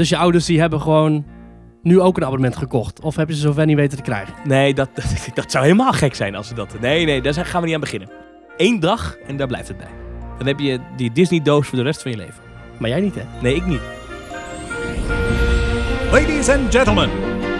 Dus 0.00 0.08
je 0.08 0.16
ouders 0.16 0.44
die 0.44 0.60
hebben 0.60 0.80
gewoon 0.80 1.24
nu 1.82 2.00
ook 2.00 2.16
een 2.16 2.24
abonnement 2.24 2.56
gekocht. 2.56 3.00
Of 3.00 3.16
heb 3.16 3.28
je 3.28 3.34
ze 3.34 3.40
zover 3.40 3.66
niet 3.66 3.76
weten 3.76 3.96
te 3.96 4.02
krijgen? 4.02 4.34
Nee, 4.44 4.74
dat, 4.74 4.88
dat, 5.34 5.50
zou 5.50 5.64
helemaal 5.64 5.92
gek 5.92 6.14
zijn 6.14 6.34
als 6.34 6.48
ze 6.48 6.54
dat... 6.54 6.80
Nee, 6.80 7.04
nee, 7.04 7.22
daar 7.22 7.34
gaan 7.34 7.60
we 7.60 7.66
niet 7.66 7.74
aan 7.74 7.80
beginnen. 7.80 8.10
Eén 8.56 8.80
dag 8.80 9.16
en 9.26 9.36
daar 9.36 9.46
blijft 9.46 9.68
het 9.68 9.76
bij. 9.76 9.90
Dan 10.38 10.46
heb 10.46 10.58
je 10.58 10.80
die 10.96 11.12
Disney-doos 11.12 11.66
voor 11.66 11.78
de 11.78 11.84
rest 11.84 12.02
van 12.02 12.10
je 12.10 12.16
leven. 12.16 12.42
Maar 12.78 12.88
jij 12.88 13.00
niet, 13.00 13.14
hè? 13.14 13.22
Nee, 13.42 13.54
ik 13.54 13.66
niet. 13.66 13.80
Ladies 16.12 16.48
and 16.48 16.74
gentlemen, 16.74 17.10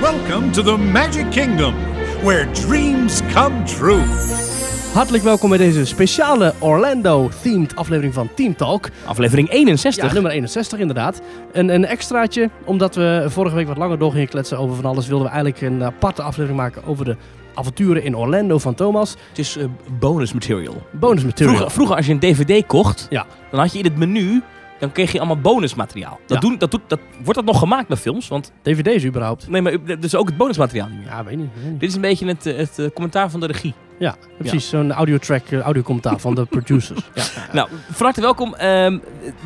welcome 0.00 0.50
to 0.50 0.62
the 0.62 0.76
Magic 0.76 1.30
Kingdom, 1.30 1.74
where 2.22 2.50
dreams 2.50 3.20
come 3.32 3.62
true. 3.62 4.49
Hartelijk 4.92 5.24
welkom 5.24 5.48
bij 5.48 5.58
deze 5.58 5.84
speciale 5.84 6.54
Orlando-themed 6.58 7.76
aflevering 7.76 8.14
van 8.14 8.28
Team 8.34 8.56
Talk. 8.56 8.88
Aflevering 9.04 9.50
61. 9.50 10.04
Ja, 10.06 10.12
nummer 10.12 10.30
61 10.32 10.78
inderdaad. 10.78 11.20
Een, 11.52 11.68
een 11.74 11.84
extraatje, 11.84 12.50
omdat 12.64 12.94
we 12.94 13.24
vorige 13.28 13.54
week 13.54 13.66
wat 13.66 13.76
langer 13.76 13.98
door 13.98 14.12
gingen 14.12 14.28
kletsen 14.28 14.58
over 14.58 14.76
van 14.76 14.84
alles, 14.84 15.06
wilden 15.06 15.26
we 15.26 15.32
eigenlijk 15.32 15.62
een 15.72 15.84
aparte 15.84 16.22
aflevering 16.22 16.60
maken 16.60 16.84
over 16.84 17.04
de 17.04 17.16
avonturen 17.54 18.02
in 18.02 18.16
Orlando 18.16 18.58
van 18.58 18.74
Thomas. 18.74 19.10
Het 19.28 19.38
is 19.38 19.56
eh, 19.56 19.64
bonus 19.98 20.32
material. 20.32 20.82
Bonus 20.92 21.24
material. 21.24 21.54
Vroeger, 21.54 21.74
vroeger 21.74 21.96
als 21.96 22.06
je 22.06 22.12
een 22.12 22.18
DVD 22.20 22.66
kocht, 22.66 23.06
Ja. 23.10 23.26
dan 23.50 23.60
had 23.60 23.72
je 23.72 23.78
in 23.78 23.84
het 23.84 23.96
menu... 23.96 24.42
Dan 24.78 24.92
kreeg 24.92 25.12
je 25.12 25.18
allemaal 25.18 25.40
bonusmateriaal. 25.40 26.18
Dat 26.26 26.42
Ja. 26.42 26.48
doen, 26.48 26.58
dat 26.58 26.70
doet, 26.70 26.80
dat, 26.86 26.98
wordt 27.24 27.34
dat 27.34 27.44
nog 27.44 27.58
gemaakt 27.58 27.88
bij 27.88 27.96
films? 27.96 28.28
Want, 28.28 28.52
DVD's 28.62 29.04
überhaupt. 29.04 29.48
nee, 29.48 29.62
maar 29.62 29.98
dus 30.00 30.14
ook 30.14 30.26
het 30.28 30.36
bonusmateriaal 30.36 30.88
niet 30.88 30.98
meer. 30.98 31.06
Ja, 31.06 31.24
weet 31.24 31.36
niet. 31.36 31.48
weet 31.54 31.70
niet. 31.70 31.80
Dit 31.80 31.88
is 31.88 31.94
een 31.94 32.00
beetje 32.00 32.26
het, 32.26 32.46
eh, 32.46 32.56
het 32.56 32.78
eh, 32.78 32.86
commentaar 32.94 33.30
van 33.30 33.40
de 33.40 33.46
regie. 33.46 33.74
Ja, 34.00 34.16
precies. 34.38 34.68
Zo'n 34.68 34.92
audiotrack, 34.92 35.46
eh, 35.46 35.60
audiocommentaar 35.60 36.18
van 36.18 36.34
de 36.34 36.44
producers. 36.44 37.00
Ja. 37.14 37.24
Nou, 37.52 37.68
van 37.90 38.04
harte 38.04 38.20
welkom. 38.20 38.54
Ehm, 38.54 38.98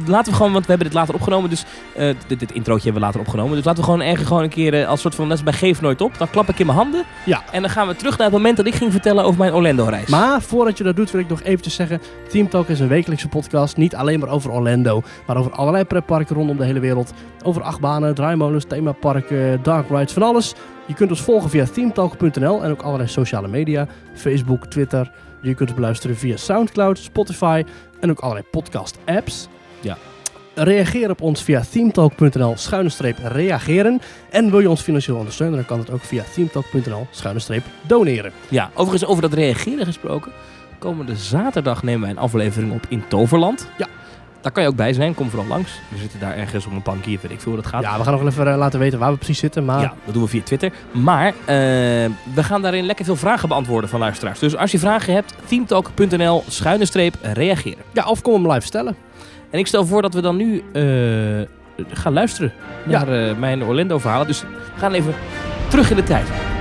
laten 0.07 0.31
we 0.33 0.37
gewoon, 0.37 0.53
want 0.53 0.65
we 0.65 0.71
hebben 0.71 0.87
dit 0.87 0.97
later 0.97 1.15
opgenomen. 1.15 1.51
Dus 1.51 1.65
eh, 1.95 2.15
dit, 2.27 2.39
dit 2.39 2.53
introotje 2.53 2.85
hebben 2.85 3.01
we 3.01 3.07
later 3.07 3.21
opgenomen. 3.21 3.57
Dus 3.57 3.65
laten 3.65 3.81
we 3.81 3.91
gewoon 3.91 4.07
ergens 4.07 4.29
gewoon 4.29 4.43
een 4.43 4.49
keer 4.49 4.81
eh, 4.81 4.89
als 4.89 5.01
soort 5.01 5.15
van, 5.15 5.25
net 5.25 5.33
als 5.33 5.43
bij 5.43 5.53
Geef 5.53 5.81
Nooit 5.81 6.01
Op. 6.01 6.19
Dan 6.19 6.31
klap 6.31 6.49
ik 6.49 6.59
in 6.59 6.67
mijn 6.67 6.79
handen. 6.79 7.05
Ja. 7.25 7.43
En 7.53 7.63
dan 7.63 7.71
gaan 7.71 7.87
we 7.87 7.97
terug 7.97 8.17
naar 8.17 8.27
het 8.27 8.37
moment 8.37 8.57
dat 8.57 8.67
ik 8.67 8.75
ging 8.75 8.93
vertellen 8.93 9.25
over 9.25 9.39
mijn 9.39 9.53
Orlando-reis. 9.53 10.09
Maar 10.09 10.43
voordat 10.43 10.79
je 10.79 10.85
dat 10.85 10.97
doet, 10.97 11.11
wil 11.11 11.21
ik 11.21 11.29
nog 11.29 11.43
eventjes 11.43 11.75
zeggen: 11.75 12.01
Team 12.29 12.49
Talk 12.49 12.69
is 12.69 12.81
een 12.81 12.89
wekelijkse 12.89 13.29
podcast. 13.29 13.77
Niet 13.77 13.95
alleen 13.97 14.21
maar 14.21 14.29
over 14.29 14.51
Orlando, 14.51 15.03
maar 15.27 15.37
over 15.37 15.53
allerlei 15.53 15.85
pretparken 15.85 16.37
rondom 16.37 16.57
de 16.57 16.65
hele 16.65 16.81
wereld. 16.81 17.13
Over 17.43 17.63
achtbanen, 17.63 18.15
draaimolens, 18.15 18.65
themaparken, 18.65 19.63
dark 19.63 19.89
rides, 19.89 20.13
van 20.13 20.23
alles. 20.23 20.55
Je 20.87 20.95
kunt 20.95 21.11
ons 21.11 21.23
volgen 21.23 21.51
via 21.51 21.65
teamtalk.nl 21.65 22.65
en 22.65 22.71
ook 22.71 22.83
allerlei 22.83 23.09
sociale 23.09 23.49
media: 23.49 23.87
Facebook, 24.15 24.67
Twitter. 24.67 25.11
Je 25.41 25.55
kunt 25.55 25.69
ons 25.69 25.79
beluisteren 25.79 26.17
via 26.17 26.37
Soundcloud, 26.37 26.99
Spotify 26.99 27.65
en 28.01 28.11
ook 28.11 28.21
allerlei 28.21 28.47
podcast-apps. 28.51 29.49
Ja. 29.81 29.97
Reageer 30.55 31.11
op 31.11 31.21
ons 31.21 31.43
via 31.43 31.63
teamtalk.nl 31.71 32.57
schuine 32.57 32.89
streep 32.89 33.19
reageren. 33.23 34.01
En 34.31 34.51
wil 34.51 34.61
je 34.61 34.71
ons 34.71 34.83
financieel 34.83 35.17
ondersteunen, 35.17 35.57
dan 35.57 35.67
kan 35.67 35.79
het 35.79 35.91
ook 35.91 36.03
via 36.03 36.23
teamtalk.nl 36.35 37.07
schuine 37.11 37.41
streep 37.41 37.65
doneren. 37.87 38.33
Ja, 38.49 38.71
overigens 38.75 39.11
over 39.11 39.23
dat 39.23 39.33
reageren 39.33 39.87
gesproken. 39.87 40.33
Komende 40.79 41.17
zaterdag 41.17 41.83
nemen 41.83 42.01
wij 42.01 42.11
een 42.11 42.19
aflevering 42.19 42.73
op 42.73 42.87
in 42.89 43.09
Toverland. 43.09 43.69
Ja. 43.79 43.87
Daar 44.45 44.53
kan 44.53 44.63
je 44.63 44.69
ook 44.69 44.77
bij 44.77 44.93
zijn. 44.93 45.15
Kom 45.15 45.31
vooral 45.31 45.49
langs. 45.49 45.81
We 45.89 45.99
zitten 45.99 46.21
daar 46.21 46.37
ergens 46.37 46.67
op 46.67 46.73
een 46.73 46.83
bankje. 46.83 47.19
Weet 47.23 47.31
ik 47.31 47.41
veel 47.41 47.53
hoe 47.53 47.63
dat 47.63 47.71
gaat. 47.71 47.83
Ja, 47.83 47.99
we 47.99 48.05
gaan 48.05 48.13
nog 48.13 48.27
even 48.27 48.49
eh, 48.53 48.57
laten 48.57 48.79
weten 48.79 48.99
waar 48.99 49.11
we 49.11 49.17
precies 49.17 49.39
zitten. 49.39 49.65
Maar 49.65 49.81
Ja, 49.81 49.95
dat 50.05 50.15
doen 50.15 50.23
we 50.23 50.29
via 50.29 50.43
Twitter. 50.43 50.73
Maar 50.91 51.27
eh, 51.27 51.35
we 52.35 52.43
gaan 52.43 52.63
daarin 52.63 52.85
lekker 52.87 53.05
veel 53.05 53.17
vragen 53.17 53.49
beantwoorden 53.49 53.91
van 53.91 54.01
luisteraars. 54.01 54.39
Dus 54.39 54.57
als 54.57 54.71
je 54.71 54.79
vragen 54.79 55.15
hebt, 55.15 55.35
teamtalk.nl 55.47 56.45
schuine 56.49 56.85
streep 56.85 57.15
reageren. 57.23 57.85
Ja, 57.93 58.05
of 58.05 58.23
kom 58.23 58.43
hem 58.43 58.53
live 58.53 58.67
stellen. 58.67 58.97
En 59.51 59.59
ik 59.59 59.67
stel 59.67 59.87
voor 59.87 60.03
dat 60.03 60.15
we 60.15 60.21
dan 60.21 60.37
nu 60.37 60.63
eh, 60.73 60.83
gaan 61.93 62.13
luisteren 62.13 62.53
naar 62.85 63.37
mijn 63.39 63.65
Orlando 63.65 63.99
verhalen. 63.99 64.27
Dus 64.27 64.41
we 64.43 64.79
gaan 64.79 64.93
even 64.93 65.15
terug 65.69 65.91
in 65.91 65.97
de 65.97 66.03
tijd. 66.03 66.54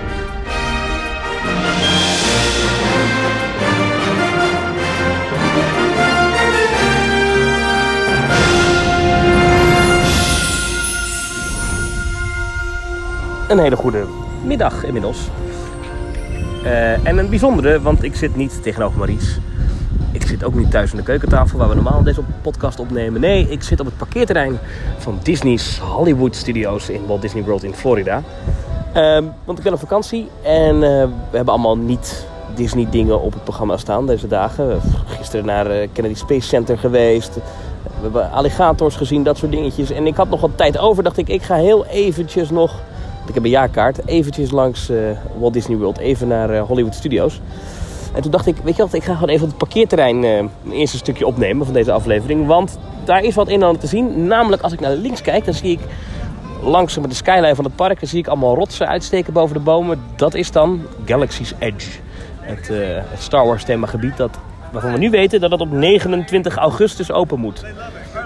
Een 13.50 13.60
hele 13.60 13.76
goede 13.76 14.06
middag 14.44 14.84
inmiddels. 14.84 15.18
Eh, 16.64 17.08
en 17.08 17.18
een 17.18 17.30
bijzondere, 17.30 17.82
want 17.82 18.04
ik 18.04 18.16
zit 18.16 18.36
niet 18.36 18.64
tegenover 18.64 19.00
Maries. 19.00 19.40
Ik 20.12 20.26
zit 20.28 20.44
ook 20.44 20.54
niet 20.54 20.72
thuis 20.72 20.92
aan 20.92 20.98
de 20.98 21.04
keukentafel 21.04 21.58
waar 21.58 21.70
we 21.70 21.76
normaal 21.76 22.04
deze 22.04 22.22
podcast 22.42 22.80
opnemen. 22.80 23.22
Nee, 23.22 23.50
ik 23.50 23.64
zit 23.64 23.80
op 23.80 23.86
het 23.86 23.98
parkeerterrein 23.98 24.60
van 24.98 25.20
Disney's 25.24 25.78
Hollywood 25.78 26.36
Studios 26.36 26.90
in 26.90 27.06
Walt 27.06 27.22
Disney 27.22 27.44
World 27.44 27.64
in 27.64 27.74
Florida. 27.74 28.22
Ehm, 28.94 29.24
want 29.46 29.58
ik 29.58 29.64
ben 29.64 29.74
op 29.74 29.80
vakantie 29.80 30.30
en 30.42 30.76
eh, 30.76 31.04
we 31.30 31.36
hebben 31.36 31.54
allemaal 31.54 31.78
niet 31.78 32.26
Disney 32.56 32.88
dingen 32.90 33.22
op 33.22 33.34
het 33.34 33.44
programma 33.44 33.78
staan 33.78 34.08
deze 34.08 34.28
dagen. 34.28 34.82
Gisteren 35.06 35.46
naar 35.46 35.68
eh, 35.68 35.88
Kennedy 35.94 36.16
Space 36.18 36.48
Center 36.48 36.78
geweest. 36.78 37.36
We 37.36 38.02
hebben 38.02 38.32
alligators 38.32 38.96
gezien, 38.96 39.24
dat 39.24 39.38
soort 39.38 39.52
dingetjes. 39.52 39.92
En 39.92 40.08
ik 40.08 40.16
had 40.16 40.30
nog 40.30 40.42
wat 40.42 40.52
tijd 40.58 40.78
over, 40.78 41.04
dacht 41.04 41.18
ik, 41.18 41.30
ik 41.30 41.42
ga 41.42 41.56
heel 41.56 41.86
eventjes 41.86 42.50
nog... 42.50 42.82
Ik 43.28 43.34
heb 43.34 43.44
een 43.44 43.50
jaarkaart, 43.50 44.08
eventjes 44.08 44.52
langs 44.52 44.90
eh, 44.90 44.98
Walt 45.38 45.54
Disney 45.54 45.78
World, 45.78 45.98
even 45.98 46.28
naar 46.28 46.50
eh, 46.50 46.62
Hollywood 46.62 46.96
Studios. 46.96 47.42
En 48.14 48.22
toen 48.22 48.32
dacht 48.32 48.46
ik, 48.46 48.56
weet 48.64 48.76
je 48.76 48.82
wat, 48.82 48.94
ik 48.94 49.04
ga 49.04 49.14
gewoon 49.14 49.30
even 49.30 49.48
het 49.48 49.58
parkeerterrein 49.58 50.24
eh, 50.24 50.38
een 50.38 50.72
eerste 50.72 50.98
stukje 50.98 51.26
opnemen 51.26 51.66
van 51.66 51.74
deze 51.74 51.92
aflevering. 51.92 52.48
Want 52.48 52.80
daar 53.04 53.24
is 53.24 53.36
wat 53.36 53.48
in 53.48 53.64
aan 53.64 53.78
te 53.78 53.88
zien. 53.88 54.28
Namelijk 54.28 54.62
als 54.62 54.74
ik 54.74 54.80
naar 54.80 54.92
links 54.92 55.22
kijk, 55.22 55.46
dan 55.46 55.54
zie 55.54 55.72
ik 55.72 55.80
langs 56.62 56.94
de 56.94 57.14
skyline 57.14 57.56
van 57.56 57.66
het 57.66 57.76
park, 57.76 58.00
dan 58.00 58.10
zie 58.10 58.20
ik 58.20 58.28
allemaal 58.28 58.56
rotsen 58.56 58.88
uitsteken 58.88 59.34
boven 59.34 59.56
de 59.56 59.62
bomen. 59.62 60.02
Dat 60.16 60.34
is 60.34 60.52
dan 60.52 60.82
Galaxy's 61.06 61.54
Edge. 61.60 62.00
Het, 62.40 62.68
het 62.68 63.22
Star 63.22 63.46
Wars 63.46 63.64
themagebied 63.64 64.18
dat, 64.18 64.38
waarvan 64.72 64.92
we 64.92 64.98
nu 64.98 65.10
weten 65.10 65.40
dat 65.40 65.52
het 65.52 65.62
op 65.62 65.72
29 65.72 66.56
augustus 66.56 67.12
open 67.12 67.40
moet. 67.40 67.64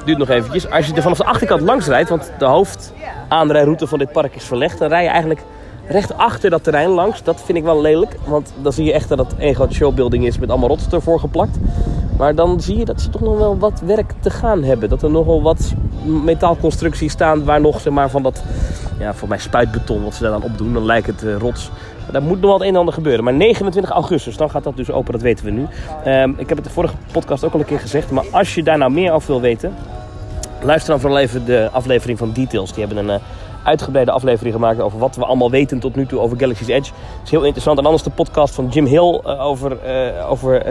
Duurt 0.08 0.20
nog 0.20 0.30
eventjes. 0.30 0.70
Als 0.70 0.88
je 0.88 0.94
er 0.94 1.02
vanaf 1.02 1.18
de 1.18 1.26
achterkant 1.26 1.62
langs 1.62 1.88
rijdt, 1.88 2.10
want 2.10 2.32
de 2.40 2.46
hoofdaanrijroute 2.46 3.88
van 3.88 4.00
dit 4.00 4.12
park 4.12 4.36
is 4.36 4.44
verlegd, 4.44 4.80
dan 4.80 4.90
rij 4.90 5.04
je 5.04 5.10
eigenlijk 5.10 5.44
recht 5.88 6.18
achter 6.18 6.50
dat 6.50 6.64
terrein 6.64 6.90
langs. 6.90 7.24
Dat 7.24 7.42
vind 7.42 7.58
ik 7.58 7.64
wel 7.64 7.82
lelijk, 7.82 8.16
want 8.26 8.54
dan 8.62 8.74
zie 8.74 8.86
je 8.86 8.94
echt 8.94 9.10
dat 9.10 9.18
het 9.18 9.36
één 9.38 9.56
grote 9.56 9.74
showbuilding 9.74 10.26
is 10.26 10.40
met 10.40 10.50
allemaal 10.50 10.70
rotsen 10.70 10.92
ervoor 10.92 11.20
geplakt. 11.20 11.58
Maar 12.18 12.36
dan 12.36 12.62
zie 12.62 12.78
je 12.78 12.86
dat 12.86 13.02
ze 13.02 13.10
toch 13.10 13.22
nog 13.22 13.38
wel 13.38 13.58
wat 13.58 13.82
werk 13.86 14.14
te 14.20 14.30
gaan 14.30 14.64
hebben. 14.64 14.90
Dat 14.90 15.04
er 15.04 15.12
nogal 15.12 15.42
wat 15.42 15.74
metaalconstructies 16.04 17.12
staan 17.12 17.46
waar 17.46 17.62
nog 17.62 17.80
zeg 17.82 17.94
maar, 17.94 18.10
van 18.10 18.24
dat, 18.24 18.44
ja, 19.00 19.14
voor 19.14 19.28
mij 19.28 19.40
spuitbeton 19.40 20.04
wat 20.04 20.14
ze 20.14 20.24
daar 20.24 20.32
dan 20.32 20.44
opdoen. 20.44 20.74
Dan 20.74 20.86
lijkt 20.86 21.08
het 21.08 21.24
eh, 21.24 21.36
rots. 21.38 21.72
Daar 22.12 22.22
moet 22.22 22.42
nog 22.42 22.50
wel 22.50 22.54
het 22.54 22.62
een 22.62 22.74
en 22.74 22.80
ander 22.80 22.94
gebeuren. 22.94 23.24
Maar 23.24 23.34
29 23.34 23.92
augustus, 23.92 24.38
dan 24.38 24.50
gaat 24.50 24.64
dat 24.64 24.78
dus 24.78 24.92
open, 24.92 25.12
dat 25.12 25.22
weten 25.22 25.46
we 25.46 25.52
nu. 25.52 25.68
Ehm, 26.04 26.30
ik 26.38 26.50
heb 26.50 26.58
het 26.58 26.66
de 26.66 26.74
vorige 26.74 26.96
podcast 27.12 27.44
ook 27.44 27.54
al 27.54 27.60
een 27.60 27.66
keer 27.66 27.80
gezegd. 27.80 28.12
Maar 28.12 28.26
als 28.32 28.56
je 28.56 28.64
daar 28.64 28.78
nou 28.78 28.92
meer 28.92 29.12
over 29.12 29.28
wil 29.28 29.42
weten, 29.42 29.76
luister 30.62 30.92
dan 30.92 31.00
vooral 31.00 31.20
even 31.20 31.46
de 31.46 31.70
aflevering 31.72 32.18
van 32.18 32.32
Details. 32.32 32.74
Die 32.74 32.86
hebben 32.86 33.04
een 33.04 33.10
eh, 33.10 33.26
uitgebreide 33.64 34.12
aflevering 34.12 34.56
gemaakt 34.56 34.80
over 34.80 35.00
wat 35.00 35.16
we 35.16 35.26
allemaal 35.26 35.52
weten 35.52 35.80
tot 35.80 35.96
nu 35.96 36.06
toe 36.06 36.20
over 36.20 36.40
Galaxy's 36.40 36.68
Edge. 36.68 36.92
Dat 36.92 37.24
is 37.24 37.32
heel 37.32 37.44
interessant. 37.44 37.78
En 37.78 37.86
anders 37.86 38.04
de 38.04 38.10
podcast 38.10 38.56
van 38.56 38.68
Jim 38.68 38.86
Hill 38.86 39.22
eh, 39.24 39.46
over, 39.46 39.80
eh, 39.80 40.32
over 40.32 40.66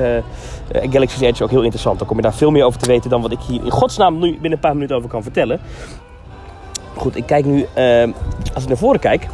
Galaxy's 0.73 1.21
Edge 1.21 1.45
ook 1.45 1.51
heel 1.51 1.63
interessant. 1.63 1.99
Dan 1.99 2.07
kom 2.09 2.17
je 2.17 2.23
daar 2.23 2.35
veel 2.35 2.51
meer 2.51 2.65
over 2.65 2.81
te 2.81 2.87
weten 2.87 3.11
dan 3.11 3.23
wat 3.23 3.33
ik 3.33 3.41
hier 3.41 3.65
in 3.65 3.71
godsnaam 3.71 4.19
nu 4.19 4.31
binnen 4.31 4.53
een 4.53 4.59
paar 4.59 4.75
minuten 4.75 4.97
over 4.97 5.09
kan 5.09 5.23
vertellen. 5.23 5.61
Goed, 6.97 7.17
ik 7.17 7.27
kijk 7.27 7.45
nu, 7.45 7.67
eh, 7.75 8.03
als 8.55 8.63
ik 8.63 8.69
naar 8.69 8.79
voren 8.79 9.01
kijk, 9.01 9.27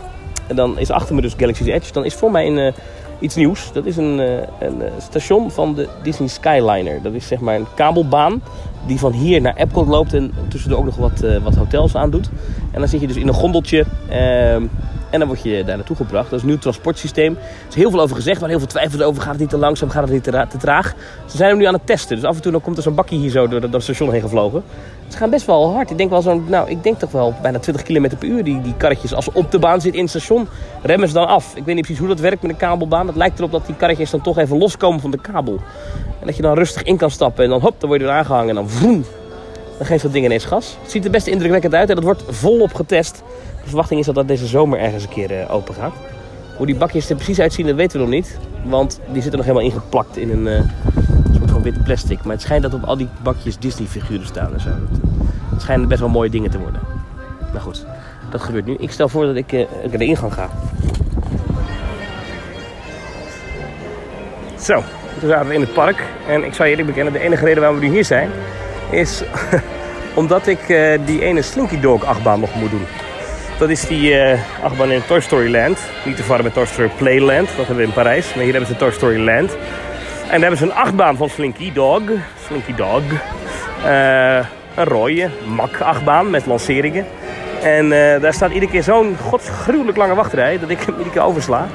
en 0.52 0.58
dan 0.58 0.78
is 0.78 0.90
achter 0.90 1.14
me 1.14 1.20
dus 1.20 1.34
Galaxy's 1.36 1.66
Edge. 1.66 1.92
Dan 1.92 2.04
is 2.04 2.14
voor 2.14 2.30
mij 2.30 2.46
een, 2.46 2.58
eh, 2.58 2.72
iets 3.18 3.34
nieuws. 3.34 3.72
Dat 3.72 3.86
is 3.86 3.96
een, 3.96 4.20
eh, 4.20 4.66
een 4.68 4.82
eh, 4.82 4.90
station 4.98 5.50
van 5.50 5.74
de 5.74 5.88
Disney 6.02 6.28
Skyliner. 6.28 7.02
Dat 7.02 7.12
is 7.12 7.26
zeg 7.26 7.40
maar 7.40 7.54
een 7.54 7.66
kabelbaan 7.74 8.42
die 8.86 8.98
van 8.98 9.12
hier 9.12 9.40
naar 9.40 9.56
Epcot 9.56 9.86
loopt 9.86 10.14
en 10.14 10.32
tussendoor 10.48 10.78
ook 10.78 10.84
nog 10.84 10.96
wat, 10.96 11.24
wat 11.42 11.54
hotels 11.54 11.94
aandoet. 11.94 12.30
En 12.70 12.80
dan 12.80 12.88
zit 12.88 13.00
je 13.00 13.06
dus 13.06 13.16
in 13.16 13.28
een 13.28 13.34
gondeltje 13.34 13.84
ehm, 14.08 14.62
en 15.12 15.18
dan 15.18 15.28
word 15.28 15.42
je 15.42 15.64
daar 15.64 15.76
naartoe 15.76 15.96
gebracht. 15.96 16.24
Dat 16.30 16.38
is 16.38 16.42
een 16.42 16.48
nieuw 16.48 16.58
transportsysteem. 16.58 17.32
Er 17.34 17.68
is 17.68 17.74
heel 17.74 17.90
veel 17.90 18.00
over 18.00 18.16
gezegd, 18.16 18.40
maar 18.40 18.48
heel 18.48 18.58
veel 18.58 18.68
twijfels 18.68 19.02
over. 19.02 19.22
Gaat 19.22 19.30
het 19.30 19.40
niet 19.40 19.50
te 19.50 19.58
langzaam, 19.58 19.90
gaat 19.90 20.02
het 20.02 20.12
niet 20.12 20.24
te, 20.24 20.30
ra- 20.30 20.46
te 20.46 20.56
traag? 20.56 20.94
Ze 21.26 21.36
zijn 21.36 21.48
hem 21.48 21.58
nu 21.58 21.64
aan 21.64 21.72
het 21.72 21.86
testen. 21.86 22.16
Dus 22.16 22.24
af 22.24 22.36
en 22.36 22.42
toe 22.42 22.52
dan 22.52 22.60
komt 22.60 22.76
er 22.76 22.82
zo'n 22.82 22.94
bakje 22.94 23.16
hier 23.16 23.30
zo 23.30 23.48
door, 23.48 23.60
het 23.60 23.82
station 23.82 24.12
heen 24.12 24.20
gevlogen. 24.20 24.62
Ze 25.08 25.16
gaan 25.16 25.30
best 25.30 25.46
wel 25.46 25.72
hard. 25.72 25.90
Ik 25.90 25.98
denk 25.98 26.10
wel 26.10 26.22
zo'n, 26.22 26.44
nou, 26.48 26.70
ik 26.70 26.82
denk 26.82 26.98
toch 26.98 27.10
wel 27.10 27.34
bijna 27.42 27.58
20 27.58 27.82
km 27.84 28.16
per 28.18 28.28
uur. 28.28 28.44
Die, 28.44 28.60
die 28.60 28.74
karretjes, 28.76 29.14
als 29.14 29.24
ze 29.24 29.30
op 29.34 29.50
de 29.50 29.58
baan 29.58 29.80
zitten 29.80 30.00
in 30.00 30.06
het 30.06 30.22
station, 30.22 30.48
remmen 30.82 31.08
ze 31.08 31.14
dan 31.14 31.26
af. 31.26 31.56
Ik 31.56 31.64
weet 31.64 31.74
niet 31.74 31.84
precies 31.84 31.98
hoe 32.00 32.08
dat 32.08 32.20
werkt 32.20 32.42
met 32.42 32.50
een 32.50 32.56
kabelbaan. 32.56 33.06
Het 33.06 33.16
lijkt 33.16 33.38
erop 33.38 33.50
dat 33.52 33.66
die 33.66 33.76
karretjes 33.76 34.10
dan 34.10 34.20
toch 34.20 34.38
even 34.38 34.58
loskomen 34.58 35.00
van 35.00 35.10
de 35.10 35.20
kabel. 35.20 35.60
En 36.20 36.26
dat 36.26 36.36
je 36.36 36.42
dan 36.42 36.54
rustig 36.54 36.82
in 36.82 36.96
kan 36.96 37.10
stappen 37.10 37.44
en 37.44 37.50
dan 37.50 37.60
hop, 37.60 37.74
dan 37.78 37.88
word 37.88 38.00
je 38.00 38.06
weer 38.06 38.16
aangehangen 38.16 38.48
en 38.48 38.54
dan 38.54 38.68
vroom. 38.68 39.04
Dan 39.82 39.90
geeft 39.90 40.02
dat 40.02 40.12
ding 40.12 40.24
ineens 40.24 40.44
gas. 40.44 40.76
Het 40.82 40.90
ziet 40.90 41.04
er 41.04 41.10
best 41.10 41.26
indrukwekkend 41.26 41.74
uit 41.74 41.88
en 41.88 41.94
dat 41.94 42.04
wordt 42.04 42.22
volop 42.28 42.74
getest. 42.74 43.22
De 43.62 43.68
verwachting 43.68 44.00
is 44.00 44.06
dat 44.06 44.14
dat 44.14 44.28
deze 44.28 44.46
zomer 44.46 44.78
ergens 44.78 45.02
een 45.02 45.08
keer 45.08 45.40
eh, 45.40 45.54
open 45.54 45.74
gaat. 45.74 45.92
Hoe 46.56 46.66
die 46.66 46.76
bakjes 46.76 47.10
er 47.10 47.16
precies 47.16 47.40
uitzien, 47.40 47.66
dat 47.66 47.74
weten 47.74 47.98
we 47.98 48.04
nog 48.04 48.14
niet. 48.14 48.38
Want 48.64 49.00
die 49.12 49.22
zitten 49.22 49.38
nog 49.38 49.46
helemaal 49.46 49.68
ingeplakt 49.68 50.16
in 50.16 50.30
een 50.30 50.46
eh, 50.46 50.62
soort 51.36 51.50
van 51.50 51.62
wit 51.62 51.84
plastic. 51.84 52.22
Maar 52.22 52.32
het 52.32 52.42
schijnt 52.42 52.62
dat 52.62 52.74
op 52.74 52.84
al 52.84 52.96
die 52.96 53.08
bakjes 53.22 53.58
Disney 53.58 53.86
figuren 53.88 54.26
staan 54.26 54.52
en 54.54 54.60
zo. 54.60 54.68
Eh, 54.68 54.74
Het 55.50 55.62
schijnen 55.62 55.88
best 55.88 56.00
wel 56.00 56.08
mooie 56.08 56.30
dingen 56.30 56.50
te 56.50 56.58
worden. 56.58 56.80
Nou 57.50 57.60
goed, 57.60 57.86
dat 58.30 58.40
gebeurt 58.40 58.66
nu. 58.66 58.74
Ik 58.78 58.90
stel 58.90 59.08
voor 59.08 59.26
dat 59.26 59.36
ik 59.36 59.52
uh, 59.52 59.64
naar 59.88 59.98
de 59.98 60.04
ingang 60.04 60.34
ga. 60.34 60.48
Zo, 64.58 64.82
toen 65.20 65.28
zaten 65.28 65.48
we 65.48 65.54
in 65.54 65.60
het 65.60 65.72
park. 65.72 66.02
En 66.28 66.44
ik 66.44 66.54
zou 66.54 66.68
eerlijk 66.68 66.86
bekennen, 66.88 67.12
de 67.12 67.18
enige 67.18 67.44
reden 67.44 67.60
waarom 67.60 67.78
we 67.80 67.86
nu 67.86 67.92
hier 67.92 68.04
zijn... 68.04 68.30
is 68.92 69.22
omdat 70.14 70.46
ik 70.46 70.68
uh, 70.68 70.98
die 71.04 71.22
ene 71.22 71.42
Slinky 71.42 71.80
Dog 71.80 72.04
achtbaan 72.04 72.40
nog 72.40 72.54
moet 72.54 72.70
doen. 72.70 72.86
Dat 73.58 73.70
is 73.70 73.86
die 73.86 74.12
uh, 74.12 74.38
achtbaan 74.62 74.90
in 74.90 75.02
Toy 75.06 75.20
Story 75.20 75.50
Land. 75.50 75.78
Niet 76.04 76.16
te 76.16 76.22
verwarren 76.22 76.44
met 76.44 76.54
Toy 76.54 76.66
Story 76.66 76.90
Playland. 76.96 77.48
Dat 77.48 77.56
hebben 77.56 77.76
we 77.76 77.82
in 77.82 77.92
Parijs. 77.92 78.34
Maar 78.34 78.44
hier 78.44 78.52
hebben 78.52 78.70
ze 78.70 78.76
Toy 78.76 78.90
Story 78.90 79.24
Land. 79.24 79.50
En 79.50 80.40
daar 80.40 80.40
hebben 80.40 80.58
ze 80.58 80.64
een 80.64 80.74
achtbaan 80.74 81.16
van 81.16 81.28
Slinky 81.28 81.72
Dog. 81.72 82.02
Slinky 82.46 82.74
Dog. 82.74 83.02
Uh, 83.84 84.36
een 84.74 84.84
rode 84.84 85.30
mak-achtbaan 85.46 86.30
met 86.30 86.46
lanceringen. 86.46 87.06
En 87.62 87.88
daar 88.20 88.34
staat 88.34 88.50
iedere 88.50 88.72
keer 88.72 88.82
zo'n 88.82 89.16
godsgruwelijk 89.20 89.96
lange 89.96 90.14
wachtrij 90.14 90.58
dat 90.58 90.70
ik 90.70 90.80
hem 90.80 90.94
iedere 90.94 91.10
keer 91.10 91.22
oversla. 91.22 91.66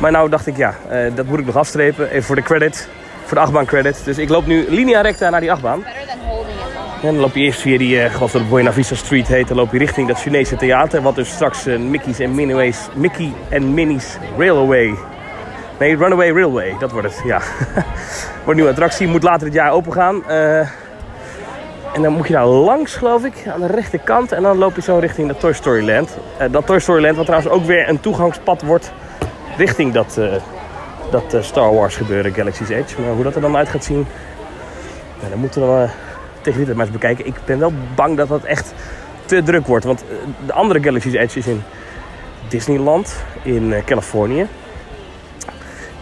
Maar 0.00 0.10
nou 0.10 0.28
dacht 0.28 0.46
ik, 0.46 0.56
ja, 0.56 0.74
dat 1.14 1.26
moet 1.26 1.38
ik 1.38 1.46
nog 1.46 1.56
afstrepen. 1.56 2.22
Voor 2.22 2.36
de 2.36 2.42
credit, 2.42 2.88
voor 3.24 3.36
de 3.36 3.42
achtbaan 3.42 3.64
credit. 3.64 4.04
Dus 4.04 4.18
ik 4.18 4.28
loop 4.28 4.46
nu 4.46 4.64
linea 4.68 5.00
recta 5.00 5.30
naar 5.30 5.40
die 5.40 5.52
achtbaan. 5.52 5.84
En 7.04 7.12
dan 7.12 7.20
loop 7.20 7.34
je 7.34 7.40
eerst 7.40 7.60
via 7.60 7.78
die, 7.78 7.96
uh, 7.96 8.14
geloof 8.14 8.32
dat 8.32 8.48
Buena 8.48 8.72
Street 8.80 9.26
heet. 9.26 9.48
Dan 9.48 9.56
loop 9.56 9.72
je 9.72 9.78
richting 9.78 10.08
dat 10.08 10.20
Chinese 10.20 10.56
theater. 10.56 11.02
Wat 11.02 11.14
dus 11.14 11.28
straks 11.28 11.66
uh, 11.66 11.78
Mickey's 11.78 12.18
en 12.18 12.34
Minnie's, 12.34 12.88
Mickey 12.94 13.32
en 13.48 13.74
Minnie's 13.74 14.18
Railway. 14.38 14.94
Nee, 15.78 15.96
Runaway 15.96 16.30
Railway, 16.30 16.76
dat 16.78 16.92
wordt 16.92 17.06
het, 17.08 17.22
ja. 17.26 17.38
wordt 18.34 18.46
een 18.46 18.54
nieuwe 18.54 18.70
attractie, 18.70 19.06
moet 19.06 19.22
later 19.22 19.44
dit 19.44 19.54
jaar 19.54 19.72
open 19.72 19.92
gaan. 19.92 20.22
Uh, 20.28 20.58
en 21.94 22.02
dan 22.02 22.12
moet 22.12 22.26
je 22.26 22.32
daar 22.32 22.46
langs, 22.46 22.94
geloof 22.94 23.24
ik, 23.24 23.46
aan 23.54 23.60
de 23.60 23.66
rechterkant. 23.66 24.32
En 24.32 24.42
dan 24.42 24.58
loop 24.58 24.74
je 24.74 24.82
zo 24.82 24.98
richting 24.98 25.28
de 25.28 25.36
Toy 25.36 25.52
Story 25.52 25.86
Land. 25.86 26.16
Dat 26.50 26.66
Toy 26.66 26.78
Story 26.78 27.02
Land, 27.02 27.16
wat 27.16 27.26
trouwens 27.26 27.52
ook 27.52 27.64
weer 27.64 27.88
een 27.88 28.00
toegangspad 28.00 28.62
wordt 28.62 28.92
richting 29.56 29.92
dat, 29.92 30.20
dat 31.10 31.36
Star 31.40 31.74
Wars 31.74 31.96
gebeuren, 31.96 32.34
Galaxy's 32.34 32.68
Edge. 32.68 33.00
Maar 33.00 33.12
hoe 33.12 33.24
dat 33.24 33.34
er 33.34 33.40
dan 33.40 33.56
uit 33.56 33.68
gaat 33.68 33.84
zien, 33.84 34.06
nou, 35.18 35.30
dan 35.30 35.38
moeten 35.38 35.60
we 35.60 35.88
tegen 36.44 36.64
dit 36.64 36.74
maar 36.74 36.84
eens 36.84 36.94
bekijken. 36.94 37.26
Ik 37.26 37.34
ben 37.44 37.58
wel 37.58 37.72
bang 37.94 38.16
dat 38.16 38.28
dat 38.28 38.44
echt 38.44 38.74
te 39.24 39.42
druk 39.42 39.66
wordt. 39.66 39.84
Want 39.84 40.04
de 40.46 40.52
andere 40.52 40.82
Galaxy's 40.82 41.14
Edge 41.14 41.38
is 41.38 41.46
in 41.46 41.62
Disneyland 42.48 43.24
in 43.42 43.74
Californië. 43.84 44.46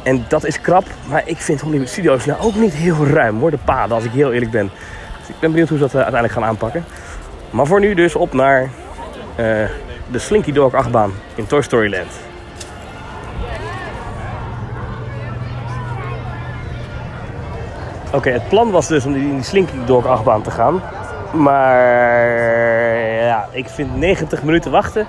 En 0.02 0.24
dat 0.28 0.44
is 0.44 0.60
krap, 0.60 0.84
maar 1.08 1.22
ik 1.24 1.36
vind 1.36 1.60
Hollywood 1.60 1.88
Studios 1.88 2.24
nou 2.24 2.40
ook 2.40 2.54
niet 2.54 2.72
heel 2.72 3.06
ruim 3.06 3.38
hoor, 3.38 3.50
de 3.50 3.58
paden, 3.64 3.94
als 3.94 4.04
ik 4.04 4.10
heel 4.10 4.32
eerlijk 4.32 4.50
ben. 4.50 4.70
Dus 5.18 5.28
ik 5.28 5.40
ben 5.40 5.50
benieuwd 5.50 5.68
hoe 5.68 5.78
ze 5.78 5.84
dat 5.84 5.94
uh, 5.94 6.00
uiteindelijk 6.00 6.40
gaan 6.40 6.48
aanpakken. 6.48 6.84
Maar 7.50 7.66
voor 7.66 7.80
nu 7.80 7.94
dus 7.94 8.14
op 8.14 8.32
naar 8.32 8.70
de 10.10 10.18
Slinky 10.18 10.52
Dog 10.52 10.74
achtbaan 10.74 11.12
in 11.34 11.46
Toy 11.46 11.62
Story 11.62 11.90
Land. 11.90 12.31
Oké, 18.12 18.30
het 18.30 18.48
plan 18.48 18.70
was 18.70 18.88
dus 18.88 19.04
om 19.04 19.14
in 19.14 19.34
die 19.34 19.42
Slinky 19.42 19.72
Dog 19.84 20.06
achtbaan 20.06 20.42
te 20.42 20.50
gaan. 20.50 20.82
Maar 21.32 21.78
ja, 23.24 23.48
ik 23.50 23.68
vind 23.68 23.96
90 23.96 24.42
minuten 24.42 24.70
wachten 24.70 25.06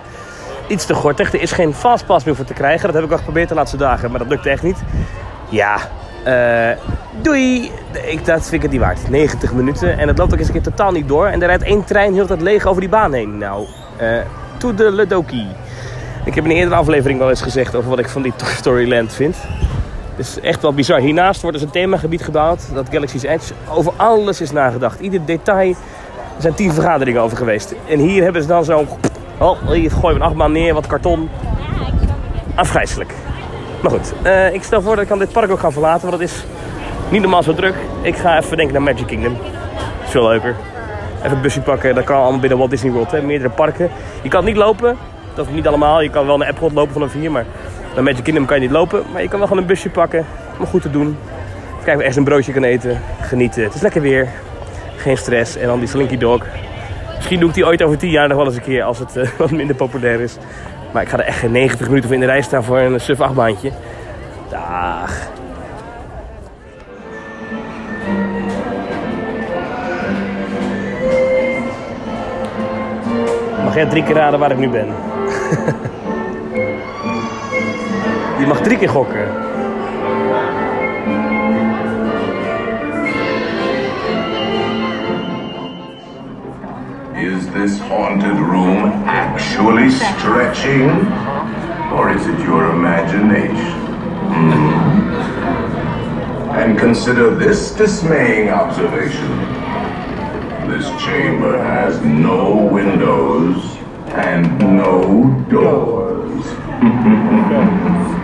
iets 0.67 0.85
te 0.85 0.93
gortig. 0.93 1.33
Er 1.33 1.41
is 1.41 1.51
geen 1.51 1.73
fastpass 1.73 2.25
meer 2.25 2.35
voor 2.35 2.45
te 2.45 2.53
krijgen. 2.53 2.85
Dat 2.85 2.95
heb 2.95 3.03
ik 3.03 3.11
al 3.11 3.17
geprobeerd 3.17 3.49
de 3.49 3.55
laatste 3.55 3.77
dagen, 3.77 4.09
maar 4.09 4.19
dat 4.19 4.27
lukte 4.27 4.49
echt 4.49 4.63
niet. 4.63 4.77
Ja, 5.49 5.77
uh, 6.27 6.77
doei. 7.21 7.71
Ik, 8.07 8.25
dat 8.25 8.41
vind 8.41 8.53
ik 8.53 8.61
het 8.61 8.71
niet 8.71 8.79
waard. 8.79 9.09
90 9.09 9.53
minuten. 9.53 9.97
En 9.97 10.07
het 10.07 10.17
loopt 10.17 10.33
ook 10.33 10.39
eens 10.39 10.47
een 10.47 10.53
keer 10.53 10.63
totaal 10.63 10.91
niet 10.91 11.07
door. 11.07 11.27
En 11.27 11.41
er 11.41 11.47
rijdt 11.47 11.63
één 11.63 11.85
trein 11.85 12.13
heel 12.13 12.27
het 12.27 12.41
leeg 12.41 12.65
over 12.65 12.81
die 12.81 12.89
baan 12.89 13.13
heen. 13.13 13.37
Nou, 13.37 13.65
uh, 14.01 14.17
to 14.57 14.73
the 14.73 14.91
Ledoki. 14.91 15.47
Ik 16.25 16.35
heb 16.35 16.43
in 16.43 16.49
een 16.49 16.57
eerdere 16.57 16.75
aflevering 16.75 17.19
wel 17.19 17.29
eens 17.29 17.41
gezegd 17.41 17.75
over 17.75 17.89
wat 17.89 17.99
ik 17.99 18.09
van 18.09 18.21
die 18.21 18.35
Toy 18.35 18.49
Story 18.49 18.89
Land 18.89 19.13
vind. 19.13 19.37
Het 20.15 20.25
is 20.25 20.39
echt 20.39 20.61
wel 20.61 20.73
bizar. 20.73 20.99
Hiernaast 20.99 21.41
wordt 21.41 21.57
dus 21.57 21.65
een 21.65 21.73
themagebied 21.73 22.23
gebouwd. 22.23 22.73
Dat 22.73 22.87
Galaxy's 22.91 23.23
Edge. 23.23 23.53
Over 23.69 23.93
alles 23.95 24.41
is 24.41 24.51
nagedacht. 24.51 24.99
Ieder 24.99 25.25
detail. 25.25 25.69
Er 26.35 26.41
zijn 26.41 26.53
tien 26.53 26.73
vergaderingen 26.73 27.21
over 27.21 27.37
geweest. 27.37 27.75
En 27.87 27.99
hier 27.99 28.23
hebben 28.23 28.41
ze 28.41 28.47
dan 28.47 28.65
zo'n... 28.65 28.87
Oh, 29.37 29.57
hier 29.69 29.91
gooien 29.91 30.17
we 30.17 30.23
een 30.23 30.27
achtbaan 30.27 30.51
neer, 30.51 30.73
wat 30.73 30.87
karton. 30.87 31.29
Afgrijzelijk. 32.55 33.13
Maar 33.81 33.91
goed, 33.91 34.13
uh, 34.23 34.53
ik 34.53 34.63
stel 34.63 34.81
voor 34.81 34.95
dat 34.95 35.05
ik 35.05 35.11
aan 35.11 35.19
dit 35.19 35.31
park 35.31 35.51
ook 35.51 35.59
ga 35.59 35.71
verlaten, 35.71 36.09
want 36.09 36.21
het 36.21 36.29
is 36.29 36.43
niet 37.09 37.21
normaal 37.21 37.43
zo 37.43 37.53
druk. 37.53 37.75
Ik 38.01 38.15
ga 38.15 38.37
even 38.37 38.57
denken 38.57 38.73
naar 38.73 38.93
Magic 38.93 39.07
Kingdom. 39.07 39.33
Dat 39.33 40.05
is 40.05 40.11
veel 40.11 40.27
leuker. 40.27 40.55
Even 41.19 41.35
een 41.35 41.41
busje 41.41 41.61
pakken, 41.61 41.95
dat 41.95 42.03
kan 42.03 42.21
allemaal 42.21 42.39
binnen 42.39 42.57
Walt 42.57 42.69
Disney 42.69 42.91
World. 42.91 43.11
Hè. 43.11 43.21
Meerdere 43.21 43.49
parken. 43.49 43.89
Je 44.21 44.29
kan 44.29 44.45
niet 44.45 44.55
lopen, 44.55 44.97
dat 45.33 45.47
is 45.47 45.53
niet 45.53 45.67
allemaal. 45.67 46.01
Je 46.01 46.09
kan 46.09 46.25
wel 46.25 46.37
naar 46.37 46.47
Epcot 46.47 46.73
lopen 46.73 46.93
vanaf 46.93 47.13
hier, 47.13 47.31
maar 47.31 47.45
naar 47.93 48.03
Magic 48.03 48.23
Kingdom 48.23 48.45
kan 48.45 48.55
je 48.55 48.63
niet 48.63 48.71
lopen. 48.71 49.03
Maar 49.11 49.21
je 49.21 49.27
kan 49.27 49.39
wel 49.39 49.47
gewoon 49.47 49.61
een 49.61 49.69
busje 49.69 49.89
pakken, 49.89 50.25
om 50.59 50.65
goed 50.65 50.81
te 50.81 50.89
doen. 50.89 51.17
Kijken 51.75 51.93
of 51.93 51.99
je 52.01 52.07
echt 52.07 52.17
een 52.17 52.23
broodje 52.23 52.53
kan 52.53 52.63
eten, 52.63 53.01
genieten. 53.21 53.63
Het 53.63 53.73
is 53.73 53.81
lekker 53.81 54.01
weer, 54.01 54.27
geen 54.95 55.17
stress. 55.17 55.57
En 55.57 55.67
dan 55.67 55.79
die 55.79 55.87
Slinky 55.87 56.17
Dog. 56.17 56.45
Misschien 57.15 57.39
doe 57.39 57.49
ik 57.49 57.55
die 57.55 57.65
ooit 57.65 57.83
over 57.83 57.97
10 57.97 58.09
jaar 58.09 58.27
nog 58.27 58.37
wel 58.37 58.45
eens 58.45 58.55
een 58.55 58.61
keer 58.61 58.83
als 58.83 58.99
het 58.99 59.15
uh, 59.15 59.29
wat 59.37 59.51
minder 59.51 59.75
populair 59.75 60.19
is. 60.19 60.37
Maar 60.91 61.01
ik 61.01 61.09
ga 61.09 61.17
er 61.17 61.25
echt 61.25 61.39
geen 61.39 61.51
90 61.51 61.87
minuten 61.87 62.09
voor 62.09 62.17
in 62.17 62.25
de 62.25 62.31
rij 62.31 62.41
staan 62.41 62.63
voor 62.63 62.79
een 62.79 62.99
suf 62.99 63.21
achtbaantje. 63.21 63.71
Dag. 64.49 65.31
Mag 73.63 73.75
jij 73.75 73.85
drie 73.85 74.03
keer 74.03 74.15
raden 74.15 74.39
waar 74.39 74.51
ik 74.51 74.57
nu 74.57 74.69
ben? 74.69 74.87
Je 78.43 78.49
mag 78.49 78.61
drie 78.61 78.77
keer 78.77 78.89
gokken. 78.89 79.27
Is 87.15 87.47
this 87.53 87.79
haunted 87.79 88.37
room 88.37 89.03
actually 89.05 89.89
stretching? 89.89 90.89
Or 91.93 92.11
is 92.15 92.27
it 92.27 92.39
your 92.39 92.69
imagination? 92.71 93.79
Hmm. 94.33 94.73
And 96.51 96.77
consider 96.77 97.35
this 97.35 97.71
dismaying 97.71 98.49
observation. 98.49 99.39
This 100.67 100.91
chamber 101.05 101.63
has 101.63 102.01
no 102.01 102.67
windows 102.71 103.77
and 104.11 104.59
no 104.59 105.31
doors. 105.49 106.13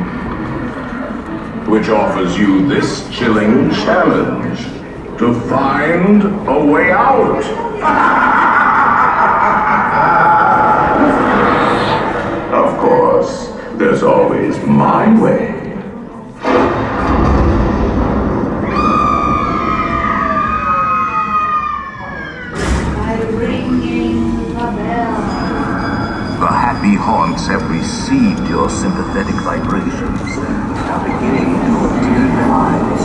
Which 1.70 1.88
offers 1.88 2.36
you 2.36 2.68
this 2.68 3.08
chilling 3.16 3.70
challenge 3.70 4.60
to 5.20 5.40
find 5.42 6.24
a 6.48 6.66
way 6.66 6.92
out. 6.92 7.44
Of 12.52 12.78
course, 12.80 13.50
there's 13.78 14.02
always 14.02 14.58
my 14.66 15.22
way. 15.22 15.59
Received 28.10 28.50
your 28.50 28.70
sympathetic 28.70 29.36
vibrations 29.36 30.22
and 30.22 30.78
are 30.90 31.04
beginning 31.04 31.54
to 31.66 31.72
materialize. 31.86 33.04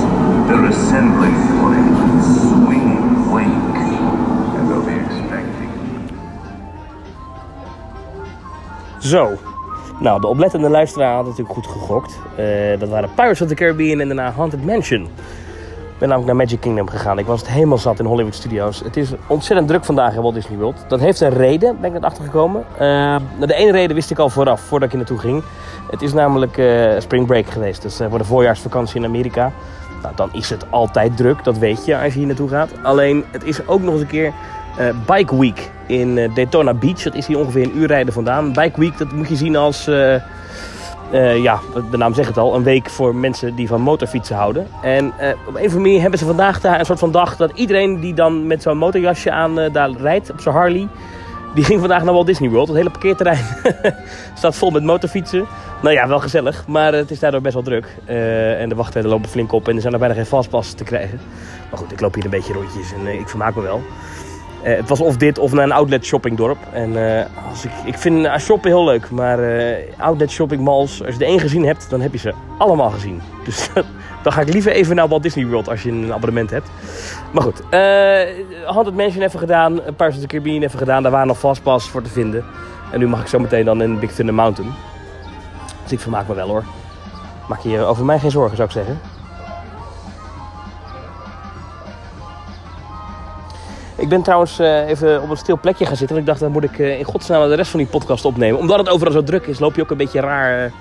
They're 0.48 0.64
assembling 0.64 1.34
for 1.58 1.74
a 1.74 2.22
swinging 2.22 3.30
wake, 3.30 3.76
and 4.56 4.70
they'll 4.70 4.82
be 4.82 4.94
expecting. 5.04 5.70
Zo. 9.00 9.38
Nou, 10.00 10.20
de 10.20 10.26
oplettende 10.26 10.68
luisteraar 10.68 11.14
had 11.14 11.24
natuurlijk 11.24 11.54
goed 11.54 11.66
gegokt. 11.66 12.18
Uh, 12.38 12.78
dat 12.78 12.88
waren 12.88 13.10
Pirates 13.14 13.40
of 13.40 13.48
the 13.48 13.54
Caribbean 13.54 14.00
en 14.00 14.06
daarna 14.06 14.30
Haunted 14.30 14.64
Mansion. 14.64 15.08
Ben 15.98 16.08
namelijk 16.08 16.26
naar 16.26 16.46
Magic 16.46 16.60
Kingdom 16.60 16.88
gegaan. 16.88 17.18
Ik 17.18 17.26
was 17.26 17.40
het 17.40 17.50
helemaal 17.50 17.78
zat 17.78 17.98
in 17.98 18.04
Hollywood 18.04 18.34
Studios. 18.34 18.80
Het 18.84 18.96
is 18.96 19.10
ontzettend 19.26 19.68
druk 19.68 19.84
vandaag 19.84 20.14
in 20.14 20.22
Walt 20.22 20.34
Disney 20.34 20.58
World. 20.58 20.84
Dat 20.88 21.00
heeft 21.00 21.20
een 21.20 21.30
reden, 21.30 21.76
ben 21.80 21.86
ik 21.86 21.92
net 21.92 22.04
achtergekomen. 22.04 22.64
Uh, 22.72 23.16
de 23.38 23.54
ene 23.54 23.70
reden 23.70 23.94
wist 23.94 24.10
ik 24.10 24.18
al 24.18 24.28
vooraf, 24.28 24.60
voordat 24.60 24.92
ik 24.92 24.94
hier 24.94 25.04
naartoe 25.04 25.30
ging. 25.30 25.42
Het 25.90 26.02
is 26.02 26.12
namelijk 26.12 26.56
uh, 26.56 27.00
spring 27.00 27.26
break 27.26 27.46
geweest. 27.46 27.82
Dus 27.82 28.00
uh, 28.00 28.06
voor 28.08 28.18
de 28.18 28.24
voorjaarsvakantie 28.24 29.00
in 29.00 29.04
Amerika. 29.04 29.52
Nou, 30.02 30.14
dan 30.14 30.28
is 30.32 30.50
het 30.50 30.70
altijd 30.70 31.16
druk, 31.16 31.44
dat 31.44 31.58
weet 31.58 31.84
je 31.84 31.98
als 31.98 32.12
je 32.12 32.18
hier 32.18 32.26
naartoe 32.26 32.48
gaat. 32.48 32.70
Alleen, 32.82 33.24
het 33.30 33.44
is 33.44 33.66
ook 33.66 33.82
nog 33.82 33.92
eens 33.92 34.02
een 34.02 34.08
keer 34.08 34.32
uh, 34.80 34.86
Bike 35.06 35.38
Week 35.38 35.70
in 35.86 36.30
Daytona 36.34 36.74
Beach. 36.74 37.02
Dat 37.02 37.14
is 37.14 37.26
hier 37.26 37.38
ongeveer 37.38 37.62
een 37.62 37.78
uur 37.78 37.86
rijden 37.86 38.12
vandaan. 38.12 38.52
Bike 38.52 38.80
Week, 38.80 38.98
dat 38.98 39.12
moet 39.12 39.28
je 39.28 39.36
zien 39.36 39.56
als, 39.56 39.90
uh, 41.14 41.42
ja, 41.42 41.60
de 41.90 41.96
naam 41.96 42.14
zegt 42.14 42.28
het 42.28 42.38
al, 42.38 42.54
een 42.54 42.62
week 42.62 42.90
voor 42.90 43.14
mensen 43.14 43.54
die 43.54 43.68
van 43.68 43.80
motorfietsen 43.80 44.36
houden. 44.36 44.66
En 44.82 45.06
op 45.06 45.14
een 45.18 45.46
of 45.46 45.56
andere 45.56 45.78
manier 45.78 46.00
hebben 46.00 46.18
ze 46.18 46.24
vandaag 46.24 46.60
daar 46.60 46.78
een 46.78 46.86
soort 46.86 46.98
van 46.98 47.12
dag 47.12 47.36
dat 47.36 47.50
iedereen 47.54 48.00
die 48.00 48.14
dan 48.14 48.46
met 48.46 48.62
zo'n 48.62 48.78
motorjasje 48.78 49.30
aan 49.30 49.54
daar 49.72 49.90
rijdt, 49.90 50.30
op 50.30 50.40
zijn 50.40 50.54
Harley, 50.54 50.88
Die 51.54 51.64
ging 51.64 51.80
vandaag 51.80 52.04
naar 52.04 52.12
Walt 52.14 52.26
Disney 52.26 52.50
World. 52.50 52.68
Het 52.68 52.76
hele 52.76 52.90
parkeerterrein 52.90 53.44
staat 54.38 54.56
vol 54.56 54.70
met 54.70 54.82
motorfietsen. 54.82 55.46
Nou 55.82 55.94
ja, 55.94 56.08
wel 56.08 56.18
gezellig, 56.18 56.66
maar 56.66 56.92
het 56.92 57.10
is 57.10 57.18
daardoor 57.18 57.40
best 57.40 57.54
wel 57.54 57.62
druk. 57.62 57.96
Eh, 58.04 58.60
en 58.60 58.68
de 58.68 58.74
wachttijden 58.74 59.10
lopen 59.10 59.28
flink 59.28 59.52
op 59.52 59.68
en 59.68 59.74
er 59.74 59.80
zijn 59.80 59.92
er 59.92 59.98
bijna 59.98 60.14
geen 60.14 60.26
fastpassen 60.26 60.76
te 60.76 60.84
krijgen. 60.84 61.20
Maar 61.70 61.78
goed, 61.78 61.92
ik 61.92 62.00
loop 62.00 62.14
hier 62.14 62.24
een 62.24 62.30
beetje 62.30 62.52
rondjes 62.52 62.92
en 62.92 63.06
eh, 63.06 63.20
ik 63.20 63.28
vermaak 63.28 63.54
me 63.54 63.62
wel. 63.62 63.82
Eh, 64.64 64.76
het 64.76 64.88
was 64.88 65.00
of 65.00 65.16
dit 65.16 65.38
of 65.38 65.52
naar 65.52 65.64
een 65.64 65.72
outlet 65.72 66.04
shoppingdorp. 66.04 66.58
En 66.72 67.18
eh, 67.18 67.26
als 67.50 67.64
ik, 67.64 67.70
ik 67.84 67.98
vind 67.98 68.26
uh, 68.26 68.38
shoppen 68.38 68.70
heel 68.70 68.84
leuk, 68.84 69.10
maar 69.10 69.38
eh, 69.38 69.92
outlet 69.98 70.30
shopping 70.30 70.62
malls, 70.62 71.04
als 71.04 71.14
je 71.14 71.20
er 71.20 71.30
één 71.30 71.40
gezien 71.40 71.64
hebt, 71.64 71.90
dan 71.90 72.00
heb 72.00 72.12
je 72.12 72.18
ze 72.18 72.32
allemaal 72.58 72.90
gezien. 72.90 73.20
Dus 73.44 73.70
dan 74.22 74.32
ga 74.32 74.40
ik 74.40 74.52
liever 74.52 74.72
even 74.72 74.96
naar 74.96 75.08
Walt 75.08 75.22
Disney 75.22 75.46
World 75.46 75.68
als 75.68 75.82
je 75.82 75.90
een 75.90 76.12
abonnement 76.12 76.50
hebt. 76.50 76.68
Maar 77.32 77.42
goed, 77.42 77.60
uh, 77.60 78.70
Haunted 78.72 78.94
Mansion 78.94 79.22
even 79.22 79.38
gedaan, 79.38 79.74
Pirates 79.74 80.14
of 80.14 80.20
the 80.20 80.26
Caribbean 80.26 80.62
even 80.62 80.78
gedaan. 80.78 81.02
Daar 81.02 81.12
waren 81.12 81.26
nog 81.26 81.38
fastpass 81.38 81.88
voor 81.88 82.02
te 82.02 82.10
vinden. 82.10 82.44
En 82.92 82.98
nu 82.98 83.06
mag 83.06 83.20
ik 83.20 83.26
zo 83.26 83.38
meteen 83.38 83.64
dan 83.64 83.82
in 83.82 83.98
Big 83.98 84.12
Thunder 84.12 84.34
Mountain. 84.34 84.72
Dus 85.82 85.92
ik 85.92 86.00
vermaak 86.00 86.28
me 86.28 86.34
wel 86.34 86.48
hoor. 86.48 86.64
Maak 87.48 87.60
je 87.60 87.78
over 87.78 88.04
mij 88.04 88.18
geen 88.18 88.30
zorgen, 88.30 88.56
zou 88.56 88.68
ik 88.68 88.74
zeggen. 88.74 89.13
Ik 93.96 94.08
ben 94.08 94.22
trouwens 94.22 94.60
uh, 94.60 94.88
even 94.88 95.22
op 95.22 95.30
een 95.30 95.36
stil 95.36 95.58
plekje 95.58 95.86
gaan 95.86 95.96
zitten. 95.96 96.16
En 96.16 96.22
ik 96.22 96.28
dacht, 96.28 96.40
dan 96.40 96.52
moet 96.52 96.64
ik 96.64 96.78
uh, 96.78 96.98
in 96.98 97.04
godsnaam 97.04 97.48
de 97.48 97.54
rest 97.54 97.70
van 97.70 97.80
die 97.80 97.88
podcast 97.88 98.24
opnemen. 98.24 98.58
Omdat 98.58 98.78
het 98.78 98.88
overal 98.88 99.12
zo 99.12 99.22
druk 99.22 99.46
is, 99.46 99.58
loop 99.58 99.74
je 99.74 99.82
ook 99.82 99.90
een 99.90 99.96
beetje 99.96 100.20
raar 100.20 100.64
uh, 100.64 100.72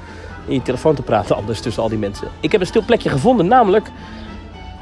in 0.45 0.53
je 0.53 0.61
telefoon 0.61 0.95
te 0.95 1.01
praten. 1.01 1.35
Anders 1.41 1.61
tussen 1.61 1.83
al 1.83 1.89
die 1.89 1.97
mensen. 1.97 2.27
Ik 2.39 2.51
heb 2.51 2.61
een 2.61 2.67
stil 2.67 2.83
plekje 2.85 3.09
gevonden, 3.09 3.47
namelijk 3.47 3.87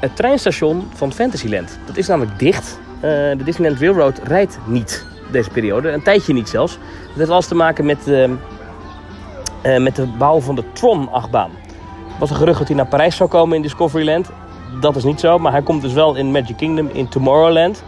het 0.00 0.16
treinstation 0.16 0.88
van 0.94 1.12
Fantasyland. 1.12 1.78
Dat 1.86 1.96
is 1.96 2.06
namelijk 2.06 2.38
dicht. 2.38 2.78
de 3.00 3.40
Disneyland 3.44 3.80
Railroad 3.80 4.20
rijdt 4.24 4.58
niet 4.66 5.06
deze 5.30 5.50
periode. 5.50 5.90
Een 5.90 6.02
tijdje 6.02 6.32
niet 6.32 6.48
zelfs. 6.48 6.78
Dat 7.08 7.16
heeft 7.16 7.30
alles 7.30 7.46
te 7.46 7.54
maken 7.54 7.84
met, 7.84 8.06
met 9.62 9.96
de 9.96 10.06
bouw 10.18 10.40
van 10.40 10.54
de 10.54 10.64
Tron-achtbaan. 10.72 11.50
Er 12.06 12.18
was 12.18 12.30
een 12.30 12.36
gerucht 12.36 12.58
dat 12.58 12.68
hij 12.68 12.76
naar 12.76 12.86
Parijs 12.86 13.16
zou 13.16 13.28
komen 13.28 13.56
in 13.56 13.62
Discoveryland. 13.62 14.30
Dat 14.80 14.96
is 14.96 15.04
niet 15.04 15.20
zo, 15.20 15.38
maar 15.38 15.52
hij 15.52 15.62
komt 15.62 15.82
dus 15.82 15.92
wel 15.92 16.14
in 16.14 16.30
Magic 16.30 16.56
Kingdom 16.56 16.88
in 16.92 17.08
Tomorrowland. 17.08 17.82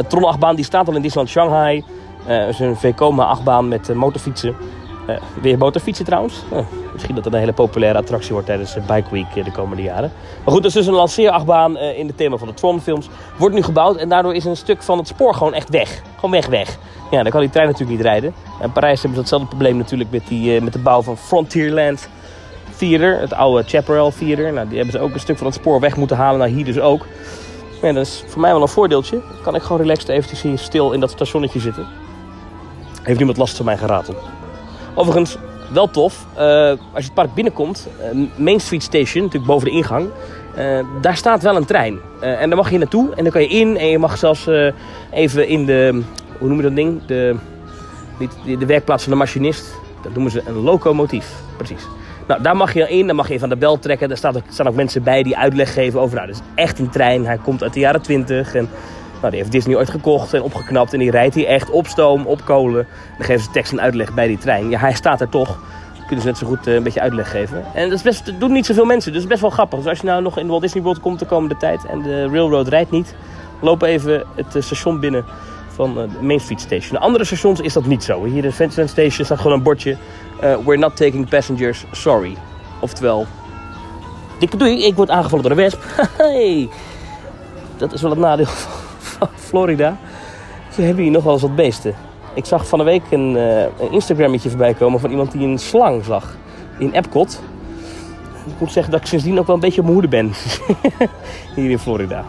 De 0.00 0.06
Tron-achtbaan 0.06 0.56
die 0.56 0.64
staat 0.64 0.88
al 0.88 0.94
in 0.94 1.02
Disneyland 1.02 1.30
Shanghai. 1.30 1.84
Uh, 2.28 2.48
is 2.48 2.58
een 2.58 2.76
Vekoma-achtbaan 2.76 3.68
met 3.68 3.88
uh, 3.88 3.96
motorfietsen. 3.96 4.56
Uh, 5.08 5.16
weer 5.42 5.58
motorfietsen 5.58 6.04
trouwens. 6.04 6.44
misschien 6.92 7.14
dat 7.14 7.24
het 7.24 7.34
een 7.34 7.40
hele 7.40 7.52
populaire 7.52 7.98
attractie 7.98 8.32
wordt 8.32 8.46
tijdens 8.46 8.74
Bike 8.86 9.10
Week 9.10 9.44
de 9.44 9.52
komende 9.52 9.82
jaren. 9.82 10.12
Maar 10.44 10.54
goed, 10.54 10.62
dat 10.62 10.70
is 10.70 10.72
dus 10.72 10.86
een 10.86 10.94
lanceerachtbaan 10.94 11.78
in 11.78 12.06
het 12.06 12.16
thema 12.16 12.36
van 12.36 12.48
de 12.48 12.54
Tron-films. 12.54 13.08
Wordt 13.38 13.54
nu 13.54 13.62
gebouwd 13.62 13.96
en 13.96 14.08
daardoor 14.08 14.34
is 14.34 14.44
een 14.44 14.56
stuk 14.56 14.82
van 14.82 14.98
het 14.98 15.06
spoor 15.06 15.34
gewoon 15.34 15.54
echt 15.54 15.68
weg. 15.68 16.02
Gewoon 16.14 16.30
weg, 16.30 16.46
weg. 16.46 16.78
Ja, 17.10 17.22
dan 17.22 17.32
kan 17.32 17.40
die 17.40 17.50
trein 17.50 17.66
natuurlijk 17.66 17.96
niet 17.96 18.06
rijden. 18.06 18.34
In 18.62 18.72
Parijs 18.72 19.02
hebben 19.02 19.14
ze 19.14 19.20
datzelfde 19.20 19.48
probleem 19.48 19.76
natuurlijk 19.76 20.10
met, 20.10 20.26
die, 20.28 20.60
met 20.60 20.72
de 20.72 20.78
bouw 20.78 21.02
van 21.02 21.16
Frontierland 21.16 22.08
Theater. 22.76 23.20
Het 23.20 23.32
oude 23.32 23.68
Chaparral 23.68 24.12
Theater. 24.18 24.52
Nou, 24.52 24.68
die 24.68 24.76
hebben 24.76 24.94
ze 24.94 25.00
ook 25.00 25.14
een 25.14 25.20
stuk 25.20 25.38
van 25.38 25.46
het 25.46 25.54
spoor 25.54 25.80
weg 25.80 25.96
moeten 25.96 26.16
halen. 26.16 26.38
Nou, 26.38 26.50
hier 26.50 26.64
dus 26.64 26.80
ook. 26.80 27.06
Ja, 27.82 27.92
dat 27.92 28.06
is 28.06 28.24
voor 28.26 28.40
mij 28.40 28.52
wel 28.52 28.62
een 28.62 28.68
voordeeltje. 28.68 29.20
Dan 29.28 29.42
kan 29.42 29.54
ik 29.54 29.62
gewoon 29.62 29.80
relaxed 29.80 30.08
eventjes 30.08 30.42
hier 30.42 30.58
stil 30.58 30.92
in 30.92 31.00
dat 31.00 31.10
stationnetje 31.10 31.60
zitten. 31.60 31.86
Heeft 33.02 33.18
niemand 33.18 33.38
last 33.38 33.56
van 33.56 33.64
mij 33.64 33.76
gerateld. 33.76 34.16
Overigens, 34.94 35.36
wel 35.72 35.90
tof. 35.90 36.26
Uh, 36.38 36.68
als 36.68 36.78
je 36.92 37.02
het 37.02 37.14
park 37.14 37.34
binnenkomt, 37.34 37.88
uh, 38.14 38.28
Main 38.36 38.60
Street 38.60 38.82
Station, 38.82 39.22
natuurlijk 39.22 39.52
boven 39.52 39.68
de 39.68 39.74
ingang. 39.74 40.08
Uh, 40.58 40.80
daar 41.00 41.16
staat 41.16 41.42
wel 41.42 41.56
een 41.56 41.64
trein. 41.64 41.98
en 42.20 42.48
daar 42.48 42.58
mag 42.58 42.70
je 42.70 42.78
naartoe 42.78 43.14
en 43.14 43.22
dan 43.22 43.32
kan 43.32 43.42
je 43.42 43.48
in. 43.48 43.76
En 43.76 43.86
je 43.86 43.98
mag 43.98 44.18
zelfs 44.18 44.48
even 45.10 45.48
in 45.48 45.66
de, 45.66 46.02
hoe 46.38 46.48
noem 46.48 46.56
je 46.56 46.62
dat 46.62 46.74
ding? 46.74 47.00
De, 47.06 47.36
de, 48.44 48.58
de 48.58 48.66
werkplaats 48.66 49.02
van 49.02 49.12
de 49.12 49.18
machinist. 49.18 49.74
Dat 50.02 50.12
noemen 50.12 50.32
ze 50.32 50.42
een 50.46 50.60
locomotief. 50.60 51.32
Precies. 51.56 51.86
Nou, 52.30 52.42
daar 52.42 52.56
mag 52.56 52.74
je 52.74 52.88
in, 52.88 53.06
dan 53.06 53.16
mag 53.16 53.28
je 53.28 53.32
even 53.32 53.44
aan 53.44 53.52
de 53.54 53.56
bel 53.56 53.78
trekken. 53.78 54.08
Daar 54.08 54.16
staan 54.16 54.36
ook, 54.36 54.42
staan 54.48 54.68
ook 54.68 54.74
mensen 54.74 55.02
bij 55.02 55.22
die 55.22 55.36
uitleg 55.36 55.72
geven 55.72 56.00
over, 56.00 56.14
nou, 56.16 56.26
dat 56.26 56.36
is 56.36 56.42
echt 56.54 56.78
een 56.78 56.90
trein. 56.90 57.26
Hij 57.26 57.38
komt 57.38 57.62
uit 57.62 57.72
de 57.72 57.80
jaren 57.80 58.02
20 58.02 58.54
en 58.54 58.68
nou, 59.18 59.30
die 59.30 59.40
heeft 59.40 59.52
Disney 59.52 59.76
ooit 59.76 59.90
gekocht 59.90 60.34
en 60.34 60.42
opgeknapt. 60.42 60.92
En 60.92 60.98
die 60.98 61.10
rijdt 61.10 61.34
hier 61.34 61.46
echt 61.46 61.70
op 61.70 61.86
stoom, 61.86 62.26
op 62.26 62.44
kolen. 62.44 62.86
Dan 63.16 63.26
geven 63.26 63.42
ze 63.42 63.50
tekst 63.50 63.72
en 63.72 63.80
uitleg 63.80 64.14
bij 64.14 64.26
die 64.26 64.38
trein. 64.38 64.70
Ja, 64.70 64.78
hij 64.78 64.94
staat 64.94 65.20
er 65.20 65.28
toch. 65.28 65.58
Kunnen 65.98 66.20
ze 66.20 66.26
net 66.26 66.38
zo 66.38 66.46
goed 66.46 66.66
uh, 66.66 66.74
een 66.74 66.82
beetje 66.82 67.00
uitleg 67.00 67.30
geven. 67.30 67.64
En 67.74 67.88
dat, 67.88 67.98
is 67.98 68.04
best, 68.04 68.26
dat 68.26 68.40
doen 68.40 68.52
niet 68.52 68.66
zoveel 68.66 68.84
mensen, 68.84 69.12
dus 69.12 69.26
best 69.26 69.40
wel 69.40 69.50
grappig. 69.50 69.78
Dus 69.78 69.88
als 69.88 70.00
je 70.00 70.06
nou 70.06 70.22
nog 70.22 70.38
in 70.38 70.44
de 70.44 70.50
Walt 70.50 70.62
Disney 70.62 70.82
World 70.82 71.00
komt 71.00 71.18
de 71.18 71.26
komende 71.26 71.56
tijd 71.56 71.84
en 71.86 72.02
de 72.02 72.28
railroad 72.28 72.68
rijdt 72.68 72.90
niet, 72.90 73.14
loop 73.60 73.82
even 73.82 74.24
het 74.34 74.56
uh, 74.56 74.62
station 74.62 75.00
binnen 75.00 75.24
van 75.68 75.90
uh, 75.90 75.96
de 76.18 76.24
Main 76.26 76.40
Street 76.40 76.60
Station. 76.60 76.92
De 76.92 76.98
andere 76.98 77.24
stations 77.24 77.60
is 77.60 77.72
dat 77.72 77.86
niet 77.86 78.04
zo. 78.04 78.24
Hier 78.24 78.44
in 78.44 78.52
Station 78.70 79.24
staat 79.24 79.38
gewoon 79.38 79.56
een 79.56 79.62
bordje. 79.62 79.96
We're 80.40 80.78
not 80.78 80.96
taking 80.96 81.28
passengers, 81.28 81.84
sorry. 81.92 82.36
Oftewel, 82.80 83.26
dikke 84.38 84.56
doei, 84.56 84.84
ik 84.84 84.94
word 84.94 85.10
aangevallen 85.10 85.42
door 85.42 85.50
een 85.50 85.62
wesp. 85.62 85.82
hey, 86.16 86.68
dat 87.76 87.92
is 87.92 88.02
wel 88.02 88.10
het 88.10 88.20
nadeel 88.20 88.46
van 89.18 89.28
Florida. 89.34 89.96
Ze 90.72 90.82
hebben 90.82 91.02
hier 91.02 91.12
nog 91.12 91.24
wel 91.24 91.32
eens 91.32 91.42
wat 91.42 91.56
beesten. 91.56 91.94
Ik 92.34 92.44
zag 92.44 92.66
van 92.66 92.78
de 92.78 92.84
week 92.84 93.02
een, 93.10 93.34
uh, 93.36 93.62
een 93.62 93.90
Instagrammetje 93.90 94.48
voorbij 94.48 94.74
komen 94.74 95.00
van 95.00 95.10
iemand 95.10 95.32
die 95.32 95.46
een 95.46 95.58
slang 95.58 96.04
zag 96.04 96.36
in 96.78 96.92
Epcot. 96.92 97.42
Ik 98.46 98.52
moet 98.58 98.72
zeggen 98.72 98.92
dat 98.92 99.00
ik 99.00 99.06
sindsdien 99.06 99.38
ook 99.38 99.46
wel 99.46 99.54
een 99.54 99.60
beetje 99.60 99.80
op 99.80 99.86
mijn 99.86 99.98
hoede 100.00 100.08
ben. 100.08 100.32
hier 101.56 101.70
in 101.70 101.78
Florida. 101.78 102.24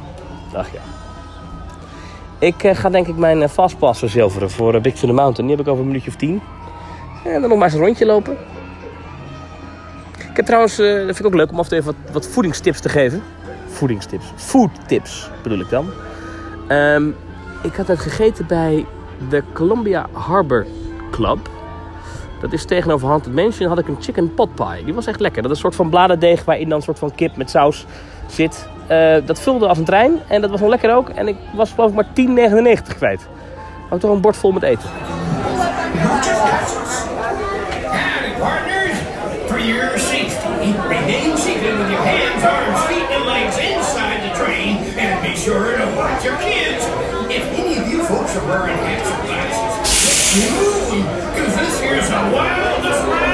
Ach 0.54 0.74
ja. 0.74 0.80
Ik 2.40 2.64
uh, 2.64 2.76
ga 2.76 2.90
denk 2.90 3.08
ik 3.08 3.18
mijn 3.18 3.50
fastpass 3.50 4.00
verzilveren 4.00 4.52
voor 4.52 4.82
Big 4.82 4.94
Thunder 4.94 5.16
Mountain. 5.16 5.48
Die 5.48 5.56
heb 5.56 5.66
ik 5.66 5.72
over 5.72 5.82
een 5.82 5.88
minuutje 5.88 6.10
of 6.10 6.16
tien. 6.16 6.42
En 7.24 7.42
dan 7.42 7.50
nog 7.50 7.58
maar 7.58 7.68
eens 7.68 7.74
een 7.74 7.86
rondje 7.86 8.06
lopen. 8.06 8.38
Ik 10.30 10.38
heb 10.38 10.46
trouwens, 10.46 10.80
uh, 10.80 10.96
dat 10.96 11.06
vind 11.06 11.20
ik 11.20 11.26
ook 11.26 11.34
leuk 11.34 11.52
om 11.52 11.60
af 11.60 11.64
en 11.64 11.70
toe 11.70 11.78
even 11.78 11.96
wat, 12.12 12.28
voedingstips 12.28 12.80
te 12.80 12.90
geven. 12.90 13.24
Voedingstips. 13.68 14.26
Foodtips 14.36 15.30
bedoel 15.44 15.60
ik 15.60 15.70
dan. 15.70 15.90
Um, 16.70 17.16
ik 17.64 17.76
had 17.76 17.88
het 17.88 18.00
gegeten 18.00 18.46
bij 18.48 18.86
de 19.30 19.44
Columbia 19.54 20.08
Harbor 20.12 20.66
Club. 21.12 21.50
Dat 22.42 22.54
is 22.54 22.66
tegenover 22.66 23.08
Haunted 23.08 23.34
Mansion. 23.34 23.70
had 23.70 23.80
ik 23.80 23.88
een 23.88 23.98
chicken 24.00 24.34
pot 24.34 24.56
pie. 24.56 24.84
Die 24.86 24.94
was 24.94 25.06
echt 25.06 25.20
lekker. 25.20 25.42
Dat 25.42 25.52
is 25.52 25.58
een 25.58 25.64
soort 25.64 25.76
van 25.76 25.90
bladerdeeg 25.90 26.46
waarin 26.46 26.70
dan 26.70 26.78
een 26.78 26.84
soort 26.84 27.00
van 27.00 27.16
kip 27.16 27.36
met 27.38 27.50
saus 27.50 27.86
zit. 28.28 28.68
Uh, 28.92 29.16
dat 29.26 29.40
vulde 29.40 29.68
als 29.68 29.78
een 29.78 29.86
trein. 29.86 30.20
En 30.28 30.42
dat 30.42 30.50
was 30.50 30.60
nog 30.60 30.70
lekker 30.70 30.96
ook. 30.96 31.10
En 31.10 31.28
ik 31.28 31.36
was 31.56 31.72
geloof 31.72 31.90
ik 31.90 31.96
maar 31.96 32.80
10,99 32.88 32.96
kwijt. 32.98 33.28
Ook 33.90 34.00
toch 34.00 34.12
een 34.12 34.22
bord 34.22 34.38
vol 34.38 34.52
met 34.52 34.64
eten. 34.64 34.90
Your 39.66 39.98
safety, 39.98 40.74
remain 40.88 41.38
seated 41.38 41.78
with 41.78 41.90
your 41.90 42.02
hands, 42.02 42.44
arms, 42.44 42.86
feet, 42.88 43.08
and 43.14 43.26
legs 43.26 43.58
inside 43.58 44.30
the 44.30 44.34
train, 44.44 44.78
and 44.98 45.22
be 45.22 45.36
sure 45.36 45.78
to 45.78 45.86
watch 45.96 46.24
your 46.24 46.38
kids. 46.38 46.84
If 47.30 47.44
any 47.58 47.78
of 47.78 47.88
you 47.88 48.04
folks 48.04 48.36
are 48.36 48.46
wearing 48.48 48.78
hats 48.78 49.10
or 49.10 49.26
glasses, 49.26 49.74
get 50.36 50.52
moving, 50.60 51.04
because 51.32 51.56
this 51.56 51.80
here's 51.80 52.10
the 52.10 52.36
wildest 52.36 53.08
ride 53.08 53.31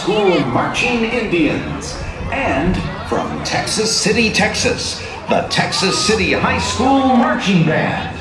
School 0.00 0.40
Marching 0.46 1.04
Indians, 1.04 1.94
and 2.32 2.74
from 3.06 3.44
Texas 3.44 3.94
City, 3.94 4.32
Texas, 4.32 4.98
the 5.28 5.46
Texas 5.50 6.06
City 6.06 6.32
High 6.32 6.58
School 6.58 7.16
Marching 7.16 7.66
Band, 7.66 8.16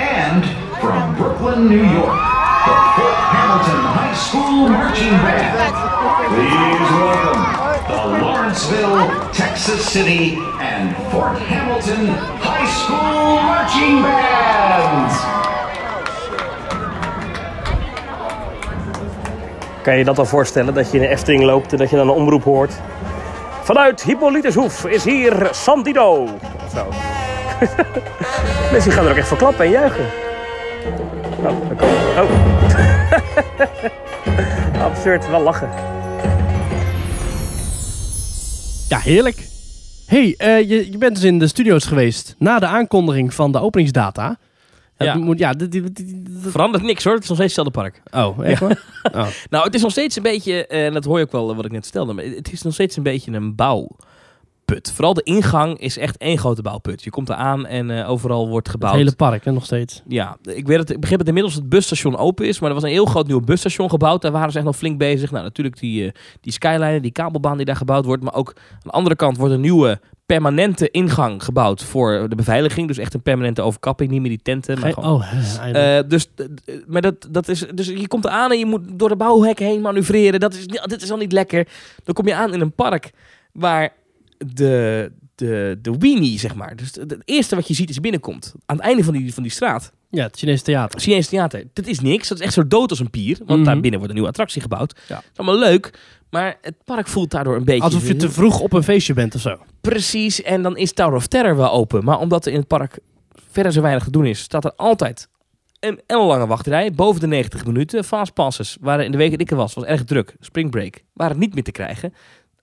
and 0.00 0.44
from 0.80 1.16
Brooklyn, 1.16 1.66
New 1.66 1.82
York, 1.82 2.06
the 2.06 2.76
Fort 2.94 3.18
Hamilton 3.34 3.82
High 3.82 4.14
School 4.14 4.68
Marching 4.68 5.10
Band. 5.26 5.74
Please 6.30 6.90
welcome 7.02 7.42
the 7.90 8.24
Lawrenceville, 8.24 9.32
Texas 9.32 9.84
City, 9.84 10.36
and 10.60 10.94
Fort 11.10 11.36
Hamilton 11.40 12.14
High 12.38 12.70
School 12.78 13.42
Marching 13.42 14.02
Band. 14.02 15.43
Kan 19.84 19.98
je 19.98 20.04
dat 20.04 20.16
dan 20.16 20.26
voorstellen, 20.26 20.74
dat 20.74 20.90
je 20.90 20.96
in 20.96 21.02
de 21.02 21.08
Efteling 21.08 21.42
loopt 21.42 21.72
en 21.72 21.78
dat 21.78 21.90
je 21.90 21.96
dan 21.96 22.08
een 22.08 22.14
omroep 22.14 22.44
hoort? 22.44 22.72
Vanuit 23.62 24.02
Hippolytushoef 24.02 24.86
is 24.86 25.04
hier 25.04 25.48
Sandido. 25.50 26.28
Zo. 26.74 26.88
Mensen 28.72 28.92
gaan 28.92 29.04
er 29.04 29.10
ook 29.10 29.16
echt 29.16 29.28
voor 29.28 29.36
klappen 29.36 29.64
en 29.64 29.70
juichen. 29.70 30.04
Oh, 31.36 31.78
daar. 31.78 32.24
Oh. 32.24 32.30
Absurd, 34.90 35.30
wel 35.30 35.40
lachen. 35.42 35.68
Ja, 38.88 38.98
heerlijk. 38.98 39.48
hey, 40.06 40.34
eh, 40.38 40.68
je, 40.68 40.92
je 40.92 40.98
bent 40.98 41.14
dus 41.14 41.24
in 41.24 41.38
de 41.38 41.46
studio's 41.46 41.84
geweest 41.84 42.34
na 42.38 42.58
de 42.58 42.66
aankondiging 42.66 43.34
van 43.34 43.52
de 43.52 43.60
openingsdata. 43.60 44.36
Ja. 44.98 45.14
Moet, 45.16 45.38
ja, 45.38 45.52
dit, 45.52 45.72
dit- 45.72 45.96
dit- 45.96 45.96
dit- 45.96 46.28
Verandert 46.40 46.82
niks 46.84 47.04
hoor, 47.04 47.14
het 47.14 47.22
is 47.22 47.28
nog 47.28 47.38
steeds 47.38 47.56
hetzelfde 47.56 47.80
park. 47.80 48.26
oh, 48.26 48.44
echt 48.46 48.60
waar? 48.60 48.82
Oh. 49.14 49.26
Nou, 49.50 49.64
het 49.64 49.74
is 49.74 49.82
nog 49.82 49.90
steeds 49.90 50.16
een 50.16 50.22
beetje, 50.22 50.66
eh, 50.66 50.86
en 50.86 50.92
dat 50.92 51.04
hoor 51.04 51.18
je 51.18 51.24
ook 51.24 51.32
wel 51.32 51.50
eh, 51.50 51.56
wat 51.56 51.64
ik 51.64 51.72
net 51.72 51.86
stelde, 51.86 52.12
maar 52.12 52.24
het 52.24 52.52
is 52.52 52.62
nog 52.62 52.72
steeds 52.72 52.96
een 52.96 53.02
beetje 53.02 53.32
een 53.32 53.54
bouwput. 53.54 54.92
Vooral 54.92 55.14
de 55.14 55.22
ingang 55.22 55.78
is 55.78 55.98
echt 55.98 56.16
één 56.16 56.38
grote 56.38 56.62
bouwput. 56.62 57.02
Je 57.04 57.10
komt 57.10 57.28
er 57.28 57.34
aan 57.34 57.66
en 57.66 57.90
eh, 57.90 58.10
overal 58.10 58.48
wordt 58.48 58.66
Het 58.66 58.76
gebouwd. 58.76 58.94
hele 58.96 59.14
park, 59.14 59.44
hè, 59.44 59.52
nog 59.52 59.64
steeds. 59.64 60.02
Ja, 60.08 60.36
ik, 60.42 60.66
weet 60.66 60.78
het, 60.78 60.90
ik 60.90 61.00
begreep 61.00 61.18
dat 61.18 61.28
inmiddels 61.28 61.54
het 61.54 61.68
busstation 61.68 62.16
open 62.16 62.46
is, 62.46 62.60
maar 62.60 62.68
er 62.68 62.74
was 62.74 62.84
een 62.84 62.90
heel 62.90 63.04
groot 63.04 63.26
nieuw 63.26 63.40
busstation 63.40 63.90
gebouwd. 63.90 64.22
Daar 64.22 64.32
waren 64.32 64.50
ze 64.50 64.56
echt 64.56 64.66
nog 64.66 64.76
flink 64.76 64.98
bezig. 64.98 65.30
Nou, 65.30 65.44
natuurlijk 65.44 65.78
die, 65.78 66.06
eh, 66.06 66.12
die 66.40 66.52
skyline, 66.52 67.00
die 67.00 67.12
kabelbaan 67.12 67.56
die 67.56 67.66
daar 67.66 67.76
gebouwd 67.76 68.04
wordt, 68.04 68.22
maar 68.22 68.34
ook 68.34 68.52
aan 68.56 68.78
de 68.82 68.90
andere 68.90 69.16
kant 69.16 69.36
wordt 69.36 69.54
een 69.54 69.60
nieuwe 69.60 70.00
permanente 70.26 70.90
ingang 70.90 71.44
gebouwd 71.44 71.82
voor 71.84 72.28
de 72.28 72.34
beveiliging. 72.34 72.88
Dus 72.88 72.98
echt 72.98 73.14
een 73.14 73.22
permanente 73.22 73.62
overkapping, 73.62 74.10
niet 74.10 74.20
meer 74.20 74.30
die 74.30 74.42
tenten. 74.42 74.80
Maar 74.80 74.92
gewoon 74.92 75.14
oh, 75.14 75.32
eh, 75.98 76.08
dus, 76.08 76.26
maar 76.86 77.02
dat, 77.02 77.28
dat 77.30 77.48
is, 77.48 77.64
dus 77.74 77.86
je 77.86 78.08
komt 78.08 78.24
eraan 78.24 78.50
en 78.52 78.58
je 78.58 78.66
moet 78.66 78.82
door 78.98 79.08
de 79.08 79.16
bouwhek 79.16 79.58
heen 79.58 79.80
manoeuvreren. 79.80 80.40
Dat 80.40 80.54
is, 80.54 80.66
dit 80.66 81.02
is 81.02 81.10
al 81.10 81.16
niet 81.16 81.32
lekker. 81.32 81.68
Dan 82.04 82.14
kom 82.14 82.26
je 82.26 82.34
aan 82.34 82.52
in 82.54 82.60
een 82.60 82.72
park 82.72 83.10
waar 83.52 83.92
de, 84.46 85.12
de, 85.34 85.78
de 85.82 85.96
weenie, 85.98 86.38
zeg 86.38 86.54
maar. 86.54 86.76
Dus 86.76 86.94
het 86.94 87.16
eerste 87.24 87.54
wat 87.54 87.68
je 87.68 87.74
ziet 87.74 87.90
is 87.90 88.00
binnenkomt. 88.00 88.54
Aan 88.66 88.76
het 88.76 88.84
einde 88.84 89.04
van 89.04 89.12
die, 89.12 89.34
van 89.34 89.42
die 89.42 89.52
straat. 89.52 89.92
ja, 90.10 90.22
het 90.24 90.36
Chinese 90.36 90.62
theater. 90.62 91.00
Chinees 91.00 91.28
theater. 91.28 91.64
Dat 91.72 91.86
is 91.86 92.00
niks. 92.00 92.28
Dat 92.28 92.38
is 92.38 92.44
echt 92.44 92.54
zo 92.54 92.66
dood 92.68 92.90
als 92.90 93.00
een 93.00 93.10
pier. 93.10 93.36
Want 93.38 93.50
Mhm. 93.60 93.64
daar 93.64 93.74
binnen 93.80 93.92
wordt 93.92 94.08
een 94.08 94.14
nieuwe 94.14 94.28
attractie 94.28 94.62
gebouwd. 94.62 95.00
Ja. 95.08 95.14
Dat 95.14 95.24
is 95.32 95.38
allemaal 95.38 95.58
leuk. 95.58 95.98
Maar 96.34 96.58
het 96.60 96.84
park 96.84 97.08
voelt 97.08 97.30
daardoor 97.30 97.56
een 97.56 97.64
beetje... 97.64 97.82
Alsof 97.82 98.06
je 98.06 98.16
te 98.16 98.30
vroeg 98.30 98.60
op 98.60 98.72
een 98.72 98.82
feestje 98.82 99.14
bent 99.14 99.34
of 99.34 99.40
zo. 99.40 99.58
Precies, 99.80 100.42
en 100.42 100.62
dan 100.62 100.76
is 100.76 100.92
Tower 100.92 101.14
of 101.14 101.26
Terror 101.26 101.56
wel 101.56 101.70
open. 101.70 102.04
Maar 102.04 102.18
omdat 102.18 102.46
er 102.46 102.52
in 102.52 102.58
het 102.58 102.66
park 102.66 102.98
verder 103.50 103.72
zo 103.72 103.80
weinig 103.80 104.04
te 104.04 104.10
doen 104.10 104.26
is, 104.26 104.40
staat 104.40 104.64
er 104.64 104.74
altijd 104.76 105.28
een 105.78 106.00
lange 106.08 106.46
wachtrij. 106.46 106.92
Boven 106.92 107.20
de 107.20 107.26
90 107.26 107.64
minuten. 107.64 108.04
Fastpasses 108.04 108.76
waren 108.80 109.04
in 109.04 109.10
de 109.10 109.16
week 109.16 109.30
dat 109.30 109.40
ik 109.40 109.50
er 109.50 109.56
was, 109.56 109.74
was 109.74 109.84
erg 109.84 110.04
druk. 110.04 110.36
Spring 110.40 110.70
Break 110.70 111.02
waren 111.12 111.38
niet 111.38 111.54
meer 111.54 111.62
te 111.62 111.72
krijgen. 111.72 112.14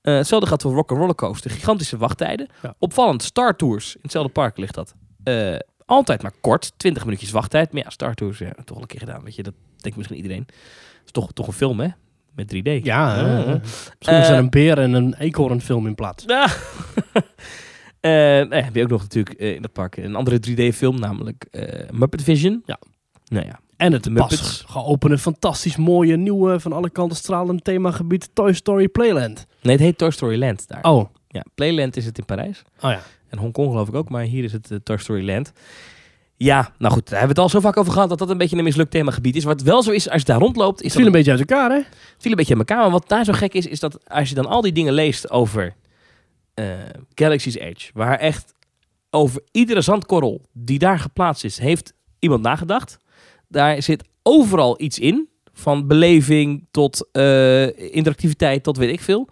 Eh 0.01 0.16
hetzelfde 0.16 0.48
gaat 0.48 0.62
voor 0.62 0.74
Rock 0.74 1.18
Coaster. 1.18 1.51
Gigantische 1.51 1.98
wachttijden. 1.98 2.48
Ja. 2.62 2.75
Opvallend, 2.80 3.24
Star 3.24 3.56
Tours. 3.56 3.96
In 3.96 4.01
hetzelfde 4.01 4.32
park 4.32 4.58
ligt 4.58 4.75
dat. 4.75 4.94
Eh, 5.24 5.56
altijd 5.86 6.22
maar 6.22 6.34
kort. 6.42 6.74
20 6.78 7.04
minuutjes 7.06 7.32
wachttijd. 7.32 7.72
Maar 7.72 7.84
ja, 7.84 7.90
Star 7.90 8.13
Tours, 8.13 8.38
ja, 8.38 8.51
toch 8.51 8.74
wel 8.74 8.82
een 8.82 8.88
keer 8.88 9.00
gedaan. 9.00 9.24
Weet 9.24 9.36
je, 9.36 9.44
dat 9.44 9.54
denkt 9.78 9.98
misschien 9.98 10.18
iedereen. 10.18 10.46
Het 10.48 11.06
is 11.06 11.12
toch, 11.12 11.32
toch 11.34 11.48
een 11.48 11.54
film, 11.54 11.80
hè? 11.80 11.88
Met 12.36 12.48
3D. 12.56 12.84
Ja, 12.86 13.16
Ah. 13.16 13.40
eh, 13.40 13.48
misschien 13.48 14.18
is 14.18 14.28
Eh, 14.28 14.30
er 14.30 14.38
een 14.38 14.50
beer 14.50 14.78
en 14.80 14.94
een 14.94 15.14
eekhoornfilm 15.14 15.88
in 15.88 15.96
plaats. 15.96 16.24
Ja. 16.28 16.48
Eh, 18.00 18.38
ja, 18.40 18.48
heb 18.64 18.76
je 18.76 18.84
ook 18.84 18.90
nog 18.90 19.02
natuurlijk 19.02 19.40
eh, 19.40 19.56
in 19.56 19.62
dat 19.62 19.72
park 19.74 19.98
een 19.98 20.16
andere 20.16 20.40
3D-film, 20.40 21.00
namelijk 21.00 21.46
eh, 21.52 21.90
Muppet 21.92 22.24
Vision. 22.24 22.64
Ja. 22.66 22.80
Nou 23.28 23.46
ja, 23.46 23.60
En 23.78 23.94
het 23.94 24.10
Muppets. 24.10 24.64
geopende, 24.68 25.18
fantastisch 25.18 25.76
mooie, 25.78 26.16
nieuwe, 26.18 26.60
van 26.60 26.74
alle 26.74 26.90
kanten 26.90 27.18
stralend 27.18 27.63
themagebied 27.63 28.30
Toy 28.34 28.54
Story 28.54 28.88
Playland. 28.88 29.46
nee, 29.62 29.74
het 29.76 29.82
heet 29.84 29.98
Toy 29.98 30.12
Story 30.12 30.39
Land 30.39 30.67
daar. 30.67 30.84
Oh, 30.84 31.06
Ja, 31.28 31.44
Playland 31.56 31.98
is 31.98 32.06
het 32.06 32.17
in 32.17 32.26
Parijs. 32.26 32.62
oh 32.80 32.89
ja. 32.91 33.02
En 33.30 33.38
Hongkong 33.38 33.70
geloof 33.70 33.88
ik 33.88 33.96
ook, 33.96 34.10
maar 34.10 34.24
hier 34.24 34.44
is 34.44 34.52
het 34.52 34.72
eh, 34.72 34.78
Toy 34.84 34.98
Story 34.98 35.26
Land. 35.30 35.52
Ja, 36.43 36.73
nou 36.77 36.93
goed, 36.93 37.10
daar 37.10 37.19
hebben 37.19 37.36
we 37.36 37.41
het 37.41 37.54
al 37.54 37.60
zo 37.62 37.67
vaak 37.67 37.77
over 37.77 37.93
gehad 37.93 38.10
dat 38.10 38.17
dat 38.17 38.30
een 38.30 38.38
beetje 38.38 38.58
een 38.58 38.63
mislukt 38.63 38.91
themagebied 38.91 39.36
is. 39.36 39.43
Wat 39.43 39.62
wel 39.62 39.84
zo 39.84 39.91
is, 39.91 40.10
als 40.10 40.21
je 40.21 40.27
daar 40.27 40.39
rondloopt, 40.39 40.82
is 40.82 40.84
Het 40.84 40.93
dat 40.93 40.97
viel 40.97 41.06
een 41.06 41.12
beetje 41.12 41.32
uit 41.32 41.39
elkaar, 41.39 41.69
hè? 41.69 41.75
Het 41.75 42.15
viel 42.17 42.32
een 42.32 42.38
beetje 42.38 42.54
aan 42.54 42.60
elkaar. 42.60 42.77
Maar 42.77 42.91
wat 42.91 43.10
daar 43.10 43.25
zo 43.25 43.34
gek 43.34 43.54
is, 43.54 43.65
is 43.65 43.80
dat 43.80 44.10
als 44.10 44.30
je 44.30 44.36
dan 44.36 44.45
al 44.45 44.62
die 44.62 44.71
dingen 44.71 44.93
leest 44.93 45.30
over 45.30 45.75
eh, 46.54 46.65
Galaxy's 47.13 47.56
Edge, 47.56 47.91
waar 47.93 48.17
echt 48.17 48.54
over 49.10 49.41
iedere 49.51 49.82
zandkorrel 49.82 50.49
die 50.54 50.80
daar 50.80 50.99
geplaatst 50.99 51.43
is, 51.43 51.58
heeft 51.58 51.93
iemand 52.19 52.41
nagedacht. 52.41 52.97
Daar 53.47 53.82
zit 53.82 54.04
overal 54.23 54.82
iets 54.82 54.99
in, 54.99 55.30
van 55.54 55.88
beleving 55.88 56.67
tot 56.71 57.10
eh, 57.12 57.93
interactiviteit 57.93 58.63
tot 58.63 58.77
weet 58.77 58.93
ik 58.93 59.01
veel. 59.01 59.27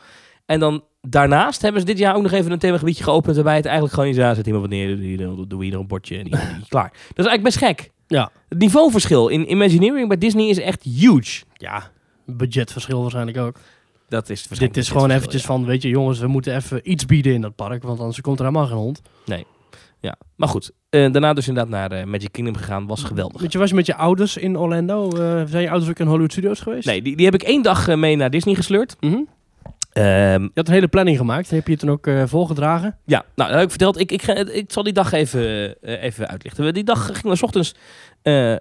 En 0.45 0.59
dan 0.59 0.83
daarnaast 1.01 1.61
hebben 1.61 1.81
ze 1.81 1.87
dit 1.87 1.97
jaar 1.97 2.15
ook 2.15 2.21
nog 2.21 2.31
even 2.31 2.51
een 2.51 2.59
themagebiedje 2.59 3.03
geopend 3.03 3.35
waarbij 3.35 3.55
het 3.55 3.65
eigenlijk 3.65 3.93
gewoon 3.95 4.09
is, 4.09 4.15
ja, 4.15 4.33
zet 4.33 4.45
iemand 4.45 4.63
wat 4.63 4.73
neer, 4.73 4.95
doe 4.95 5.11
je- 5.11 5.17
doe 5.17 5.47
doe 5.47 5.65
je 5.65 5.71
er 5.71 5.79
een 5.79 5.87
bordje 5.87 6.17
en 6.17 6.29
klaar. 6.69 6.89
Dat 6.91 7.25
is 7.25 7.25
eigenlijk 7.25 7.43
best 7.43 7.57
gek. 7.57 7.91
Ja. 8.07 8.31
Het 8.49 8.57
niveauverschil 8.59 9.27
in 9.27 9.51
Imagineering 9.51 10.07
bij 10.07 10.17
Disney 10.17 10.47
is 10.47 10.59
echt 10.59 10.83
huge. 10.83 11.43
Ja, 11.53 11.91
budgetverschil 12.25 13.01
waarschijnlijk 13.01 13.37
ook. 13.37 13.57
Dat 14.09 14.29
is 14.29 14.47
Dit 14.47 14.77
is 14.77 14.89
gewoon 14.89 15.09
eventjes 15.09 15.45
van, 15.45 15.65
weet 15.65 15.81
je 15.81 15.89
jongens, 15.89 16.19
we 16.19 16.27
moeten 16.27 16.55
even 16.55 16.91
iets 16.91 17.05
bieden 17.05 17.33
in 17.33 17.41
dat 17.41 17.55
park, 17.55 17.83
want 17.83 17.99
anders 17.99 18.21
komt 18.21 18.39
er 18.39 18.45
helemaal 18.45 18.67
geen 18.67 18.77
hond. 18.77 19.01
Ja, 20.01 20.15
maar 20.35 20.47
goed. 20.49 20.71
Eh, 20.89 21.11
daarna 21.11 21.33
dus 21.33 21.47
inderdaad 21.47 21.71
naar 21.71 21.91
eh, 21.99 22.05
Magic 22.05 22.31
Kingdom 22.31 22.55
gegaan. 22.55 22.87
Was 22.87 23.03
geweldig. 23.03 23.41
Weet 23.41 23.51
je, 23.51 23.57
was 23.57 23.69
je 23.69 23.75
met 23.75 23.85
je 23.85 23.95
ouders 23.95 24.37
in 24.37 24.57
Orlando? 24.57 25.09
Eh, 25.09 25.41
zijn 25.45 25.61
je 25.63 25.69
ouders 25.69 25.89
ook 25.89 25.99
in 25.99 26.05
Hollywood 26.07 26.31
Studios 26.31 26.59
geweest? 26.59 26.85
Nee, 26.87 27.01
die, 27.01 27.15
die 27.15 27.25
heb 27.25 27.33
ik 27.33 27.43
één 27.43 27.61
dag 27.61 27.95
mee 27.95 28.15
naar 28.15 28.29
Disney 28.29 28.55
gesleurd. 28.55 28.95
Mhm. 28.99 29.19
Ehm, 29.99 30.41
Je 30.41 30.51
had 30.53 30.67
een 30.67 30.73
hele 30.73 30.87
planning 30.87 31.17
gemaakt. 31.17 31.49
Heb 31.49 31.65
je 31.65 31.71
het 31.71 31.81
dan 31.81 31.89
ook 31.89 32.07
eh, 32.07 32.23
volgedragen? 32.25 32.97
ja, 33.05 33.25
nou, 33.35 33.51
heb 33.51 33.61
ik 33.61 33.69
verteld. 33.69 33.99
Ik, 33.99 34.11
ik, 34.11 34.21
ga, 34.21 34.33
ik 34.33 34.71
zal 34.71 34.83
die 34.83 34.93
dag 34.93 35.11
even, 35.11 35.75
eh, 35.81 36.03
even 36.03 36.27
uitlichten. 36.27 36.73
Die 36.73 36.83
dag 36.83 37.05
gingen 37.05 37.29
we 37.29 37.35
's 37.35 37.43
ochtends 37.43 37.75
eh, 38.21 38.55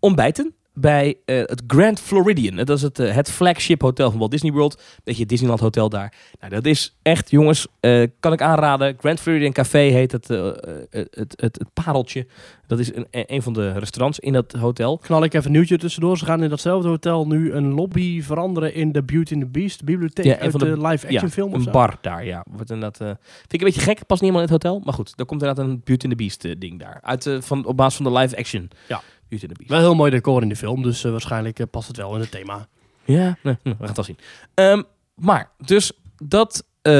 ontbijten 0.00 0.54
bij 0.80 1.16
eh, 1.24 1.36
het 1.36 1.62
Grand 1.66 2.00
Floridian. 2.00 2.56
Dat 2.56 2.70
is 2.70 2.82
het, 2.82 2.98
eh, 2.98 3.14
het 3.14 3.30
flagship 3.30 3.80
hotel 3.80 4.10
van 4.10 4.18
Walt 4.18 4.30
Disney 4.30 4.52
World. 4.52 4.82
Beetje 5.04 5.26
Disneyland 5.26 5.60
Hotel 5.60 5.88
daar. 5.88 6.14
Nou, 6.40 6.52
dat 6.52 6.66
is 6.66 6.96
echt, 7.02 7.30
jongens, 7.30 7.66
eh, 7.80 8.06
kan 8.20 8.32
ik 8.32 8.42
aanraden. 8.42 8.96
Grand 8.98 9.20
Floridian 9.20 9.52
Café 9.52 9.78
heet 9.78 10.12
het, 10.12 10.28
het, 10.28 11.08
het, 11.10 11.34
het, 11.36 11.64
pareltje. 11.74 12.26
Dat 12.66 12.78
is 12.78 12.94
een, 12.94 13.06
een 13.10 13.42
van 13.42 13.52
de 13.52 13.72
restaurants 13.72 14.18
in 14.18 14.32
dat 14.32 14.52
hotel. 14.52 14.98
Knal 14.98 15.24
ik 15.24 15.34
even 15.34 15.46
een 15.46 15.52
nieuwtje 15.52 15.78
tussendoor. 15.78 16.18
Ze 16.18 16.24
gaan 16.24 16.42
in 16.42 16.48
datzelfde 16.48 16.88
hotel 16.88 17.26
nu 17.26 17.52
een 17.52 17.72
lobby 17.72 18.22
veranderen 18.22 18.74
in 18.74 18.92
de 18.92 19.02
Beauty 19.02 19.34
and 19.34 19.42
the 19.42 19.48
Beast 19.48 19.84
bibliotheek 19.84 20.24
Ja, 20.24 20.38
uit 20.38 20.50
van 20.50 20.60
de, 20.60 20.66
de- 20.66 20.86
live 20.86 21.06
action 21.06 21.26
ja, 21.26 21.28
film 21.28 21.52
of 21.52 21.66
een 21.66 21.72
bar 21.72 21.98
daar, 22.00 22.24
ja. 22.24 22.44
Wordt 22.50 22.70
inderdaad, 22.70 22.96
vind 22.96 23.52
ik 23.52 23.60
een 23.60 23.66
beetje 23.66 23.80
gek, 23.80 24.06
past 24.06 24.20
niet 24.22 24.30
helemaal 24.30 24.42
in 24.42 24.52
het 24.52 24.62
hotel. 24.62 24.80
Maar 24.84 24.94
goed, 24.94 25.16
daar 25.16 25.26
komt 25.26 25.42
inderdaad 25.42 25.66
een 25.66 25.80
Beauty 25.84 26.06
and 26.06 26.18
the 26.18 26.24
Beast 26.24 26.60
ding 26.60 26.78
daar. 26.78 26.98
Uit, 27.02 27.30
van, 27.40 27.64
op 27.64 27.76
basis 27.76 28.00
van 28.02 28.12
de 28.12 28.18
live 28.18 28.36
action 28.36 28.70
Ja. 28.88 29.02
Beauty 29.30 29.46
and 29.46 29.54
the 29.54 29.58
Beast. 29.58 29.70
Wel 29.70 29.80
heel 29.80 29.94
mooi 29.94 30.10
decor 30.10 30.42
in 30.42 30.48
de 30.48 30.56
film, 30.56 30.82
dus 30.82 31.04
eh, 31.04 31.10
waarschijnlijk 31.10 31.58
eh, 31.58 31.66
past 31.70 31.88
het 31.88 31.96
wel 31.96 32.14
in 32.14 32.20
het 32.20 32.30
thema. 32.30 32.68
Ja, 33.04 33.36
nee, 33.42 33.56
we 33.62 33.70
gaan 33.70 33.86
het 33.86 33.96
wel 33.96 34.04
zien. 34.04 34.18
Ehm, 34.54 34.82
maar, 35.14 35.50
dus 35.58 35.92
dat, 36.16 36.66
eh, 36.82 36.92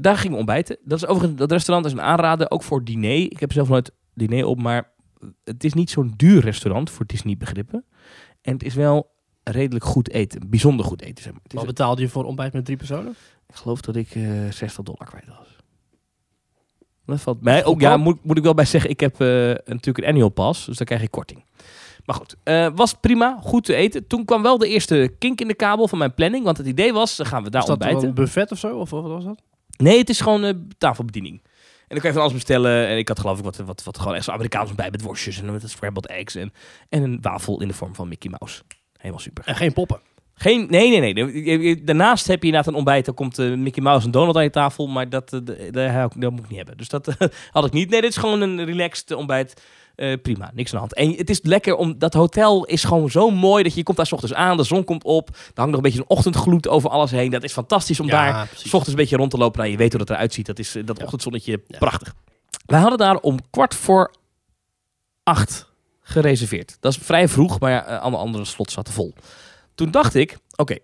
daar 0.00 0.16
gingen 0.16 0.32
we 0.32 0.36
ontbijten. 0.36 0.78
Dat 0.84 0.98
is 0.98 1.06
overigens, 1.06 1.38
dat 1.38 1.50
restaurant 1.50 1.86
is 1.86 1.92
een 1.92 2.00
aanrader, 2.00 2.50
ook 2.50 2.62
voor 2.62 2.84
diner. 2.84 3.16
Ik 3.16 3.40
heb 3.40 3.52
zelf 3.52 3.68
nooit 3.68 3.92
diner 4.14 4.44
op, 4.44 4.62
maar 4.62 4.90
het 5.44 5.64
is 5.64 5.72
niet 5.72 5.90
zo'n 5.90 6.14
duur 6.16 6.40
restaurant 6.40 6.90
voor 6.90 7.06
Disney 7.06 7.36
begrippen. 7.36 7.84
En 8.42 8.52
het 8.52 8.62
is 8.62 8.74
wel 8.74 9.10
redelijk 9.42 9.84
goed 9.84 10.10
eten, 10.10 10.50
bijzonder 10.50 10.86
goed 10.86 11.02
eten. 11.02 11.24
Zeg 11.24 11.32
maar. 11.32 11.42
Wat 11.54 11.66
betaalde 11.66 12.02
je 12.02 12.08
voor 12.08 12.24
ontbijt 12.24 12.52
met 12.52 12.64
drie 12.64 12.76
personen? 12.76 13.14
ik 13.48 13.58
geloof 13.58 13.80
dat 13.80 13.96
ik 13.96 14.14
eh 14.14 14.50
60 14.50 14.84
dollar 14.84 15.06
kwijt 15.06 15.26
was. 15.26 15.56
Dat 17.06 17.20
valt 17.20 17.42
mij 17.42 17.64
ook. 17.64 17.80
Ja, 17.80 17.96
moet, 17.96 18.24
moet 18.24 18.36
ik 18.36 18.42
wel 18.42 18.54
bij 18.54 18.64
zeggen, 18.64 18.90
ik 18.90 19.00
heb 19.00 19.20
eh, 19.20 19.28
natuurlijk 19.64 19.98
een 19.98 20.04
annual 20.04 20.28
pass, 20.28 20.66
dus 20.66 20.76
dan 20.76 20.86
krijg 20.86 21.02
ik 21.02 21.10
korting. 21.10 21.44
Maar 22.04 22.16
goed, 22.16 22.36
eh, 22.42 22.68
was 22.74 22.94
prima, 22.94 23.38
goed 23.42 23.64
te 23.64 23.74
eten. 23.74 24.06
Toen 24.06 24.24
kwam 24.24 24.42
wel 24.42 24.58
de 24.58 24.68
eerste 24.68 25.14
kink 25.18 25.40
in 25.40 25.48
de 25.48 25.54
kabel 25.54 25.88
van 25.88 25.98
mijn 25.98 26.14
planning, 26.14 26.44
want 26.44 26.56
het 26.56 26.66
idee 26.66 26.92
was, 26.92 27.16
dan 27.16 27.26
gaan 27.26 27.44
we 27.44 27.50
daar 27.50 27.62
Is 27.62 27.66
dat 27.66 27.78
wel 27.78 27.86
ontbijten. 27.86 28.08
een 28.08 28.24
buffet 28.24 28.52
of 28.52 28.58
zo? 28.58 28.76
Of 28.76 28.90
wat 28.90 29.02
was 29.02 29.24
dat? 29.24 29.42
Nee, 29.76 29.98
het 29.98 30.08
is 30.08 30.20
gewoon 30.20 30.44
eh, 30.44 30.52
tafelbediening. 30.78 31.40
En 31.92 31.98
dan 31.98 31.98
kan 31.98 32.08
je 32.08 32.12
van 32.12 32.22
alles 32.22 32.34
bestellen. 32.34 32.86
En 32.86 32.98
ik 32.98 33.08
had 33.08 33.20
geloof 33.20 33.38
ik 33.38 33.44
wat, 33.44 33.56
wat, 33.56 33.84
wat 33.84 33.98
gewoon 33.98 34.14
echt 34.14 34.24
zo 34.24 34.30
Amerikaans 34.30 34.74
bij 34.74 34.90
met 34.90 35.02
worstjes 35.02 35.40
en 35.42 35.52
met 35.52 35.70
scrambled 35.70 36.06
eggs 36.06 36.34
en, 36.34 36.52
en 36.88 37.02
een 37.02 37.18
wafel 37.20 37.60
in 37.60 37.68
de 37.68 37.74
vorm 37.74 37.94
van 37.94 38.08
Mickey 38.08 38.30
Mouse. 38.38 38.62
Helemaal 38.96 39.20
super. 39.20 39.44
En 39.46 39.56
geen 39.56 39.72
poppen. 39.72 40.00
Geen, 40.34 40.66
nee, 40.70 41.00
nee, 41.00 41.12
nee. 41.12 41.84
Daarnaast 41.84 42.26
heb 42.26 42.40
je 42.40 42.46
inderdaad 42.46 42.70
een 42.70 42.76
ontbijt. 42.76 43.04
Dan 43.04 43.14
komt 43.14 43.38
eh, 43.38 43.54
Mickey 43.54 43.82
Mouse 43.82 44.06
en 44.06 44.12
Donald 44.12 44.36
aan 44.36 44.42
je 44.42 44.50
tafel. 44.50 44.86
Maar 44.86 45.08
dat, 45.08 45.32
eh, 45.32 45.40
dat, 45.70 46.12
dat 46.16 46.30
moet 46.30 46.42
ik 46.42 46.48
niet 46.48 46.56
hebben. 46.56 46.76
Dus 46.76 46.88
dat 46.88 47.08
eh, 47.08 47.28
had 47.50 47.64
ik 47.64 47.72
niet. 47.72 47.90
Nee, 47.90 48.00
dit 48.00 48.10
is 48.10 48.16
gewoon 48.16 48.40
een 48.40 48.64
relaxed 48.64 49.10
ontbijt. 49.10 49.62
Eh, 49.94 50.12
prima, 50.22 50.50
niks 50.54 50.68
aan 50.74 50.74
de 50.74 50.78
hand. 50.78 50.94
En 50.94 51.18
het 51.18 51.30
is 51.30 51.40
lekker 51.42 51.74
om... 51.76 51.98
Dat 51.98 52.14
hotel 52.14 52.64
is 52.64 52.84
gewoon 52.84 53.10
zo 53.10 53.30
mooi 53.30 53.62
dat 53.62 53.72
je, 53.72 53.78
je 53.78 53.84
komt 53.84 53.96
daar 53.96 54.06
's 54.06 54.12
ochtends 54.12 54.34
aan. 54.34 54.56
De 54.56 54.62
zon 54.62 54.84
komt 54.84 55.04
op. 55.04 55.28
Er 55.28 55.34
hangt 55.54 55.70
nog 55.70 55.76
een 55.76 55.82
beetje 55.82 55.98
een 55.98 56.04
ochtendgloed 56.08 56.68
over 56.68 56.90
alles 56.90 57.10
heen. 57.10 57.30
Dat 57.30 57.42
is 57.42 57.52
fantastisch 57.52 58.00
om 58.00 58.06
daar 58.08 58.46
precies. 58.46 58.60
's 58.70 58.74
ochtends 58.74 58.88
een 58.88 58.96
beetje 58.96 59.16
rond 59.16 59.30
te 59.30 59.36
lopen. 59.38 59.58
Nou, 59.58 59.70
je 59.70 59.76
weet 59.76 59.92
hoe 59.92 59.98
dat 60.04 60.10
eruit 60.16 60.32
ziet. 60.32 60.46
Dat 60.46 60.58
is 60.58 60.74
eh, 60.74 60.86
dat 60.86 61.02
ochtendzonnetje 61.02 61.60
Ja. 61.66 61.78
prachtig. 61.78 62.14
Wij 62.66 62.80
hadden 62.80 62.98
daar 62.98 63.16
om 63.16 63.38
kwart 63.50 63.74
voor 63.74 64.14
acht 65.22 65.70
gereserveerd. 66.00 66.76
Dat 66.80 66.92
is 66.92 66.98
vrij 67.02 67.28
vroeg, 67.28 67.60
maar 67.60 67.70
ja, 67.70 67.84
eh, 67.86 68.00
alle 68.00 68.16
andere 68.16 68.44
slots 68.44 68.72
zaten 68.74 68.92
vol. 68.92 69.14
Toen 69.74 69.90
dacht 69.90 70.14
ik, 70.14 70.38
oké, 70.56 70.76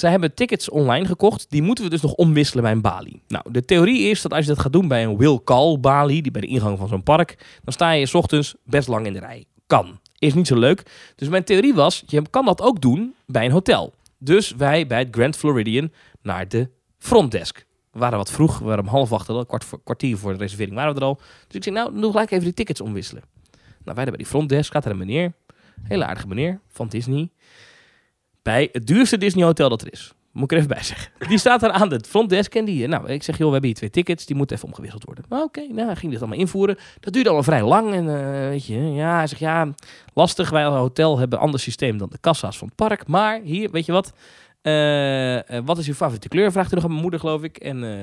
zij 0.00 0.10
hebben 0.10 0.34
tickets 0.34 0.70
online 0.70 1.06
gekocht. 1.06 1.46
Die 1.50 1.62
moeten 1.62 1.84
we 1.84 1.90
dus 1.90 2.00
nog 2.00 2.12
omwisselen 2.12 2.62
bij 2.62 2.72
een 2.72 2.80
balie. 2.80 3.22
Nou, 3.28 3.44
de 3.50 3.64
theorie 3.64 4.10
is 4.10 4.22
dat 4.22 4.32
als 4.32 4.44
je 4.44 4.50
dat 4.50 4.60
gaat 4.60 4.72
doen 4.72 4.88
bij 4.88 5.04
een 5.04 5.16
will 5.16 5.40
call 5.44 5.78
balie, 5.80 6.22
die 6.22 6.32
bij 6.32 6.40
de 6.40 6.46
ingang 6.46 6.78
van 6.78 6.88
zo'n 6.88 7.02
park, 7.02 7.58
dan 7.62 7.72
sta 7.72 7.90
je 7.90 8.06
's 8.06 8.14
ochtends 8.14 8.54
best 8.62 8.88
lang 8.88 9.06
in 9.06 9.12
de 9.12 9.18
rij. 9.18 9.44
Kan. 9.66 10.00
Is 10.18 10.34
niet 10.34 10.46
zo 10.46 10.58
leuk. 10.58 10.82
Dus 11.16 11.28
mijn 11.28 11.44
theorie 11.44 11.74
was, 11.74 12.02
je 12.06 12.22
kan 12.30 12.44
dat 12.44 12.62
ook 12.62 12.80
doen 12.80 13.14
bij 13.26 13.44
een 13.44 13.50
hotel. 13.50 13.94
Dus 14.18 14.54
wij 14.56 14.86
bij 14.86 14.98
het 14.98 15.08
Grand 15.10 15.36
Floridian 15.36 15.92
naar 16.22 16.48
de 16.48 16.70
frontdesk. 16.98 17.66
We 17.92 17.98
waren 17.98 18.18
wat 18.18 18.30
vroeg, 18.30 18.58
we 18.58 18.64
waren 18.64 18.84
om 18.84 18.90
half 18.90 19.12
acht, 19.12 19.28
al, 19.28 19.46
kwart 19.46 19.66
kwartier 19.84 20.16
voor 20.16 20.32
de 20.32 20.38
reservering 20.38 20.76
waren 20.76 20.94
we 20.94 21.00
er 21.00 21.06
al. 21.06 21.20
Dus 21.46 21.56
ik 21.56 21.62
zei, 21.62 21.74
nou, 21.74 22.00
doe 22.00 22.10
gelijk 22.10 22.30
even 22.30 22.44
die 22.44 22.54
tickets 22.54 22.80
omwisselen. 22.80 23.22
Nou, 23.52 23.60
wij 23.84 23.94
daar 23.94 24.04
bij 24.04 24.16
die 24.16 24.26
frontdesk, 24.26 24.72
gaat 24.72 24.84
er 24.84 24.90
een 24.90 24.98
meneer, 24.98 25.32
hele 25.82 26.04
aardige 26.04 26.28
meneer 26.28 26.60
van 26.68 26.88
Disney, 26.88 27.30
bij 28.48 28.68
het 28.72 28.86
duurste 28.86 29.18
Disney 29.18 29.44
hotel 29.44 29.68
dat 29.68 29.82
er 29.82 29.92
is. 29.92 30.12
Moet 30.32 30.44
ik 30.44 30.50
er 30.50 30.56
even 30.56 30.68
bij 30.68 30.82
zeggen. 30.82 31.12
Die 31.28 31.38
staat 31.38 31.60
daar 31.60 31.70
aan 31.70 31.88
de 31.88 32.00
frontdesk 32.08 32.54
en 32.54 32.64
die, 32.64 32.88
nou, 32.88 33.08
ik 33.08 33.22
zeg, 33.22 33.38
joh, 33.38 33.46
we 33.46 33.52
hebben 33.52 33.70
hier 33.70 33.78
twee 33.78 33.90
tickets, 33.90 34.26
die 34.26 34.36
moeten 34.36 34.56
even 34.56 34.68
omgewisseld 34.68 35.04
worden. 35.04 35.24
Nou, 35.28 35.42
Oké, 35.44 35.60
nou, 35.60 35.86
hij 35.86 35.96
ging 35.96 36.12
dit 36.12 36.20
allemaal 36.20 36.38
invoeren. 36.38 36.78
Dat 37.00 37.12
duurde 37.12 37.28
allemaal 37.28 37.46
vrij 37.46 37.62
lang 37.62 37.94
en, 37.94 38.08
eh, 38.08 38.48
weet 38.48 38.66
je, 38.66 38.92
ja, 38.92 39.16
hij 39.16 39.26
zegt, 39.26 39.40
ja, 39.40 39.74
lastig, 40.14 40.50
wij 40.50 40.66
als 40.66 40.76
hotel 40.76 41.18
hebben 41.18 41.38
een 41.38 41.44
ander 41.44 41.60
systeem 41.60 41.98
dan 41.98 42.08
de 42.10 42.18
kassa's 42.20 42.58
van 42.58 42.66
het 42.66 42.76
park, 42.76 43.06
maar 43.06 43.40
hier, 43.42 43.70
weet 43.70 43.86
je 43.86 43.92
wat, 43.92 44.12
eh, 44.62 45.56
eh, 45.56 45.64
wat 45.64 45.78
is 45.78 45.86
uw 45.86 45.94
favoriete 45.94 46.28
kleur? 46.28 46.52
Vraagt 46.52 46.66
hij 46.66 46.74
nog 46.74 46.84
aan 46.84 46.90
mijn 46.90 47.02
moeder, 47.02 47.20
geloof 47.20 47.42
ik. 47.42 47.56
En, 47.56 47.84
eh, 47.84 48.02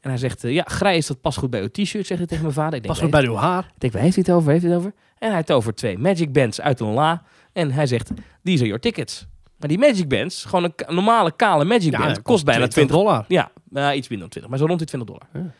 en 0.00 0.10
hij 0.10 0.16
zegt, 0.16 0.44
eh, 0.44 0.52
ja, 0.52 0.64
grijs, 0.66 1.06
dat 1.06 1.20
past 1.20 1.38
goed 1.38 1.50
bij 1.50 1.60
uw 1.60 1.68
t-shirt, 1.68 2.06
zegt 2.06 2.18
hij 2.18 2.26
tegen 2.26 2.42
mijn 2.42 2.54
vader. 2.54 2.74
Ik 2.74 2.82
denk, 2.82 2.94
Pas 2.94 3.02
goed 3.02 3.10
bij 3.10 3.24
uw 3.24 3.34
haar. 3.34 3.64
ik 3.74 3.80
denk, 3.80 3.92
waar 3.92 4.02
heeft 4.02 4.14
hij 4.14 4.24
het 4.26 4.34
over? 4.36 4.50
Heeft 4.50 4.62
hij 4.64 4.72
het 4.72 4.80
over? 4.80 4.94
En 5.18 5.32
hij 5.32 5.42
tovert 5.42 5.76
twee 5.76 5.98
Magic 5.98 6.32
Bands 6.32 6.60
uit 6.60 6.80
een 6.80 6.92
la. 6.92 7.22
En 7.52 7.70
hij 7.70 7.86
zegt, 7.86 8.10
these 8.42 8.58
are 8.58 8.66
your 8.66 8.80
tickets. 8.80 9.26
Maar 9.64 9.76
die 9.76 9.82
Magic 9.88 10.08
Bands, 10.08 10.44
gewoon 10.44 10.64
een, 10.64 10.94
normale 10.94 11.32
kale 11.36 11.64
Magic 11.64 11.92
Ja, 11.92 11.98
Band, 11.98 12.22
kost 12.22 12.44
bijna 12.44 12.66
20 12.68 12.96
dollar. 12.96 13.24
Ja, 13.28 13.50
nou, 13.70 13.94
iets 13.94 14.08
minder 14.08 14.18
dan 14.18 14.28
20, 14.28 14.50
maar 14.50 14.58
zo 14.58 14.66
rond 14.66 14.78
die 14.78 14.88
20 14.88 15.08
dollar. 15.08 15.52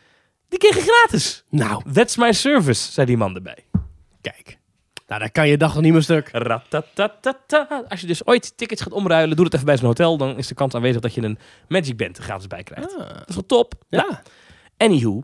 Die 0.49 0.59
kreeg 0.59 0.75
je 0.75 0.81
gratis. 0.81 1.43
Nou, 1.49 1.83
That's 1.93 2.17
my 2.17 2.31
service, 2.31 2.91
zei 2.91 3.05
die 3.05 3.17
man 3.17 3.35
erbij. 3.35 3.65
kijk. 4.21 4.57
Nou, 5.07 5.19
daar 5.19 5.31
kan 5.31 5.47
je 5.47 5.57
dag 5.57 5.73
nog 5.73 5.83
niet 5.83 5.93
meer 5.93 6.01
stuk. 6.01 6.31
Als 7.87 8.01
je 8.01 8.07
dus 8.07 8.25
ooit 8.25 8.57
tickets 8.57 8.81
gaat 8.81 8.93
omruilen, 8.93 9.35
doe 9.35 9.45
het 9.45 9.53
even 9.53 9.65
bij 9.65 9.77
zo'n 9.77 9.87
hotel. 9.87 10.17
Dan 10.17 10.37
is 10.37 10.47
de 10.47 10.55
kans 10.55 10.73
aanwezig 10.73 11.01
dat 11.01 11.13
je 11.13 11.21
een 11.21 11.37
Magic 11.67 11.97
Band 11.97 12.17
er 12.17 12.23
gratis 12.23 12.47
bij 12.47 12.63
krijgt. 12.63 12.97
Ah. 12.97 13.07
Dat 13.07 13.29
is 13.29 13.35
wel 13.35 13.45
top. 13.45 13.73
Nou, 13.89 14.09
Ja. 14.09 14.21
Anywho. 14.77 15.23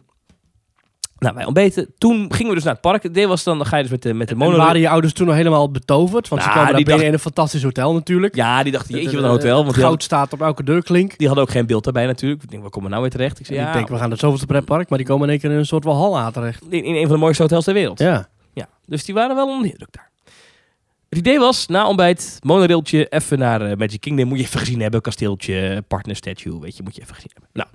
Nou, 1.22 1.36
wij 1.36 1.46
ontbeten. 1.46 1.94
Toen 1.98 2.34
gingen 2.34 2.48
we 2.50 2.56
dus 2.56 2.64
naar 2.64 2.74
het 2.74 2.82
park. 2.82 3.04
Het 3.04 3.12
idee 3.12 3.28
was 3.28 3.44
dan, 3.44 3.58
dan 3.58 3.68
ga 3.68 3.76
je 3.76 3.82
dus 3.82 3.92
met 3.92 4.02
de, 4.02 4.14
met 4.14 4.28
de 4.28 4.36
monorail. 4.36 4.66
waren 4.66 4.82
je 4.82 4.90
ouders 4.90 5.14
toen 5.14 5.28
nog 5.28 5.36
helemaal 5.36 5.72
betoverd? 5.72 6.28
Want 6.28 6.42
Nou, 6.42 6.44
ze 6.44 6.50
kwamen 6.50 6.66
daar 6.68 6.76
die 6.76 6.86
binnen 6.86 6.94
dacht- 6.96 7.08
in 7.08 7.14
een 7.14 7.20
fantastisch 7.20 7.64
hotel 7.64 7.94
natuurlijk. 7.94 8.36
Ja, 8.36 8.64
die 8.64 8.72
dachten, 8.72 8.96
jeetje, 8.96 9.16
wat 9.16 9.24
een 9.24 9.30
hotel. 9.30 9.56
Want 9.64 9.74
goud 9.74 9.84
hadden, 9.84 10.02
staat 10.02 10.34
op 10.34 10.42
elke 10.42 10.64
deurklink. 10.64 11.18
die 11.18 11.28
hadden 11.28 11.46
ook 11.46 11.52
geen 11.52 11.66
beeld 11.66 11.84
daarbij 11.84 12.06
natuurlijk. 12.06 12.44
Ik 12.44 12.50
denk, 12.50 12.62
waar 12.62 12.72
komen 12.72 12.88
we 12.90 12.96
nou 12.96 13.02
weer 13.08 13.18
terecht? 13.18 13.40
Ik 13.40 13.46
zei, 13.46 13.60
ik 13.60 13.66
ja, 13.66 13.74
denk, 13.74 13.86
we 13.88 13.92
gaan 13.92 14.02
naar 14.02 14.12
het 14.12 14.20
zoveelste 14.20 14.46
pretpark, 14.46 14.90
maar 14.90 14.98
die 14.98 15.08
komen 15.08 15.24
in 15.26 15.30
één 15.32 15.40
keer 15.40 15.52
in 15.52 15.58
een 15.58 15.66
soort 15.66 15.84
walhalla 15.84 16.32
terecht. 16.32 16.64
in, 16.70 16.84
in 16.84 16.96
een 16.96 17.02
van 17.08 17.12
de 17.12 17.18
mooiste 17.22 17.42
hotels 17.42 17.64
ter 17.64 17.74
wereld. 17.74 18.00
Ja. 18.00 18.28
Ja, 18.54 18.70
dus 18.86 19.06
die 19.06 19.14
waren 19.14 19.36
wel 19.36 19.48
onder 19.48 19.74
daar. 19.92 20.10
Het 21.10 21.20
idee 21.20 21.40
was, 21.40 21.68
na 21.68 21.88
ontbijt, 21.88 22.40
monorailtje, 22.44 23.08
even 23.10 23.40
naar 23.40 23.62
eh, 23.62 23.78
Magic 23.78 24.02
Kingdom. 24.02 24.28
Moet 24.28 24.38
je 24.38 24.44
even 24.44 24.60
gezien 24.60 24.82
hebben, 24.82 25.02
kasteeltje, 25.02 25.84
partner 25.88 26.16
statue, 26.16 26.60
weet 26.60 26.78
je, 26.78 26.84
moet 26.84 26.96
je 26.96 27.02
even 27.02 27.16
gezien 27.16 27.32
hebben. 27.34 27.50
Nou, 27.54 27.70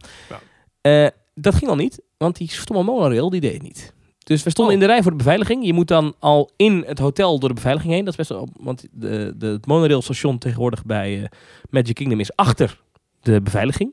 eh, 0.80 1.10
dat 1.40 1.54
ging 1.54 1.70
al 1.70 1.76
niet, 1.76 2.00
want 2.16 2.36
die 2.36 2.50
stomme 2.50 2.82
monorail, 2.82 3.30
die 3.30 3.40
deed 3.40 3.52
het 3.52 3.62
niet. 3.62 3.94
Dus 4.18 4.42
we 4.42 4.50
stonden 4.50 4.74
Oh. 4.74 4.80
in 4.80 4.86
de 4.86 4.92
rij 4.92 5.02
voor 5.02 5.10
de 5.10 5.16
beveiliging. 5.16 5.66
Je 5.66 5.72
moet 5.72 5.88
dan 5.88 6.14
al 6.18 6.50
in 6.56 6.84
het 6.86 6.98
hotel 6.98 7.38
door 7.38 7.48
de 7.48 7.54
beveiliging 7.54 7.92
heen. 7.92 8.04
Dat 8.04 8.12
is 8.12 8.16
best 8.18 8.28
wel, 8.30 8.48
want 8.60 8.86
de, 8.92 9.34
de, 9.36 9.46
het 9.46 9.66
monorailstation 9.66 10.38
tegenwoordig 10.38 10.84
bij 10.84 11.22
eh, 11.22 11.28
Magic 11.70 11.94
Kingdom 11.94 12.20
is 12.20 12.36
achter 12.36 12.80
de 13.20 13.40
beveiliging. 13.40 13.92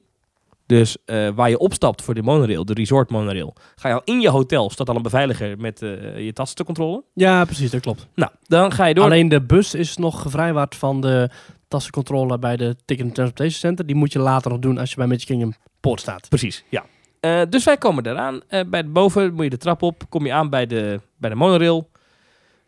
Dus 0.65 0.97
eh, 1.05 1.29
waar 1.35 1.49
je 1.49 1.57
opstapt 1.57 2.01
voor 2.01 2.13
de 2.13 2.21
monorail, 2.21 2.65
de 2.65 2.73
resort 2.73 3.09
monorail, 3.09 3.53
ga 3.75 3.87
je 3.89 3.93
al 3.93 4.01
in 4.03 4.21
je 4.21 4.29
hotel, 4.29 4.69
staat 4.69 4.89
al 4.89 4.95
een 4.95 5.01
beveiliger 5.01 5.57
met 5.59 5.81
eh, 5.81 6.25
je 6.25 6.33
tassen 6.33 6.57
te 6.57 6.63
controleren. 6.63 7.03
ja, 7.13 7.45
precies, 7.45 7.71
dat 7.71 7.81
klopt. 7.81 8.07
Nou, 8.15 8.31
dan 8.47 8.71
ga 8.71 8.85
je 8.85 8.93
door. 8.93 9.03
Alleen 9.03 9.29
de 9.29 9.41
bus 9.41 9.73
is 9.73 9.97
nog 9.97 10.21
gevrijwaard 10.21 10.75
van 10.75 11.01
de 11.01 11.29
tassencontrole 11.67 12.39
bij 12.39 12.57
de 12.57 12.75
Ticket 12.85 13.05
and 13.05 13.15
Transportation 13.15 13.59
Center. 13.59 13.85
Die 13.85 13.95
moet 13.95 14.13
je 14.13 14.19
later 14.19 14.51
nog 14.51 14.59
doen 14.59 14.77
als 14.77 14.89
je 14.89 14.95
bij 14.95 15.07
Magic 15.07 15.25
Kingdom 15.25 15.53
Poort 15.79 15.99
staat. 15.99 16.29
Precies, 16.29 16.63
ja. 16.69 16.85
Eh, 17.23 17.41
dus 17.49 17.63
wij 17.63 17.77
komen 17.77 18.05
eraan. 18.05 18.41
Eh, 18.47 18.61
bij 18.67 18.79
het 18.79 18.93
boven 18.93 19.33
moet 19.33 19.43
je 19.43 19.49
de 19.49 19.57
trap 19.57 19.81
op. 19.81 20.03
Kom 20.09 20.25
je 20.25 20.33
aan 20.33 20.49
bij 20.49 20.65
de, 20.65 20.99
bij 21.17 21.29
de 21.29 21.35
monorail. 21.35 21.89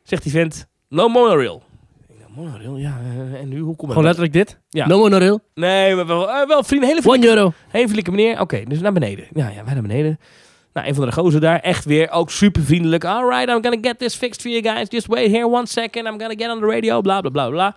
Zegt 0.03 0.23
die 0.23 0.31
vent, 0.31 0.67
no 0.89 1.07
monorail. 1.07 1.63
Ik 2.07 2.17
denk, 2.17 2.29
monorail? 2.35 2.77
Ja, 2.77 2.99
eh, 3.03 3.39
en 3.39 3.49
nu? 3.49 3.59
Hoe 3.59 3.75
kom 3.75 3.85
ik 3.85 3.89
Gewoon 3.89 4.03
letterlijk 4.03 4.33
dit. 4.33 4.59
Ja. 4.69 4.87
No 4.87 4.99
monorail. 4.99 5.39
Nee, 5.53 5.95
maar 5.95 6.07
wel, 6.07 6.47
wel 6.47 6.63
vrienden. 6.63 6.89
Hele 6.89 7.01
One 7.05 7.27
euro. 7.27 7.41
hele 7.41 7.53
vriendelijke 7.69 8.11
meneer. 8.11 8.39
Oké, 8.39 8.63
dus 8.67 8.79
naar 8.79 8.93
beneden. 8.93 9.27
Ja, 9.33 9.49
ja, 9.49 9.63
wij 9.63 9.73
naar 9.73 9.81
beneden. 9.81 10.19
Nou, 10.73 10.87
een 10.87 10.95
van 10.95 11.05
de 11.05 11.11
gozer 11.11 11.41
daar. 11.41 11.59
Echt 11.59 11.85
weer 11.85 12.09
ook 12.09 12.31
super 12.31 12.61
vriendelijk. 12.63 13.05
Alright, 13.05 13.49
I'm 13.49 13.63
gonna 13.63 13.77
get 13.81 13.99
this 13.99 14.15
fixed 14.15 14.41
for 14.41 14.51
you 14.51 14.75
guys. 14.75 14.87
Just 14.89 15.07
wait 15.07 15.31
here 15.31 15.47
one 15.47 15.65
second. 15.65 16.07
I'm 16.07 16.19
gonna 16.19 16.35
get 16.37 16.49
on 16.49 16.59
the 16.59 16.65
radio. 16.65 17.01
Bla, 17.01 17.21
bla, 17.21 17.29
bla, 17.29 17.49
bla. 17.49 17.75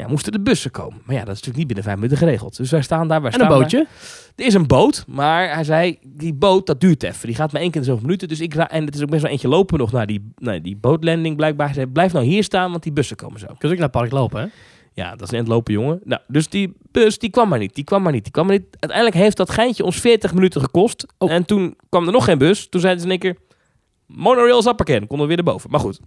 Ja, 0.00 0.08
moesten 0.08 0.32
de 0.32 0.40
bussen 0.40 0.70
komen. 0.70 1.02
Maar 1.04 1.14
ja, 1.14 1.24
dat 1.24 1.34
is 1.34 1.42
natuurlijk 1.42 1.56
niet 1.56 1.66
binnen 1.66 1.84
vijf 1.84 1.96
minuten 1.96 2.18
geregeld. 2.18 2.56
Dus 2.56 2.70
wij 2.70 2.82
staan 2.82 3.08
daar. 3.08 3.22
Wij 3.22 3.30
En 3.30 3.40
een 3.40 3.48
daar. 3.48 3.58
bootje. 3.58 3.86
Er 4.36 4.44
is 4.46 4.54
een 4.54 4.66
boot, 4.66 5.04
maar 5.08 5.54
hij 5.54 5.64
zei, 5.64 5.98
die 6.02 6.34
boot, 6.34 6.66
dat 6.66 6.80
duurt 6.80 7.02
even. 7.02 7.26
Die 7.26 7.36
gaat 7.36 7.52
maar 7.52 7.60
één 7.60 7.70
keer 7.70 7.80
in 7.80 7.86
de 7.86 7.92
zoveel 7.92 8.06
minuten. 8.06 8.28
Dus 8.28 8.40
ik 8.40 8.54
en 8.54 8.84
het 8.84 8.94
is 8.94 9.02
ook 9.02 9.10
best 9.10 9.22
wel 9.22 9.30
eentje 9.30 9.48
lopen 9.48 9.78
nog 9.78 9.92
naar 9.92 10.06
die, 10.06 10.32
naar 10.38 10.62
die 10.62 10.76
bootlanding 10.76 11.36
blijkbaar. 11.36 11.66
Hij 11.66 11.74
zei, 11.74 11.86
blijf 11.86 12.12
nou 12.12 12.24
hier 12.24 12.44
staan, 12.44 12.70
want 12.70 12.82
die 12.82 12.92
bussen 12.92 13.16
komen 13.16 13.40
zo. 13.40 13.46
Kun 13.46 13.56
je 13.58 13.66
ook 13.66 13.72
naar 13.72 13.82
het 13.82 13.90
park 13.90 14.10
lopen, 14.10 14.40
hè? 14.40 14.46
Ja, 14.92 15.10
dat 15.10 15.22
is 15.22 15.30
net 15.30 15.48
lopen, 15.48 15.72
jongen. 15.72 16.00
Nou, 16.04 16.20
dus 16.26 16.48
die 16.48 16.76
bus, 16.90 17.18
die 17.18 17.30
kwam 17.30 17.48
maar 17.48 17.58
niet. 17.58 17.74
Die 17.74 17.84
kwam 17.84 18.02
maar 18.02 18.12
niet. 18.12 18.22
Die 18.22 18.32
kwam 18.32 18.46
maar 18.46 18.54
niet. 18.54 18.66
Uiteindelijk 18.70 19.20
heeft 19.22 19.36
dat 19.36 19.50
geintje 19.50 19.84
ons 19.84 20.00
40 20.00 20.34
minuten 20.34 20.60
gekost. 20.60 21.06
Oh. 21.18 21.30
En 21.30 21.44
toen 21.44 21.76
kwam 21.88 22.06
er 22.06 22.12
nog 22.12 22.24
geen 22.24 22.38
bus. 22.38 22.68
Toen 22.68 22.80
zeiden 22.80 23.02
ze 23.02 23.06
in 23.06 23.12
één 23.12 23.20
keer, 23.20 23.36
monorail 24.06 24.58
is. 24.58 24.64
Konden 24.64 25.18
we 25.18 25.26
weer 25.26 25.38
erboven. 25.38 25.70
Maar 25.70 25.80
goed. 25.80 26.00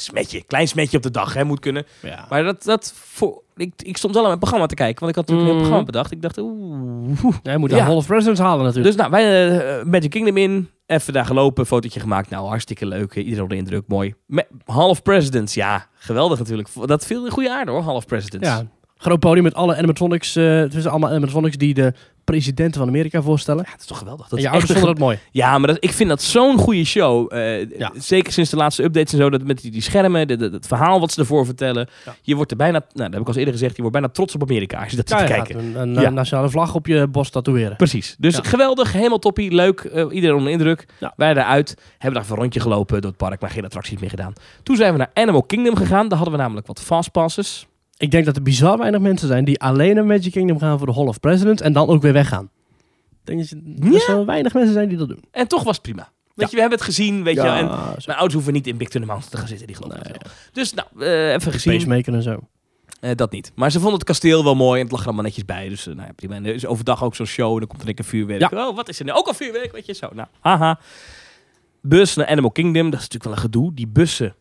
Smetje, 0.00 0.42
klein 0.44 0.68
smetje 0.68 0.96
op 0.96 1.02
de 1.02 1.10
dag, 1.10 1.34
hè, 1.34 1.44
moet 1.44 1.60
kunnen. 1.60 1.86
Ja. 2.02 2.26
Maar 2.28 2.42
dat, 2.44 2.62
dat 2.64 2.92
voor, 2.96 3.42
ik, 3.56 3.72
ik 3.76 3.96
stond 3.96 4.12
wel 4.12 4.22
aan 4.22 4.28
mijn 4.28 4.40
programma 4.40 4.66
te 4.66 4.74
kijken, 4.74 5.00
want 5.00 5.10
ik 5.10 5.16
had 5.16 5.26
natuurlijk 5.26 5.48
een 5.48 5.54
Mm. 5.54 5.60
programma 5.62 5.84
bedacht. 5.92 6.12
Ik 6.12 6.22
dacht, 6.22 6.38
oeh, 6.38 7.34
Ja, 7.42 7.52
je 7.52 7.58
moet 7.58 7.70
Ja. 7.70 7.92
of 7.92 8.06
Presidents 8.06 8.40
halen 8.40 8.64
natuurlijk. 8.64 8.96
dus 8.96 9.06
nou, 9.06 9.10
wij 9.10 9.58
eh, 9.78 9.84
Magic 9.84 10.10
Kingdom 10.10 10.36
in. 10.36 10.68
Even 10.86 11.12
daar 11.12 11.24
gelopen, 11.26 11.66
fotootje 11.66 12.00
gemaakt. 12.00 12.30
Nou, 12.30 12.46
hartstikke 12.48 12.86
leuk. 12.86 13.14
Iedereen 13.14 13.40
onder 13.42 13.56
de 13.56 13.62
indruk, 13.62 13.82
mooi. 13.88 14.14
Me 14.26 14.46
Half 14.64 15.02
Presidents, 15.02 15.54
ja, 15.54 15.86
geweldig 15.98 16.38
natuurlijk. 16.38 16.68
Dat 16.86 17.06
viel 17.06 17.24
in 17.24 17.30
goede 17.30 17.50
aarde 17.52 17.70
hoor, 17.70 17.82
Half 17.82 18.06
Presidents. 18.06 18.48
ja, 18.48 18.66
groot 18.98 19.20
podium 19.20 19.42
met 19.44 19.54
alle 19.54 19.76
animatronics. 19.76 20.36
eh 20.36 20.44
het 20.58 20.72
zijn 20.72 20.86
allemaal 20.88 21.10
animatronics 21.10 21.56
die 21.56 21.74
de 21.74 21.92
presidenten 22.24 22.80
van 22.80 22.88
Amerika 22.88 23.22
voorstellen. 23.22 23.64
Ja, 23.64 23.70
dat 23.70 23.80
is 23.80 23.86
toch 23.86 23.98
geweldig. 23.98 24.28
Dat 24.28 24.38
en 24.38 24.44
je 24.44 24.50
ouders 24.50 24.72
vonden 24.72 24.90
dat 24.90 24.98
mooi. 24.98 25.18
Ja, 25.30 25.58
maar 25.58 25.68
dat, 25.68 25.76
ik 25.80 25.92
vind 25.92 26.08
dat 26.08 26.22
zo'n 26.22 26.58
goede 26.58 26.84
show. 26.84 27.32
Eh, 27.34 27.70
Ja. 27.78 27.92
Zeker 27.94 28.32
sinds 28.32 28.50
de 28.50 28.56
laatste 28.56 28.82
updates 28.82 29.12
en 29.12 29.18
zo. 29.18 29.30
Dat 29.30 29.42
met 29.42 29.60
die, 29.62 29.70
die 29.70 29.82
schermen, 29.82 30.28
de, 30.28 30.36
de- 30.36 30.50
het 30.50 30.66
verhaal 30.66 31.00
wat 31.00 31.12
ze 31.12 31.20
ervoor 31.20 31.44
vertellen. 31.44 31.88
Ja. 32.04 32.14
Je 32.22 32.34
wordt 32.34 32.50
er 32.50 32.56
bijna, 32.56 32.78
nou, 32.78 32.88
dat 32.94 33.12
heb 33.12 33.20
ik 33.20 33.28
al 33.28 33.34
eerder 33.34 33.52
gezegd, 33.52 33.72
je 33.76 33.80
wordt 33.82 33.96
bijna 33.96 34.12
trots 34.12 34.34
op 34.34 34.42
Amerika 34.42 34.78
als 34.80 34.90
je 34.90 34.96
dat 34.96 35.08
zit 35.08 35.18
Ja, 35.18 35.24
te 35.26 35.32
je 35.32 35.38
kijken. 35.42 35.76
een, 35.80 36.04
een 36.06 36.14
nationale 36.14 36.50
vlag 36.50 36.74
op 36.74 36.86
je 36.86 37.06
borst 37.06 37.32
tatoeëren. 37.32 37.76
Precies. 37.76 38.16
Dus 38.18 38.38
geweldig, 38.42 38.92
helemaal 38.92 39.18
toppie, 39.18 39.54
leuk. 39.54 39.80
eh, 39.80 40.04
iedereen 40.10 40.36
onder 40.36 40.52
de 40.52 40.58
indruk. 40.58 40.86
Wij 41.16 41.30
eruit, 41.30 41.76
hebben 41.98 42.20
daar 42.22 42.30
een 42.30 42.36
rondje 42.36 42.60
gelopen 42.60 43.00
door 43.00 43.10
het 43.10 43.18
park, 43.18 43.40
maar 43.40 43.50
geen 43.50 43.64
attracties 43.64 43.98
meer 44.00 44.10
gedaan. 44.10 44.32
Toen 44.62 44.76
zijn 44.76 44.92
we 44.92 44.98
naar 44.98 45.10
Animal 45.14 45.42
Kingdom 45.42 45.76
gegaan. 45.76 46.08
Daar 46.08 46.18
hadden 46.18 46.36
we 46.36 46.42
namelijk 46.42 46.66
wat 46.66 46.80
fastpasses. 46.80 47.66
Ik 47.98 48.10
denk 48.10 48.24
dat 48.24 48.36
er 48.36 48.42
bizar 48.42 48.78
weinig 48.78 49.00
mensen 49.00 49.28
zijn 49.28 49.44
die 49.44 49.60
alleen 49.60 49.94
naar 49.94 50.04
Magic 50.06 50.32
Kingdom 50.32 50.58
gaan 50.58 50.78
voor 50.78 50.86
de 50.86 50.92
Hall 50.92 51.06
of 51.06 51.20
Presidents 51.20 51.62
en 51.62 51.72
dan 51.72 51.88
ook 51.88 52.02
weer 52.02 52.12
weggaan. 52.12 52.50
Ik 53.24 53.38
denk 53.38 53.50
dat 53.80 53.92
er 53.94 54.00
zo 54.00 54.24
weinig 54.24 54.54
mensen 54.54 54.72
zijn 54.72 54.88
die 54.88 54.98
dat 54.98 55.08
doen. 55.08 55.22
En 55.30 55.48
toch 55.48 55.62
was 55.62 55.72
het 55.74 55.82
prima. 55.82 56.02
Weet 56.02 56.10
Ja. 56.34 56.44
je, 56.46 56.54
we 56.54 56.60
hebben 56.60 56.78
het 56.78 56.86
gezien, 56.86 57.22
weet 57.22 57.34
je. 57.34 57.40
En 57.40 57.68
zo. 57.68 57.74
mijn 58.06 58.18
ouders 58.18 58.34
hoeven 58.34 58.52
niet 58.52 58.66
in 58.66 58.76
Big 58.76 58.88
Thunder 58.88 59.10
Mountain 59.10 59.32
te 59.34 59.38
gaan 59.40 59.48
zitten, 59.48 59.66
die 59.66 59.76
geloven 59.76 60.00
Nee. 60.04 60.18
Dus 60.52 60.72
nou, 60.74 60.88
eh, 60.98 61.32
even 61.32 61.52
gezien. 61.52 61.72
Pacemaker 61.72 62.14
en 62.14 62.22
zo. 62.22 62.38
Eh, 63.00 63.14
dat 63.14 63.32
niet. 63.32 63.52
Maar 63.54 63.70
ze 63.70 63.78
vonden 63.78 63.94
het 63.98 64.04
kasteel 64.08 64.44
wel 64.44 64.54
mooi 64.54 64.76
en 64.78 64.82
het 64.82 64.90
lag 64.92 65.00
er 65.00 65.06
allemaal 65.06 65.24
netjes 65.24 65.44
bij. 65.44 65.68
Dus 65.68 65.86
eh, 65.86 65.94
nou 65.94 66.06
ja, 66.06 66.12
prima. 66.12 66.34
En 66.34 66.46
er 66.46 66.54
is 66.54 66.66
overdag 66.66 67.04
ook 67.04 67.14
zo'n 67.14 67.26
show 67.26 67.52
en 67.52 67.58
dan 67.58 67.68
komt 67.68 67.82
er 67.82 67.88
een 67.98 68.04
vuurwerk. 68.04 68.52
Oh, 68.52 68.76
wat 68.76 68.88
is 68.88 68.98
er 68.98 69.04
nu? 69.04 69.12
Ook 69.12 69.26
al 69.26 69.34
vuurwerk, 69.34 69.72
weet 69.72 69.86
je 69.86 69.92
zo. 69.94 70.08
Nou, 70.12 70.28
haha. 70.40 70.78
Bus 71.82 72.14
naar 72.14 72.26
Animal 72.26 72.50
Kingdom, 72.50 72.90
dat 72.90 73.00
is 73.00 73.08
natuurlijk 73.08 73.24
wel 73.24 73.32
een 73.32 73.38
gedoe. 73.38 73.74
Die 73.74 73.86
bussen, 73.86 74.34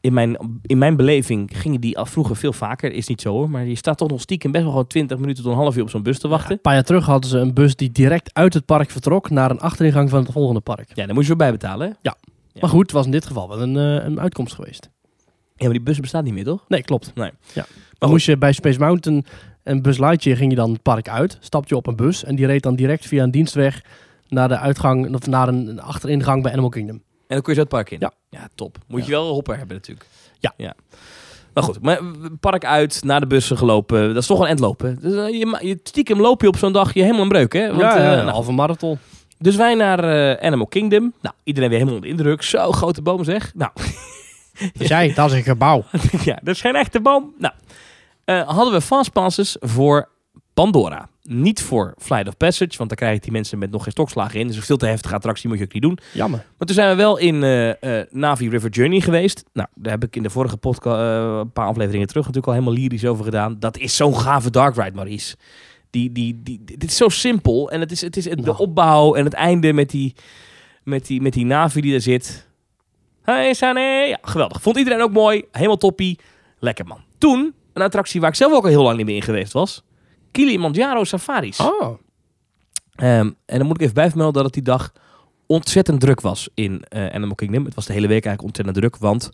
in 0.00 0.12
mijn, 0.12 0.36
in 0.62 0.78
mijn 0.78 0.96
beleving 0.96 1.50
gingen 1.54 1.80
die 1.80 1.98
al 1.98 2.06
vroeger 2.06 2.36
veel 2.36 2.52
vaker. 2.52 2.92
Is 2.92 3.06
niet 3.06 3.20
zo 3.20 3.30
hoor, 3.32 3.50
maar 3.50 3.64
je 3.66 3.74
staat 3.74 3.98
toch 3.98 4.08
nog 4.08 4.20
stiekem 4.20 4.50
best 4.50 4.62
wel 4.62 4.72
gewoon 4.72 4.86
20 4.86 5.18
minuten 5.18 5.42
tot 5.42 5.52
een 5.52 5.58
half 5.58 5.76
uur 5.76 5.82
op 5.82 5.90
zo'n 5.90 6.02
bus 6.02 6.18
te 6.18 6.28
wachten. 6.28 6.52
Een 6.52 6.60
paar 6.60 6.74
jaar 6.74 6.82
terug 6.84 7.06
hadden 7.06 7.30
ze 7.30 7.38
een 7.38 7.54
bus 7.54 7.76
die 7.76 7.92
direct 7.92 8.30
uit 8.34 8.54
het 8.54 8.64
park 8.64 8.90
vertrok 8.90 9.30
naar 9.30 9.50
een 9.50 9.60
achteringang 9.60 10.10
van 10.10 10.22
het 10.22 10.32
volgende 10.32 10.60
park. 10.60 10.88
Ja, 10.94 11.04
daar 11.06 11.14
moet 11.14 11.22
je 11.22 11.28
weer 11.28 11.36
bij 11.36 11.50
betalen. 11.50 11.88
hè? 11.88 11.94
Ja, 12.02 12.16
Ja. 12.52 12.60
Maar 12.60 12.70
goed, 12.70 12.82
het 12.82 12.92
was 12.92 13.04
in 13.04 13.10
dit 13.10 13.26
geval 13.26 13.48
wel 13.48 13.62
een, 13.62 13.76
eh, 13.76 14.04
een 14.04 14.20
uitkomst 14.20 14.54
geweest. 14.54 14.90
maar 15.56 15.70
die 15.70 15.80
bus 15.80 16.00
bestaat 16.00 16.24
niet 16.24 16.34
meer, 16.34 16.44
toch? 16.44 16.64
Nee, 16.68 16.82
klopt. 16.82 17.12
Nee. 17.14 17.30
Ja. 17.54 17.66
Maar 17.98 18.08
moest 18.08 18.26
je 18.26 18.36
bij 18.38 18.52
Space 18.52 18.78
Mountain 18.78 19.24
en 19.62 19.82
Bus 19.82 19.98
Lightyear 19.98 20.36
ging 20.36 20.50
je 20.50 20.56
dan 20.56 20.72
het 20.72 20.82
park 20.82 21.08
uit, 21.08 21.38
stapte 21.40 21.68
je 21.68 21.76
op 21.80 21.86
een 21.86 21.96
bus 21.96 22.24
en 22.24 22.34
die 22.36 22.46
reed 22.46 22.62
dan 22.62 22.74
direct 22.76 23.06
via 23.06 23.22
een 23.22 23.30
dienstweg 23.30 23.82
naar 24.28 24.48
de 24.48 24.58
uitgang 24.58 25.14
of 25.14 25.26
naar 25.26 25.48
een, 25.48 25.68
een 25.68 25.80
achteringang 25.80 26.42
bij 26.42 26.52
Animal 26.52 26.70
Kingdom. 26.70 27.02
En 27.28 27.34
dan 27.34 27.42
kun 27.42 27.52
je 27.52 27.54
zo 27.54 27.60
het 27.60 27.68
park 27.68 27.90
in. 27.90 27.98
Ja. 28.00 28.12
Ja, 28.28 28.48
top. 28.54 28.78
Moet 28.86 29.04
je 29.04 29.10
wel 29.10 29.26
een 29.26 29.32
hopper 29.32 29.56
hebben 29.56 29.76
natuurlijk. 29.76 30.06
Ja. 30.38 30.52
ja. 30.56 30.74
Maar 31.56 31.64
goed, 31.64 31.82
maar 31.82 32.00
park 32.40 32.64
uit, 32.64 33.04
naar 33.04 33.20
de 33.20 33.26
bussen 33.26 33.58
gelopen. 33.58 34.08
Dat 34.08 34.22
is 34.22 34.26
toch 34.26 34.40
een 34.40 34.46
end 34.46 34.58
lopen. 34.60 34.98
Dus, 35.00 35.14
eh, 35.14 35.28
je, 35.28 35.58
je 35.60 35.80
stiekem 35.82 36.20
loop 36.20 36.42
je 36.42 36.48
op 36.48 36.56
zo'n 36.56 36.72
dag 36.72 36.94
je 36.94 37.00
helemaal 37.00 37.22
een 37.22 37.28
breuk, 37.28 37.52
hè? 37.52 37.66
Want, 37.66 37.80
ja, 37.80 37.96
eh, 37.96 38.04
ja, 38.04 38.14
nou, 38.14 38.28
halve 38.28 38.52
marathon. 38.52 38.98
dus 39.38 39.56
wij 39.56 39.74
naar 39.74 40.04
eh, 40.04 40.46
Animal 40.46 40.66
Kingdom. 40.66 41.12
Nou, 41.20 41.34
iedereen 41.44 41.68
weer 41.68 41.78
helemaal 41.78 41.98
onder 42.00 42.10
de 42.10 42.16
indruk. 42.16 42.42
Zo, 42.42 42.72
grote 42.72 43.02
boom 43.02 43.24
zeg. 43.24 43.52
Nou, 43.54 43.70
jij, 44.72 45.12
dat 45.14 45.30
is 45.30 45.36
een 45.36 45.42
gebouw. 45.42 45.84
ja, 46.24 46.38
dat 46.42 46.54
is 46.54 46.60
geen 46.60 46.76
echte 46.76 47.00
boom. 47.00 47.34
Nou, 47.38 47.54
hadden 48.46 48.72
we 48.72 48.80
fastpasses 48.80 49.56
voor 49.60 50.08
Pandora. 50.54 51.08
Niet 51.28 51.62
voor 51.62 51.94
Flight 51.98 52.28
of 52.28 52.36
Passage, 52.36 52.76
want 52.76 52.88
daar 52.88 52.98
krijgen 52.98 53.20
die 53.22 53.32
mensen 53.32 53.58
met 53.58 53.70
nog 53.70 53.82
geen 53.82 53.92
stokslagen 53.92 54.40
in. 54.40 54.46
Dus 54.46 54.56
een 54.56 54.62
veel 54.62 54.76
te 54.76 54.86
heftige 54.86 55.14
attractie 55.14 55.48
moet 55.48 55.58
je 55.58 55.64
ook 55.64 55.72
niet 55.72 55.82
doen. 55.82 55.98
Jammer. 56.12 56.38
Maar 56.58 56.66
toen 56.66 56.74
zijn 56.76 56.88
we 56.90 56.94
wel 56.96 57.16
in 57.18 57.42
eh, 57.42 58.00
eh, 58.00 58.06
Navi 58.10 58.48
River 58.48 58.70
Journey 58.70 59.00
geweest. 59.00 59.44
Nou, 59.52 59.68
daar 59.74 59.92
heb 59.92 60.04
ik 60.04 60.16
in 60.16 60.22
de 60.22 60.30
vorige 60.30 60.56
podcast, 60.56 60.96
eh, 60.96 61.38
een 61.40 61.52
paar 61.52 61.66
afleveringen 61.66 62.06
terug 62.06 62.26
natuurlijk 62.26 62.52
al 62.52 62.58
helemaal 62.60 62.80
lyrisch 62.82 63.04
over 63.06 63.24
gedaan. 63.24 63.56
Dat 63.58 63.78
is 63.78 63.96
zo'n 63.96 64.16
gave 64.18 64.50
dark 64.50 64.76
ride, 64.76 64.94
Maurice. 64.94 65.36
Die, 65.90 66.12
die, 66.12 66.40
die, 66.42 66.60
dit 66.64 66.84
is 66.84 66.96
zo 66.96 67.08
simpel. 67.08 67.70
En 67.70 67.80
het 67.80 67.92
is, 67.92 68.00
het 68.00 68.16
is 68.16 68.24
de 68.24 68.36
Nou. 68.36 68.58
opbouw 68.58 69.14
en 69.14 69.24
het 69.24 69.34
einde 69.34 69.72
met 69.72 69.90
die, 69.90 70.14
met 70.84 71.06
die, 71.06 71.20
met 71.22 71.32
die 71.32 71.44
Navi 71.44 71.80
die 71.80 71.90
daar 71.90 72.00
zit. 72.00 72.46
Hey 73.22 73.54
Sane. 73.54 73.80
Ja, 74.08 74.18
geweldig. 74.22 74.62
Vond 74.62 74.76
iedereen 74.76 75.02
ook 75.02 75.12
mooi. 75.12 75.44
Helemaal 75.52 75.76
toppie. 75.76 76.18
Lekker 76.58 76.86
man. 76.86 77.00
Toen, 77.18 77.54
een 77.72 77.82
attractie 77.82 78.20
waar 78.20 78.30
ik 78.30 78.36
zelf 78.36 78.52
ook 78.52 78.62
al 78.64 78.70
heel 78.70 78.82
lang 78.82 78.96
niet 78.96 79.06
meer 79.06 79.16
in 79.16 79.22
geweest 79.22 79.52
was. 79.52 79.82
Kilimanjaro 80.36 81.04
Safaris. 81.04 81.60
Oh. 81.60 81.98
Ehm, 82.94 83.30
en 83.46 83.58
dan 83.58 83.66
moet 83.66 83.76
ik 83.76 83.82
even 83.82 83.94
bijvermelden 83.94 84.34
dat 84.34 84.44
het 84.44 84.54
die 84.54 84.74
dag 84.74 84.92
ontzettend 85.46 86.00
druk 86.00 86.20
was 86.20 86.48
in 86.54 86.84
eh, 86.88 87.06
Animal 87.06 87.34
Kingdom. 87.34 87.64
Het 87.64 87.74
was 87.74 87.86
de 87.86 87.92
hele 87.92 88.06
week 88.06 88.24
eigenlijk 88.24 88.42
ontzettend 88.42 88.76
druk, 88.76 88.96
want 88.96 89.30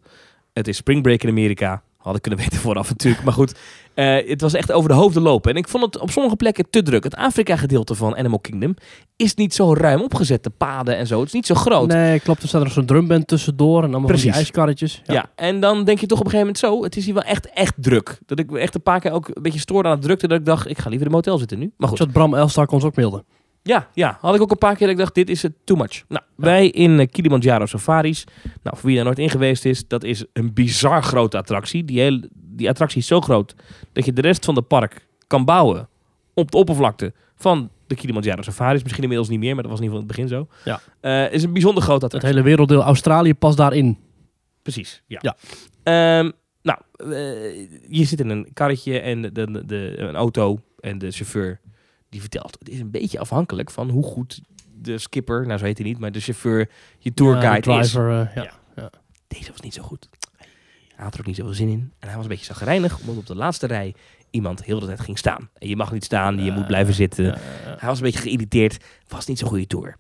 het 0.53 0.69
is 0.69 0.77
Spring 0.77 1.03
Break 1.03 1.23
in 1.23 1.29
Amerika. 1.29 1.83
Had 1.97 2.17
ik 2.17 2.23
kunnen 2.23 2.41
weten 2.45 2.59
vooraf 2.59 2.89
natuurlijk. 2.89 3.25
Maar 3.25 3.33
goed, 3.33 3.59
eh, 3.95 4.29
het 4.29 4.41
was 4.41 4.55
echt 4.55 4.73
over 4.73 4.89
de 4.89 4.95
hoofden 4.95 5.23
lopen. 5.23 5.51
En 5.51 5.57
ik 5.57 5.69
vond 5.69 5.85
het 5.85 5.99
op 5.99 6.11
sommige 6.11 6.37
plekken 6.37 6.65
te 6.71 6.83
druk. 6.83 7.05
Het 7.05 7.17
Afrika-gedeelte 7.17 7.95
van 7.95 8.17
Animal 8.17 8.39
Kingdom 8.39 8.75
is 9.17 9.35
niet 9.35 9.55
zo 9.55 9.75
ruim 9.75 10.01
opgezet. 10.01 10.45
De 10.45 10.51
paden 10.51 10.97
en 10.97 11.07
zo. 11.07 11.19
Het 11.19 11.27
is 11.27 11.33
niet 11.35 11.47
zo 11.47 11.55
groot. 11.55 11.89
Nee, 11.89 12.21
klopt. 12.21 12.43
Er 12.43 12.49
staat 12.49 12.63
nog 12.63 12.73
zo'n 12.73 12.87
drumband 12.87 13.27
tussendoor 13.27 13.77
en 13.79 13.91
allemaal 13.91 14.01
van 14.01 14.11
die 14.11 14.21
Precies. 14.21 14.37
ijskarretjes. 14.37 15.03
Ja. 15.07 15.31
en 15.35 15.61
dan 15.61 15.85
denk 15.85 15.99
je 15.99 16.07
toch 16.07 16.19
op 16.21 16.25
een 16.25 16.31
gegeven 16.31 16.55
moment 16.55 16.59
zo. 16.59 16.85
Het 16.85 16.97
is 16.97 17.05
hier 17.05 17.15
wel 17.15 17.23
echt, 17.23 17.51
echt 17.51 17.75
druk. 17.77 18.19
Dat 18.27 18.39
ik 18.39 18.53
echt 18.53 18.75
een 18.75 18.83
paar 18.83 19.01
keer 19.01 19.11
ook 19.13 19.29
een 19.29 19.43
beetje 19.43 19.59
stoorde 19.61 19.89
aan 19.89 19.95
het 19.95 20.05
drukte. 20.05 20.29
Dat 20.29 20.39
ik 20.39 20.45
dacht, 20.45 20.69
ik 20.71 20.79
ga 20.79 20.89
liever 20.89 21.07
in 21.07 21.13
de 21.13 21.19
motel 21.19 21.39
zitten 21.39 21.59
nu. 21.59 21.73
Maar 21.77 21.89
goed. 21.89 21.99
Zodat 21.99 22.13
Bram 22.13 22.35
Elstak 22.35 22.71
ons 22.71 22.85
ook 22.85 22.97
mailde. 22.97 23.25
Ja, 23.63 23.89
ja, 23.95 24.19
had 24.21 24.35
ik 24.35 24.41
ook 24.41 24.51
een 24.51 24.59
paar 24.59 24.77
keer 24.77 24.87
dat 24.87 24.97
ik 24.97 25.03
dacht, 25.03 25.15
dit 25.15 25.31
is 25.31 25.43
het 25.43 25.53
too 25.65 25.77
much. 25.77 26.05
Nou, 26.09 26.23
wij 26.35 26.69
in 26.69 27.01
eh, 27.01 27.07
Kilimanjaro 27.11 27.67
Safaris. 27.67 28.25
Nou, 28.63 28.77
voor 28.77 28.87
wie 28.87 28.97
daar 28.97 29.05
nooit 29.05 29.19
in 29.19 29.31
geweest 29.31 29.65
is, 29.65 29.89
dat 29.89 30.05
is 30.05 30.25
een 30.33 30.53
bizar 30.53 31.03
grote 31.03 31.37
attractie. 31.39 31.85
Die, 31.85 32.01
hele, 32.01 32.29
die 32.35 32.69
attractie 32.69 33.01
is 33.01 33.07
zo 33.07 33.21
groot 33.21 33.55
dat 33.93 34.05
je 34.05 34.13
de 34.13 34.21
rest 34.21 34.45
van 34.45 34.57
het 34.57 34.69
park 34.69 35.07
kan 35.27 35.45
bouwen 35.45 35.89
op 36.35 36.51
de 36.51 36.57
oppervlakte 36.57 37.13
van 37.37 37.71
de 37.87 37.95
Kilimanjaro 37.95 38.43
Safaris. 38.43 38.83
Misschien 38.83 39.03
inmiddels 39.03 39.29
niet 39.31 39.39
meer, 39.39 39.55
maar 39.55 39.63
dat 39.63 39.73
was 39.73 39.81
in 39.81 39.87
ieder 39.87 40.01
geval 40.01 40.17
in 40.17 40.25
het 40.25 40.31
begin 40.31 40.49
zo. 40.65 40.81
Ja. 41.01 41.27
Eh, 41.27 41.33
is 41.35 41.43
een 41.43 41.53
bijzonder 41.53 41.83
grote 41.83 42.05
Het 42.05 42.15
attractie. 42.15 42.31
hele 42.31 42.49
werelddeel 42.49 42.83
Australië 42.83 43.35
past 43.35 43.57
daarin. 43.57 43.99
Precies, 44.63 45.03
ja. 45.07 45.19
Ja. 45.23 45.37
Ehm, 45.83 46.31
nou, 46.63 46.79
eh, 46.97 47.69
je 47.89 48.05
zit 48.05 48.21
in 48.21 48.29
een 48.29 48.49
karretje 48.53 49.01
en 49.01 49.23
de, 49.23 49.33
de, 49.33 49.67
de, 49.67 49.95
een 49.97 50.15
auto 50.15 50.59
en 50.81 50.99
de 50.99 51.11
chauffeur 51.11 51.61
die 52.13 52.21
vertelt. 52.21 52.57
Het 52.59 52.69
is 52.69 52.81
een 52.81 52.91
beetje 52.91 53.19
afhankelijk 53.19 53.71
van 53.71 53.91
hoe 53.91 54.05
goed 54.05 54.41
de 54.79 54.99
skipper, 54.99 55.47
nou 55.47 55.59
zo 55.59 55.65
heet 55.65 55.79
hij 55.79 55.87
niet, 55.87 55.99
maar 55.99 56.13
de 56.13 56.21
chauffeur, 56.21 56.71
je 56.99 57.15
tourguide 57.15 57.71
Ja, 57.71 57.81
is. 57.81 57.95
eh, 57.95 58.03
ja. 58.35 58.53
Ja. 58.77 58.91
Deze 59.29 59.51
was 59.51 59.61
niet 59.61 59.75
zo 59.75 59.83
goed. 59.83 60.09
Hij 60.95 61.05
had 61.05 61.15
er 61.15 61.21
ook 61.21 61.27
niet 61.27 61.37
zoveel 61.37 61.55
zin 61.55 61.69
in. 61.69 61.93
En 61.99 62.07
hij 62.07 62.15
was 62.15 62.23
een 62.25 62.31
beetje 62.31 62.45
zagrijnig, 62.45 63.01
omdat 63.01 63.17
op 63.17 63.27
de 63.27 63.35
laatste 63.37 63.67
rij 63.67 63.95
iemand 64.31 64.65
heel 64.65 64.81
de 64.81 64.87
tijd 64.87 65.01
ging 65.01 65.19
staan. 65.19 65.51
En 65.59 65.69
je 65.69 65.77
mag 65.77 65.93
niet 65.93 66.05
staan, 66.05 66.45
je 66.45 66.51
moet 66.53 66.67
blijven 66.67 66.95
zitten. 66.95 67.25
Hij 67.79 67.89
was 67.89 67.99
een 67.99 68.05
beetje 68.05 68.21
geïrriteerd. 68.21 68.85
Was 69.09 69.27
niet 69.27 69.39
zo'n 69.39 69.49
goede 69.49 69.67
tour. 69.67 69.97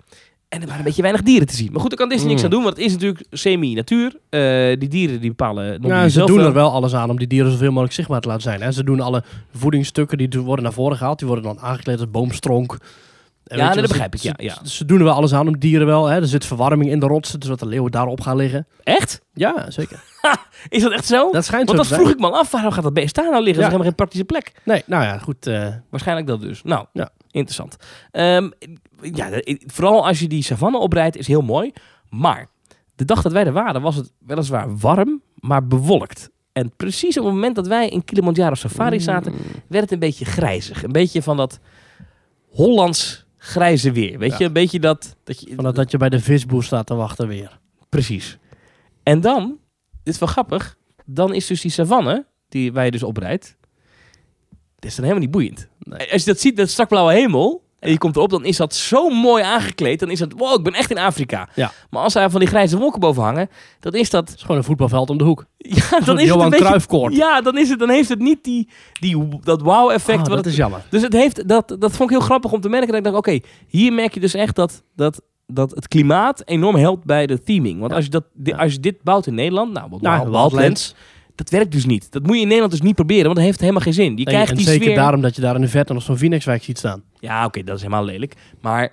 En 0.52 0.60
er 0.60 0.64
waren 0.66 0.78
een 0.78 0.84
beetje 0.84 1.02
weinig 1.02 1.22
dieren 1.22 1.46
te 1.46 1.54
zien. 1.54 1.68
Maar 1.72 1.80
goed, 1.80 1.90
daar 1.90 1.98
kan 1.98 2.08
Disney 2.08 2.28
niks 2.28 2.40
Mm. 2.40 2.44
aan 2.44 2.54
doen, 2.54 2.62
want 2.62 2.76
het 2.76 2.86
is 2.86 2.92
natuurlijk 2.92 3.24
semi-natuur. 3.30 4.16
Eh, 4.28 4.40
die 4.78 4.88
dieren 4.88 5.20
die 5.20 5.28
bepalen... 5.30 5.78
Ja, 5.82 6.08
ze 6.08 6.24
doen 6.24 6.36
wel. 6.36 6.46
er 6.46 6.52
wel 6.52 6.72
alles 6.72 6.94
aan 6.94 7.10
om 7.10 7.18
die 7.18 7.26
dieren 7.26 7.50
zoveel 7.50 7.70
mogelijk 7.70 7.92
zichtbaar 7.92 8.20
te 8.20 8.28
laten 8.28 8.42
zijn. 8.42 8.62
Hè. 8.62 8.72
Ze 8.72 8.84
doen 8.84 9.00
alle 9.00 9.22
voedingsstukken 9.54 10.18
die 10.18 10.40
worden 10.40 10.64
naar 10.64 10.72
voren 10.74 10.96
gehaald. 10.96 11.18
Die 11.18 11.26
worden 11.28 11.44
dan 11.44 11.60
aangekleed 11.60 11.98
als 12.00 12.10
boomstronk. 12.10 12.76
En 13.46 13.58
Ja, 13.58 13.68
je, 13.68 13.74
dat 13.74 13.82
ze- 13.84 13.88
begrijp 13.88 14.14
ik, 14.14 14.20
ja, 14.20 14.34
Ze, 14.36 14.44
ja. 14.44 14.64
ze 14.64 14.84
doen 14.84 14.98
er 14.98 15.04
wel 15.04 15.14
alles 15.14 15.32
aan 15.34 15.46
om 15.48 15.58
dieren 15.58 15.86
wel. 15.86 16.06
Hè. 16.06 16.16
Er 16.20 16.26
zit 16.26 16.44
verwarming 16.46 16.90
in 16.90 16.98
de 17.00 17.06
rotsen, 17.06 17.40
dus 17.40 17.48
wat 17.48 17.58
de 17.58 17.66
leeuwen 17.66 17.90
daarop 17.90 18.20
gaan 18.20 18.36
liggen. 18.36 18.66
Echt? 18.82 19.20
Ja, 19.34 19.70
zeker. 19.70 20.02
Is 20.68 20.82
dat 20.82 20.92
echt 20.92 21.04
zo? 21.06 21.30
Dat 21.30 21.44
schijnt 21.44 21.66
Want 21.70 21.86
zo 21.86 21.88
dat 21.88 21.98
vroeg 22.00 22.12
ik 22.12 22.18
me 22.20 22.26
al 22.26 22.36
af. 22.38 22.50
Waarom 22.50 22.72
gaat 22.72 22.82
dat 22.82 22.94
beest 22.94 23.14
daar 23.14 23.30
nou 23.30 23.42
liggen? 23.42 23.62
Ja. 23.62 23.68
Dat 23.70 23.80
is 23.80 23.86
helemaal 23.86 23.86
geen 23.86 23.94
praktische 23.94 24.24
plek. 24.24 24.52
Nee, 24.64 24.82
nou 24.86 25.04
ja, 25.04 25.18
goed. 25.18 25.46
eh, 25.46 25.68
Waarschijnlijk 25.90 26.26
dat 26.26 26.40
dus. 26.40 26.62
Nou, 26.62 26.86
Ja. 26.92 27.10
interessant. 27.30 27.76
Ehm, 28.10 28.50
ja, 29.00 29.28
vooral 29.66 30.06
als 30.06 30.20
je 30.20 30.28
die 30.28 30.42
savanne 30.42 30.78
oprijdt 30.78 31.16
is 31.16 31.26
heel 31.26 31.42
mooi. 31.42 31.72
Maar 32.10 32.46
de 32.94 33.04
dag 33.04 33.22
dat 33.22 33.32
wij 33.32 33.44
er 33.46 33.52
waren 33.52 33.82
was 33.82 33.96
het 33.96 34.12
weliswaar 34.18 34.76
warm, 34.76 35.22
maar 35.34 35.66
bewolkt. 35.66 36.30
En 36.52 36.72
precies 36.76 37.18
op 37.18 37.24
het 37.24 37.34
moment 37.34 37.54
dat 37.56 37.66
wij 37.66 37.88
in 37.88 38.04
Kilimanjaro 38.04 38.54
Safari 38.54 39.00
zaten, 39.00 39.32
werd 39.68 39.82
het 39.82 39.92
een 39.92 39.98
beetje 39.98 40.24
grijzig. 40.24 40.82
Een 40.82 40.92
beetje 40.92 41.22
van 41.22 41.36
dat 41.36 41.58
Hollands 42.50 43.21
grijze 43.44 43.92
weer. 43.92 44.18
Weet 44.18 44.30
Ja. 44.30 44.36
je, 44.38 44.44
een 44.44 44.52
beetje 44.52 44.80
dat... 44.80 45.16
dat 45.24 45.40
je, 45.40 45.54
van 45.54 45.64
dat, 45.64 45.74
dat 45.74 45.90
je 45.90 45.96
bij 45.96 46.08
de 46.08 46.20
visboer 46.20 46.64
staat 46.64 46.86
te 46.86 46.94
wachten 46.94 47.28
weer. 47.28 47.58
Precies. 47.88 48.38
En 49.02 49.20
dan, 49.20 49.58
dit 50.02 50.14
is 50.14 50.20
wel 50.20 50.28
grappig, 50.28 50.76
dan 51.04 51.34
is 51.34 51.46
dus 51.46 51.60
die 51.60 51.70
savanne, 51.70 52.26
die 52.48 52.72
waar 52.72 52.84
je 52.84 52.90
dus 52.90 53.02
oprijdt, 53.02 53.56
dat 54.74 54.84
is 54.90 54.94
dan 54.94 55.04
helemaal 55.04 55.24
niet 55.24 55.30
boeiend. 55.34 55.68
Nee. 55.78 56.12
Als 56.12 56.24
je 56.24 56.30
dat 56.30 56.40
ziet, 56.40 56.56
dat 56.56 56.68
strakblauwe 56.70 57.12
hemel, 57.12 57.64
en 57.82 57.90
je 57.90 57.98
komt 57.98 58.16
erop, 58.16 58.30
dan 58.30 58.44
is 58.44 58.56
dat 58.56 58.74
zo 58.74 59.08
mooi 59.08 59.42
aangekleed. 59.42 60.00
Dan 60.00 60.10
is 60.10 60.18
dat, 60.18 60.32
wow, 60.36 60.58
ik 60.58 60.62
ben 60.64 60.72
echt 60.72 60.90
in 60.90 60.98
Afrika. 60.98 61.48
Ja. 61.54 61.72
Maar 61.90 62.02
als 62.02 62.12
daar 62.12 62.30
van 62.30 62.40
die 62.40 62.48
grijze 62.48 62.78
wolken 62.78 63.00
boven 63.00 63.22
hangen, 63.22 63.48
dan 63.80 63.92
is 63.92 64.10
dat, 64.10 64.28
Het 64.28 64.36
is 64.36 64.40
gewoon 64.42 64.56
een 64.56 64.64
voetbalveld 64.64 65.10
om 65.10 65.18
de 65.18 65.24
hoek. 65.24 65.44
ja, 65.56 66.00
dan 66.04 66.14
is 66.14 66.20
het 66.28 66.34
Johan 66.34 66.44
een 66.52 66.78
beetje, 66.78 67.10
ja, 67.16 67.40
dan 67.40 67.58
is 67.58 67.68
het, 67.68 67.78
dan 67.78 67.88
heeft 67.90 68.08
het 68.08 68.18
niet 68.18 68.44
die, 68.44 68.68
die 69.00 69.28
dat 69.42 69.60
wow-effect. 69.62 70.18
Ah, 70.18 70.24
wat 70.26 70.28
dat 70.28 70.36
het- 70.44 70.46
is 70.46 70.56
jammer. 70.56 70.80
dus 70.90 71.02
het 71.02 71.12
heeft, 71.12 71.48
dat, 71.48 71.68
dat 71.78 71.90
vond 71.92 72.10
ik 72.10 72.16
heel 72.16 72.26
grappig 72.26 72.52
om 72.52 72.60
te 72.60 72.68
merken. 72.68 72.88
Dat 72.88 72.96
ik 72.96 73.04
dacht, 73.04 73.16
oké, 73.16 73.38
hier 73.68 73.92
merk 73.92 74.14
je 74.14 74.20
dus 74.20 74.34
echt 74.34 74.56
dat, 74.56 74.82
dat, 74.96 75.20
dat 75.46 75.70
het 75.70 75.88
klimaat 75.88 76.42
enorm 76.44 76.76
helpt 76.76 77.04
bij 77.04 77.26
de 77.26 77.42
theming. 77.42 77.78
Want 77.78 77.90
Ja. 77.90 77.96
als, 77.96 78.04
je 78.04 78.10
dat, 78.10 78.24
als 78.56 78.72
je 78.72 78.80
dit 78.80 79.02
bouwt 79.02 79.26
in 79.26 79.34
Nederland, 79.34 79.72
nou, 79.72 79.86
wat 79.90 80.00
Nou, 80.00 80.30
Wildlands. 80.30 80.94
Dat 81.34 81.50
werkt 81.50 81.72
dus 81.72 81.84
niet. 81.86 82.12
Dat 82.12 82.22
moet 82.22 82.34
je 82.34 82.40
in 82.40 82.46
Nederland 82.46 82.72
dus 82.72 82.82
niet 82.82 82.94
proberen, 82.94 83.24
want 83.24 83.36
dat 83.36 83.44
heeft 83.44 83.60
helemaal 83.60 83.80
geen 83.80 83.92
zin. 83.92 84.10
Je 84.10 84.14
Nee, 84.14 84.24
krijgt 84.24 84.50
en 84.50 84.56
die 84.56 84.66
zeker 84.66 84.82
sfeer... 84.82 84.96
daarom 84.96 85.20
dat 85.20 85.34
je 85.36 85.40
daar 85.42 85.54
in 85.54 85.60
de 85.60 85.68
verte 85.68 85.92
nog 85.92 86.02
zo'n 86.02 86.16
Phoenixwijk 86.16 86.62
ziet 86.62 86.78
staan. 86.78 87.02
Ja, 87.18 87.44
oké, 87.44 87.62
dat 87.62 87.76
is 87.76 87.82
helemaal 87.82 88.04
lelijk. 88.04 88.34
Maar 88.60 88.92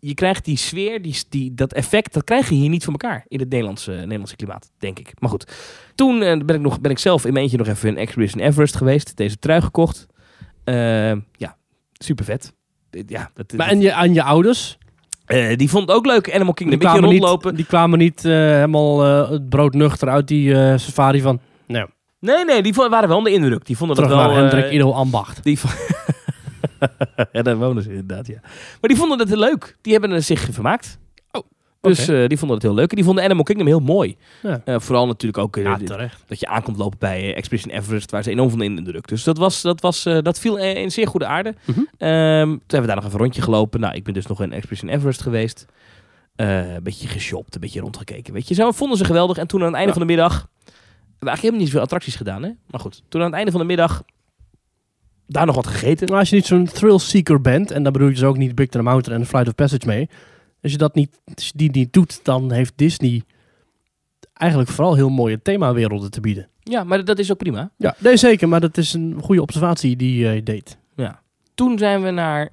je 0.00 0.14
krijgt 0.14 0.44
die 0.44 0.56
sfeer, 0.56 1.02
die, 1.02 1.16
die, 1.28 1.54
dat 1.54 1.72
effect, 1.72 2.12
dat 2.12 2.24
krijg 2.24 2.48
je 2.48 2.54
hier 2.54 2.68
niet 2.68 2.84
voor 2.84 2.92
elkaar 2.92 3.24
in 3.28 3.38
het 3.40 3.48
Nederlandse, 3.50 3.92
Nederlandse 3.92 4.36
klimaat, 4.36 4.70
denk 4.78 4.98
ik. 4.98 5.12
Maar 5.18 5.30
goed, 5.30 5.52
toen 5.94 6.22
eh, 6.22 6.38
ben, 6.38 6.56
ik 6.56 6.60
nog, 6.62 6.80
ben 6.80 6.90
ik 6.90 6.98
zelf 6.98 7.24
in 7.24 7.32
mijn 7.32 7.42
eentje 7.44 7.58
nog 7.58 7.68
even 7.68 7.88
in 7.88 7.96
Expedition 7.96 8.42
Everest 8.42 8.76
geweest. 8.76 9.16
Deze 9.16 9.38
trui 9.38 9.60
gekocht. 9.60 10.06
Eh, 10.64 10.74
ja, 11.32 11.56
super 11.92 12.24
vet. 12.24 12.52
Ja, 13.06 13.30
dat, 13.34 13.52
Maar 13.52 13.68
en 13.68 13.80
je, 13.80 13.92
aan 13.92 14.14
je 14.14 14.22
ouders, 14.22 14.78
eh, 15.26 15.56
die 15.56 15.68
vond 15.70 15.88
het 15.88 15.96
ook 15.96 16.06
leuk, 16.06 16.34
Animal 16.34 16.54
Kingdom. 16.54 16.78
die 16.78 16.88
Een 16.88 16.94
kwamen, 16.94 17.10
rondlopen. 17.10 17.48
niet, 17.48 17.56
die 17.56 17.66
kwamen 17.66 17.98
niet 17.98 18.24
eh, 18.24 18.32
helemaal 18.32 19.04
eh, 19.04 19.30
het 19.30 19.48
brood 19.48 19.74
nuchter 19.74 20.08
uit 20.08 20.28
die 20.28 20.54
eh, 20.54 20.78
safari 20.78 21.20
van... 21.20 21.40
Nou, 21.70 21.88
Nee, 22.20 22.44
nee, 22.44 22.62
die 22.62 22.72
waren 22.72 23.08
wel 23.08 23.16
onder 23.16 23.32
de 23.32 23.38
indruk. 23.38 23.66
Die 23.66 23.76
vonden 23.76 23.96
terug 23.96 24.10
dat 24.10 24.20
wel... 24.20 24.34
Hendrik 24.36 24.64
eh, 24.64 24.72
Ido 24.74 24.92
Ambacht. 24.92 25.44
die 25.44 25.58
ja, 27.32 27.42
daar 27.42 27.56
wonen 27.56 27.82
ze 27.82 27.88
inderdaad, 27.88 28.26
ja. 28.26 28.38
Maar 28.80 28.90
die 28.90 28.96
vonden 28.96 29.18
het 29.18 29.28
heel 29.28 29.38
leuk. 29.38 29.76
Die 29.80 29.92
hebben 29.92 30.10
er 30.10 30.22
zich 30.22 30.48
vermaakt. 30.50 30.98
Oh, 31.32 31.42
Dus 31.80 32.08
eh, 32.08 32.26
die 32.26 32.38
vonden 32.38 32.56
het 32.56 32.66
heel 32.66 32.74
leuk. 32.74 32.90
En 32.90 32.96
die 32.96 33.04
vonden 33.04 33.24
Animal 33.24 33.42
Kingdom 33.42 33.66
heel 33.66 33.80
mooi. 33.80 34.16
Ja. 34.42 34.60
Eh, 34.64 34.78
vooral 34.78 35.06
natuurlijk 35.06 35.42
ook 35.42 35.56
Ja, 35.56 35.78
dat 36.26 36.40
je 36.40 36.46
aankomt 36.46 36.76
lopen 36.76 36.98
bij 36.98 37.34
Expedition 37.34 37.74
Everest, 37.74 38.10
waar 38.10 38.22
ze 38.22 38.30
enorm 38.30 38.50
van 38.50 38.62
in 38.62 38.76
de 38.76 38.82
druk. 38.82 39.08
Dus 39.08 39.24
dat, 39.24 39.38
was, 39.38 39.62
dat, 39.62 39.80
was, 39.80 40.02
dat 40.02 40.38
viel 40.38 40.56
in 40.58 40.90
zeer 40.90 41.06
goede 41.06 41.26
aarde. 41.26 41.54
Ehm, 41.66 42.46
toen 42.46 42.60
hebben 42.66 42.80
we 42.80 42.86
daar 42.86 42.94
nog 42.96 43.04
even 43.04 43.12
een 43.16 43.22
rondje 43.24 43.42
gelopen. 43.42 43.80
Nou, 43.80 43.94
ik 43.94 44.04
ben 44.04 44.14
dus 44.14 44.26
nog 44.26 44.42
in 44.42 44.52
Expedition 44.52 44.90
Everest 44.90 45.22
geweest. 45.22 45.66
Een 46.36 46.82
beetje 46.82 47.08
geshopt, 47.08 47.54
een 47.54 47.60
beetje 47.60 47.80
rondgekeken. 47.80 48.32
Weet 48.32 48.48
je, 48.48 48.54
zo 48.54 48.70
vonden 48.70 48.98
ze 48.98 49.04
geweldig. 49.04 49.36
En 49.36 49.46
toen 49.46 49.60
aan 49.60 49.66
het 49.66 49.74
einde 49.76 49.88
Ja. 49.92 49.98
van 49.98 50.06
de 50.06 50.12
middag. 50.14 50.48
Eigenlijk 51.28 51.40
helemaal 51.40 51.58
niet 51.60 51.66
zoveel 51.68 51.82
attracties 51.82 52.16
gedaan, 52.16 52.42
hè? 52.42 52.50
Maar 52.70 52.80
goed, 52.80 53.02
toen 53.08 53.20
aan 53.20 53.26
het 53.26 53.36
einde 53.36 53.50
van 53.50 53.60
de 53.60 53.66
middag. 53.66 54.02
daar 55.26 55.46
nog 55.46 55.54
wat 55.54 55.66
gegeten. 55.66 56.08
Maar 56.10 56.18
als 56.18 56.28
je 56.30 56.36
niet 56.36 56.46
zo'n 56.46 56.64
thrill 56.64 56.98
seeker 56.98 57.40
bent, 57.40 57.70
en 57.70 57.82
dan 57.82 57.92
bedoel 57.92 58.08
je 58.08 58.14
dus 58.14 58.22
ook 58.24 58.36
niet 58.36 58.54
Big 58.54 58.68
Thunder 58.68 58.90
Mountain 58.90 59.20
en 59.20 59.26
Flight 59.26 59.48
of 59.48 59.54
Passage 59.54 59.86
mee. 59.86 60.08
Als 60.62 60.72
je 60.72 60.78
dat 60.78 60.94
niet, 60.94 61.20
die 61.54 61.70
niet 61.70 61.92
doet, 61.92 62.20
dan 62.24 62.52
heeft 62.52 62.72
Disney 62.76 63.22
eigenlijk 64.32 64.70
vooral 64.70 64.94
heel 64.94 65.08
mooie 65.08 65.42
themawerelden 65.42 66.10
te 66.10 66.20
bieden. 66.20 66.48
Ja, 66.62 66.84
maar 66.84 67.04
dat 67.04 67.18
is 67.18 67.30
ook 67.30 67.38
prima. 67.38 67.70
Ja, 67.76 67.94
nee 67.98 68.16
zeker, 68.16 68.48
maar 68.48 68.60
dat 68.60 68.76
is 68.76 68.92
een 68.92 69.16
goede 69.22 69.42
observatie 69.42 69.96
die 69.96 70.26
je 70.26 70.42
deed. 70.42 70.78
Ja. 70.96 71.20
Toen 71.54 71.78
zijn 71.78 72.02
we 72.02 72.10
naar 72.10 72.48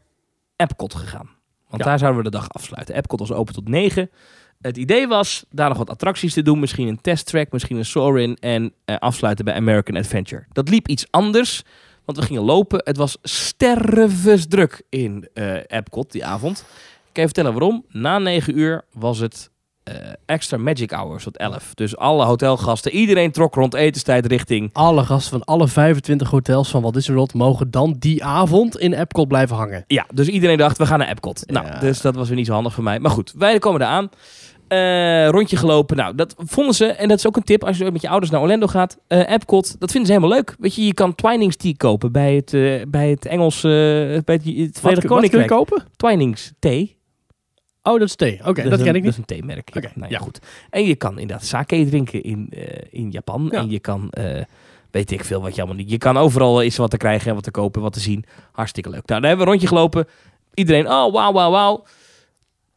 Epcot 0.56 0.96
gegaan. 0.96 1.30
Want 1.70 1.84
Ja. 1.84 1.90
daar 1.90 2.00
zouden 2.00 2.24
we 2.24 2.30
de 2.30 2.38
dag 2.38 2.50
afsluiten. 2.50 2.96
Epcot 2.96 3.20
was 3.20 3.32
open 3.32 3.54
tot 3.54 3.68
9. 3.68 4.10
Het 4.62 4.78
idee 4.78 5.08
was 5.08 5.46
daar 5.50 5.70
nog 5.70 5.78
wat 5.78 5.90
attracties 5.90 6.34
te 6.34 6.42
doen. 6.42 6.60
Misschien 6.60 6.88
een 6.88 7.02
testtrack, 7.02 7.52
misschien 7.52 7.78
een 7.78 7.86
Soarin. 7.86 8.38
En 8.40 8.74
eh, 8.86 8.96
afsluiten 8.98 9.46
bij 9.46 9.54
American 9.54 9.98
Adventure. 9.98 10.46
Dat 10.52 10.70
liep 10.70 10.88
iets 10.88 11.06
anders. 11.10 11.64
Want 12.06 12.18
we 12.18 12.26
gingen 12.26 12.42
lopen. 12.44 12.82
Het 12.84 12.98
was 12.98 13.18
stervensdruk 13.22 14.82
in 14.90 15.30
eh 15.34 15.56
Epcot 15.68 16.12
die 16.12 16.26
avond. 16.26 16.60
Ik 16.60 17.14
kan 17.14 17.24
je 17.24 17.34
vertellen 17.34 17.54
waarom. 17.54 17.86
Na 17.90 18.18
9 18.20 18.58
uur 18.60 18.86
was 18.92 19.20
het 19.20 19.50
eh, 19.88 19.96
extra 20.26 20.58
magic 20.58 20.92
hours 20.92 21.24
tot 21.24 21.38
11. 21.38 21.74
Dus 21.74 21.98
alle 21.98 22.26
hotelgasten, 22.26 22.92
iedereen 22.92 23.32
trok 23.32 23.56
rond 23.56 23.74
etenstijd 23.74 24.26
richting... 24.26 24.70
Alle 24.74 25.04
gasten 25.04 25.32
van 25.32 25.44
alle 25.44 25.68
25 25.68 26.30
hotels 26.30 26.70
van 26.70 26.82
Walt 26.82 26.94
Disney 26.94 27.16
World 27.16 27.34
mogen 27.34 27.72
dan 27.72 27.96
die 28.00 28.24
avond 28.24 28.78
in 28.78 28.94
Epcot 28.94 29.28
blijven 29.28 29.56
hangen. 29.56 29.84
Ja, 29.88 30.06
dus 30.14 30.28
iedereen 30.28 30.58
dacht, 30.58 30.78
we 30.78 30.86
gaan 30.86 31.00
naar 31.00 31.08
Epcot. 31.10 31.44
Ja. 31.46 31.62
Nou, 31.62 31.80
dus 31.80 32.02
dat 32.02 32.16
was 32.16 32.28
weer 32.28 32.38
niet 32.38 32.46
zo 32.46 32.54
handig 32.54 32.74
voor 32.74 32.84
mij. 32.84 33.00
Maar 33.00 33.12
goed, 33.12 33.34
wij 33.38 33.60
komen 33.60 33.82
eraan. 33.82 34.10
Eh 34.68 35.28
rondje 35.30 35.58
gelopen. 35.58 35.98
Nou, 35.98 36.16
dat 36.16 36.36
vonden 36.38 36.76
ze. 36.76 36.86
En 36.86 37.08
dat 37.08 37.18
is 37.18 37.28
ook 37.28 37.36
een 37.36 37.44
tip 37.44 37.64
als 37.64 37.78
je 37.78 37.92
met 37.92 38.02
je 38.02 38.10
ouders 38.10 38.32
naar 38.32 38.42
Orlando 38.42 38.68
gaat. 38.68 38.98
Epcot, 39.08 39.80
dat 39.80 39.92
vinden 39.92 40.08
ze 40.10 40.14
helemaal 40.16 40.36
leuk. 40.38 40.56
Weet 40.60 40.76
je, 40.76 40.86
je 40.86 40.94
kan 40.94 41.16
Twinings 41.16 41.56
Tea 41.56 41.74
kopen 41.78 42.12
bij 42.12 42.36
het, 42.36 42.54
eh, 42.54 42.82
bij 42.88 43.10
het 43.10 43.26
Engels, 43.26 43.62
bij 43.62 44.22
het, 44.26 44.44
het 44.46 44.80
Verenigd 44.80 45.08
wat 45.08 45.46
kopen? 45.46 45.84
Twinings 45.96 46.52
Thee. 46.60 46.96
Oh, 47.84 48.00
dat 48.00 48.08
is 48.08 48.16
thee. 48.16 48.40
Oké, 48.46 48.70
dat, 48.70 48.80
ken 48.80 48.88
een- 48.88 48.88
ik 48.88 48.94
Dat 48.94 48.94
niet. 48.94 49.06
is 49.12 49.18
een 49.18 49.26
theemerk. 49.26 49.70
Oké, 49.76 49.92
nou, 49.96 50.12
ja. 50.12 50.18
ja, 50.18 50.24
goed. 50.24 50.40
En 50.70 50.86
je 50.86 50.96
kan 50.96 51.20
inderdaad 51.20 51.46
sake 51.46 51.86
drinken 51.86 52.24
in, 52.24 52.50
in 52.90 53.12
Japan. 53.12 53.48
Ja. 53.52 53.60
En 53.60 53.70
je 53.70 53.80
kan, 53.80 54.10
weet 54.92 55.12
ik 55.12 55.24
veel 55.24 55.42
wat 55.42 55.56
je 55.56 55.62
allemaal 55.62 55.80
niet. 55.80 55.90
Je 55.90 55.98
kan 55.98 56.18
overal 56.18 56.64
er 56.64 56.74
wat 56.78 56.90
te 56.90 56.98
krijgen 56.98 57.28
en 57.28 57.34
wat 57.36 57.44
te 57.44 57.52
kopen, 57.52 57.82
wat 57.82 57.94
te 57.94 58.00
zien. 58.00 58.26
Hartstikke 58.52 58.90
leuk. 58.90 59.06
Nou, 59.08 59.22
daar 59.22 59.30
hebben 59.30 59.48
we 59.48 59.52
een 59.54 59.58
rondje 59.60 59.76
gelopen. 59.76 60.08
Iedereen, 60.54 60.86
oh, 60.86 61.14
wauw, 61.14 61.32
wauw, 61.32 61.52
wauw. 61.52 61.84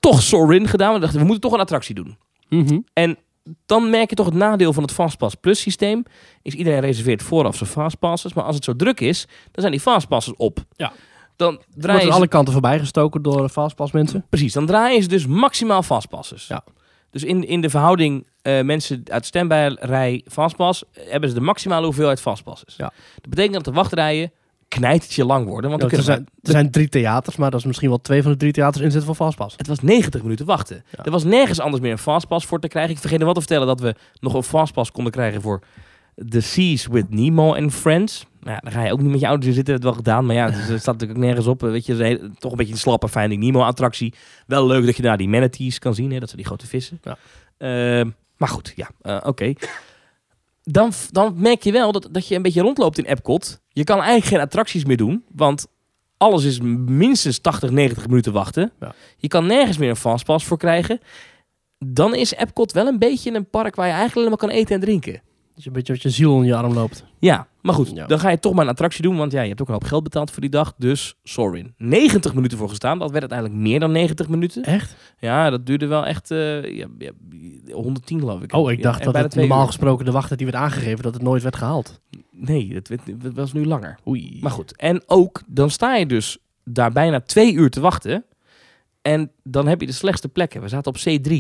Toch 0.01 0.23
Sorin 0.23 0.69
gedaan. 0.69 0.95
We 0.95 1.01
dachten, 1.01 1.19
we 1.19 1.25
moeten 1.25 1.43
toch 1.43 1.53
een 1.53 1.65
attractie 1.65 1.95
doen. 1.95 2.19
Mhm. 2.49 2.79
En 2.93 3.19
dan 3.67 3.91
merk 3.91 4.11
je 4.11 4.17
toch 4.17 4.27
het 4.27 4.35
nadeel 4.35 4.73
van 4.73 4.83
het 4.83 4.93
Fastpass 4.93 5.35
Plus 5.35 5.61
systeem. 5.61 6.03
Is 6.43 6.55
iedereen 6.55 6.81
reserveert 6.81 7.23
vooraf 7.23 7.57
zijn 7.57 7.71
Fastpasses. 7.71 8.33
Maar 8.33 8.45
als 8.45 8.55
het 8.55 8.65
zo 8.65 8.77
druk 8.77 9.01
is, 9.01 9.25
dan 9.25 9.61
zijn 9.61 9.71
die 9.71 9.81
Fastpasses 9.81 10.35
op. 10.37 10.65
Ja. 10.77 10.93
Dan 11.37 11.61
draaien 11.75 12.03
ze 12.03 12.11
alle 12.11 12.29
kanten 12.29 12.53
voorbij 12.53 12.79
gestoken 12.79 13.23
door 13.23 13.49
Fastpass 13.49 13.93
mensen. 13.93 14.27
Precies, 14.29 14.53
dan 14.53 14.67
draaien 14.67 15.03
ze 15.03 15.09
dus 15.09 15.27
maximaal 15.27 15.83
fastpasses. 15.83 16.47
Ja. 16.47 16.65
Dus 17.11 17.25
in, 17.25 17.47
in 17.47 17.61
de 17.61 17.71
verhouding 17.71 18.27
eh, 18.43 18.61
mensen 18.63 19.03
uit 19.05 19.27
standby-rij 19.27 20.25
fastpass, 20.27 20.85
eh, 20.93 21.11
hebben 21.11 21.29
ze 21.29 21.35
de 21.35 21.41
maximale 21.41 21.85
hoeveelheid 21.85 22.21
fastpasses. 22.21 22.75
Ja. 22.77 22.93
Dat 23.15 23.29
betekent 23.29 23.55
dat 23.55 23.65
de 23.65 23.73
wachtrijen 23.73 24.33
knijtertje 24.79 25.25
lang 25.25 25.47
worden. 25.47 25.71
Want 25.71 25.83
Ja, 25.83 25.89
er, 25.89 25.97
we- 25.97 26.03
zijn, 26.03 26.29
er 26.43 26.51
zijn 26.51 26.71
drie 26.71 26.89
theaters, 26.89 27.37
maar 27.37 27.51
dat 27.51 27.61
is 27.61 27.67
misschien 27.67 27.89
wel 27.89 28.01
twee 28.01 28.23
van 28.23 28.33
de 28.33 28.39
drie 28.39 28.53
theaters 28.53 28.85
inzetten 28.85 29.15
van 29.15 29.27
Fastpass. 29.27 29.55
het 29.57 29.67
was 29.67 29.81
90 29.81 30.23
minuten 30.23 30.47
wachten. 30.47 30.83
Ja. 30.97 31.05
Er 31.05 31.11
was 31.11 31.25
nergens 31.25 31.61
anders 31.61 31.83
meer 31.83 31.93
een 31.93 31.99
fastpass 31.99 32.47
voor 32.47 32.61
te 32.61 32.69
krijgen. 32.69 32.93
Ik 32.93 32.99
vergeet 33.01 33.23
wel 33.23 33.33
te 33.33 33.41
vertellen 33.41 33.67
dat 33.67 33.81
we 33.81 33.95
nog 34.21 34.35
een 34.35 34.43
fastpass 34.43 34.91
konden 34.93 35.13
krijgen 35.13 35.41
voor 35.43 35.61
The 36.29 36.41
Seas 36.41 36.87
with 36.87 37.11
Nemo 37.11 37.55
and 37.55 37.73
Friends. 37.75 38.27
Nou 38.41 38.53
ja, 38.55 38.59
dan 38.61 38.73
ga 38.73 38.85
je 38.85 38.93
ook 38.93 39.01
niet 39.01 39.11
met 39.11 39.21
je 39.21 39.27
ouders 39.27 39.49
in 39.49 39.55
zitten, 39.55 39.75
we 39.75 39.81
wel 39.83 39.93
gedaan. 39.93 40.27
Maar 40.27 40.35
ja, 40.37 40.47
er 40.47 40.53
staat 40.63 40.85
natuurlijk 40.85 41.11
ook 41.19 41.25
nergens 41.25 41.47
op. 41.47 41.63
eh, 41.63 41.71
Weet 41.71 41.87
je, 41.87 41.95
het 41.95 42.21
een 42.21 42.35
toch 42.39 42.51
een 42.51 42.57
beetje 42.57 42.73
een 42.73 42.79
slappe 42.79 43.09
Finding 43.09 43.43
Nemo 43.43 43.61
attractie. 43.61 44.15
Wel 44.47 44.67
leuk 44.67 44.87
dat 44.87 44.97
je 44.97 45.03
daar 45.03 45.17
die 45.17 45.29
manatees 45.29 45.79
kan 45.79 45.95
zien, 45.95 46.13
hè, 46.13 46.19
dat 46.19 46.29
zijn 46.29 46.37
die 46.41 46.47
grote 46.47 46.67
vissen. 46.67 47.01
Ja. 47.03 47.17
Ehm, 47.59 48.11
maar 48.37 48.49
goed, 48.49 48.73
ja, 48.77 48.89
eh, 49.03 49.17
oké. 49.23 49.53
Dan, 50.73 50.93
dan 51.11 51.35
merk 51.37 51.63
je 51.63 51.73
wel 51.73 51.93
dat, 51.93 52.09
dat 52.11 52.29
je 52.29 52.35
een 52.35 52.43
beetje 52.43 52.61
rondloopt 52.61 52.99
in 52.99 53.05
Epcot. 53.05 53.61
Je 53.69 53.85
kan 53.85 53.97
eigenlijk 53.97 54.27
geen 54.27 54.41
attracties 54.41 54.85
meer 54.85 54.97
doen, 54.97 55.25
want 55.35 55.67
alles 56.17 56.45
is 56.45 56.61
minstens 56.87 57.39
80, 57.39 57.71
90 57.71 58.07
minuten 58.07 58.33
wachten. 58.33 58.73
Ja. 58.81 58.95
Je 59.17 59.29
kan 59.29 59.47
nergens 59.47 59.79
meer 59.79 59.89
een 59.89 59.97
fastpass 59.97 60.45
voor 60.45 60.59
krijgen. 60.59 61.01
Dan 61.79 62.15
is 62.15 62.35
Epcot 62.35 62.73
wel 62.73 62.87
een 62.87 62.99
beetje 62.99 63.35
een 63.35 63.51
park 63.51 63.75
waar 63.75 63.87
je 63.87 63.93
eigenlijk 63.93 64.17
alleen 64.17 64.39
maar 64.39 64.49
kan 64.49 64.59
eten 64.59 64.75
en 64.75 64.81
drinken. 64.81 65.23
Een 65.67 65.73
beetje 65.73 65.93
met 65.93 66.03
je 66.03 66.11
ziel 66.11 66.41
in 66.41 66.45
je 66.47 66.55
arm 66.57 66.73
loopt. 66.73 67.05
Ja, 67.19 67.47
maar 67.63 67.75
goed, 67.75 67.91
Ja. 67.95 68.07
dan 68.07 68.19
ga 68.21 68.31
je 68.31 68.39
toch 68.39 68.55
maar 68.55 68.65
een 68.65 68.71
attractie 68.71 69.03
doen, 69.03 69.17
want 69.17 69.33
ja, 69.33 69.41
je 69.43 69.49
hebt 69.49 69.61
ook 69.61 69.67
een 69.67 69.73
hoop 69.73 69.85
geld 69.85 70.03
betaald 70.03 70.31
voor 70.31 70.41
die 70.41 70.51
dag. 70.51 70.75
Dus 70.79 71.15
Sorin. 71.25 71.75
90 71.77 72.35
minuten 72.35 72.59
voor 72.59 72.69
gestaan, 72.69 72.99
dat 72.99 73.11
werd 73.11 73.21
uiteindelijk 73.31 73.61
meer 73.61 73.81
dan 73.81 73.93
90 73.93 74.29
minuten. 74.29 74.63
Echt? 74.65 74.97
Ja, 75.19 75.51
dat 75.51 75.67
duurde 75.67 75.87
wel 75.87 76.07
echt 76.07 76.31
eh, 76.31 76.77
ja, 76.77 76.87
ja, 76.99 77.11
110 77.73 78.19
geloof 78.19 78.43
ik. 78.43 78.53
Oh, 78.55 78.71
ik 78.71 78.83
dacht 78.83 79.05
dat 79.05 79.15
het 79.15 79.35
normaal 79.35 79.61
uur. 79.61 79.67
gesproken 79.67 80.05
de 80.05 80.11
wachttijd 80.11 80.39
die 80.39 80.49
werd 80.51 80.63
aangegeven, 80.63 81.03
dat 81.03 81.15
het 81.15 81.23
nooit 81.23 81.43
werd 81.43 81.57
gehaald. 81.57 82.01
Nee, 82.31 82.69
werd- 82.73 83.23
dat 83.23 83.35
was 83.35 83.53
nu 83.53 83.67
langer. 83.67 83.99
Oei. 84.07 84.39
Maar 84.41 84.51
goed, 84.51 84.77
en 84.77 85.03
ook 85.07 85.43
dan 85.47 85.71
sta 85.71 85.97
je 85.97 86.07
dus 86.07 86.39
daar 86.65 86.93
bijna 86.93 87.21
twee 87.21 87.53
uur 87.53 87.71
te 87.71 87.81
wachten. 87.81 88.25
En 89.03 89.31
dan 89.43 89.67
heb 89.67 89.81
je 89.81 89.87
de 89.87 89.93
slechtste 89.93 90.29
plekken. 90.29 90.61
We 90.63 90.69
zaten 90.69 90.93
op 90.93 90.99
C3. 90.99 91.33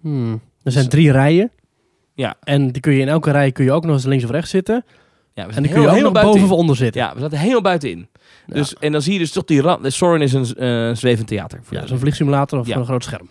Hmm. 0.00 0.40
Er 0.62 0.72
zijn 0.72 0.88
drie 0.88 1.12
rijen. 1.12 1.50
Ja. 2.14 2.34
En 2.42 2.70
die 2.72 2.80
kun 2.80 2.92
je 2.92 3.00
in 3.00 3.08
elke 3.08 3.30
rij 3.30 3.52
kun 3.52 3.64
je 3.64 3.72
ook 3.72 3.84
nog 3.84 3.94
eens 3.94 4.04
links 4.04 4.24
of 4.24 4.30
rechts 4.30 4.50
zitten. 4.50 4.84
Ja, 5.34 5.46
we 5.46 5.52
En 5.52 5.62
die 5.62 5.72
kun 5.72 5.80
je 5.82 5.88
ook 5.88 6.00
nog 6.00 6.12
boven 6.22 6.42
of 6.42 6.50
onder 6.50 6.76
zitten. 6.76 7.00
Ja, 7.02 7.14
we 7.14 7.20
zaten 7.20 7.38
helemaal 7.38 7.60
buitenin. 7.60 8.08
Ja. 8.46 8.54
Dus, 8.54 8.74
en 8.78 8.92
dan 8.92 9.02
zie 9.02 9.12
je 9.12 9.18
dus 9.18 9.32
toch 9.32 9.44
die 9.44 9.60
rand. 9.60 9.92
Soren 9.92 10.20
is 10.20 10.32
een 10.32 10.54
eh 10.54 10.94
zwevend 10.96 11.26
theater. 11.28 11.60
Voor 11.62 11.76
Ja, 11.76 11.86
zo'n 11.86 11.98
vliegsimulator 11.98 12.58
of 12.58 12.66
Ja. 12.66 12.76
een 12.76 12.84
groot 12.84 13.04
scherm. 13.04 13.28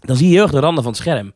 dan 0.00 0.16
zie 0.16 0.26
je 0.28 0.32
heel 0.32 0.42
erg 0.42 0.50
de 0.52 0.60
randen 0.60 0.82
van 0.82 0.92
het 0.92 1.00
scherm. 1.00 1.32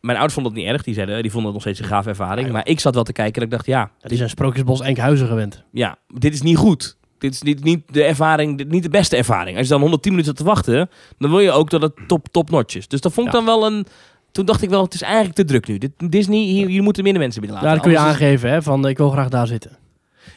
Mijn 0.00 0.16
ouders 0.16 0.34
vonden 0.34 0.52
het 0.52 0.62
niet 0.62 0.70
erg. 0.72 0.82
Die 0.82 0.94
zeiden, 0.94 1.22
die 1.22 1.30
vonden 1.30 1.52
het 1.52 1.52
nog 1.52 1.62
steeds 1.62 1.78
een 1.88 1.94
gave 1.96 2.08
ervaring. 2.08 2.46
Ja, 2.46 2.52
maar 2.52 2.66
ik 2.66 2.80
zat 2.80 2.94
wel 2.94 3.04
te 3.04 3.12
kijken 3.12 3.34
en 3.40 3.42
ik 3.42 3.50
dacht, 3.52 3.66
ja, 3.66 3.90
die 4.02 4.16
zijn 4.16 4.28
Sprookjesbos 4.28 4.80
Enkhuizen 4.80 5.26
gewend. 5.26 5.62
ja, 5.72 5.96
dit 6.14 6.34
is 6.34 6.42
niet 6.42 6.56
goed. 6.56 6.96
Dit 7.18 7.32
is 7.34 7.42
niet, 7.42 7.64
niet 7.64 7.82
de 7.92 8.02
ervaring, 8.04 8.58
dit- 8.58 8.68
niet 8.70 8.82
de 8.82 8.88
beste 8.88 9.16
ervaring. 9.16 9.56
Als 9.56 9.66
je 9.66 9.72
dan 9.72 9.80
110 9.80 10.12
minuten 10.12 10.34
te 10.34 10.44
wachten, 10.44 10.90
dan 11.18 11.30
wil 11.30 11.40
je 11.40 11.50
ook 11.50 11.70
dat 11.70 11.82
het 11.82 11.92
top, 12.06 12.26
top 12.30 12.50
notch 12.50 12.76
is. 12.76 12.88
Dus 12.88 13.00
dat 13.00 13.12
vond 13.12 13.26
ik 13.26 13.32
dan 13.32 13.44
wel 13.44 13.66
een... 13.66 13.86
Toen 14.34 14.44
dacht 14.44 14.62
ik 14.62 14.68
wel, 14.68 14.82
het 14.82 14.94
is 14.94 15.02
eigenlijk 15.02 15.34
te 15.34 15.44
druk 15.44 15.66
nu. 15.66 15.78
Dit, 15.78 15.90
Disney, 15.96 16.38
hier, 16.38 16.66
hier 16.68 16.82
moeten 16.82 17.02
minder 17.02 17.22
mensen 17.22 17.40
binnen 17.40 17.58
laten. 17.60 17.74
dan 17.74 17.82
kun 17.84 17.92
je 17.92 17.98
Anders 17.98 18.16
is- 18.16 18.22
aangeven 18.22 18.50
hè, 18.50 18.62
van 18.62 18.88
ik 18.88 18.96
wil 18.98 19.10
graag 19.10 19.28
daar 19.28 19.46
zitten. 19.46 19.76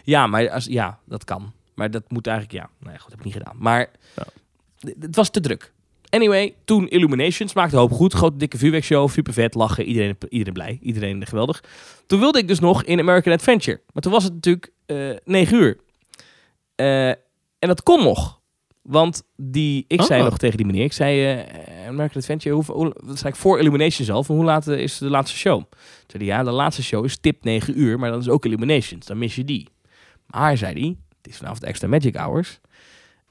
Ja, 0.03 0.27
maar 0.27 0.49
als, 0.49 0.65
ja, 0.65 0.99
dat 1.05 1.23
kan. 1.23 1.51
Maar 1.73 1.91
dat 1.91 2.03
moet 2.07 2.27
eigenlijk, 2.27 2.57
ja. 2.63 2.69
Nee, 2.89 2.99
goed, 2.99 3.09
heb 3.09 3.19
ik 3.19 3.25
niet 3.25 3.33
gedaan. 3.33 3.55
Maar 3.59 3.89
Ja. 4.15 4.23
d- 4.79 4.95
het 5.01 5.15
was 5.15 5.29
te 5.29 5.39
druk. 5.39 5.73
Anyway, 6.09 6.53
toen 6.65 6.87
Illuminations 6.89 7.53
maakte 7.53 7.75
een 7.75 7.81
hoop 7.81 7.91
goed. 7.91 8.13
Grote 8.13 8.37
dikke 8.37 8.57
vuurwerkshow, 8.57 9.09
super 9.09 9.33
vet, 9.33 9.53
lachen. 9.55 9.85
Iedereen, 9.85 10.15
iedereen 10.29 10.53
blij, 10.53 10.79
iedereen 10.81 11.25
geweldig. 11.27 11.63
Toen 12.07 12.19
wilde 12.19 12.39
ik 12.39 12.47
dus 12.47 12.59
nog 12.59 12.83
in 12.83 12.99
American 12.99 13.33
Adventure. 13.33 13.81
Maar 13.93 14.03
toen 14.03 14.11
was 14.11 14.23
het 14.23 14.33
natuurlijk 14.33 14.71
eh 14.85 15.09
9 15.23 15.57
uur. 15.57 15.77
Eh, 16.75 17.07
en 17.09 17.17
dat 17.59 17.83
kon 17.83 18.03
nog. 18.03 18.36
Want 18.87 19.23
die, 19.35 19.85
ik 19.87 20.01
zei 20.01 20.21
Oh. 20.21 20.25
nog 20.29 20.37
tegen 20.37 20.57
die 20.57 20.65
meneer, 20.65 20.83
ik 20.83 20.93
zei, 20.93 21.25
eh, 21.41 21.87
American 21.87 22.21
Adventure, 22.21 22.55
hoe, 22.55 22.63
hoe, 22.65 22.95
dat 23.05 23.17
zei 23.17 23.33
ik 23.33 23.39
voor 23.39 23.59
Illuminations 23.59 24.11
al, 24.11 24.23
van 24.23 24.35
hoe 24.35 24.45
laat 24.45 24.67
eh, 24.67 24.79
is 24.79 24.97
de 24.97 25.09
laatste 25.09 25.37
show? 25.37 25.59
Toen 25.69 25.69
zei 26.07 26.23
hij, 26.25 26.37
ja, 26.37 26.43
de 26.43 26.51
laatste 26.51 26.83
show 26.83 27.05
is 27.05 27.17
tip 27.17 27.43
9 27.43 27.79
uur, 27.79 27.99
maar 27.99 28.11
dat 28.11 28.21
is 28.21 28.29
ook 28.29 28.45
Illuminations, 28.45 29.05
dan 29.05 29.17
mis 29.17 29.35
je 29.35 29.43
die. 29.45 29.67
Maar, 30.25 30.57
zei 30.57 30.79
hij, 30.79 30.95
het 31.17 31.27
is 31.27 31.37
vanavond 31.37 31.63
extra 31.63 31.87
Magic 31.87 32.15
Hours, 32.15 32.59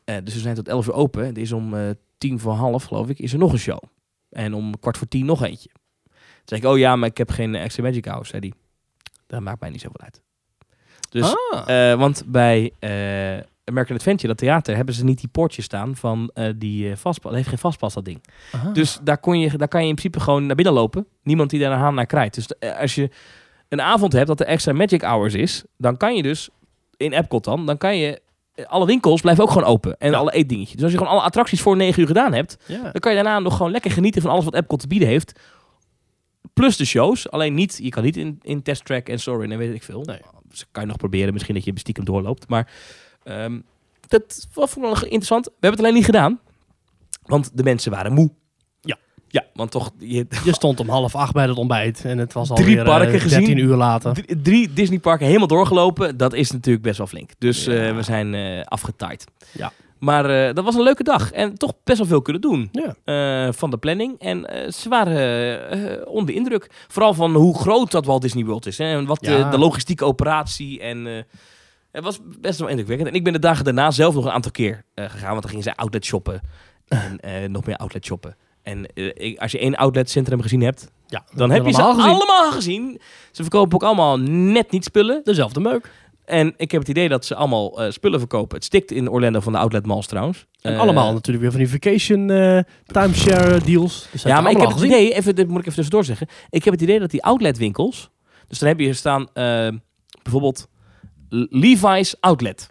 Eh, 0.04 0.16
dus 0.24 0.34
we 0.34 0.40
zijn 0.40 0.54
tot 0.54 0.68
11 0.68 0.86
uur 0.86 0.92
open. 0.94 1.26
Het 1.26 1.38
is 1.38 1.52
om 1.52 1.74
eh, 1.74 1.90
tien 2.18 2.38
voor 2.38 2.52
half, 2.52 2.84
geloof 2.84 3.08
ik, 3.08 3.18
is 3.18 3.32
er 3.32 3.38
nog 3.38 3.52
een 3.52 3.58
show. 3.58 3.82
En 4.30 4.54
om 4.54 4.78
kwart 4.80 4.96
voor 4.98 5.08
tien 5.08 5.26
nog 5.26 5.42
eentje. 5.44 5.68
Toen 6.04 6.58
zei 6.58 6.60
ik, 6.60 6.66
oh 6.66 6.78
ja, 6.78 6.96
maar 6.96 7.08
ik 7.08 7.16
heb 7.18 7.30
geen 7.30 7.54
extra 7.54 7.82
Magic 7.82 8.04
Hours, 8.06 8.28
zei 8.28 8.40
hij. 8.48 8.52
Dat 9.26 9.40
maakt 9.40 9.60
mij 9.60 9.70
niet 9.70 9.80
zoveel 9.80 10.00
uit. 10.00 10.20
Dus 11.10 11.34
Ah. 11.50 11.90
eh, 11.92 11.98
want 11.98 12.22
bij 12.26 12.72
eh, 12.78 13.44
American 13.68 13.96
Adventure, 13.96 14.28
dat 14.28 14.38
theater, 14.38 14.76
hebben 14.76 14.94
ze 14.94 15.04
niet 15.04 15.18
die 15.20 15.28
poortjes 15.28 15.64
staan 15.64 15.96
van 15.96 16.30
eh, 16.34 16.52
die 16.56 16.84
uh, 16.88 16.96
vastpas. 16.96 17.22
Dat 17.30 17.34
heeft 17.34 17.48
geen 17.48 17.58
vastpas, 17.58 17.94
dat 17.94 18.04
ding. 18.04 18.20
Aha. 18.52 18.70
Dus 18.70 18.98
daar, 19.02 19.18
kon 19.18 19.38
je, 19.40 19.56
daar 19.58 19.68
kan 19.68 19.82
je 19.82 19.88
in 19.88 19.94
principe 19.94 20.20
gewoon 20.24 20.46
naar 20.46 20.56
binnen 20.56 20.74
lopen. 20.74 21.06
Niemand 21.22 21.50
die 21.50 21.60
daar 21.60 21.72
een 21.72 21.78
haan 21.78 21.94
naar 21.94 22.06
krijgt. 22.06 22.34
Dus 22.34 22.46
eh, 22.58 22.78
als 22.80 22.94
je 22.94 23.10
een 23.68 23.80
avond 23.80 24.12
hebt 24.12 24.26
dat 24.26 24.40
er 24.40 24.46
extra 24.46 24.72
Magic 24.72 25.02
Hours 25.02 25.34
is, 25.34 25.64
dan 25.78 25.96
kan 25.96 26.16
je 26.16 26.22
dus, 26.22 26.48
in 26.96 27.12
Epcot 27.12 27.44
dan, 27.44 27.66
dan 27.66 27.78
kan 27.78 27.96
je, 27.96 28.20
eh, 28.54 28.64
alle 28.66 28.86
winkels 28.86 29.20
blijven 29.20 29.44
ook 29.44 29.50
gewoon 29.50 29.68
open. 29.68 29.96
En 29.98 30.10
Ja. 30.10 30.16
alle 30.16 30.32
eetdingetjes. 30.32 30.74
Dus 30.74 30.82
als 30.82 30.92
je 30.92 30.98
gewoon 30.98 31.12
alle 31.12 31.22
attracties 31.22 31.60
voor 31.60 31.76
9 31.76 32.00
uur 32.00 32.06
gedaan 32.06 32.32
hebt, 32.32 32.56
ja. 32.66 32.82
dan 32.82 32.92
kan 32.92 33.14
je 33.14 33.22
daarna 33.22 33.38
nog 33.38 33.56
gewoon 33.56 33.72
lekker 33.72 33.90
genieten 33.90 34.22
van 34.22 34.30
alles 34.30 34.44
wat 34.44 34.54
Epcot 34.54 34.80
te 34.80 34.86
bieden 34.86 35.08
heeft. 35.08 35.40
Plus 36.52 36.76
de 36.76 36.84
shows. 36.84 37.30
Alleen 37.30 37.54
niet, 37.54 37.78
je 37.82 37.88
kan 37.88 38.02
niet 38.02 38.16
in, 38.16 38.38
in 38.42 38.62
Test 38.62 38.84
Track 38.84 39.08
en 39.08 39.18
Soarin 39.20 39.52
en 39.52 39.58
weet 39.58 39.74
ik 39.74 39.82
veel. 39.82 40.02
Nee. 40.02 40.20
Dus 40.48 40.64
kan 40.70 40.82
je 40.82 40.88
nog 40.88 40.96
proberen. 40.96 41.32
Misschien 41.32 41.54
dat 41.54 41.64
je 41.64 41.72
stiekem 41.74 42.04
doorloopt. 42.04 42.48
Maar 42.48 42.70
ehm, 43.26 43.60
dat 44.08 44.46
vond 44.50 44.68
ik 44.68 44.74
wel 44.80 44.88
nog 44.90 45.02
interessant. 45.02 45.44
We 45.44 45.50
hebben 45.52 45.70
het 45.70 45.80
alleen 45.80 45.94
niet 45.94 46.04
gedaan. 46.04 46.40
Want 47.22 47.50
de 47.54 47.62
mensen 47.62 47.90
waren 47.90 48.12
moe. 48.12 48.30
Ja. 48.80 48.96
Ja, 49.28 49.44
want 49.54 49.70
toch... 49.70 49.90
Je, 49.98 50.26
Je 50.44 50.54
stond 50.54 50.80
om 50.80 50.88
half 50.88 51.14
acht 51.14 51.32
bij 51.32 51.46
het 51.46 51.56
ontbijt 51.56 52.04
en 52.04 52.18
het 52.18 52.32
was 52.32 52.48
Drie 52.48 52.58
alweer 52.58 52.84
parken 52.84 53.12
eh, 53.14 53.20
gezien. 53.20 53.38
13 53.44 53.58
uur 53.58 53.76
later. 53.76 54.12
drie, 54.12 54.40
drie 54.42 54.72
Disneyparken 54.72 55.26
helemaal 55.26 55.46
doorgelopen. 55.48 56.16
Dat 56.16 56.32
is 56.34 56.50
natuurlijk 56.50 56.84
best 56.84 56.98
wel 56.98 57.06
flink. 57.06 57.30
Dus 57.38 57.64
Ja. 57.64 57.72
eh, 57.88 57.94
we 57.96 58.02
zijn 58.02 58.34
eh 58.34 58.62
afgetaaid. 58.64 59.24
Ja. 59.52 59.72
Maar 59.98 60.30
eh, 60.48 60.54
dat 60.54 60.64
was 60.64 60.74
een 60.74 60.82
leuke 60.82 61.02
dag. 61.02 61.32
En 61.32 61.54
toch 61.54 61.72
best 61.84 61.98
wel 61.98 62.06
veel 62.06 62.22
kunnen 62.22 62.42
doen. 62.42 62.68
Ja. 62.72 62.94
eh, 63.46 63.52
van 63.52 63.70
de 63.70 63.76
planning. 63.78 64.18
En 64.18 64.44
eh, 64.46 64.70
ze 64.72 64.88
waren 64.88 65.70
eh, 65.70 66.06
onder 66.08 66.26
de 66.26 66.32
indruk. 66.34 66.70
Vooral 66.88 67.14
van 67.14 67.34
hoe 67.34 67.58
groot 67.58 67.90
dat 67.90 68.04
Walt 68.06 68.22
Disney 68.22 68.44
World 68.44 68.66
is. 68.66 68.78
Hè? 68.78 68.84
En 68.84 69.06
wat 69.06 69.18
Ja. 69.26 69.42
de, 69.44 69.48
de 69.50 69.58
logistieke 69.58 70.04
operatie. 70.04 70.80
En 70.80 71.06
eh, 71.06 71.22
het 71.96 72.04
was 72.04 72.18
best 72.40 72.58
wel 72.58 72.68
indrukwekkend. 72.68 73.08
En 73.08 73.14
ik 73.14 73.24
ben 73.24 73.32
de 73.32 73.38
dagen 73.38 73.64
daarna 73.64 73.90
zelf 73.90 74.14
nog 74.14 74.24
een 74.24 74.30
aantal 74.30 74.50
keer 74.50 74.84
eh, 74.94 75.04
gegaan. 75.10 75.28
Want 75.30 75.40
dan 75.40 75.50
gingen 75.50 75.64
ze 75.64 75.76
outlet 75.76 76.04
shoppen. 76.04 76.40
En 76.88 77.20
eh, 77.20 77.48
nog 77.48 77.66
meer 77.66 77.76
outlet 77.76 78.04
shoppen. 78.04 78.36
En 78.62 78.86
eh, 78.94 79.06
ik- 79.14 79.38
als 79.38 79.52
je 79.52 79.58
één 79.58 79.74
outletcentrum 79.76 80.40
gezien 80.42 80.60
hebt, 80.60 80.90
Ja, 81.06 81.24
dan 81.34 81.50
heb 81.50 81.66
je 81.66 81.72
ze 81.72 81.82
allemaal 81.82 82.14
allemaal 82.14 82.52
gezien. 82.52 83.00
Ze 83.32 83.42
verkopen 83.42 83.74
ook 83.74 83.82
allemaal 83.82 84.18
net 84.18 84.70
niet 84.70 84.84
spullen. 84.84 85.20
Dezelfde 85.24 85.60
meuk. 85.60 85.90
En 86.24 86.54
ik 86.56 86.70
heb 86.70 86.80
het 86.80 86.90
idee 86.90 87.08
dat 87.08 87.24
ze 87.24 87.34
allemaal 87.34 87.78
spullen 87.88 88.18
verkopen. 88.18 88.56
Het 88.56 88.64
stikt 88.64 88.90
in 88.90 89.10
Orlando 89.10 89.40
van 89.40 89.52
de 89.52 89.58
outlet 89.58 89.86
malls 89.86 90.06
trouwens. 90.06 90.46
En 90.60 90.78
allemaal 90.78 91.12
natuurlijk 91.12 91.40
weer 91.42 91.50
van 91.52 91.60
die 91.60 91.70
vacation 91.70 92.26
timeshare 92.86 93.60
deals. 93.60 94.08
Dus 94.12 94.22
Ja, 94.22 94.40
maar 94.40 94.50
ik 94.50 94.56
heb 94.58 94.66
het 94.68 94.78
gezien. 94.78 94.90
idee, 94.92 95.14
even, 95.14 95.34
dit 95.34 95.46
moet 95.48 95.58
ik 95.60 95.62
even 95.62 95.74
tussendoor 95.74 96.04
zeggen. 96.04 96.26
Ik 96.50 96.64
heb 96.64 96.72
het 96.72 96.82
idee 96.82 96.98
dat 96.98 97.10
die 97.10 97.22
outletwinkels, 97.24 98.10
dus 98.48 98.58
dan 98.58 98.68
heb 98.68 98.78
je 98.78 98.84
hier 98.84 98.94
staan 98.94 99.28
bijvoorbeeld 100.22 100.68
Levi's 101.28 102.16
Outlet. 102.20 102.70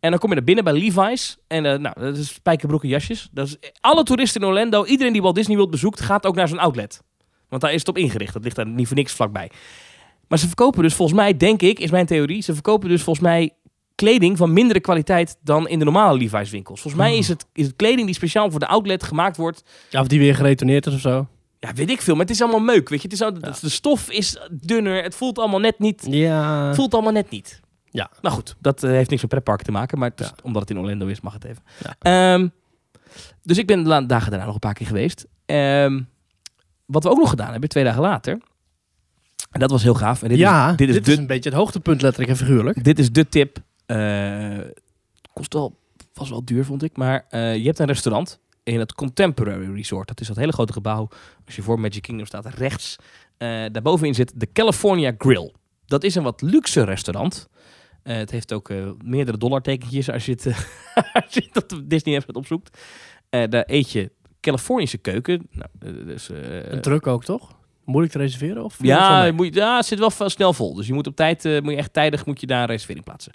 En 0.00 0.10
dan 0.10 0.18
kom 0.18 0.28
je 0.28 0.34
naar 0.34 0.44
binnen 0.44 0.64
bij 0.64 0.72
Levi's. 0.72 1.38
En 1.46 1.66
eh, 1.66 1.78
nou, 1.78 2.00
dat 2.00 2.16
is 2.16 2.28
spijkerbroeken 2.28 2.88
jasjes. 2.88 3.28
Dat 3.32 3.46
is, 3.46 3.56
alle 3.80 4.02
toeristen 4.02 4.40
in 4.40 4.46
Orlando, 4.46 4.84
iedereen 4.84 5.12
die 5.12 5.22
Walt 5.22 5.34
Disney 5.34 5.56
World 5.56 5.70
bezoekt, 5.70 6.00
gaat 6.00 6.26
ook 6.26 6.34
naar 6.34 6.48
zo'n 6.48 6.58
outlet. 6.58 7.02
Want 7.48 7.62
daar 7.62 7.72
is 7.72 7.78
het 7.78 7.88
op 7.88 7.98
ingericht. 7.98 8.32
Dat 8.32 8.42
ligt 8.44 8.56
daar 8.56 8.66
niet 8.66 8.86
voor 8.86 8.96
niks 8.96 9.12
vlakbij. 9.12 9.50
Maar 10.28 10.38
ze 10.38 10.46
verkopen 10.46 10.82
dus 10.82 10.94
volgens 10.94 11.18
mij, 11.18 11.36
denk 11.36 11.62
ik, 11.62 11.78
is 11.78 11.90
mijn 11.90 12.06
theorie. 12.06 12.42
Ze 12.42 12.52
verkopen 12.52 12.88
dus 12.88 13.02
volgens 13.02 13.24
mij 13.24 13.54
kleding 13.94 14.36
van 14.36 14.52
mindere 14.52 14.80
kwaliteit 14.80 15.36
dan 15.42 15.68
in 15.68 15.78
de 15.78 15.84
normale 15.84 16.18
Levi's 16.18 16.50
winkels. 16.50 16.80
Volgens 16.80 17.02
mij 17.02 17.16
is 17.16 17.28
het, 17.28 17.46
is 17.52 17.66
het 17.66 17.76
kleding 17.76 18.06
die 18.06 18.14
speciaal 18.14 18.50
voor 18.50 18.60
de 18.60 18.66
outlet 18.66 19.02
gemaakt 19.02 19.36
wordt. 19.36 19.64
Ja, 19.90 20.00
of 20.00 20.06
die 20.06 20.18
weer 20.18 20.34
geretourneerd 20.34 20.86
is 20.86 20.94
of 20.94 21.00
zo. 21.00 21.26
Ja, 21.58 21.72
weet 21.72 21.90
ik 21.90 22.00
veel. 22.00 22.14
Maar 22.14 22.24
het 22.24 22.34
is 22.34 22.42
allemaal 22.42 22.60
meuk, 22.60 22.88
weet 22.88 23.02
je. 23.02 23.08
Het 23.08 23.16
is 23.16 23.22
al, 23.22 23.32
De 23.60 23.68
stof 23.68 24.10
is 24.10 24.38
dunner. 24.50 25.02
Het 25.02 25.14
voelt 25.14 25.38
allemaal 25.38 25.60
net 25.60 25.78
niet. 25.78 26.06
Ja. 26.10 26.66
Het 26.66 26.76
voelt 26.76 26.94
allemaal 26.94 27.12
net 27.12 27.30
niet. 27.30 27.60
Ja. 27.90 28.10
Nou 28.22 28.34
goed, 28.34 28.56
dat 28.58 28.82
eh, 28.82 28.90
heeft 28.90 29.10
niks 29.10 29.22
met 29.22 29.30
pretparken 29.30 29.64
te 29.64 29.72
maken. 29.72 29.98
Maar 29.98 30.10
het 30.10 30.20
is- 30.20 30.26
Ja. 30.26 30.34
omdat 30.42 30.62
het 30.62 30.70
in 30.70 30.78
Orlando 30.78 31.06
is, 31.06 31.20
mag 31.20 31.32
het 31.32 31.44
even. 31.44 31.62
Ja. 31.82 31.96
Ehm, 32.34 32.48
dus 33.42 33.58
ik 33.58 33.66
ben 33.66 33.82
de 33.84 34.06
dagen 34.06 34.30
daarna 34.30 34.44
nog 34.44 34.54
een 34.54 34.60
paar 34.60 34.74
keer 34.74 34.86
geweest. 34.86 35.26
Ehm, 35.46 36.02
wat 36.86 37.02
we 37.02 37.10
ook 37.10 37.18
nog 37.18 37.30
gedaan 37.30 37.50
hebben, 37.50 37.68
twee 37.68 37.84
dagen 37.84 38.02
later. 38.02 38.38
En 39.50 39.60
dat 39.60 39.70
was 39.70 39.82
heel 39.82 39.94
gaaf. 39.94 40.22
En 40.22 40.28
dit 40.28 40.38
ja, 40.38 40.70
is, 40.70 40.76
dit 40.76 40.88
is 40.88 41.02
de 41.02 41.16
een 41.16 41.26
beetje 41.26 41.50
het 41.50 41.58
hoogtepunt 41.58 42.02
letterlijk 42.02 42.32
en 42.32 42.38
figuurlijk. 42.38 42.84
dit 42.84 42.98
is 42.98 43.10
de 43.12 43.28
tip. 43.28 43.58
Eh, 43.86 44.58
kost 45.32 45.52
wel, 45.52 45.76
was 46.14 46.30
wel 46.30 46.44
duur, 46.44 46.64
vond 46.64 46.82
ik. 46.82 46.96
Maar 46.96 47.26
eh, 47.28 47.56
je 47.56 47.64
hebt 47.64 47.78
een 47.78 47.86
restaurant 47.86 48.38
in 48.62 48.78
het 48.78 48.94
Contemporary 48.94 49.74
Resort. 49.74 50.08
Dat 50.08 50.20
is 50.20 50.26
dat 50.26 50.36
hele 50.36 50.52
grote 50.52 50.72
gebouw. 50.72 51.08
Als 51.46 51.56
je 51.56 51.62
voor 51.62 51.80
Magic 51.80 52.02
Kingdom 52.02 52.26
staat, 52.26 52.46
rechts. 52.46 52.96
daarbovenin 53.38 54.14
zit 54.14 54.32
de 54.36 54.48
California 54.52 55.12
Grill. 55.18 55.52
Dat 55.86 56.04
is 56.04 56.14
een 56.14 56.22
wat 56.22 56.42
luxe 56.42 56.84
restaurant. 56.84 57.48
Eh, 58.10 58.16
het 58.16 58.30
heeft 58.30 58.52
ook 58.52 58.70
eh, 58.70 58.90
meerdere 59.04 59.38
dollartekentjes 59.38 60.10
als 60.10 60.26
je 60.26 60.32
het, 60.32 60.46
als 61.24 61.34
je 61.34 61.48
het 61.52 61.72
op 61.72 61.82
Disney 61.84 62.22
opzoekt. 62.32 62.78
Eh, 63.28 63.48
daar 63.48 63.64
eet 63.66 63.90
je 63.90 64.10
Californische 64.40 64.98
keuken. 64.98 65.48
Nou, 65.50 66.04
dus, 66.04 66.28
Een 66.28 66.80
druk 66.80 67.06
ook, 67.06 67.24
toch? 67.24 67.58
Moeilijk 67.84 68.12
te 68.12 68.18
reserveren? 68.18 68.64
Of 68.64 68.76
ja, 68.82 69.18
mee? 69.18 69.26
je 69.26 69.32
moet, 69.32 69.54
ja, 69.54 69.76
het 69.76 69.86
zit 69.86 69.98
wel 69.98 70.10
snel 70.28 70.52
vol. 70.52 70.74
Dus 70.74 70.86
je 70.86 70.92
moet 70.92 71.06
op 71.06 71.16
tijd, 71.16 71.44
moet 71.44 71.72
je 71.72 71.78
echt 71.78 71.92
tijdig 71.92 72.26
moet 72.26 72.40
je 72.40 72.46
daar 72.46 72.60
een 72.60 72.66
reservering 72.66 73.04
plaatsen. 73.04 73.32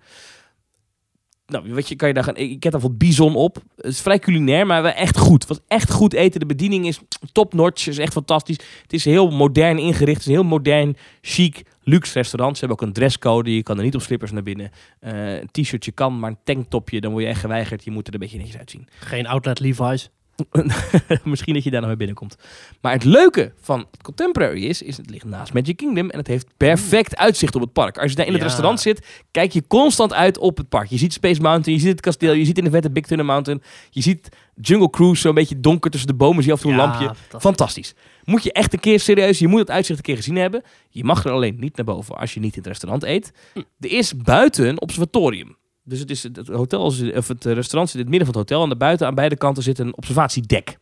Nou, 1.48 1.74
weet 1.74 1.88
je, 1.88 1.96
kan 1.96 2.08
je 2.08 2.14
daar 2.14 2.24
gaan. 2.24 2.36
Ik 2.36 2.64
heb 2.64 2.72
daar 2.72 2.82
wat 2.82 2.98
bison 2.98 3.36
op. 3.36 3.56
Het 3.76 3.86
is 3.86 4.02
vrij 4.02 4.20
culinair, 4.20 4.66
maar 4.66 4.86
echt 4.86 5.18
goed. 5.18 5.48
Was 5.48 5.60
echt 5.68 5.92
goed 5.92 6.14
eten. 6.14 6.40
De 6.40 6.46
bediening 6.46 6.88
is 6.88 7.00
top 7.32 7.54
notch. 7.54 7.88
is 7.88 7.98
echt 7.98 8.14
fantastisch. 8.14 8.60
Het 8.82 8.94
is 8.94 9.06
heel 9.06 9.32
modern 9.32 9.78
ingericht. 9.78 10.18
Het 10.18 10.20
is 10.20 10.26
een 10.26 10.32
heel 10.32 10.44
modern, 10.44 10.96
chic, 11.22 11.64
luxe 11.84 12.14
restaurant. 12.14 12.58
Ze 12.58 12.66
hebben 12.66 12.82
ook 12.82 12.88
een 12.88 12.94
dresscode. 12.94 13.56
Je 13.56 13.64
kan 13.64 13.78
er 13.78 13.84
niet 13.84 13.96
op 13.96 14.02
slippers 14.02 14.32
naar 14.32 14.44
binnen. 14.44 14.72
Eh, 15.00 15.34
een 15.34 15.50
t-shirtje 15.52 15.92
kan, 15.92 16.20
maar 16.20 16.30
een 16.30 16.38
tanktopje, 16.44 17.02
dan 17.02 17.12
word 17.12 17.24
je 17.24 17.30
echt 17.30 17.40
geweigerd. 17.40 17.84
Je 17.84 17.92
moet 17.92 18.08
er 18.08 18.14
een 18.14 18.20
beetje 18.20 18.38
netjes 18.38 18.58
uitzien. 18.58 18.88
Geen 19.00 19.28
outlet 19.28 19.60
Levi's. 19.60 20.10
Misschien 21.24 21.54
dat 21.54 21.64
je 21.64 21.70
daar 21.70 21.80
nog 21.80 21.90
mee 21.90 21.98
binnenkomt. 21.98 22.36
Maar 22.82 22.92
het 22.94 23.04
leuke 23.04 23.54
van 23.62 23.80
het 23.92 24.02
Contemporary 24.04 24.64
is, 24.66 24.82
is 24.82 24.98
het 24.98 25.10
ligt 25.10 25.26
naast 25.26 25.54
Magic 25.54 25.78
Kingdom 25.78 26.10
en 26.10 26.18
het 26.18 26.28
heeft 26.28 26.48
perfect 26.58 27.18
uitzicht 27.18 27.56
op 27.56 27.62
het 27.62 27.74
park. 27.74 27.98
Als 27.98 28.10
je 28.12 28.18
daar 28.18 28.26
in 28.26 28.32
het 28.32 28.42
Ja. 28.42 28.48
restaurant 28.48 28.80
zit, 28.82 29.06
kijk 29.32 29.52
je 29.52 29.68
constant 29.68 30.14
uit 30.14 30.38
op 30.38 30.58
het 30.58 30.70
park. 30.70 30.90
Je 30.90 30.98
ziet 30.98 31.14
Space 31.14 31.42
Mountain, 31.42 31.74
je 31.78 31.82
ziet 31.82 31.92
het 31.92 32.02
kasteel, 32.02 32.34
je 32.34 32.46
ziet 32.46 32.58
in 32.58 32.64
de 32.64 32.70
vette 32.70 32.92
Big 32.92 33.06
Thunder 33.06 33.26
Mountain, 33.26 33.62
je 33.90 34.02
ziet 34.02 34.30
Jungle 34.62 34.90
Cruise 34.90 35.22
zo'n 35.22 35.34
beetje 35.34 35.60
donker 35.60 35.92
tussen 35.92 36.10
de 36.10 36.16
bomen, 36.16 36.44
zie 36.44 36.52
je 36.52 36.58
af 36.58 36.64
en 36.64 36.70
toe 36.70 36.80
een 36.82 36.88
lampje. 36.88 37.06
fantastisch. 37.06 37.42
Fantastisch. 37.42 37.94
Moet 38.24 38.44
je 38.44 38.52
echt 38.52 38.74
een 38.74 38.80
keer 38.80 39.00
serieus, 39.00 39.40
je 39.40 39.48
moet 39.48 39.60
het 39.60 39.72
uitzicht 39.72 39.98
een 40.00 40.06
keer 40.06 40.16
gezien 40.16 40.36
hebben. 40.36 40.64
Je 40.90 41.04
mag 41.04 41.26
er 41.26 41.32
alleen 41.32 41.56
niet 41.60 41.76
naar 41.76 41.86
boven 41.86 42.18
als 42.18 42.34
je 42.34 42.40
niet 42.40 42.52
in 42.54 42.58
het 42.60 42.68
restaurant 42.68 43.04
eet. 43.04 43.32
Er 43.80 43.92
is 43.92 44.18
buiten 44.18 44.68
een 44.68 44.82
observatorium. 44.82 45.56
Dus 45.86 46.00
het, 46.00 46.10
is, 46.10 46.24
het, 46.24 46.48
hotel, 46.48 46.82
of 47.16 47.28
het 47.28 47.46
restaurant 47.46 47.90
zit 47.90 47.94
in 47.94 48.00
het 48.00 48.10
midden 48.10 48.28
van 48.28 48.42
het 48.42 48.50
hotel. 48.50 48.62
En 48.62 48.70
daarbuiten 48.70 49.08
aan 49.08 49.16
beide 49.16 49.38
kanten 49.38 49.64
zit 49.64 49.80
een 49.80 49.98
observatiedek. 49.98 50.78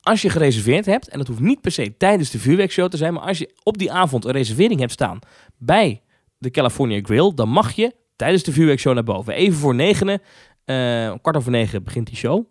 Als 0.00 0.22
je 0.22 0.30
gereserveerd 0.30 0.86
hebt, 0.86 1.08
en 1.08 1.18
dat 1.18 1.26
hoeft 1.26 1.40
niet 1.40 1.60
per 1.60 1.72
se 1.72 1.96
tijdens 1.96 2.30
de 2.30 2.38
vuurwerkshow 2.38 2.90
te 2.90 2.96
zijn, 2.96 3.12
maar 3.12 3.22
als 3.22 3.38
je 3.38 3.54
op 3.62 3.78
die 3.78 3.92
avond 3.92 4.24
een 4.24 4.30
reservering 4.30 4.80
hebt 4.80 4.92
staan 4.92 5.18
bij 5.56 6.02
de 6.38 6.50
California 6.50 7.00
Grill, 7.02 7.32
dan 7.34 7.48
mag 7.48 7.72
je 7.72 7.94
tijdens 8.16 8.42
de 8.42 8.52
vuurwerkshow 8.52 8.94
naar 8.94 9.04
boven. 9.04 9.34
Even 9.34 9.58
voor 9.58 9.74
negenen, 9.74 10.22
eh, 10.64 11.14
kwart 11.22 11.36
over 11.36 11.50
negen 11.50 11.82
begint 11.82 12.06
die 12.06 12.16
show. 12.16 12.44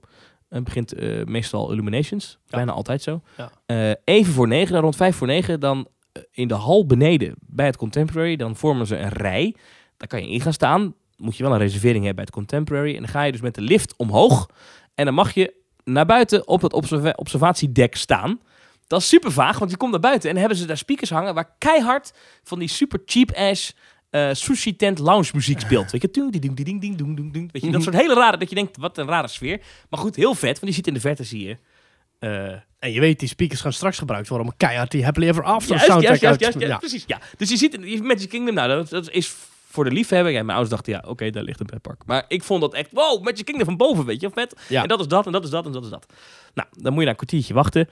En 0.50 0.64
begint 0.64 0.94
eh, 0.94 1.24
meestal 1.24 1.72
Illuminations, 1.72 2.38
bijna 2.50 2.72
altijd 2.72 3.02
zo. 3.02 3.22
Ja. 3.38 3.52
Eh, 3.66 3.92
even 4.04 4.34
voor 4.34 4.48
negen, 4.48 4.74
dan 4.74 4.82
rond 4.82 4.96
vijf 4.96 5.16
voor 5.16 5.28
negen, 5.28 5.60
dan 5.60 5.88
eh, 6.12 6.22
in 6.32 6.48
de 6.48 6.54
hal 6.54 6.86
beneden 6.86 7.36
bij 7.40 7.66
het 7.66 7.78
Contemporary, 7.78 8.36
dan 8.36 8.56
vormen 8.56 8.88
ze 8.88 8.98
een 8.98 9.10
rij. 9.10 9.56
Daar 9.98 10.08
kan 10.08 10.22
je 10.22 10.30
in 10.30 10.42
gaan 10.42 10.54
staan. 10.54 10.94
Moet 11.18 11.38
je 11.38 11.44
wel 11.44 11.52
een 11.52 11.58
reservering 11.60 12.06
hebben 12.06 12.16
bij 12.16 12.24
het 12.24 12.34
Contemporary. 12.34 12.96
En 12.96 13.02
dan 13.02 13.08
ga 13.12 13.24
je 13.24 13.32
dus 13.32 13.42
met 13.42 13.56
de 13.56 13.62
lift 13.62 13.94
omhoog. 13.98 14.50
En 14.96 15.06
dan 15.06 15.14
mag 15.14 15.34
je 15.34 15.54
naar 15.84 16.06
buiten 16.06 16.48
op 16.48 16.62
het 16.62 16.74
observa- 16.74 17.14
observatiedek 17.16 17.96
staan. 17.96 18.40
Dat 18.88 19.02
is 19.02 19.08
super 19.08 19.32
vaag, 19.32 19.60
want 19.60 19.72
je 19.72 19.78
komt 19.78 19.92
naar 19.92 20.00
buiten 20.00 20.24
en 20.30 20.36
dan 20.36 20.40
hebben 20.44 20.62
ze 20.62 20.68
daar 20.68 20.78
speakers 20.78 21.10
hangen 21.10 21.34
waar 21.34 21.56
keihard 21.58 22.14
van 22.44 22.60
die 22.60 22.68
super 22.68 23.00
cheap 23.06 23.32
ass 23.32 23.76
eh, 24.10 24.30
sushi 24.34 24.76
tent 24.76 25.00
lounge 25.00 25.30
muziek 25.34 25.60
speelt. 25.60 25.92
Weet 25.92 26.02
je, 26.02 26.10
ding, 26.12 26.32
ding, 26.32 26.56
ding, 26.56 26.82
ding, 26.82 26.82
ding, 26.98 27.16
ding, 27.16 27.34
ding. 27.34 27.52
Weet 27.52 27.62
je, 27.62 27.72
dat 27.72 27.84
soort 27.84 27.96
hele 27.96 28.14
rare, 28.14 28.38
dat 28.38 28.50
je 28.50 28.56
denkt, 28.56 28.78
wat 28.78 28.98
een 28.98 29.08
rare 29.08 29.28
sfeer. 29.28 29.62
Maar 29.90 30.00
goed, 30.00 30.16
heel 30.16 30.34
vet, 30.34 30.52
want 30.52 30.62
die 30.62 30.74
ziet 30.74 30.88
in 30.88 30.94
de 30.94 31.00
verte, 31.00 31.24
zie 31.24 31.48
je. 31.48 31.58
eh, 32.20 32.52
En 32.80 32.92
je 32.92 33.00
weet, 33.00 33.20
die 33.20 33.28
speakers 33.30 33.62
gaan 33.62 33.74
straks 33.74 33.98
gebruikt 33.98 34.28
worden 34.28 34.48
om 34.48 34.54
keihard 34.58 34.92
die 34.92 35.04
Happily 35.04 35.28
Ever 35.28 35.44
After 35.44 35.70
Juist, 35.70 35.86
soundtrack 35.86 36.20
juist, 36.20 36.40
juist, 36.40 36.44
uit 36.44 36.54
juist, 36.54 36.70
juist, 36.70 36.74
ja. 36.74 36.88
precies. 36.88 37.04
Ja. 37.08 37.38
Dus 37.38 37.50
je 37.50 37.58
ziet 37.58 37.74
in 37.74 38.06
Magic 38.06 38.30
Kingdom, 38.30 38.54
nou, 38.56 38.68
dat, 38.70 38.90
dat 38.90 39.10
is 39.12 39.36
voor 39.78 39.90
de 39.90 39.96
liefhebber. 39.96 40.32
Ja, 40.32 40.38
mijn 40.44 40.58
ouders 40.58 40.70
dachten, 40.70 40.94
ja, 40.94 41.04
oké, 41.08 41.30
daar 41.30 41.44
ligt 41.44 41.60
een 41.60 41.66
pretpark. 41.66 42.02
Maar 42.06 42.26
ik 42.28 42.44
vond 42.44 42.62
dat 42.62 42.74
echt, 42.74 42.90
wow, 42.92 43.24
Magic 43.24 43.46
Kingdom 43.46 43.66
van 43.66 43.78
boven, 43.78 44.06
weet 44.06 44.22
je, 44.22 44.30
vet. 44.34 44.56
Ja. 44.70 44.82
En 44.82 44.88
dat 44.88 45.00
is 45.00 45.08
dat, 45.08 45.26
en 45.26 45.32
dat 45.32 45.44
is 45.44 45.50
dat, 45.50 45.66
en 45.66 45.72
dat 45.72 45.84
is 45.84 45.90
dat. 45.90 46.06
Nou, 46.54 46.68
dan 46.72 46.92
moet 46.92 47.00
je 47.00 47.00
daar 47.00 47.10
een 47.10 47.16
kwartiertje 47.16 47.54
wachten. 47.54 47.90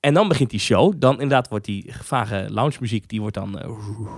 En 0.00 0.14
dan 0.14 0.28
begint 0.28 0.50
die 0.50 0.60
show. 0.60 0.92
Dan 0.96 1.12
inderdaad 1.12 1.48
wordt 1.48 1.64
die 1.64 1.92
vage 2.02 2.46
lounge 2.50 2.76
muziek, 2.80 3.08
die 3.08 3.20
wordt 3.20 3.34
dan, 3.34 3.58
eh, 3.58 3.68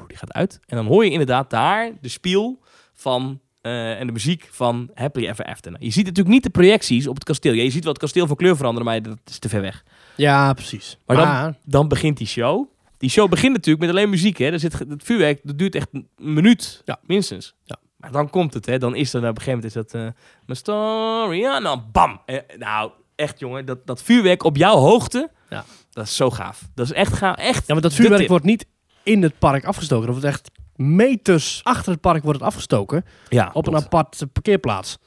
die 0.07 0.17
gaat 0.17 0.33
uit. 0.33 0.61
En 0.67 0.77
dan 0.77 0.87
hoor 0.87 1.05
je 1.05 1.11
inderdaad 1.11 1.51
daar 1.51 1.91
de 2.01 2.09
spiel 2.09 2.61
van... 2.95 3.41
eh, 3.61 4.01
en 4.01 4.07
de 4.07 4.13
muziek 4.13 4.49
van 4.51 4.91
Happily 4.95 5.27
Ever 5.29 5.45
After. 5.45 5.71
Nou, 5.73 5.85
je 5.85 5.91
ziet 5.91 6.05
natuurlijk 6.07 6.35
niet 6.35 6.43
de 6.43 6.51
projecties 6.51 7.07
op 7.07 7.15
het 7.15 7.25
kasteel. 7.25 7.53
Ja, 7.53 7.63
je 7.63 7.71
ziet 7.71 7.83
wel 7.85 7.93
het 7.93 8.03
kasteel 8.03 8.27
van 8.27 8.37
kleur 8.37 8.57
veranderen, 8.57 8.89
maar 8.89 9.03
dat 9.03 9.19
is 9.25 9.39
te 9.39 9.49
ver 9.49 9.61
weg. 9.61 9.85
Ja, 10.17 10.53
precies. 10.53 10.99
Maar 11.07 11.17
Maar, 11.17 11.43
dan, 11.43 11.55
dan 11.65 11.89
begint 11.89 12.17
die 12.17 12.27
show. 12.27 12.67
Die 13.01 13.11
show 13.11 13.29
begint 13.31 13.53
natuurlijk 13.53 13.81
met 13.87 13.91
alleen 13.95 14.11
muziek. 14.11 14.39
Hè. 14.39 14.45
Er 14.51 14.59
zit, 14.61 14.73
het 14.79 15.03
vuurwerk 15.03 15.41
dat 15.43 15.59
duurt 15.59 15.75
echt 15.75 15.89
een 15.93 16.09
minuut, 16.19 16.83
Ja. 16.85 16.99
minstens. 17.03 17.55
Ja. 17.65 17.77
Maar 17.97 18.13
dan 18.13 18.31
komt 18.31 18.55
het. 18.55 18.67
Hè. 18.67 18.79
Dan 18.79 18.95
is 18.95 19.13
er 19.15 19.19
op 19.21 19.25
een 19.37 19.43
gegeven 19.43 19.53
moment 19.53 19.77
is 19.77 19.91
dat... 19.93 20.13
My 20.47 20.55
story, 20.55 21.39
ja, 21.39 21.59
nou, 21.59 21.81
bam. 21.93 22.21
Eh, 22.27 22.37
nou, 22.59 22.91
echt 23.15 23.39
jongen, 23.39 23.65
dat, 23.67 23.87
dat 23.87 24.03
vuurwerk 24.03 24.45
op 24.45 24.57
jouw 24.57 24.77
hoogte, 24.77 25.31
Ja. 25.51 25.65
dat 25.91 26.05
is 26.07 26.17
zo 26.17 26.31
gaaf. 26.31 26.63
Dat 26.75 26.87
is 26.87 26.93
echt 26.93 27.13
gaaf. 27.13 27.37
Echt 27.37 27.67
ja, 27.67 27.73
maar 27.75 27.83
dat 27.83 27.95
vuurwerk 27.95 28.29
wordt 28.29 28.45
niet 28.45 28.67
in 29.03 29.23
het 29.23 29.39
park 29.39 29.65
afgestoken. 29.65 30.07
Dat 30.07 30.15
wordt 30.15 30.29
echt 30.37 30.51
meters 30.77 31.61
achter 31.63 31.93
het 31.93 32.01
park 32.01 32.23
wordt 32.23 32.39
het 32.39 32.49
afgestoken. 32.49 33.05
ja, 33.29 33.51
Op 33.53 33.67
een 33.67 33.77
apart 33.77 34.23
parkeerplaats. 34.33 34.99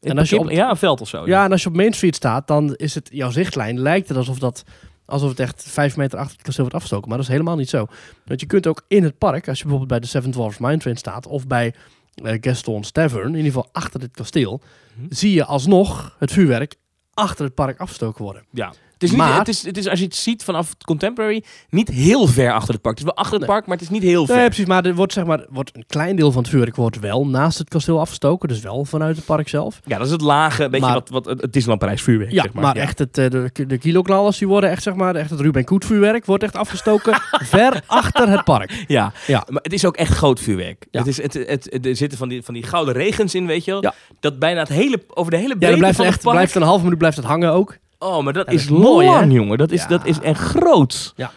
En 0.00 0.18
als 0.18 0.30
je 0.30 0.38
op- 0.38 0.50
Ja, 0.50 0.70
een 0.70 0.76
veld 0.76 1.00
of 1.00 1.08
zo. 1.08 1.26
Ja, 1.26 1.44
en 1.44 1.52
als 1.52 1.62
je 1.62 1.68
op 1.68 1.76
Main 1.76 1.92
Street 1.92 2.14
staat, 2.14 2.46
dan 2.46 2.74
is 2.74 2.94
het 2.94 3.08
jouw 3.12 3.30
zichtlijn. 3.30 3.80
Lijkt 3.80 4.08
het 4.08 4.16
alsof, 4.16 4.38
dat, 4.38 4.62
alsof 5.06 5.28
het 5.30 5.40
echt 5.40 5.64
vijf 5.68 5.96
meter 5.96 6.18
achter 6.18 6.32
het 6.36 6.42
kasteel 6.44 6.62
wordt 6.64 6.76
afgestoken. 6.76 7.08
Maar 7.08 7.16
dat 7.18 7.26
is 7.26 7.32
helemaal 7.32 7.56
niet 7.56 7.68
zo. 7.68 7.86
Want 8.24 8.40
je 8.40 8.46
kunt 8.46 8.66
ook 8.66 8.84
in 8.88 9.02
het 9.04 9.18
park, 9.18 9.48
als 9.48 9.58
je 9.58 9.62
bijvoorbeeld 9.64 9.90
bij 9.90 10.00
de 10.00 10.06
Seven 10.06 10.30
Dwarfs 10.30 10.58
Mine 10.58 10.78
Train 10.78 10.96
staat, 10.96 11.26
of 11.26 11.46
bij 11.46 11.74
eh, 12.14 12.36
Gaston's 12.40 12.90
Tavern, 12.90 13.28
in 13.28 13.34
ieder 13.36 13.52
geval 13.52 13.68
achter 13.72 14.00
het 14.00 14.10
kasteel, 14.12 14.60
Mhm. 14.96 15.06
zie 15.08 15.32
je 15.34 15.44
alsnog 15.44 16.16
het 16.18 16.32
vuurwerk 16.32 16.74
achter 17.14 17.44
het 17.44 17.54
park 17.54 17.78
afgestoken 17.80 18.24
worden. 18.24 18.44
Ja. 18.50 18.72
Het 18.94 19.02
is, 19.02 19.10
niet, 19.10 19.18
Maar- 19.18 19.38
het, 19.38 19.48
is, 19.48 19.62
het 19.62 19.76
is, 19.76 19.88
als 19.88 19.98
je 19.98 20.04
het 20.04 20.14
ziet 20.14 20.44
vanaf 20.44 20.74
Contemporary, 20.84 21.42
niet 21.70 21.88
heel 21.88 22.26
ver 22.26 22.52
achter 22.52 22.72
het 22.74 22.82
park. 22.82 22.98
Het 22.98 23.06
is 23.06 23.12
wel 23.14 23.22
achter 23.24 23.38
het 23.38 23.46
park, 23.48 23.66
maar 23.66 23.76
het 23.76 23.84
is 23.84 23.90
niet 23.92 24.02
heel 24.02 24.26
ver. 24.26 24.36
Nee, 24.36 24.46
precies. 24.46 24.66
Maar 24.66 24.84
er 24.84 24.94
wordt, 24.94 25.12
zeg 25.12 25.24
maar, 25.24 25.44
wordt 25.48 25.70
een 25.76 25.84
klein 25.86 26.16
deel 26.16 26.32
van 26.32 26.42
het 26.42 26.50
vuurwerk 26.50 26.76
wordt 26.76 27.00
wel 27.00 27.26
naast 27.26 27.58
het 27.58 27.68
kasteel 27.68 28.00
afgestoken. 28.00 28.48
Dus 28.48 28.60
wel 28.60 28.84
vanuit 28.84 29.16
het 29.16 29.24
park 29.24 29.48
zelf. 29.48 29.80
Ja, 29.84 29.96
dat 29.98 30.06
is 30.06 30.12
het 30.12 30.20
lage, 30.20 30.68
beetje 30.68 30.86
Maar- 30.86 30.94
wat, 30.94 31.08
wat 31.08 31.24
het 31.26 31.40
Disneyland 31.52 31.78
Parijs 31.80 32.02
vuurwerk, 32.02 32.30
Ja, 32.32 32.42
zeg 32.42 32.52
maar, 32.52 32.62
maar. 32.62 32.76
echt 32.76 32.98
het, 32.98 33.18
eh, 33.18 33.30
de, 33.30 33.50
de 33.66 33.78
kiloknallers 33.78 34.38
die 34.38 34.48
worden 34.48 34.70
echt, 34.70 34.82
zeg 34.82 34.94
maar, 34.94 35.14
echt 35.14 35.30
het 35.30 35.40
Ruben 35.40 35.64
Koet 35.64 35.84
vuurwerk 35.84 36.24
wordt 36.26 36.42
echt 36.42 36.56
afgestoken 36.56 37.14
ver 37.54 37.82
achter 37.86 38.28
het 38.28 38.44
park. 38.44 38.84
Ja. 38.86 39.12
Ja. 39.26 39.46
maar 39.48 39.62
het 39.62 39.72
is 39.72 39.84
ook 39.84 39.96
echt 39.96 40.12
groot 40.14 40.40
vuurwerk. 40.40 40.86
Ja. 40.90 40.98
Het 40.98 41.08
is, 41.08 41.22
het, 41.22 41.32
het, 41.34 41.66
het- 41.70 41.86
er 41.86 41.96
zitten 41.96 42.18
van 42.18 42.28
die, 42.28 42.42
van 42.42 42.54
die 42.54 42.62
gouden 42.62 42.94
regens 42.94 43.34
in, 43.34 43.46
weet 43.46 43.64
je 43.64 43.70
wel. 43.70 43.82
Ja. 43.82 43.94
Dat 44.20 44.38
bijna 44.38 44.60
het 44.60 44.68
hele, 44.68 45.02
over 45.08 45.30
de 45.30 45.36
hele 45.36 45.48
Ja, 45.52 45.54
breedte 45.58 45.70
dan 45.70 45.78
blijft, 45.78 45.96
van 45.96 46.04
het 46.06 46.14
echt, 46.14 46.22
park... 46.24 46.36
blijft 46.36 46.54
een 46.54 46.62
halve 46.62 46.82
minuut 46.84 46.98
blijft 46.98 47.16
het 47.16 47.26
hangen 47.26 47.52
ook. 47.52 47.76
Oh, 47.98 48.22
maar 48.24 48.32
dat 48.32 48.52
is 48.52 48.68
mooi, 48.68 49.06
lang, 49.06 49.30
hè? 49.30 49.36
jongen. 49.36 49.58
Dat 49.58 49.70
is, 49.70 49.86
dat 49.86 50.06
is 50.06 50.20
en 50.20 50.34
groot. 50.36 51.12
Ja. 51.16 51.30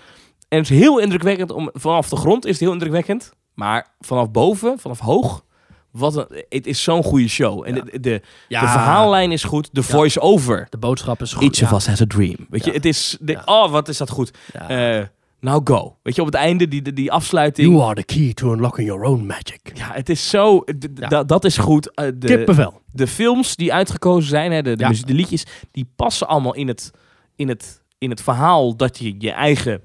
En 0.50 0.58
het 0.60 0.70
is 0.70 0.78
heel 0.78 1.00
indrukwekkend. 1.00 1.52
Om, 1.52 1.70
vanaf 1.74 2.10
de 2.10 2.16
grond 2.16 2.46
is 2.46 2.52
het 2.52 2.60
heel 2.60 2.72
indrukwekkend. 2.72 3.32
Maar 3.54 3.88
vanaf 4.00 4.32
boven, 4.32 4.80
vanaf 4.80 5.00
hoog, 5.00 5.44
wat 5.92 6.16
een, 6.16 6.44
het 6.50 6.68
is 6.68 6.84
zo'n 6.84 7.04
goede 7.04 7.28
show. 7.28 7.64
En 7.68 7.76
Ja. 7.76 7.82
de, 7.82 8.00
de, 8.00 8.22
Ja. 8.48 8.62
de 8.62 8.68
verhaallijn 8.68 9.32
is 9.32 9.44
goed. 9.44 9.70
De 9.72 9.84
voice-over. 9.84 10.68
De 10.70 10.78
boodschap 10.78 11.22
is 11.22 11.34
goed. 11.34 11.60
Each 11.60 11.72
of 11.72 11.78
us 11.78 11.88
has 11.88 12.02
a 12.02 12.06
dream. 12.08 12.36
Weet 12.50 12.66
je, 12.66 12.72
het 12.72 12.86
is... 12.86 13.18
De. 13.20 13.38
Oh, 13.46 13.72
wat 13.72 13.88
is 13.88 13.98
dat 13.98 14.10
goed. 14.10 14.32
Ja. 14.68 15.10
Now 15.40 15.68
go. 15.68 15.98
Weet 16.04 16.16
je, 16.16 16.22
op 16.22 16.28
het 16.28 16.36
einde, 16.36 16.68
die, 16.68 16.94
die, 16.94 17.12
afsluiting. 17.12 17.68
You 17.72 17.82
are 17.84 17.94
the 17.96 18.04
key 18.04 18.34
to 18.34 18.52
unlocking 18.54 18.88
your 18.88 19.04
own 19.04 19.26
magic. 19.26 19.60
Ja, 19.74 19.90
het 19.94 20.10
is 20.10 20.30
zo... 20.30 20.64
Ja. 20.96 21.08
da- 21.08 21.24
dat 21.24 21.46
is 21.46 21.58
goed. 21.58 21.94
Eh, 21.94 22.06
de, 22.16 22.28
Kippenvel. 22.28 22.82
de 22.92 23.08
films 23.08 23.56
die 23.56 23.74
uitgekozen 23.74 24.30
zijn, 24.30 24.52
hè, 24.52 24.62
de, 24.62 24.76
de, 24.76 24.84
Ja. 24.84 24.90
muziek- 24.90 25.08
de 25.08 25.14
liedjes, 25.14 25.46
die 25.72 25.90
passen 25.96 26.28
allemaal 26.28 26.54
in 26.56 26.68
het, 26.68 26.92
in 27.36 27.48
het, 27.48 27.82
in 27.98 28.10
het 28.10 28.22
verhaal 28.22 28.76
dat 28.76 28.98
je 28.98 29.16
je 29.18 29.32
eigen 29.32 29.82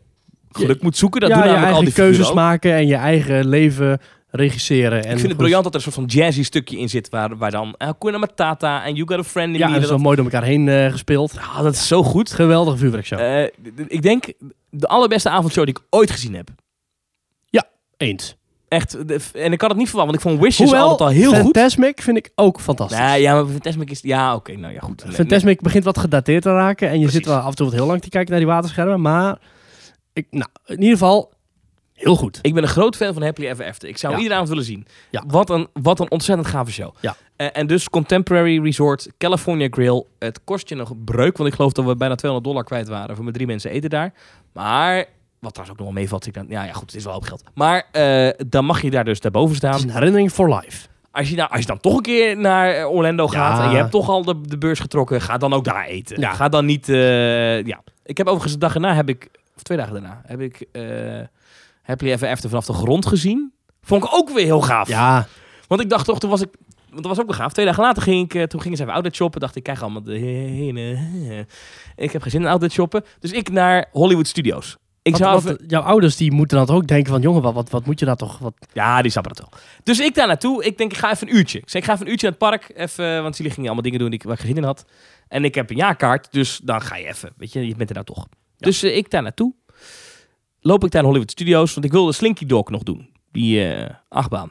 geluk 0.51 0.83
moet 0.83 0.97
zoeken. 0.97 1.21
Dat 1.21 1.31
ja, 1.31 1.37
doen 1.37 1.45
je 1.45 1.51
namelijk 1.53 1.77
al 1.77 1.85
die 1.85 1.93
keuzes 1.93 2.33
maken 2.33 2.73
en 2.75 2.87
je 2.87 2.95
eigen 2.97 3.49
leven 3.49 4.01
regisseren. 4.35 5.05
En 5.05 5.11
Ik 5.13 5.17
vind 5.19 5.29
het 5.29 5.37
briljant 5.37 5.63
dat 5.65 5.73
er 5.75 5.79
een 5.79 5.93
soort 5.93 5.95
van 6.11 6.19
jazzy 6.19 6.43
stukje 6.45 6.79
in 6.79 6.89
zit, 6.89 7.09
waar, 7.09 7.37
waar 7.37 7.51
dan 7.51 7.75
Hakuna 7.79 8.19
Matata 8.19 8.85
en 8.85 8.95
You 8.95 9.09
Got 9.09 9.19
a 9.19 9.25
Friend 9.29 9.53
in 9.53 9.59
Ja, 9.59 9.69
Me. 9.69 9.75
en 9.75 9.81
dat, 9.81 9.89
zo 9.91 9.99
mooi 9.99 10.17
door 10.17 10.25
elkaar 10.25 10.43
heen 10.45 10.69
eh, 10.69 10.91
gespeeld. 10.91 11.37
Ah, 11.39 11.63
dat 11.63 11.75
is 11.75 11.87
zo 11.87 12.03
goed. 12.03 12.33
Geweldige 12.33 12.77
vuurwerkshow. 12.77 13.19
Eh, 13.21 13.45
d- 13.45 13.77
d- 13.77 13.85
ik 13.93 14.03
denk 14.03 14.25
de 14.71 14.87
allerbeste 14.87 15.29
avondshow 15.31 15.65
die 15.65 15.75
ik 15.75 15.83
ooit 15.91 16.11
gezien 16.11 16.35
heb. 16.35 16.49
Eens. 17.97 18.37
Echt, 18.69 19.09
de- 19.09 19.21
en 19.35 19.53
ik 19.53 19.61
had 19.61 19.71
het 19.71 19.79
niet 19.79 19.89
verwacht, 19.89 20.11
want 20.11 20.23
ik 20.23 20.29
vond 20.29 20.41
Wishes 20.41 20.67
Hoewel, 20.71 20.89
altijd 20.89 21.09
al 21.09 21.15
heel 21.17 21.29
goed. 21.33 21.41
Fantasmic 21.41 22.03
vind 22.03 22.17
ik 22.17 22.31
ook 22.35 22.61
fantastisch. 22.61 22.99
Nee, 22.99 23.21
ja, 23.21 23.35
maar 23.35 23.47
Fantasmic 23.47 23.91
is... 23.91 24.01
Ja, 24.01 24.35
oké, 24.35 24.57
nou 24.57 24.73
ja, 24.73 24.81
goed. 24.81 25.05
Nee, 25.05 25.15
Fantasmic 25.15 25.61
begint 25.61 25.85
wat 25.85 25.99
gedateerd 25.99 26.43
te 26.43 26.53
raken. 26.53 26.87
En 26.89 26.95
je 26.95 26.99
Precies. 27.01 27.17
zit 27.17 27.27
wel 27.27 27.37
af 27.39 27.49
en 27.49 27.55
toe 27.55 27.67
wat 27.67 27.75
heel 27.75 27.87
lang 27.87 28.01
te 28.03 28.09
kijken 28.09 28.31
naar 28.31 28.41
die 28.41 28.49
waterschermen. 28.49 29.01
Maar 29.01 29.39
ik, 30.13 30.27
nou, 30.31 30.49
in 30.67 30.77
ieder 30.81 30.99
geval 30.99 31.32
heel 32.03 32.17
goed. 32.17 32.39
Ik 32.43 32.55
ben 32.55 32.63
een 32.63 32.69
groot 32.69 32.97
fan 32.97 33.13
van 33.13 33.23
Happily 33.23 33.49
Ever 33.49 33.67
After. 33.67 33.89
Ik 33.89 33.99
zou 33.99 34.13
hem 34.13 34.23
Ja. 34.23 34.29
iedere 34.29 34.35
avond 34.35 34.49
willen 34.49 34.65
zien. 34.73 34.87
Ja. 35.11 35.25
Wat, 35.27 35.51
een, 35.51 35.69
wat 35.73 36.01
een 36.01 36.11
ontzettend 36.11 36.49
gave 36.49 36.71
show. 36.73 36.95
Ja. 37.01 37.17
Eh, 37.37 37.47
en 37.53 37.67
dus 37.67 37.89
Contemporary 37.89 38.63
Resort, 38.63 39.09
California 39.19 39.69
Grill. 39.71 40.05
Het 40.19 40.41
kost 40.45 40.69
je 40.69 40.75
nog 40.75 40.93
breuk, 41.05 41.37
want 41.37 41.49
ik 41.51 41.55
geloof 41.57 41.73
dat 41.73 41.85
we 41.85 41.97
bijna 41.97 42.15
200 42.15 42.53
dollar 42.53 42.65
kwijt 42.69 42.89
waren 42.89 43.17
voor 43.17 43.25
met 43.25 43.35
drie 43.35 43.47
mensen 43.47 43.71
eten 43.71 43.91
daar. 43.91 44.13
Maar, 44.53 44.97
wat 45.39 45.55
trouwens 45.55 45.71
ook 45.71 45.85
nog 45.85 45.93
wel 45.95 46.03
meevalt. 46.03 46.27
Ik 46.27 46.35
dan, 46.35 46.47
ja, 46.49 46.65
ja, 46.65 46.73
goed, 46.73 46.87
het 46.91 46.95
is 46.95 47.05
wel 47.05 47.15
op 47.17 47.23
geld. 47.25 47.43
Maar 47.55 47.87
eh, 47.93 48.29
dan 48.47 48.65
mag 48.65 48.83
je 48.83 48.91
daar 48.91 49.05
dus 49.05 49.21
daarboven 49.21 49.55
Het 49.55 49.63
is 49.65 49.71
staan. 49.71 49.89
een 49.89 49.95
herinnering 49.95 50.31
for 50.31 50.49
life. 50.55 50.87
Als 51.11 51.31
je, 51.31 51.37
nou, 51.37 51.51
als 51.51 51.61
je 51.61 51.67
dan 51.67 51.81
toch 51.81 51.97
een 51.97 52.03
keer 52.03 52.37
naar 52.37 52.75
eh, 52.75 52.91
Orlando 52.91 53.29
gaat 53.29 53.59
Ja. 53.59 53.65
en 53.65 53.71
je 53.71 53.77
hebt 53.77 53.91
toch 53.91 54.09
al 54.09 54.25
de, 54.25 54.41
de 54.41 54.59
beurs 54.59 54.81
getrokken, 54.81 55.21
ga 55.21 55.37
dan 55.39 55.53
ook 55.53 55.65
daar 55.65 55.85
eten. 55.85 56.21
Ja. 56.21 56.33
Ga 56.33 56.49
dan 56.49 56.65
niet, 56.65 56.87
ja. 56.87 57.83
Ik 58.05 58.17
heb 58.17 58.27
overigens 58.27 58.53
de 58.53 58.59
dag 58.59 58.75
erna, 58.75 58.95
heb 58.95 59.09
ik, 59.09 59.29
of 59.57 59.63
twee 59.63 59.79
dagen 59.79 59.93
daarna, 59.93 60.21
heb 60.27 60.41
ik 60.41 60.67
Happily 61.83 62.13
Ever 62.13 62.29
After 62.29 62.49
vanaf 62.49 62.67
de 62.67 62.73
grond 62.73 63.07
gezien. 63.07 63.53
Vond 63.83 64.05
ik 64.05 64.15
ook 64.15 64.31
weer 64.31 64.45
heel 64.45 64.61
gaaf. 64.61 64.89
Ja, 64.89 65.27
Want 65.69 65.81
ik 65.81 65.89
dacht 65.91 66.05
toch, 66.05 66.19
toen 66.19 66.31
was 66.31 66.41
ik, 66.41 66.49
want 66.91 67.03
dat 67.03 67.07
was 67.17 67.21
ook 67.21 67.27
wel 67.31 67.37
gaaf. 67.37 67.53
Twee 67.53 67.67
dagen 67.67 67.83
later 67.83 68.03
ging 68.03 68.25
ik, 68.25 68.35
eh, 68.35 68.43
toen 68.43 68.61
gingen 68.61 68.77
ze 68.77 68.83
even 68.83 68.95
outlet 68.95 69.15
shoppen. 69.15 69.41
Dacht 69.41 69.57
ik, 69.57 69.63
kijk 69.63 69.81
allemaal 69.81 70.03
de 70.03 70.19
heen. 70.19 70.77
Ik 71.97 72.13
heb 72.13 72.23
geen 72.23 72.31
zin 72.31 72.41
in 72.41 72.47
outlet 72.47 72.73
shoppen. 72.73 73.05
Dus 73.21 73.33
ik 73.33 73.51
naar 73.51 73.89
Hollywood 73.93 74.27
Studios. 74.27 74.77
Ik 75.03 75.17
zou 75.17 75.37
even- 75.39 75.65
jouw 75.67 75.83
ouders 75.83 76.17
die 76.17 76.33
moeten 76.33 76.57
dan 76.57 76.67
toch 76.67 76.77
ook 76.77 76.87
denken 76.87 77.13
van... 77.13 77.21
jongen, 77.21 77.43
wat, 77.43 77.55
wat, 77.55 77.71
wat 77.71 77.87
moet 77.87 77.99
je 77.99 78.05
daar 78.05 78.17
toch... 78.17 78.39
Wat... 78.39 78.55
Ja, 78.73 79.03
die 79.03 79.11
snappen 79.11 79.35
dat 79.35 79.49
wel. 79.51 79.61
Dus 79.83 80.01
ik 80.01 80.15
daar 80.15 80.27
naartoe. 80.27 80.65
Ik 80.65 80.79
denk, 80.79 80.93
ik 80.93 80.99
ga 80.99 81.11
even 81.13 81.29
een 81.29 81.37
uurtje. 81.37 81.59
Ik 81.59 81.71
zei, 81.71 81.83
ik 81.83 81.89
ga 81.89 81.95
even 81.95 82.07
een 82.07 82.13
uurtje 82.13 82.31
naar 82.31 82.39
het 82.51 82.61
park. 82.61 82.79
Even, 82.79 83.23
want 83.23 83.37
jullie 83.37 83.53
gingen 83.53 83.67
allemaal 83.67 83.85
dingen 83.85 83.99
doen 83.99 84.11
die 84.11 84.19
ik, 84.19 84.25
waar 84.25 84.35
ik 84.35 84.41
geen 84.41 84.49
zin 84.49 84.57
in 84.59 84.65
had. 84.65 84.85
En 85.29 85.45
ik 85.45 85.55
heb 85.55 85.71
een 85.71 85.77
jaarkaart, 85.77 86.33
dus 86.33 86.61
dan 86.65 86.81
ga 86.83 86.97
je 86.97 87.07
even. 87.07 87.33
Weet 87.37 87.53
je, 87.53 87.67
je 87.67 87.77
bent 87.77 87.89
er 87.89 87.95
nou 87.95 88.07
toch. 88.07 88.27
Dus 88.59 88.83
eh, 88.83 88.97
ik 88.97 89.11
daar 89.11 89.23
naartoe. 89.23 89.55
Loop 90.65 90.85
ik 90.85 90.91
daar 90.91 91.01
in 91.01 91.07
Hollywood 91.07 91.31
Studios, 91.31 91.73
want 91.75 91.87
ik 91.87 91.93
wilde 91.93 92.13
Slinky 92.13 92.47
Dog 92.47 92.71
nog 92.71 92.83
doen. 92.83 93.09
Die 93.33 93.65
eh, 93.73 93.95
achtbaan. 94.09 94.51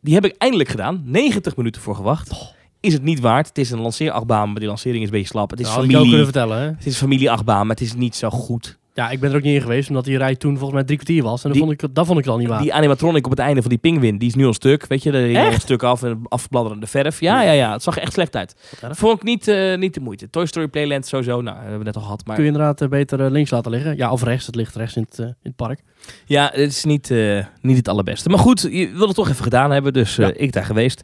Die 0.00 0.14
heb 0.14 0.24
ik 0.24 0.34
eindelijk 0.38 0.68
gedaan. 0.68 1.02
90 1.04 1.56
minuten 1.56 1.82
voor 1.82 1.94
gewacht. 1.94 2.54
Is 2.80 2.92
het 2.92 3.02
niet 3.02 3.20
waard. 3.20 3.48
Het 3.48 3.58
is 3.58 3.70
een 3.70 3.80
lanceerachtbaan, 3.80 4.46
maar 4.50 4.58
die 4.60 4.68
lancering 4.68 4.98
is 5.02 5.04
een 5.08 5.12
beetje 5.14 5.26
slap. 5.28 5.50
Het 5.50 5.60
is 5.60 5.66
Nou, 5.66 5.80
familie. 5.80 6.00
kunnen 6.00 6.24
vertellen, 6.24 6.58
hè? 6.58 6.64
Het 6.66 6.86
is 6.86 6.96
familieachtbaan, 6.96 7.66
maar 7.66 7.76
het 7.76 7.84
is 7.84 7.94
niet 7.94 8.16
zo 8.16 8.30
goed. 8.30 8.78
Ja, 8.98 9.10
ik 9.10 9.20
ben 9.20 9.30
er 9.30 9.36
ook 9.36 9.42
niet 9.42 9.54
in 9.54 9.60
geweest, 9.60 9.88
omdat 9.88 10.04
die 10.04 10.18
rij 10.18 10.36
toen 10.36 10.50
volgens 10.52 10.72
mij 10.72 10.84
drie 10.84 10.96
kwartier 10.98 11.22
was. 11.22 11.44
En 11.44 11.50
Die- 11.50 11.60
dat, 11.60 11.68
vond 11.68 11.82
ik, 11.82 11.94
dat 11.94 12.06
vond 12.06 12.18
ik 12.18 12.26
al 12.26 12.36
niet 12.38 12.48
waar. 12.48 12.62
Die 12.62 12.74
animatronic 12.74 13.24
op 13.24 13.30
het 13.30 13.40
einde 13.40 13.60
van 13.60 13.70
die 13.70 13.78
pinguïn, 13.78 14.18
die 14.18 14.28
is 14.28 14.34
nu 14.34 14.46
al 14.46 14.52
stuk. 14.52 14.86
Weet 14.86 15.02
je, 15.02 15.12
Echt? 15.36 15.54
een 15.54 15.60
stuk 15.60 15.82
af 15.82 16.02
en 16.02 16.20
afbladderende 16.28 16.86
verf. 16.86 17.20
Ja, 17.20 17.42
ja, 17.42 17.50
ja. 17.52 17.72
Het 17.72 17.82
zag 17.82 17.96
er 17.96 18.02
echt 18.02 18.12
slecht 18.12 18.36
uit. 18.36 18.54
Vond 18.90 19.16
ik 19.16 19.22
niet, 19.22 19.48
eh, 19.48 19.76
niet 19.76 19.94
de 19.94 20.00
moeite. 20.00 20.30
Toy 20.30 20.46
Story 20.46 20.68
Playland 20.68 21.06
sowieso. 21.06 21.40
Nou, 21.40 21.58
hebben 21.60 21.78
we 21.78 21.84
net 21.84 21.96
al 21.96 22.02
gehad. 22.02 22.26
Maar 22.26 22.34
Kun 22.34 22.44
je 22.44 22.50
inderdaad 22.50 22.80
eh, 22.80 22.88
beter 22.88 23.24
eh, 23.24 23.30
links 23.30 23.50
laten 23.50 23.70
liggen. 23.70 23.96
Ja, 23.96 24.10
of 24.12 24.22
rechts. 24.22 24.46
Het 24.46 24.54
ligt 24.54 24.74
rechts 24.74 24.96
in 24.96 25.06
het, 25.08 25.18
in 25.18 25.34
het 25.42 25.56
park. 25.56 25.80
ja, 26.26 26.44
het 26.52 26.70
is 26.70 26.84
niet, 26.84 27.12
niet 27.60 27.76
het 27.76 27.88
allerbeste. 27.88 28.28
Maar 28.28 28.38
goed, 28.38 28.60
je 28.70 28.90
wil 28.94 29.06
het 29.06 29.16
toch 29.16 29.28
even 29.28 29.42
gedaan 29.42 29.70
hebben. 29.70 29.92
Dus 29.92 30.16
Ja. 30.16 30.32
ik 30.34 30.52
daar 30.52 30.64
geweest. 30.64 31.02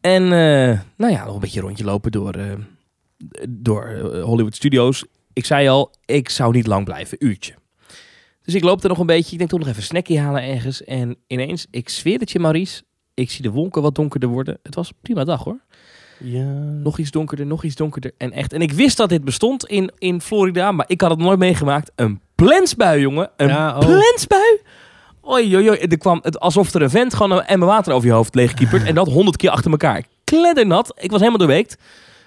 En 0.00 0.28
nou 0.96 1.12
ja, 1.12 1.24
nog 1.24 1.34
een 1.34 1.40
beetje 1.40 1.60
rondje 1.60 1.84
lopen 1.84 2.12
door, 2.12 2.34
door 3.48 3.98
Hollywood 4.22 4.54
Studios. 4.54 5.04
Ik 5.34 5.44
zei 5.44 5.68
al, 5.68 5.90
ik 6.04 6.28
zou 6.28 6.52
niet 6.52 6.66
lang 6.66 6.84
blijven. 6.84 7.16
Uurtje. 7.24 7.54
Dus 8.42 8.54
ik 8.54 8.62
loop 8.62 8.82
er 8.82 8.88
nog 8.88 8.98
een 8.98 9.06
beetje. 9.06 9.32
Ik 9.32 9.38
denk 9.38 9.50
toch 9.50 9.58
nog 9.58 9.68
even 9.68 9.80
een 9.80 9.86
snackje 9.86 10.20
halen 10.20 10.42
ergens. 10.42 10.84
En 10.84 11.16
ineens, 11.26 11.66
ik 11.70 11.88
zweer 11.88 12.18
het 12.18 12.30
je 12.30 12.38
Maurice. 12.38 12.82
Ik 13.14 13.30
zie 13.30 13.42
de 13.42 13.50
wolken 13.50 13.82
wat 13.82 13.94
donkerder 13.94 14.28
worden. 14.28 14.58
Het 14.62 14.74
was 14.74 14.88
een 14.88 14.96
prima 15.02 15.24
dag 15.24 15.44
hoor. 15.44 15.60
Ja. 16.18 16.44
Nog 16.82 16.98
iets 16.98 17.10
donkerder, 17.10 17.46
nog 17.46 17.64
iets 17.64 17.74
donkerder. 17.74 18.12
En 18.18 18.32
echt. 18.32 18.52
En 18.52 18.60
ik 18.60 18.72
wist 18.72 18.96
dat 18.96 19.08
dit 19.08 19.24
bestond 19.24 19.66
in, 19.66 19.92
in 19.98 20.20
Florida, 20.20 20.72
maar 20.72 20.84
ik 20.88 21.00
had 21.00 21.10
het 21.10 21.18
nooit 21.18 21.38
meegemaakt. 21.38 21.90
Een 21.94 22.20
plensbui, 22.34 23.00
jongen. 23.00 23.30
Een 23.36 23.48
Ja, 23.48 23.78
oh. 23.78 23.78
plensbui. 23.78 24.60
Oei, 25.28 25.56
oei, 25.56 25.68
oei. 25.68 25.78
Er 25.78 25.98
kwam 25.98 26.18
het 26.22 26.40
alsof 26.40 26.74
er 26.74 26.82
een 26.82 26.90
vent 26.90 27.14
gewoon 27.14 27.30
een 27.30 27.44
emmer 27.44 27.68
water 27.68 27.92
over 27.92 28.08
je 28.08 28.14
hoofd 28.14 28.34
leegkiepert. 28.34 28.84
en 28.88 28.94
dat 28.94 29.08
honderd 29.08 29.36
keer 29.36 29.50
achter 29.50 29.70
elkaar. 29.70 30.04
Kleddernat. 30.24 30.92
Ik 30.96 31.10
was 31.10 31.18
helemaal 31.18 31.40
doorweekt. 31.40 31.76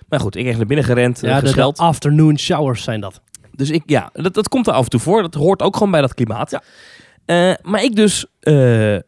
Maar 0.08 0.20
goed, 0.20 0.36
ik 0.36 0.46
ben 0.46 0.58
naar 0.58 0.66
binnen 0.66 0.86
gerend, 0.86 1.22
Ja, 1.22 1.42
de, 1.42 1.74
afternoon 1.76 2.40
showers 2.40 2.84
zijn 2.84 3.02
dat. 3.02 3.22
Dus 3.52 3.70
ik, 3.70 3.84
ja, 3.86 4.10
dat, 4.14 4.34
dat 4.34 4.50
komt 4.50 4.68
er 4.68 4.74
af 4.74 4.84
en 4.84 4.90
toe 4.90 5.00
voor. 5.00 5.22
Dat 5.22 5.34
hoort 5.34 5.62
ook 5.62 5.74
gewoon 5.74 5.92
bij 5.92 6.02
dat 6.02 6.14
klimaat. 6.14 6.52
Ja. 6.52 6.62
Eh, 7.26 7.54
maar 7.62 7.84
ik 7.84 7.96
dus 7.96 8.26
eh, 8.40 8.96
eh, 8.96 9.02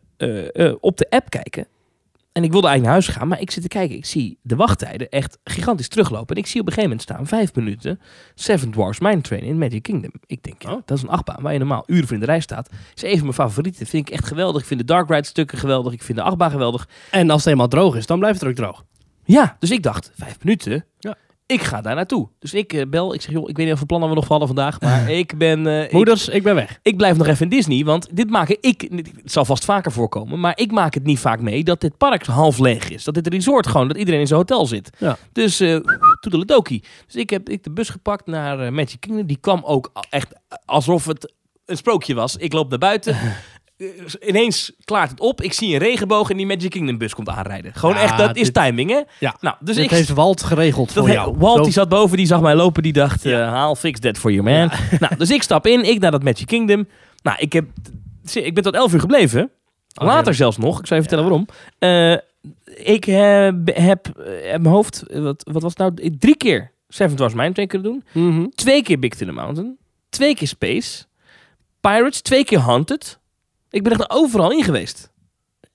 op 0.80 0.98
de 0.98 1.10
app 1.10 1.30
kijken. 1.30 1.68
En 2.32 2.44
ik 2.44 2.52
wilde 2.52 2.68
eigenlijk 2.68 2.84
naar 2.84 3.06
huis 3.06 3.18
gaan, 3.18 3.28
maar 3.28 3.42
ik 3.42 3.52
zit 3.52 3.64
te 3.64 3.70
kijken. 3.70 3.96
Ik 3.96 4.06
zie 4.06 4.40
de 4.42 4.56
wachttijden 4.56 5.10
echt 5.10 5.38
gigantisch 5.44 5.88
teruglopen. 5.88 6.36
En 6.36 6.42
ik 6.42 6.48
zie 6.48 6.62
op 6.62 6.68
een 6.68 6.74
gegeven 6.74 6.98
moment 6.98 7.10
staan 7.10 7.28
vijf 7.28 7.56
minuten 7.56 8.00
Seven 8.36 8.72
Dwarfs 8.72 9.00
Mine 9.00 9.22
Train 9.22 9.44
in 9.44 9.58
Magic 9.58 9.84
Kingdom. 9.84 10.12
Ik 10.26 10.44
denk, 10.44 10.62
ja, 10.62 10.82
dat 10.86 10.98
is 10.98 11.04
een 11.04 11.10
achtbaan 11.10 11.42
waar 11.42 11.54
je 11.54 11.60
normaal 11.60 11.84
uren 11.86 12.04
voor 12.04 12.14
in 12.14 12.20
de 12.20 12.26
rij 12.26 12.40
staat. 12.40 12.70
Is 12.96 13.02
even 13.02 13.22
mijn 13.22 13.34
favoriete. 13.34 13.86
Vind 13.86 14.08
ik 14.08 14.14
echt 14.14 14.26
geweldig. 14.26 14.62
Ik 14.62 14.68
vind 14.68 14.80
de 14.80 14.86
Dark 14.86 15.10
Ride 15.10 15.28
stukken 15.28 15.58
geweldig. 15.58 15.94
Ik 15.94 16.04
vind 16.04 16.18
de 16.18 16.24
achtbaan 16.24 16.52
geweldig. 16.52 16.88
En 17.12 17.30
als 17.30 17.44
het 17.44 17.52
eenmaal 17.52 17.68
droog 17.68 17.96
is, 17.96 18.06
dan 18.06 18.20
blijft 18.20 18.40
het 18.40 18.50
ook 18.50 18.56
droog. 18.56 18.84
Ja, 19.34 19.56
dus 19.60 19.72
ik 19.72 19.84
dacht, 19.84 20.12
vijf 20.16 20.38
minuten? 20.44 20.86
Ja. 21.00 21.16
Ik 21.46 21.62
ga 21.62 21.82
daar 21.82 21.96
naartoe. 21.96 22.28
Dus 22.40 22.54
ik 22.54 22.74
eh, 22.74 22.82
bel. 22.90 23.14
Ik 23.14 23.22
zeg, 23.22 23.32
joh, 23.34 23.50
ik 23.50 23.58
weet 23.58 23.66
niet 23.66 23.76
of 23.76 23.86
plannen 23.86 24.10
we 24.10 24.16
nog 24.16 24.28
hadden 24.28 24.48
vandaag. 24.48 24.82
Maar 24.82 25.12
ik 25.24 25.38
ben... 25.38 25.68
eh, 25.68 25.84
ik- 25.84 25.92
Moeders, 25.92 26.28
ik 26.28 26.44
ben 26.44 26.56
weg. 26.56 26.80
ik 26.82 26.98
blijf 26.98 27.18
nog 27.18 27.28
even 27.28 27.44
in 27.44 27.50
Disney, 27.50 27.84
want 27.86 28.08
dit 28.16 28.30
maken 28.30 28.58
ik, 28.62 28.82
het 28.92 29.32
zal 29.32 29.46
vast 29.46 29.66
vaker 29.66 29.92
voorkomen, 29.92 30.40
maar 30.40 30.58
ik 30.58 30.72
maak 30.72 30.94
het 30.94 31.04
niet 31.04 31.20
vaak 31.20 31.42
mee 31.42 31.64
dat 31.64 31.82
dit 31.82 31.98
park 31.98 32.26
half 32.26 32.58
leeg 32.60 32.90
is. 32.90 33.04
Dat 33.04 33.14
dit 33.14 33.28
resort 33.28 33.68
gewoon, 33.68 33.88
dat 33.88 33.98
iedereen 33.98 34.20
in 34.20 34.28
zijn 34.28 34.40
hotel 34.40 34.66
zit. 34.66 34.90
Ja. 34.98 35.18
Dus 35.32 35.62
uh, 35.62 35.80
toedeledokie. 36.20 36.84
Dus 37.06 37.16
ik 37.16 37.30
heb 37.30 37.50
ik 37.50 37.64
de 37.64 37.72
bus 37.72 37.90
gepakt 37.90 38.26
naar 38.26 38.60
eh, 38.60 38.72
Magic 38.72 39.00
Kingdom. 39.00 39.26
Die 39.28 39.38
kwam 39.42 39.62
ook 39.64 39.92
echt 40.10 40.34
alsof 40.66 41.06
het 41.06 41.34
een 41.66 41.78
sprookje 41.78 42.14
was. 42.14 42.36
Ik 42.36 42.54
loop 42.54 42.70
naar 42.70 42.80
buiten. 42.80 43.18
Eh, 43.80 44.30
Ineens 44.30 44.72
klaart 44.84 45.10
het 45.10 45.20
op. 45.20 45.42
Ik 45.42 45.54
zie 45.54 45.74
een 45.74 45.80
regenboog 45.80 46.30
en 46.30 46.38
die 46.38 46.46
Magic 46.46 46.70
Kingdom 46.70 46.98
bus 46.98 47.14
komt 47.14 47.30
aanrijden. 47.30 47.74
Gewoon 47.74 47.96
Ja, 47.96 48.02
echt, 48.02 48.18
dat 48.18 48.36
is 48.36 48.52
timing 48.52 48.90
hè? 48.90 49.02
Ja. 49.20 49.36
Nou, 49.40 49.56
dus 49.60 49.76
Dit 49.76 49.84
ik 49.86 49.92
heeft 49.92 50.10
Walt 50.10 50.44
geregeld 50.44 50.92
voor 50.92 51.12
jou. 51.12 51.36
Walt 51.38 51.58
Zo- 51.58 51.64
die 51.64 51.72
zat 51.72 51.90
boven, 51.90 52.18
die 52.18 52.26
zag 52.26 52.42
mij 52.42 52.56
lopen, 52.56 52.84
die 52.84 52.94
dacht, 52.94 53.26
eh, 53.26 53.34
haal, 53.34 53.76
fix 53.76 54.00
that 54.00 54.18
for 54.18 54.32
you 54.32 54.44
man. 54.44 54.72
Nou, 55.00 55.16
dus 55.18 55.32
ik 55.32 55.44
stap 55.44 55.68
in, 55.68 55.84
ik 55.84 56.00
naar 56.00 56.12
dat 56.12 56.24
Magic 56.24 56.48
Kingdom. 56.48 56.88
Nou, 57.22 57.38
ik, 57.40 57.54
heb, 57.54 57.66
ik 58.34 58.54
ben 58.54 58.64
tot 58.64 58.74
11 58.74 58.94
uur 58.94 59.00
gebleven. 59.00 59.52
Later 59.94 60.14
heerlijk. 60.16 60.36
zelfs 60.38 60.58
nog, 60.58 60.80
ik 60.80 60.86
zal 60.88 60.98
je 60.98 61.04
vertellen 61.04 61.26
waarom. 61.30 61.48
Eh, 61.80 62.18
ik 62.86 63.04
heb, 63.04 63.56
heb 63.74 64.08
in 64.26 64.62
mijn 64.62 64.66
hoofd, 64.74 65.04
wat, 65.14 65.44
wat 65.52 65.62
was 65.62 65.74
het 65.78 65.78
nou, 65.78 66.16
drie 66.20 66.36
keer 66.38 66.72
Seven 66.88 67.16
Dwarfs 67.16 67.36
Mine 67.36 67.52
Train 67.52 67.68
kunnen 67.68 67.92
doen. 67.92 68.04
Mhm. 68.24 68.48
Twee 68.56 68.84
keer 68.84 69.00
Big 69.00 69.14
Thunder 69.14 69.36
Mountain. 69.36 69.78
Twee 70.10 70.36
keer 70.36 70.48
Space. 70.48 71.04
Pirates, 71.82 72.22
twee 72.22 72.44
keer 72.44 72.60
Haunted. 72.60 73.19
Ik 73.70 73.84
ben 73.84 73.92
echt 73.92 74.10
overal 74.10 74.52
in 74.52 74.64
geweest. 74.64 75.12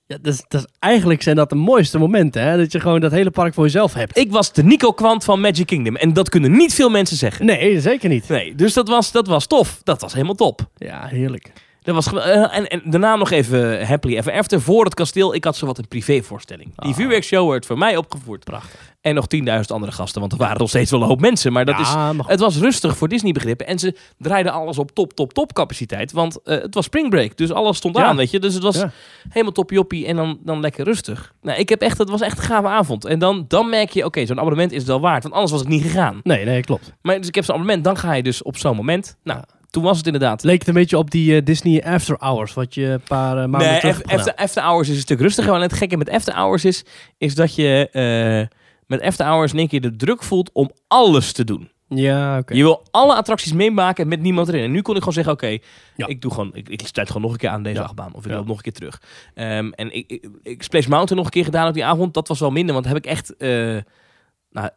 Ja, 0.07 0.19
dat 0.23 0.45
is, 0.51 0.67
eigenlijk 0.79 1.23
zijn 1.23 1.37
dat 1.37 1.49
de 1.49 1.55
mooiste 1.55 1.99
momenten, 1.99 2.43
hè? 2.43 2.57
Dat 2.57 2.73
je 2.73 2.81
gewoon 2.81 3.01
dat 3.01 3.11
hele 3.13 3.31
park 3.31 3.55
voor 3.55 3.65
jezelf 3.65 3.95
hebt. 3.95 4.19
Ik 4.19 4.31
was 4.31 4.53
de 4.53 4.63
Nico 4.65 4.93
Kwant 4.93 5.25
van 5.25 5.41
Magic 5.41 5.67
Kingdom. 5.67 5.97
En 5.97 6.13
dat 6.13 6.29
kunnen 6.29 6.53
niet 6.53 6.75
veel 6.75 6.91
mensen 6.91 7.17
zeggen. 7.17 7.47
Nee, 7.47 7.81
zeker 7.81 8.09
niet. 8.09 8.29
Nee, 8.29 8.55
dus 8.55 8.73
dat 8.73 8.89
was, 8.89 9.13
dat 9.13 9.27
was 9.27 9.47
tof. 9.47 9.81
Dat 9.83 10.01
was 10.01 10.13
helemaal 10.13 10.35
top. 10.35 10.69
Ja, 10.77 11.07
heerlijk. 11.07 11.53
Dat 11.83 11.95
was, 11.95 12.13
eh, 12.13 12.57
en, 12.57 12.67
en 12.69 12.83
daarna 12.85 13.17
nog 13.17 13.31
even 13.31 13.87
Happily 13.87 14.17
Ever 14.17 14.33
After. 14.33 14.61
Voor 14.61 14.85
het 14.85 14.95
kasteel, 14.95 15.35
ik 15.35 15.45
had 15.45 15.57
zo 15.57 15.67
wat 15.67 15.79
een 15.79 15.89
privévoorstelling. 15.89 16.73
Die 16.77 16.91
Ah. 16.91 16.97
vuurwerkshow 16.97 17.51
werd 17.51 17.67
voor 17.67 17.79
mij 17.79 17.97
opgevoerd. 17.97 18.45
Prachtig. 18.45 18.94
En 19.05 19.15
nog 19.15 19.27
10.000 19.37 19.43
andere 19.67 19.93
gasten, 19.93 20.21
want 20.21 20.33
er 20.33 20.39
waren 20.39 20.59
nog 20.59 20.69
steeds 20.69 20.91
wel 20.91 21.01
een 21.03 21.07
hoop 21.07 21.21
mensen. 21.21 21.53
Maar 21.53 21.65
dat 21.65 21.79
is, 21.81 21.95
maar 21.95 22.15
het 22.27 22.41
was 22.41 22.57
rustig 22.59 22.97
voor 22.97 23.09
Disney 23.09 23.33
begrippen. 23.33 23.67
En 23.67 23.79
ze 23.79 23.97
draaiden 24.19 24.53
alles 24.53 24.79
op 24.79 24.91
top, 24.91 25.13
top, 25.13 25.33
top 25.33 25.53
capaciteit. 25.53 26.13
Want 26.13 26.43
eh, 26.43 26.59
het 26.61 26.75
was 26.75 26.85
spring 26.85 27.11
break. 27.11 27.37
Dus 27.37 27.53
alles 27.53 27.77
stond 27.77 27.97
Ja. 27.97 28.05
aan, 28.05 28.17
weet 28.17 28.31
je. 28.31 28.39
Dus 28.41 28.55
het 28.55 28.63
was 28.63 28.77
Ja. 28.77 28.91
helemaal 29.29 29.53
toppioppie 29.53 30.07
en 30.07 30.17
dan, 30.17 30.39
dan 30.45 30.61
lekker 30.61 30.85
rustig. 30.85 31.33
Nou, 31.43 31.59
ik 31.59 31.69
heb 31.69 31.81
echt, 31.81 31.99
het 31.99 32.11
was 32.11 32.21
echt 32.21 32.39
een 32.39 32.45
gave 32.45 32.69
avond. 32.69 33.05
En 33.05 33.19
dan, 33.19 33.45
dan 33.49 33.69
merk 33.69 33.91
je, 33.91 34.05
oké, 34.05 34.27
zo'n 34.27 34.39
abonnement 34.39 34.73
is 34.73 34.79
het 34.79 34.87
wel 34.87 35.01
waard. 35.01 35.23
Want 35.23 35.35
anders 35.35 35.53
was 35.53 35.63
ik 35.63 35.69
niet 35.69 35.83
gegaan. 35.83 36.21
Nee, 36.23 36.45
nee, 36.45 36.61
klopt. 36.61 36.93
Maar 37.03 37.19
dus 37.19 37.29
ik 37.29 37.35
heb 37.35 37.45
zo'n 37.45 37.55
abonnement, 37.55 37.85
dan 37.85 37.97
ga 37.97 38.13
je 38.13 38.23
dus 38.23 38.43
op 38.43 38.57
zo'n 38.57 38.77
moment. 38.77 39.17
Nou, 39.25 39.41
toen 39.71 39.83
was 39.83 39.97
het 39.97 40.07
inderdaad. 40.07 40.33
Het 40.43 40.45
leek 40.51 40.59
het 40.59 40.69
een 40.69 40.75
beetje 40.75 40.99
op 40.99 41.11
die 41.11 41.37
eh, 41.37 41.45
Disney 41.45 41.85
After 41.85 42.17
Hours, 42.19 42.55
wat 42.55 42.75
je 42.75 42.85
een 42.87 43.01
paar 43.09 43.31
eh, 43.39 43.47
maanden 43.49 43.71
Nee, 43.71 43.81
terug 43.81 44.03
after, 44.05 44.35
after 44.35 44.63
Hours 44.63 44.89
is 44.89 44.95
een 44.95 45.01
stuk 45.01 45.21
rustiger. 45.21 45.55
En 45.55 45.61
het 45.61 45.73
gekke 45.73 45.97
met 45.97 46.11
After 46.11 46.35
Hours 46.35 46.65
is, 46.65 46.85
is 47.19 47.35
dat 47.35 47.55
je 47.55 47.89
met 48.87 49.01
After 49.03 49.27
Hours 49.27 49.53
in 49.53 49.59
één 49.59 49.69
keer 49.69 49.81
de 49.81 49.97
druk 49.97 50.23
voelt 50.23 50.51
om 50.53 50.71
alles 50.89 51.33
te 51.33 51.45
doen. 51.45 51.69
Ja, 51.89 52.39
oké. 52.39 52.55
Je 52.55 52.63
wil 52.63 52.83
alle 52.91 53.15
attracties 53.15 53.53
meemaken 53.53 54.09
met 54.09 54.21
niemand 54.21 54.49
erin. 54.49 54.63
En 54.63 54.71
nu 54.71 54.83
kon 54.83 54.93
ik 54.95 54.99
gewoon 54.99 55.15
zeggen, 55.15 55.33
oké, 55.33 55.59
Ja. 55.97 56.07
ik 56.07 56.21
doe 56.23 56.31
gewoon, 56.31 56.51
ik, 56.55 56.69
ik 56.69 56.81
sluit 56.87 57.09
gewoon 57.09 57.23
nog 57.23 57.33
een 57.33 57.39
keer 57.39 57.49
aan 57.49 57.63
deze 57.63 57.77
Ja. 57.79 57.83
achtbaan. 57.85 58.15
Of 58.15 58.25
ik 58.25 58.31
Ja. 58.31 58.37
loop 58.37 58.47
nog 58.47 58.57
een 58.57 58.63
keer 58.63 58.73
terug. 58.73 59.03
Ehm, 59.35 59.71
en 59.71 59.95
ik, 59.95 60.11
ik, 60.11 60.29
ik 60.43 60.63
Splash 60.63 60.87
Mountain 60.87 61.17
nog 61.17 61.25
een 61.25 61.31
keer 61.33 61.45
gedaan 61.45 61.69
op 61.69 61.75
die 61.75 61.85
avond. 61.85 62.15
Dat 62.15 62.29
was 62.29 62.41
wel 62.41 62.51
minder, 62.51 62.75
want 62.75 62.87
heb 62.87 62.97
ik 62.97 63.07
echt 63.07 63.37
eh, 63.37 63.49
nou, 64.51 64.69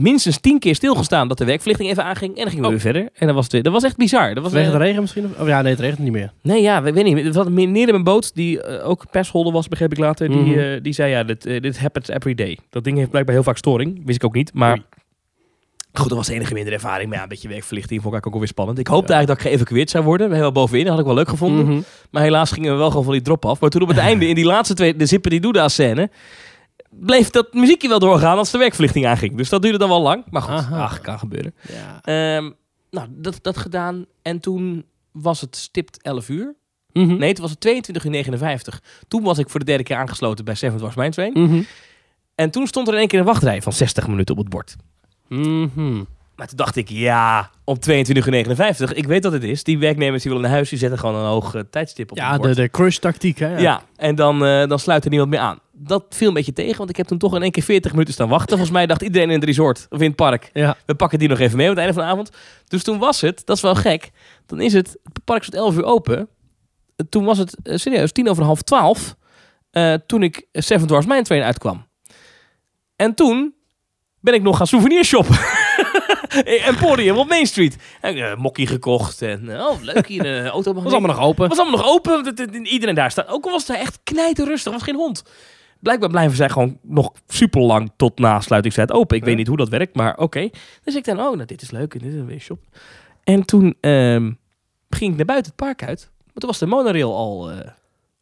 minstens 0.00 0.38
tien 0.40 0.58
keer 0.58 0.74
stilgestaan 0.74 1.28
dat 1.28 1.38
de 1.38 1.44
werkverlichting 1.44 1.90
even 1.90 2.04
aanging. 2.04 2.30
En 2.36 2.40
dan 2.42 2.46
gingen 2.50 2.60
we 2.60 2.64
Oh. 2.66 2.70
weer 2.72 2.80
verder. 2.92 3.08
En 3.14 3.26
dat 3.26 3.36
was, 3.36 3.48
de, 3.48 3.60
dat 3.60 3.72
was 3.72 3.82
echt 3.82 3.96
bizar. 3.96 4.34
Dat 4.34 4.42
was 4.42 4.52
eh, 4.52 4.70
de 4.70 4.76
regen 4.76 5.00
misschien? 5.00 5.24
Of, 5.24 5.40
oh 5.40 5.48
ja, 5.48 5.62
nee, 5.62 5.70
het 5.72 5.80
regent 5.80 5.98
niet 5.98 6.12
meer. 6.12 6.32
Nee, 6.42 6.62
ja, 6.62 6.82
we- 6.82 6.92
weet 6.92 7.04
niet. 7.04 7.18
Er 7.18 7.32
was 7.32 7.46
een 7.46 7.54
meneer 7.54 7.86
in 7.86 7.92
mijn 7.92 8.04
boot 8.04 8.34
die 8.34 8.62
eh, 8.62 8.88
ook 8.88 9.04
persholder 9.10 9.52
was, 9.52 9.68
begreep 9.68 9.92
ik 9.92 9.98
later. 9.98 10.28
Die, 10.28 10.38
Mhm. 10.38 10.58
eh, 10.58 10.82
die 10.82 10.92
zei, 10.92 11.10
ja, 11.10 11.22
dit, 11.24 11.46
eh, 11.46 11.60
dit 11.60 11.78
happens 11.78 12.08
every 12.08 12.34
day. 12.34 12.58
Dat 12.70 12.84
ding 12.84 12.96
heeft 12.98 13.10
blijkbaar 13.10 13.34
heel 13.34 13.44
vaak 13.44 13.56
storing. 13.56 14.02
Wist 14.04 14.16
ik 14.18 14.24
ook 14.24 14.34
niet, 14.34 14.54
maar... 14.54 14.72
Oei. 14.72 14.82
Goed, 15.96 16.08
dat 16.08 16.18
was 16.18 16.26
de 16.26 16.34
enige 16.34 16.54
minder 16.54 16.72
ervaring. 16.72 17.08
Maar 17.08 17.16
ja, 17.16 17.22
een 17.22 17.28
beetje 17.28 17.48
werkverlichting 17.48 18.02
vond 18.02 18.14
ik 18.14 18.26
ook 18.26 18.32
alweer 18.32 18.48
spannend. 18.48 18.78
Ik 18.78 18.86
hoopte 18.86 19.12
eigenlijk 19.12 19.40
dat 19.42 19.50
ik 19.52 19.56
geëvacueerd 19.58 19.90
zou 19.90 20.04
worden. 20.04 20.28
Helemaal 20.30 20.52
bovenin, 20.52 20.80
dat 20.84 20.90
had 20.90 21.00
ik 21.00 21.06
wel 21.06 21.14
leuk 21.14 21.28
gevonden. 21.28 21.66
Mhm. 21.66 21.80
Maar 22.10 22.22
helaas 22.22 22.52
gingen 22.52 22.72
we 22.72 22.78
wel 22.78 22.88
gewoon 22.88 23.04
van 23.04 23.12
die 23.12 23.22
drop 23.22 23.44
af. 23.46 23.60
Maar 23.60 23.70
toen 23.70 23.82
op 23.82 23.88
het 23.88 23.98
einde, 24.08 24.26
in 24.28 24.34
die 24.34 24.44
laatste 24.44 24.74
twee, 24.74 24.96
de 24.96 25.06
Zipper 25.06 25.30
die 25.30 25.40
Doeda 25.40 25.68
scène... 25.68 26.10
bleef 27.00 27.30
dat 27.30 27.52
muziekje 27.54 27.88
wel 27.88 27.98
doorgaan 27.98 28.38
als 28.38 28.50
de 28.50 28.58
werkverlichting 28.58 29.06
aanging. 29.06 29.36
Dus 29.36 29.48
dat 29.48 29.62
duurde 29.62 29.78
dan 29.78 29.88
wel 29.88 30.02
lang. 30.02 30.24
Maar 30.30 30.42
goed, 30.42 30.50
Aha. 30.52 30.82
ach, 30.82 31.00
kan 31.00 31.18
gebeuren. 31.18 31.54
Ja. 31.68 32.00
Ehm, 32.02 32.50
nou, 32.90 33.08
dat, 33.10 33.38
dat 33.42 33.56
gedaan. 33.56 34.04
En 34.22 34.40
toen 34.40 34.84
was 35.12 35.40
het 35.40 35.56
stipt 35.56 36.02
11 36.02 36.28
uur. 36.28 36.54
Mhm. 36.92 37.16
Nee, 37.16 37.28
het 37.28 37.38
was 37.38 37.50
het 37.50 37.60
22 37.60 38.04
uur 38.04 38.10
59. 38.10 38.82
Toen 39.08 39.22
was 39.22 39.38
ik 39.38 39.48
voor 39.48 39.60
de 39.60 39.66
derde 39.66 39.82
keer 39.82 39.96
aangesloten 39.96 40.44
bij 40.44 40.54
Seven 40.54 40.76
Dwarfs 40.78 40.96
Mine 40.96 41.10
Train. 41.10 41.32
Mhm. 41.32 41.62
En 42.34 42.50
toen 42.50 42.66
stond 42.66 42.86
er 42.88 42.92
in 42.92 42.98
één 42.98 43.08
keer 43.08 43.18
een 43.18 43.24
wachtrij 43.24 43.62
van 43.62 43.72
60 43.72 44.08
minuten 44.08 44.34
op 44.34 44.40
het 44.40 44.50
bord. 44.50 44.76
Mhm. 45.28 46.02
Maar 46.36 46.46
toen 46.46 46.56
dacht 46.56 46.76
ik, 46.76 46.88
ja, 46.88 47.50
op 47.64 47.80
22 47.80 48.24
uur 48.26 48.32
59, 48.32 48.92
ik 48.92 49.06
weet 49.06 49.24
wat 49.24 49.32
het 49.32 49.42
is. 49.42 49.64
Die 49.64 49.78
werknemers 49.78 50.22
die 50.22 50.30
willen 50.32 50.46
naar 50.46 50.56
huis, 50.56 50.68
die 50.68 50.78
zetten 50.78 50.98
gewoon 50.98 51.14
een 51.14 51.26
hoog 51.26 51.54
eh, 51.54 51.62
tijdstip 51.70 52.10
op 52.10 52.16
Ja, 52.16 52.32
het 52.32 52.42
de, 52.42 52.54
de 52.54 52.68
crush-tactiek, 52.70 53.38
hè? 53.38 53.58
ja. 53.58 53.82
en 53.96 54.14
dan, 54.14 54.44
eh, 54.44 54.66
dan 54.68 54.78
sluit 54.78 55.04
er 55.04 55.10
niemand 55.10 55.30
meer 55.30 55.40
aan. 55.40 55.58
Dat 55.76 56.04
viel 56.08 56.28
een 56.28 56.34
beetje 56.34 56.52
tegen, 56.52 56.76
want 56.78 56.90
ik 56.90 56.96
heb 56.96 57.06
toen 57.06 57.18
toch 57.18 57.34
in 57.34 57.42
één 57.42 57.50
keer 57.50 57.62
40 57.62 57.92
minuten 57.92 58.14
staan 58.14 58.28
wachten. 58.28 58.48
Volgens 58.48 58.70
mij 58.70 58.86
dacht 58.86 59.02
iedereen 59.02 59.28
in 59.28 59.34
het 59.34 59.44
resort 59.44 59.86
of 59.90 60.00
in 60.00 60.06
het 60.06 60.16
park, 60.16 60.50
Ja. 60.52 60.76
we 60.86 60.94
pakken 60.94 61.18
die 61.18 61.28
nog 61.28 61.38
even 61.38 61.56
mee 61.56 61.66
op 61.70 61.76
het 61.76 61.84
einde 61.84 61.94
van 61.94 62.02
de 62.04 62.10
avond. 62.10 62.30
Dus 62.68 62.82
toen 62.82 62.98
was 62.98 63.20
het, 63.20 63.42
dat 63.46 63.56
is 63.56 63.62
wel 63.62 63.74
gek, 63.74 64.10
dan 64.46 64.60
is 64.60 64.72
het, 64.72 64.96
het 65.02 65.24
park 65.24 65.42
stond 65.42 65.62
11 65.62 65.74
uur 65.76 65.84
open. 65.84 66.28
Toen 67.08 67.24
was 67.24 67.38
het 67.38 67.56
eh, 67.62 67.76
serieus 67.76 68.12
tien 68.12 68.28
over 68.28 68.44
half 68.44 68.62
twaalf, 68.62 69.14
eh, 69.70 69.94
toen 70.06 70.22
ik 70.22 70.46
Seven 70.52 70.86
Dwarfs 70.86 71.06
Mine 71.06 71.22
Train 71.22 71.42
uitkwam. 71.42 71.86
En 72.96 73.14
toen 73.14 73.54
ben 74.20 74.34
ik 74.34 74.42
nog 74.42 74.56
gaan 74.56 74.66
souvenir 74.66 75.04
shoppen. 75.04 75.38
Emporium 76.66 77.16
op 77.16 77.28
Main 77.28 77.46
Street. 77.46 77.76
En, 78.00 78.16
eh, 78.16 78.36
mokkie 78.36 78.66
gekocht 78.66 79.22
en 79.22 79.60
oh 79.60 79.82
leuk 79.82 80.06
hier 80.06 80.26
een 80.26 80.46
auto. 80.48 80.72
was 80.74 80.92
allemaal 80.92 81.14
nog 81.14 81.24
open. 81.24 81.48
was 81.48 81.58
allemaal 81.58 81.78
nog 81.80 81.88
open. 81.88 82.34
Iedereen 82.66 82.94
daar 82.94 83.10
staat. 83.10 83.28
Ook 83.28 83.44
al 83.44 83.50
was 83.50 83.66
het 83.66 83.76
echt 83.76 83.98
knijterrustig. 84.04 84.66
Er 84.72 84.78
was 84.78 84.82
geen 84.86 84.94
hond. 84.96 85.22
Blijkbaar 85.84 86.08
blijven 86.10 86.36
zij 86.36 86.48
gewoon 86.48 86.78
nog 86.82 87.12
super 87.26 87.60
lang 87.60 87.90
tot 87.96 88.18
na 88.18 88.40
sluitingstijd 88.40 88.92
open. 88.92 89.16
Ik 89.16 89.22
weet 89.22 89.32
Ja. 89.32 89.38
niet 89.38 89.46
hoe 89.48 89.56
dat 89.56 89.68
werkt, 89.68 89.94
maar 89.94 90.16
oké. 90.18 90.48
Dus 90.84 90.94
ik 90.94 91.04
dacht, 91.04 91.18
oh, 91.18 91.24
nou, 91.34 91.44
dit 91.44 91.62
is 91.62 91.70
leuk. 91.70 91.94
en 91.94 92.00
Dit 92.00 92.12
is 92.12 92.18
een 92.18 92.26
weer 92.26 92.40
shop. 92.40 92.58
En 93.24 93.44
toen 93.44 93.74
ehm, 93.80 94.32
ging 94.90 95.10
ik 95.10 95.16
naar 95.16 95.26
buiten 95.26 95.52
het 95.56 95.60
park 95.66 95.84
uit. 95.84 96.10
Maar 96.24 96.34
toen 96.34 96.48
was 96.48 96.58
de 96.58 96.66
monorail 96.66 97.14
al, 97.16 97.50
eh, 97.50 97.70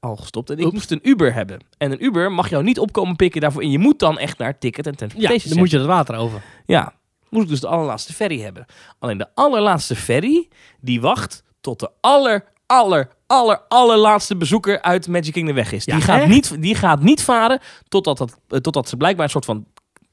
al 0.00 0.16
gestopt. 0.16 0.50
En 0.50 0.58
ik 0.58 0.72
moest 0.72 0.90
een 0.90 1.08
Uber 1.08 1.34
hebben. 1.34 1.58
En 1.78 1.92
een 1.92 2.04
Uber 2.04 2.32
mag 2.32 2.48
jou 2.50 2.62
niet 2.62 2.78
opkomen 2.78 3.16
pikken 3.16 3.40
daarvoor. 3.40 3.62
En 3.62 3.70
je 3.70 3.78
moet 3.78 3.98
dan 3.98 4.18
echt 4.18 4.38
naar 4.38 4.58
Ticket 4.58 4.86
en 4.86 4.92
Ja, 4.92 4.96
Transportation 4.98 5.48
dan 5.50 5.58
moet 5.58 5.70
je 5.70 5.76
het 5.78 5.86
water 5.86 6.14
over. 6.16 6.42
ja, 6.66 6.92
moest 7.28 7.44
ik 7.44 7.50
dus 7.50 7.60
de 7.60 7.66
allerlaatste 7.68 8.12
ferry 8.12 8.40
hebben. 8.40 8.64
Alleen 8.98 9.18
de 9.18 9.28
allerlaatste 9.34 9.96
ferry, 9.96 10.48
die 10.80 11.00
wacht 11.00 11.42
tot 11.60 11.80
de 11.80 11.90
aller, 12.00 12.44
aller, 12.66 13.08
aller, 13.32 13.60
allerlaatste 13.68 14.36
bezoeker 14.36 14.82
uit 14.82 15.08
Magic 15.08 15.32
Kingdom 15.32 15.54
weg 15.54 15.72
is. 15.72 15.84
Ja, 15.84 15.94
die, 15.94 16.04
gaat 16.04 16.20
echt? 16.20 16.28
niet, 16.28 16.62
die 16.62 16.74
gaat 16.74 17.02
niet 17.02 17.22
varen 17.22 17.60
totdat, 17.88 18.18
dat, 18.18 18.38
eh, 18.48 18.58
totdat 18.58 18.88
ze 18.88 18.96
blijkbaar 18.96 19.24
een 19.24 19.30
soort 19.30 19.44
van 19.44 19.66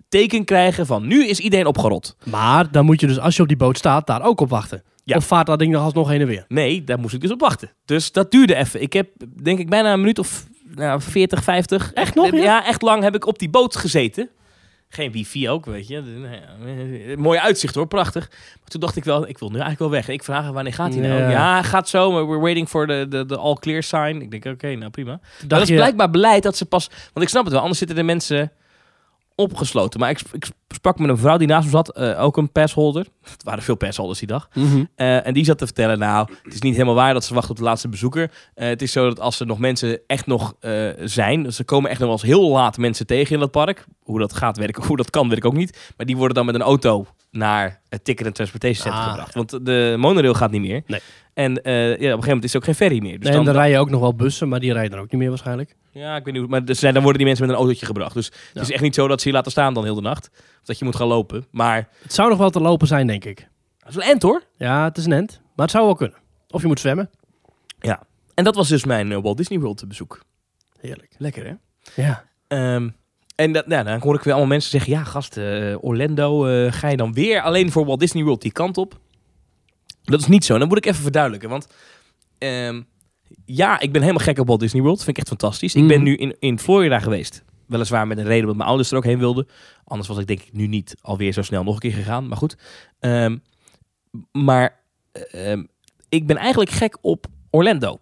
teken 0.09 0.45
krijgen 0.45 0.85
van 0.85 1.07
nu 1.07 1.27
is 1.27 1.39
iedereen 1.39 1.65
opgerot. 1.65 2.15
Maar 2.23 2.71
dan 2.71 2.85
moet 2.85 2.99
je 2.99 3.07
dus, 3.07 3.19
als 3.19 3.35
je 3.35 3.41
op 3.41 3.47
die 3.47 3.57
boot 3.57 3.77
staat, 3.77 4.07
daar 4.07 4.23
ook 4.23 4.41
op 4.41 4.49
wachten. 4.49 4.83
Ja. 5.03 5.15
Of 5.15 5.25
vaart 5.25 5.47
dat 5.47 5.59
ding 5.59 5.71
nog 5.71 5.83
alsnog 5.83 6.09
heen 6.09 6.21
en 6.21 6.27
weer. 6.27 6.45
Nee, 6.47 6.83
daar 6.83 6.99
moest 6.99 7.13
ik 7.13 7.21
dus 7.21 7.31
op 7.31 7.39
wachten. 7.39 7.71
Dus 7.85 8.11
dat 8.11 8.31
duurde 8.31 8.55
even. 8.55 8.81
Ik 8.81 8.93
heb 8.93 9.09
denk 9.43 9.59
ik 9.59 9.69
bijna 9.69 9.93
een 9.93 9.99
minuut 9.99 10.19
of 10.19 10.45
nou, 10.75 11.01
40, 11.01 11.43
50. 11.43 11.93
Echt 11.93 12.15
nog, 12.15 12.31
ja? 12.31 12.37
Ja, 12.37 12.65
echt 12.65 12.81
lang 12.81 13.03
heb 13.03 13.15
ik 13.15 13.25
op 13.25 13.39
die 13.39 13.49
boot 13.49 13.75
gezeten. 13.75 14.29
Geen 14.89 15.11
wifi 15.11 15.49
ook, 15.49 15.65
weet 15.65 15.87
je. 15.87 17.15
Mooi 17.17 17.39
uitzicht 17.39 17.75
hoor, 17.75 17.87
prachtig. 17.87 18.29
Maar 18.29 18.67
toen 18.67 18.79
dacht 18.79 18.95
ik 18.95 19.03
wel, 19.03 19.27
ik 19.27 19.37
wil 19.37 19.47
nu 19.49 19.59
eigenlijk 19.59 19.79
wel 19.79 19.99
weg. 19.99 20.07
En 20.07 20.13
ik 20.13 20.23
vraag 20.23 20.43
haar, 20.43 20.53
wanneer 20.53 20.73
gaat 20.73 20.93
hij 20.93 21.01
nou? 21.01 21.19
Ja. 21.19 21.29
Ja, 21.29 21.61
gaat 21.61 21.89
zo, 21.89 22.11
maar 22.11 22.27
we're 22.27 22.39
waiting 22.39 22.69
for 22.69 22.87
the, 22.87 23.05
the, 23.09 23.25
the 23.25 23.37
all 23.37 23.55
clear 23.55 23.83
sign. 23.83 24.21
Ik 24.21 24.31
denk, 24.31 24.45
oké, 24.45 24.75
nou 24.75 24.91
prima. 24.91 25.19
Dat 25.47 25.61
is 25.61 25.69
blijkbaar 25.69 26.09
beleid 26.09 26.43
dat 26.43 26.57
ze 26.57 26.65
pas... 26.65 26.87
Want 26.87 27.25
ik 27.25 27.29
snap 27.29 27.43
het 27.43 27.51
wel, 27.51 27.61
anders 27.61 27.79
zitten 27.79 27.97
de 27.97 28.03
mensen 28.03 28.51
opgesloten. 29.35 29.99
Maar 29.99 30.09
ik, 30.09 30.21
ik 30.31 30.45
sprak 30.75 30.99
met 30.99 31.09
een 31.09 31.17
vrouw 31.17 31.37
die 31.37 31.47
naast 31.47 31.65
me 31.65 31.71
zat, 31.71 31.95
eh, 31.95 32.23
ook 32.23 32.37
een 32.37 32.51
passholder. 32.51 33.05
Het 33.31 33.43
waren 33.43 33.63
veel 33.63 33.75
passholders 33.75 34.19
die 34.19 34.27
dag. 34.27 34.49
Mhm. 34.53 34.83
Eh, 34.95 35.27
en 35.27 35.33
die 35.33 35.45
zat 35.45 35.57
te 35.57 35.65
vertellen, 35.65 35.99
nou, 35.99 36.27
het 36.43 36.53
is 36.53 36.61
niet 36.61 36.73
helemaal 36.73 36.95
waar 36.95 37.13
dat 37.13 37.23
ze 37.25 37.33
wachten 37.33 37.51
op 37.51 37.57
de 37.57 37.63
laatste 37.63 37.87
bezoeker. 37.89 38.31
Eh, 38.53 38.67
het 38.67 38.81
is 38.81 38.91
zo 38.91 39.07
dat 39.07 39.19
als 39.19 39.39
er 39.39 39.45
nog 39.45 39.59
mensen 39.59 39.99
echt 40.07 40.25
nog 40.27 40.53
zijn, 41.03 41.43
dus 41.43 41.59
er 41.59 41.65
komen 41.65 41.89
echt 41.89 41.99
nog 41.99 42.07
wel 42.09 42.17
eens 42.17 42.27
heel 42.27 42.49
laat 42.51 42.77
mensen 42.77 43.05
tegen 43.07 43.33
in 43.33 43.39
dat 43.39 43.51
park. 43.51 43.85
Hoe 44.03 44.19
dat 44.19 44.33
gaat 44.33 44.57
werken, 44.57 44.83
hoe 44.87 44.97
dat 44.97 45.09
kan, 45.09 45.29
weet 45.29 45.37
ik 45.37 45.45
ook 45.45 45.53
niet. 45.53 45.91
Maar 45.97 46.05
die 46.05 46.17
worden 46.17 46.35
dan 46.35 46.45
met 46.45 46.55
een 46.55 46.61
auto 46.61 47.05
naar 47.31 47.81
het 47.89 48.03
Ticket 48.03 48.25
and 48.25 48.35
Transportation 48.35 48.81
Center 48.83 48.99
Ah, 49.01 49.09
gebracht. 49.09 49.33
Want 49.33 49.65
de 49.65 49.95
monorail 49.97 50.33
gaat 50.33 50.51
niet 50.51 50.61
meer. 50.61 50.83
Nee. 50.87 50.99
En 51.33 51.51
ja, 51.53 51.59
op 51.59 51.65
een 51.65 51.99
gegeven 51.99 52.19
moment 52.27 52.43
is 52.43 52.51
er 52.51 52.57
ook 52.57 52.63
geen 52.63 52.75
ferry 52.75 53.01
meer. 53.01 53.19
Dus 53.19 53.19
Nee, 53.29 53.29
en 53.29 53.35
dan, 53.35 53.45
dan 53.45 53.55
rijden 53.55 53.79
ook 53.79 53.89
nog 53.89 53.99
wel 53.99 54.15
bussen, 54.15 54.49
maar 54.49 54.59
die 54.59 54.71
rijden 54.73 54.91
dan 54.91 54.99
ook 54.99 55.11
niet 55.11 55.19
meer 55.19 55.29
waarschijnlijk. 55.29 55.75
ja, 55.91 56.15
ik 56.15 56.23
weet 56.23 56.33
niet 56.33 56.41
hoe, 56.41 56.51
maar 56.51 56.65
dus, 56.65 56.79
dan 56.79 56.93
worden 56.93 57.13
die 57.13 57.25
mensen 57.25 57.45
met 57.45 57.53
een 57.55 57.61
autootje 57.61 57.85
gebracht. 57.85 58.13
Dus 58.13 58.27
Ja. 58.27 58.33
het 58.53 58.61
is 58.61 58.71
echt 58.71 58.81
niet 58.81 58.95
zo 58.95 59.07
dat 59.07 59.21
ze 59.21 59.27
je 59.27 59.33
laten 59.33 59.51
staan 59.51 59.73
dan 59.73 59.83
heel 59.83 59.95
de 59.95 60.01
nacht. 60.01 60.29
Of 60.59 60.65
dat 60.65 60.79
je 60.79 60.85
moet 60.85 60.95
gaan 60.95 61.07
lopen. 61.07 61.45
Maar 61.51 61.89
Het 62.01 62.13
zou 62.13 62.29
nog 62.29 62.37
wel 62.37 62.49
te 62.49 62.59
lopen 62.59 62.87
zijn, 62.87 63.07
denk 63.07 63.25
ik. 63.25 63.47
dat 63.79 63.89
is 63.89 63.95
wel 63.95 64.05
end 64.07 64.21
hoor. 64.21 64.43
Ja, 64.57 64.83
het 64.83 64.97
is 64.97 65.05
een 65.05 65.11
end. 65.13 65.41
Maar 65.55 65.65
het 65.65 65.71
zou 65.71 65.85
wel 65.85 65.95
kunnen. 65.95 66.17
Of 66.49 66.61
je 66.61 66.67
moet 66.67 66.79
zwemmen. 66.79 67.09
Ja. 67.79 68.03
En 68.33 68.43
dat 68.43 68.55
was 68.55 68.67
dus 68.67 68.85
mijn 68.85 69.11
eh, 69.11 69.21
Walt 69.21 69.37
Disney 69.37 69.59
World 69.59 69.87
bezoek. 69.87 70.23
Heerlijk. 70.79 71.15
Lekker 71.17 71.45
hè? 71.47 71.53
Ja. 72.01 72.25
Ehm, 72.47 72.89
en 73.35 73.51
dat, 73.51 73.67
nou, 73.67 73.83
dan 73.83 73.99
hoor 74.01 74.15
ik 74.15 74.21
weer 74.21 74.33
allemaal 74.33 74.51
mensen 74.51 74.69
zeggen: 74.71 74.91
Ja, 74.91 75.03
gast, 75.03 75.37
eh, 75.37 75.75
Orlando, 75.83 76.45
eh, 76.47 76.71
ga 76.71 76.87
je 76.87 76.97
dan 76.97 77.13
weer 77.13 77.41
alleen 77.41 77.71
voor 77.71 77.85
Walt 77.85 77.99
Disney 77.99 78.23
World 78.23 78.41
die 78.41 78.51
kant 78.51 78.77
op? 78.77 78.99
Dat 80.03 80.19
is 80.19 80.27
niet 80.27 80.45
zo. 80.45 80.53
En 80.53 80.59
dan 80.59 80.67
moet 80.67 80.77
ik 80.77 80.85
even 80.85 81.01
verduidelijken. 81.01 81.49
Want 81.49 81.67
ehm, 82.37 82.81
ja, 83.45 83.79
ik 83.79 83.91
ben 83.91 84.01
helemaal 84.01 84.23
gek 84.23 84.39
op 84.39 84.47
Walt 84.47 84.59
Disney 84.59 84.81
World. 84.81 84.97
Vind 84.97 85.09
ik 85.09 85.17
echt 85.17 85.27
fantastisch. 85.27 85.75
Ik 85.75 85.87
ben 85.87 85.95
Mhm. 85.97 86.05
nu 86.05 86.15
in, 86.15 86.35
in 86.39 86.59
Florida 86.59 86.99
geweest. 86.99 87.43
Weliswaar 87.69 88.07
met 88.07 88.17
een 88.17 88.23
reden 88.23 88.41
omdat 88.41 88.55
mijn 88.55 88.67
ouders 88.69 88.91
er 88.91 88.97
ook 88.97 89.03
heen 89.03 89.19
wilden. 89.19 89.47
Anders 89.83 90.07
was 90.09 90.17
ik 90.17 90.27
denk 90.27 90.41
ik 90.41 90.53
nu 90.53 90.67
niet 90.67 90.95
alweer 91.01 91.31
zo 91.33 91.41
snel 91.41 91.63
nog 91.63 91.73
een 91.73 91.79
keer 91.79 91.91
gegaan. 91.93 92.27
Maar 92.27 92.37
goed. 92.37 92.57
Ehm, 92.99 93.37
maar 94.31 94.79
ehm, 95.31 95.63
ik 96.09 96.27
ben 96.27 96.37
eigenlijk 96.37 96.69
gek 96.71 96.97
op 97.01 97.25
Orlando. 97.49 97.99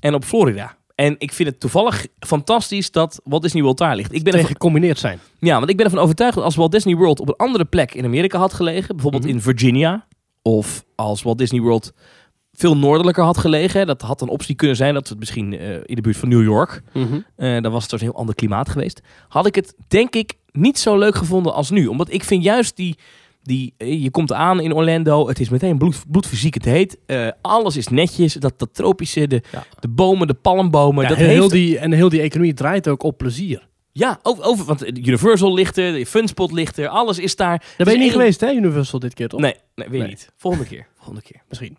En 0.00 0.14
op 0.14 0.24
Florida. 0.24 0.76
En 0.94 1.14
ik 1.18 1.32
vind 1.32 1.48
het 1.48 1.60
toevallig 1.60 2.06
fantastisch 2.18 2.90
dat 2.90 3.20
Walt 3.24 3.42
Disney 3.42 3.62
World 3.62 3.78
daar 3.78 3.96
ligt. 3.96 4.12
Ik 4.12 4.22
ben 4.22 4.32
Tegen 4.32 4.48
gecombineerd 4.48 4.98
zijn. 4.98 5.18
ja, 5.38 5.58
want 5.58 5.70
ik 5.70 5.76
ben 5.76 5.84
ervan 5.86 6.00
overtuigd 6.00 6.34
dat 6.34 6.44
als 6.44 6.56
Walt 6.56 6.72
Disney 6.72 6.94
World 6.96 7.20
op 7.20 7.28
een 7.28 7.36
andere 7.36 7.64
plek 7.64 7.94
in 7.94 8.04
Amerika 8.04 8.38
had 8.38 8.52
gelegen, 8.54 8.94
bijvoorbeeld 8.94 9.24
Mhm. 9.24 9.32
in 9.32 9.40
Virginia, 9.40 10.06
of 10.42 10.84
als 10.94 11.22
Walt 11.22 11.38
Disney 11.38 11.60
World 11.60 11.92
veel 12.56 12.76
noordelijker 12.76 13.24
had 13.24 13.38
gelegen, 13.38 13.86
dat 13.86 14.02
had 14.02 14.20
een 14.20 14.28
optie 14.28 14.54
kunnen 14.54 14.76
zijn 14.76 14.94
dat 14.94 15.08
het 15.08 15.18
misschien 15.18 15.58
eh, 15.58 15.74
in 15.84 15.94
de 15.94 16.00
buurt 16.00 16.16
van 16.16 16.28
New 16.28 16.42
York, 16.42 16.82
eh, 17.36 17.60
dan 17.62 17.72
was 17.72 17.82
het 17.82 17.90
dus 17.90 18.00
een 18.00 18.06
heel 18.06 18.16
ander 18.16 18.34
klimaat 18.34 18.68
geweest, 18.68 19.00
had 19.28 19.46
ik 19.46 19.54
het 19.54 19.74
denk 19.88 20.14
ik 20.14 20.34
niet 20.52 20.78
zo 20.78 20.98
leuk 20.98 21.14
gevonden 21.16 21.54
als 21.54 21.70
nu. 21.70 21.86
Omdat 21.86 22.12
ik 22.12 22.24
vind 22.24 22.42
juist 22.44 22.76
die, 22.76 22.96
Die, 23.42 23.74
eh, 23.76 24.02
je 24.02 24.10
komt 24.10 24.32
aan 24.32 24.60
in 24.60 24.72
Orlando. 24.74 25.28
Het 25.28 25.40
is 25.40 25.48
meteen 25.48 25.78
bloed, 25.78 26.04
bloedfysiek 26.08 26.54
het 26.54 26.64
heet. 26.64 26.98
Alles 27.42 27.76
is 27.76 27.88
netjes. 27.88 28.32
Dat, 28.34 28.58
dat 28.58 28.68
tropische, 28.74 29.26
de, 29.26 29.42
Ja. 29.52 29.64
de 29.80 29.88
bomen, 29.88 30.26
de 30.26 30.34
palmbomen. 30.34 31.02
Ja, 31.02 31.08
dat 31.08 31.18
heel, 31.18 31.26
heeft, 31.26 31.38
heel 31.40 31.48
die, 31.48 31.78
en 31.78 31.92
heel 31.92 32.08
die 32.08 32.20
economie 32.20 32.54
draait 32.54 32.88
ook 32.88 33.02
op 33.02 33.18
plezier. 33.18 33.68
Ja, 33.92 34.18
over, 34.22 34.44
over, 34.44 34.64
want 34.64 34.86
Universal 34.98 35.54
ligt 35.54 35.76
er. 35.76 35.92
De 35.92 36.06
Funspot 36.06 36.52
ligt 36.52 36.78
er. 36.78 36.88
Alles 36.88 37.18
is 37.18 37.36
daar. 37.36 37.58
Daar 37.58 37.74
ben 37.76 37.86
je 37.86 37.92
niet 37.92 38.00
één- 38.00 38.10
geweest, 38.10 38.40
hè, 38.40 38.50
Universal, 38.52 38.98
dit 38.98 39.14
keer 39.14 39.28
toch? 39.28 39.40
Nee, 39.40 39.54
nee, 39.74 39.88
Nee. 39.88 40.08
niet. 40.08 40.32
Volgende 40.36 40.66
keer. 40.66 40.86
Volgende 40.96 41.22
keer. 41.22 41.42
Misschien. 41.48 41.76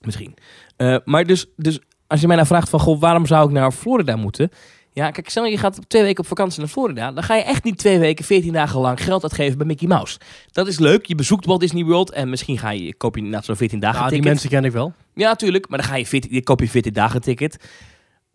Misschien. 0.00 0.34
Eh, 0.76 0.96
maar 1.04 1.24
dus, 1.24 1.46
dus 1.56 1.78
als 2.06 2.20
je 2.20 2.26
mij 2.26 2.36
nou 2.36 2.48
vraagt 2.48 2.68
van, 2.68 2.80
goh, 2.80 3.00
waarom 3.00 3.26
zou 3.26 3.46
ik 3.46 3.52
naar 3.52 3.72
Florida 3.72 4.16
moeten? 4.16 4.50
Ja, 4.92 5.10
kijk, 5.10 5.28
stel 5.28 5.44
je 5.44 5.58
gaat 5.58 5.78
twee 5.88 6.02
weken 6.02 6.20
op 6.20 6.26
vakantie 6.26 6.60
naar 6.60 6.68
Florida. 6.68 7.12
Dan 7.12 7.22
ga 7.22 7.34
je 7.34 7.42
echt 7.42 7.64
niet 7.64 7.78
twee 7.78 7.98
weken, 7.98 8.24
veertien 8.24 8.52
dagen 8.52 8.80
lang 8.80 9.02
geld 9.02 9.22
uitgeven 9.22 9.58
bij 9.58 9.66
Mickey 9.66 9.88
Mouse. 9.88 10.18
Dat 10.52 10.66
is 10.66 10.78
leuk. 10.78 11.06
Je 11.06 11.14
bezoekt 11.14 11.46
Walt 11.46 11.60
Disney 11.60 11.84
World 11.84 12.10
en 12.10 12.30
misschien 12.30 12.58
ga 12.58 12.70
je, 12.70 12.94
koop 12.94 13.14
je 13.14 13.20
inderdaad 13.20 13.44
zo'n 13.44 13.56
14 13.56 13.80
dagen 13.80 14.04
Ja, 14.04 14.08
die 14.08 14.22
mensen 14.22 14.48
ken 14.48 14.64
ik 14.64 14.72
wel. 14.72 14.92
Ja, 15.14 15.28
natuurlijk. 15.28 15.68
Maar 15.68 15.78
dan 15.78 15.88
ga 15.88 15.96
je 15.96 16.06
14, 16.06 16.34
je 16.34 16.42
koop 16.42 16.60
je 16.60 16.68
14 16.68 16.92
dagen 16.92 17.20
ticket. 17.20 17.68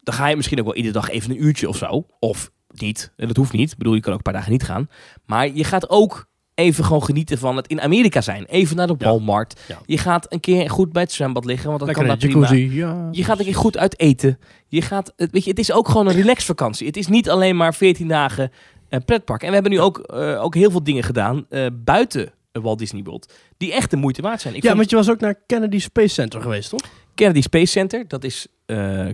Dan 0.04 0.16
ga 0.16 0.28
je 0.28 0.36
misschien 0.36 0.60
ook 0.60 0.66
wel 0.66 0.76
iedere 0.76 0.94
dag 0.94 1.10
even 1.10 1.32
een 1.32 1.44
uurtje 1.44 1.70
of 1.70 1.78
zo. 1.78 2.06
Of 2.20 2.52
niet. 2.68 3.12
En 3.16 3.28
dat 3.28 3.38
hoeft 3.38 3.54
niet. 3.54 3.72
Ik 3.72 3.78
bedoel, 3.78 3.94
je 3.94 4.00
kan 4.00 4.12
ook 4.12 4.18
een 4.18 4.24
paar 4.24 4.34
dagen 4.34 4.52
niet 4.52 4.64
gaan. 4.64 4.90
Maar 5.26 5.50
je 5.50 5.64
gaat 5.64 5.90
ook 5.90 6.28
even 6.56 6.84
gewoon 6.86 7.04
genieten 7.04 7.38
van 7.38 7.56
het 7.56 7.68
in 7.68 7.82
Amerika 7.82 8.22
zijn. 8.22 8.46
Even 8.46 8.76
naar 8.76 8.88
de. 8.88 8.96
Walmart. 8.98 9.60
Ja. 9.68 9.80
Je 9.86 9.98
gaat 9.98 10.34
een 10.34 10.40
keer 10.40 10.70
goed 10.70 10.92
bij 10.92 11.02
het 11.02 11.12
zwembad 11.12 11.46
liggen. 11.46 11.68
Want 11.68 11.80
dat 11.80 11.88
Lekker 11.88 12.18
kan 12.20 12.30
daar 12.32 12.48
prima. 12.48 12.74
Ja. 12.74 13.08
Je 13.12 13.24
gaat 13.24 13.40
een 13.40 13.46
keer 13.46 13.56
goed 13.56 13.78
uit 13.78 14.00
eten. 14.00 14.40
Je 14.68 14.82
gaat, 14.82 15.14
het- 15.16 15.32
weet 15.32 15.44
je, 15.44 15.50
het 15.50 15.60
is 15.60 15.72
ook 15.72 15.88
gewoon 15.88 16.08
een 16.08 16.14
relaxvakantie. 16.16 16.88
Het 16.88 16.98
is 16.98 17.08
niet 17.08 17.30
alleen 17.30 17.56
maar 17.56 17.74
14 17.74 18.08
dagen 18.08 18.52
eh, 18.90 19.00
pretpark. 19.06 19.42
En 19.42 19.48
we 19.48 19.54
hebben 19.54 19.72
nu 19.72 19.80
ook, 19.82 19.98
eh, 20.00 20.44
ook 20.44 20.56
heel 20.56 20.72
veel 20.72 20.84
dingen 20.84 21.04
gedaan 21.04 21.46
eh, 21.50 21.66
buiten 21.74 22.32
Walt 22.52 22.80
Disney 22.80 23.04
World. 23.04 23.34
Die 23.58 23.74
echt 23.74 23.90
de 23.92 23.98
moeite 23.98 24.22
waard 24.22 24.42
zijn. 24.42 24.54
Ik 24.56 24.62
ja, 24.62 24.68
vond 24.68 24.80
want 24.80 24.90
je 24.90 24.96
was 24.96 25.10
ook 25.10 25.20
naar 25.20 25.36
Kennedy 25.46 25.80
Space 25.80 26.14
Center 26.14 26.42
geweest, 26.42 26.70
toch? 26.70 26.82
Kennedy 27.16 27.42
Space 27.42 27.66
Center, 27.72 28.08
dat 28.08 28.24
is 28.24 28.48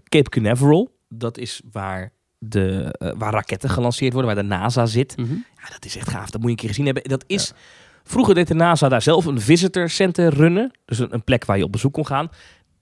Cape 0.04 0.30
Canaveral. 0.30 0.92
Dat 1.10 1.38
is 1.38 1.62
waar, 1.72 2.12
de, 2.44 2.96
eh, 3.00 3.12
waar 3.18 3.34
raketten 3.34 3.70
gelanceerd 3.70 4.14
worden, 4.14 4.36
waar 4.36 4.44
de 4.44 4.50
NASA 4.50 4.86
zit. 4.86 5.14
Ja, 5.18 5.70
dat 5.70 5.86
is 5.86 5.98
echt 5.98 6.10
gaaf. 6.10 6.30
Dat 6.30 6.42
moet 6.42 6.44
je 6.44 6.50
een 6.50 6.56
keer 6.56 6.70
gezien 6.70 6.86
hebben. 6.86 7.04
Dat 7.04 7.24
is, 7.28 7.54
Vroeger 8.04 8.36
deed 8.36 8.48
de 8.48 8.54
NASA 8.54 8.90
daar 8.90 9.02
zelf 9.02 9.26
een 9.26 9.42
visitor 9.42 9.90
center 9.90 10.34
runnen. 10.34 10.72
Dus 10.86 11.00
een, 11.00 11.14
een 11.14 11.24
plek 11.24 11.46
waar 11.46 11.58
je 11.58 11.64
op 11.64 11.72
bezoek 11.72 11.94
kon 11.94 12.06
gaan. 12.06 12.30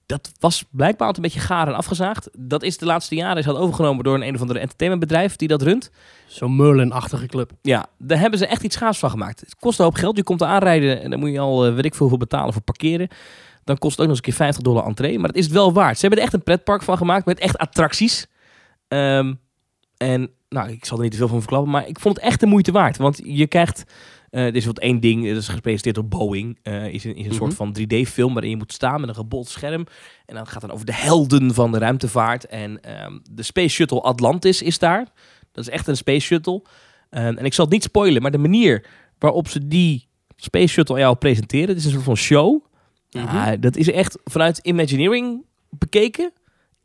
Dat 0.05 0.31
was 0.39 0.65
blijkbaar 0.71 1.07
altijd 1.07 1.25
een 1.25 1.31
beetje 1.31 1.47
gaar 1.47 1.67
en 1.67 1.75
afgezaagd. 1.75 2.29
Dat 2.37 2.63
is 2.63 2.77
de 2.77 2.85
laatste 2.85 3.15
jaren 3.15 3.37
is 3.37 3.45
dat 3.45 3.57
overgenomen 3.57 4.03
door 4.03 4.15
een 4.15 4.27
een 4.27 4.35
of 4.35 4.41
andere 4.41 4.59
entertainmentbedrijf 4.59 5.35
die 5.35 5.47
dat 5.47 5.61
runt. 5.61 5.91
Zo'n 6.27 6.55
Merlin-achtige 6.55 7.25
club. 7.25 7.51
Ja, 7.61 7.85
daar 7.97 8.19
hebben 8.19 8.39
ze 8.39 8.47
echt 8.47 8.63
iets 8.63 8.75
gaafs 8.75 8.99
van 8.99 9.09
gemaakt. 9.09 9.39
Het 9.39 9.55
kost 9.55 9.79
een 9.79 9.85
hoop 9.85 9.95
geld. 9.95 10.17
Je 10.17 10.23
komt 10.23 10.41
er 10.41 10.47
aanrijden 10.47 11.01
en 11.01 11.09
dan 11.09 11.19
moet 11.19 11.31
je 11.31 11.39
al, 11.39 11.65
eh, 11.65 11.73
weet 11.73 11.85
ik 11.85 11.95
veel, 11.95 12.09
voor 12.09 12.17
betalen 12.17 12.53
voor 12.53 12.61
parkeren. 12.61 13.07
Dan 13.63 13.77
kost 13.77 13.97
het 13.97 14.01
ook 14.01 14.07
nog 14.07 14.17
eens 14.17 14.27
een 14.27 14.33
keer 14.33 14.45
50 14.45 14.63
dollar 14.63 14.85
entree. 14.85 15.19
Maar 15.19 15.27
het 15.27 15.37
is 15.37 15.43
het 15.43 15.53
wel 15.53 15.73
waard. 15.73 15.95
Ze 15.95 16.01
hebben 16.01 16.19
er 16.19 16.25
echt 16.25 16.33
een 16.33 16.43
pretpark 16.43 16.83
van 16.83 16.97
gemaakt 16.97 17.25
met 17.25 17.39
echt 17.39 17.57
attracties. 17.57 18.27
Ehm, 18.87 19.33
en 19.99 20.29
nou, 20.49 20.69
ik 20.69 20.85
zal 20.85 20.97
er 20.97 21.03
niet 21.03 21.11
te 21.11 21.17
veel 21.17 21.27
van 21.27 21.39
verklappen, 21.39 21.71
maar 21.71 21.87
ik 21.87 21.99
vond 21.99 22.15
het 22.15 22.25
echt 22.25 22.39
de 22.39 22.45
moeite 22.45 22.71
waard. 22.71 22.97
Want 22.97 23.21
je 23.23 23.47
krijgt, 23.47 23.83
eh 24.29 24.45
er 24.45 24.55
is 24.55 24.65
wat 24.65 24.79
één 24.79 24.99
ding, 24.99 25.27
dat 25.27 25.37
is 25.37 25.47
gepresenteerd 25.47 25.95
door 25.95 26.07
Boeing. 26.07 26.57
eh 26.61 26.87
is 26.87 27.03
een, 27.03 27.15
is 27.15 27.25
een 27.25 27.33
soort 27.33 27.53
van 27.53 27.75
3D-film 27.79 28.33
waarin 28.33 28.49
je 28.49 28.57
moet 28.57 28.73
staan 28.73 28.99
met 28.99 29.09
een 29.09 29.15
gebold 29.15 29.47
scherm. 29.47 29.85
En 30.25 30.35
dan 30.35 30.47
gaat 30.47 30.61
het 30.61 30.71
over 30.71 30.85
de 30.85 30.93
helden 30.93 31.53
van 31.53 31.71
de 31.71 31.77
ruimtevaart. 31.77 32.45
En 32.45 32.81
ehm, 32.81 33.17
de 33.31 33.43
Space 33.43 33.67
Shuttle 33.67 34.01
Atlantis 34.01 34.61
is 34.61 34.79
daar. 34.79 35.07
Dat 35.51 35.63
is 35.67 35.69
echt 35.69 35.87
een 35.87 35.97
Space 35.97 36.25
Shuttle. 36.25 36.61
Ehm, 37.09 37.37
en 37.37 37.45
ik 37.45 37.53
zal 37.53 37.65
het 37.65 37.73
niet 37.73 37.83
spoilen, 37.83 38.21
maar 38.21 38.31
de 38.31 38.37
manier 38.37 38.85
waarop 39.17 39.47
ze 39.47 39.67
die 39.67 40.07
Space 40.35 40.67
Shuttle 40.67 40.99
jou 40.99 41.15
presenteren, 41.15 41.67
het 41.67 41.77
is 41.77 41.85
een 41.85 41.91
soort 41.91 42.03
van 42.03 42.17
show. 42.17 42.63
Ja, 43.09 43.55
dat 43.55 43.75
is 43.75 43.91
echt 43.91 44.17
vanuit 44.23 44.57
Imagineering 44.57 45.45
bekeken 45.69 46.31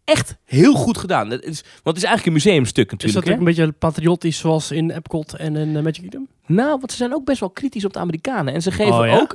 echt 0.05 0.37
heel 0.45 0.75
goed 0.75 0.99
gedaan. 0.99 1.31
Het 1.31 1.43
is, 1.45 1.61
want 1.61 1.97
het 1.97 1.97
is 1.97 2.05
eigenlijk 2.05 2.27
een 2.27 2.33
museumstuk 2.45 2.85
Is 2.85 2.91
natuurlijk. 2.91 3.25
dat 3.25 3.35
ook 3.35 3.39
een 3.39 3.45
beetje 3.45 3.73
patriotisch 3.73 4.39
zoals 4.39 4.71
in 4.71 4.91
Epcot 4.91 5.35
en 5.35 5.57
in 5.57 5.77
eh, 5.77 5.83
Magic 5.83 6.01
Kingdom? 6.01 6.29
Nou, 6.47 6.69
want 6.69 6.91
ze 6.91 6.97
zijn 6.97 7.15
ook 7.15 7.25
best 7.25 7.41
wel 7.41 7.51
kritisch 7.51 7.85
op 7.85 7.93
de 7.93 7.99
Amerikanen. 7.99 8.55
En 8.55 8.63
ze 8.63 8.71
geven 8.71 8.99
Oh, 8.99 9.07
ja? 9.07 9.19
ook, 9.19 9.33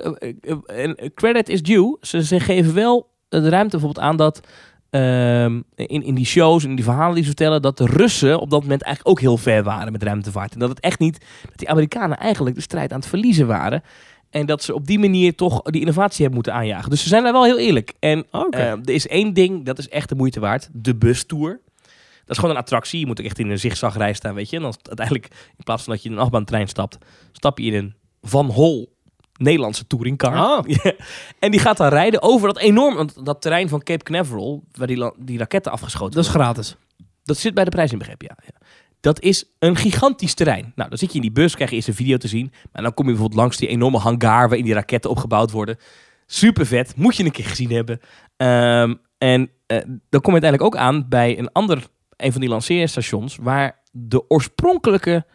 en 0.65 1.11
credit 1.13 1.49
is 1.49 1.63
due, 1.63 1.97
ze, 2.01 2.23
ze 2.23 2.39
geven 2.39 2.73
wel 2.73 3.09
de 3.29 3.49
ruimte 3.49 3.77
bijvoorbeeld 3.77 4.05
aan 4.05 4.17
dat 4.17 4.39
ehm, 4.89 5.61
in, 5.75 6.03
in 6.03 6.15
die 6.15 6.25
shows 6.25 6.63
en 6.63 6.69
in 6.69 6.75
die 6.75 6.85
verhalen 6.85 7.13
die 7.13 7.23
ze 7.23 7.29
vertellen, 7.29 7.61
dat 7.61 7.77
de 7.77 7.85
Russen 7.85 8.39
op 8.39 8.49
dat 8.49 8.61
moment 8.61 8.81
eigenlijk 8.81 9.17
ook 9.17 9.23
heel 9.23 9.37
ver 9.37 9.63
waren 9.63 9.91
met 9.91 10.03
ruimtevaart. 10.03 10.53
En 10.53 10.59
dat 10.59 10.69
het 10.69 10.79
echt 10.79 10.99
niet, 10.99 11.25
dat 11.45 11.57
die 11.57 11.69
Amerikanen 11.69 12.17
eigenlijk 12.17 12.55
de 12.55 12.61
strijd 12.61 12.91
aan 12.91 12.99
het 12.99 13.09
verliezen 13.09 13.47
waren. 13.47 13.83
En 14.29 14.45
dat 14.45 14.63
ze 14.63 14.73
op 14.73 14.87
die 14.87 14.99
manier 14.99 15.35
toch 15.35 15.61
die 15.61 15.81
innovatie 15.81 16.15
hebben 16.17 16.33
moeten 16.33 16.53
aanjagen. 16.53 16.89
Dus 16.89 17.01
ze 17.01 17.07
zijn 17.07 17.23
daar 17.23 17.31
wel 17.31 17.43
heel 17.43 17.59
eerlijk. 17.59 17.93
En 17.99 18.25
eh, 18.31 18.71
er 18.71 18.89
is 18.89 19.07
één 19.07 19.33
ding, 19.33 19.65
dat 19.65 19.77
is 19.77 19.89
echt 19.89 20.09
de 20.09 20.15
moeite 20.15 20.39
waard. 20.39 20.69
De 20.73 20.95
bustour. 20.95 21.59
Dat 22.19 22.37
is 22.37 22.37
gewoon 22.37 22.55
een 22.55 22.61
attractie. 22.61 22.99
Je 22.99 23.05
moet 23.05 23.19
ook 23.19 23.25
echt 23.25 23.39
in 23.39 23.49
een 23.49 23.59
zigzagrij 23.59 24.13
staan, 24.13 24.33
weet 24.33 24.49
je. 24.49 24.55
En 24.55 24.61
dan 24.61 24.73
uiteindelijk, 24.83 25.27
in 25.57 25.63
plaats 25.63 25.83
van 25.83 25.93
dat 25.93 26.03
je 26.03 26.09
in 26.09 26.15
een 26.15 26.21
achtbaantrein 26.21 26.67
stapt, 26.67 26.97
stap 27.31 27.57
je 27.57 27.65
in 27.65 27.73
een 27.73 27.95
Van 28.21 28.45
Hol 28.45 28.97
Nederlandse 29.39 29.87
touringcar. 29.87 30.35
Ah. 30.35 30.65
Ja. 30.83 30.93
En 31.39 31.51
die 31.51 31.59
gaat 31.59 31.77
dan 31.77 31.87
rijden 31.87 32.21
over 32.21 32.47
dat 32.47 32.57
enorm, 32.57 32.95
want 32.95 33.25
dat 33.25 33.41
terrein 33.41 33.69
van 33.69 33.83
Cape 33.83 34.03
Canaveral, 34.03 34.63
waar 34.71 34.87
die, 34.87 35.11
die 35.17 35.37
raketten 35.37 35.71
afgeschoten 35.71 36.15
Dat 36.15 36.25
is 36.25 36.31
worden. 36.31 36.45
gratis. 36.45 36.75
Dat 37.23 37.37
zit 37.37 37.53
bij 37.53 37.63
de 37.63 37.69
prijs 37.69 37.91
in 37.91 37.97
begreep, 37.97 38.21
ja. 38.21 38.37
ja. 38.45 38.67
Dat 39.01 39.21
is 39.21 39.45
een 39.59 39.75
gigantisch 39.75 40.33
terrein. 40.33 40.71
Nou, 40.75 40.89
dan 40.89 40.97
zit 40.97 41.09
je 41.09 41.15
in 41.15 41.21
die 41.21 41.31
bus, 41.31 41.55
krijg 41.55 41.69
je 41.69 41.75
eerst 41.75 41.87
een 41.87 41.93
video 41.93 42.17
te 42.17 42.27
zien. 42.27 42.51
Maar 42.71 42.81
dan 42.81 42.93
kom 42.93 43.05
je 43.05 43.11
bijvoorbeeld 43.11 43.41
langs 43.41 43.57
die 43.57 43.67
enorme 43.67 43.97
hangar 43.97 44.47
waarin 44.47 44.65
die 44.65 44.73
raketten 44.73 45.09
opgebouwd 45.09 45.51
worden. 45.51 45.77
Super 46.25 46.65
vet, 46.65 46.95
moet 46.95 47.15
je 47.15 47.23
een 47.23 47.31
keer 47.31 47.45
gezien 47.45 47.71
hebben. 47.71 47.99
Ehm, 48.37 48.95
en 49.17 49.49
eh, 49.65 49.77
dan 50.09 50.21
kom 50.21 50.35
je 50.35 50.41
uiteindelijk 50.41 50.63
ook 50.63 50.75
aan 50.75 51.05
bij 51.09 51.39
een 51.39 51.51
ander, 51.51 51.87
een 52.15 52.31
van 52.31 52.41
die 52.41 52.49
lanceerstations, 52.49 53.35
waar 53.35 53.81
de 53.91 54.29
oorspronkelijke 54.29 55.25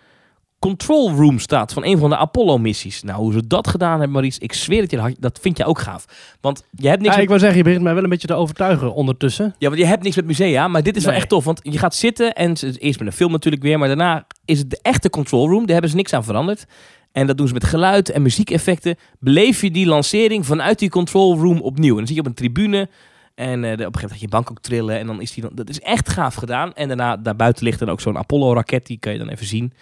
control 0.68 1.10
room 1.10 1.38
staat 1.38 1.72
van 1.72 1.84
een 1.84 1.98
van 1.98 2.10
de 2.10 2.16
Apollo-missies. 2.16 3.02
Nou, 3.02 3.18
hoe 3.18 3.32
ze 3.32 3.46
dat 3.46 3.68
gedaan 3.68 3.90
hebben, 3.90 4.10
Maurice, 4.10 4.40
ik 4.40 4.52
zweer 4.52 4.82
het 4.82 4.90
je, 4.90 5.16
dat 5.18 5.38
vind 5.42 5.56
jij 5.58 5.66
ook 5.66 5.78
gaaf. 5.78 6.04
Want 6.40 6.64
je 6.70 6.88
hebt 6.88 7.00
niks 7.00 7.10
Ja, 7.10 7.14
met- 7.14 7.22
ik 7.22 7.28
wou 7.28 7.40
zeggen, 7.40 7.58
je 7.58 7.64
begint 7.64 7.82
mij 7.82 7.94
wel 7.94 8.02
een 8.02 8.08
beetje 8.08 8.26
te 8.26 8.34
overtuigen 8.34 8.94
ondertussen. 8.94 9.54
ja, 9.58 9.68
want 9.68 9.80
je 9.80 9.86
hebt 9.86 10.02
niks 10.02 10.16
met 10.16 10.24
musea, 10.26 10.68
maar 10.68 10.82
dit 10.82 10.96
is 10.96 11.04
wel 11.04 11.14
echt 11.14 11.28
tof. 11.28 11.44
Want 11.44 11.60
je 11.62 11.78
gaat 11.78 11.94
zitten 11.94 12.32
en 12.32 12.48
eerst 12.78 12.98
met 12.98 13.08
een 13.08 13.12
film 13.12 13.30
natuurlijk 13.32 13.62
weer, 13.62 13.78
maar 13.78 13.88
daarna 13.88 14.26
is 14.44 14.58
het 14.58 14.70
de 14.70 14.78
echte 14.82 15.10
control 15.10 15.48
room. 15.48 15.62
Daar 15.62 15.72
hebben 15.72 15.90
ze 15.90 15.96
niks 15.96 16.12
aan 16.12 16.24
veranderd. 16.24 16.64
En 17.12 17.26
dat 17.26 17.36
doen 17.36 17.46
ze 17.48 17.52
met 17.52 17.64
geluid 17.64 18.10
en 18.10 18.22
muziekeffecten. 18.22 18.96
Beleef 19.20 19.60
je 19.60 19.70
die 19.70 19.86
lancering 19.86 20.46
vanuit 20.46 20.78
die 20.78 20.88
control 20.90 21.36
room 21.38 21.60
opnieuw. 21.60 21.90
En 21.90 21.96
dan 21.96 22.06
zit 22.06 22.14
je 22.16 22.20
op 22.22 22.26
een 22.28 22.34
tribune 22.34 22.88
en 23.34 23.64
eh, 23.64 23.70
op 23.72 23.78
een 23.78 23.84
gegeven 23.84 23.90
moment 23.92 24.10
gaat 24.10 24.20
je 24.20 24.28
bank 24.28 24.50
ook 24.50 24.60
trillen. 24.60 24.98
En 24.98 25.06
dan 25.06 25.20
is 25.20 25.32
die 25.32 25.42
dan, 25.42 25.52
dat 25.54 25.68
is 25.68 25.80
echt 25.80 26.08
gaaf 26.08 26.34
gedaan. 26.34 26.72
En 26.74 26.88
daarna, 26.88 27.16
daarbuiten 27.16 27.64
ligt 27.64 27.78
dan 27.78 27.88
ook 27.90 28.00
zo'n 28.00 28.18
Apollo-raket, 28.18 28.86
die 28.86 28.98
kan 28.98 29.12
je 29.12 29.18
dan 29.18 29.28
even 29.28 29.46
zien. 29.46 29.72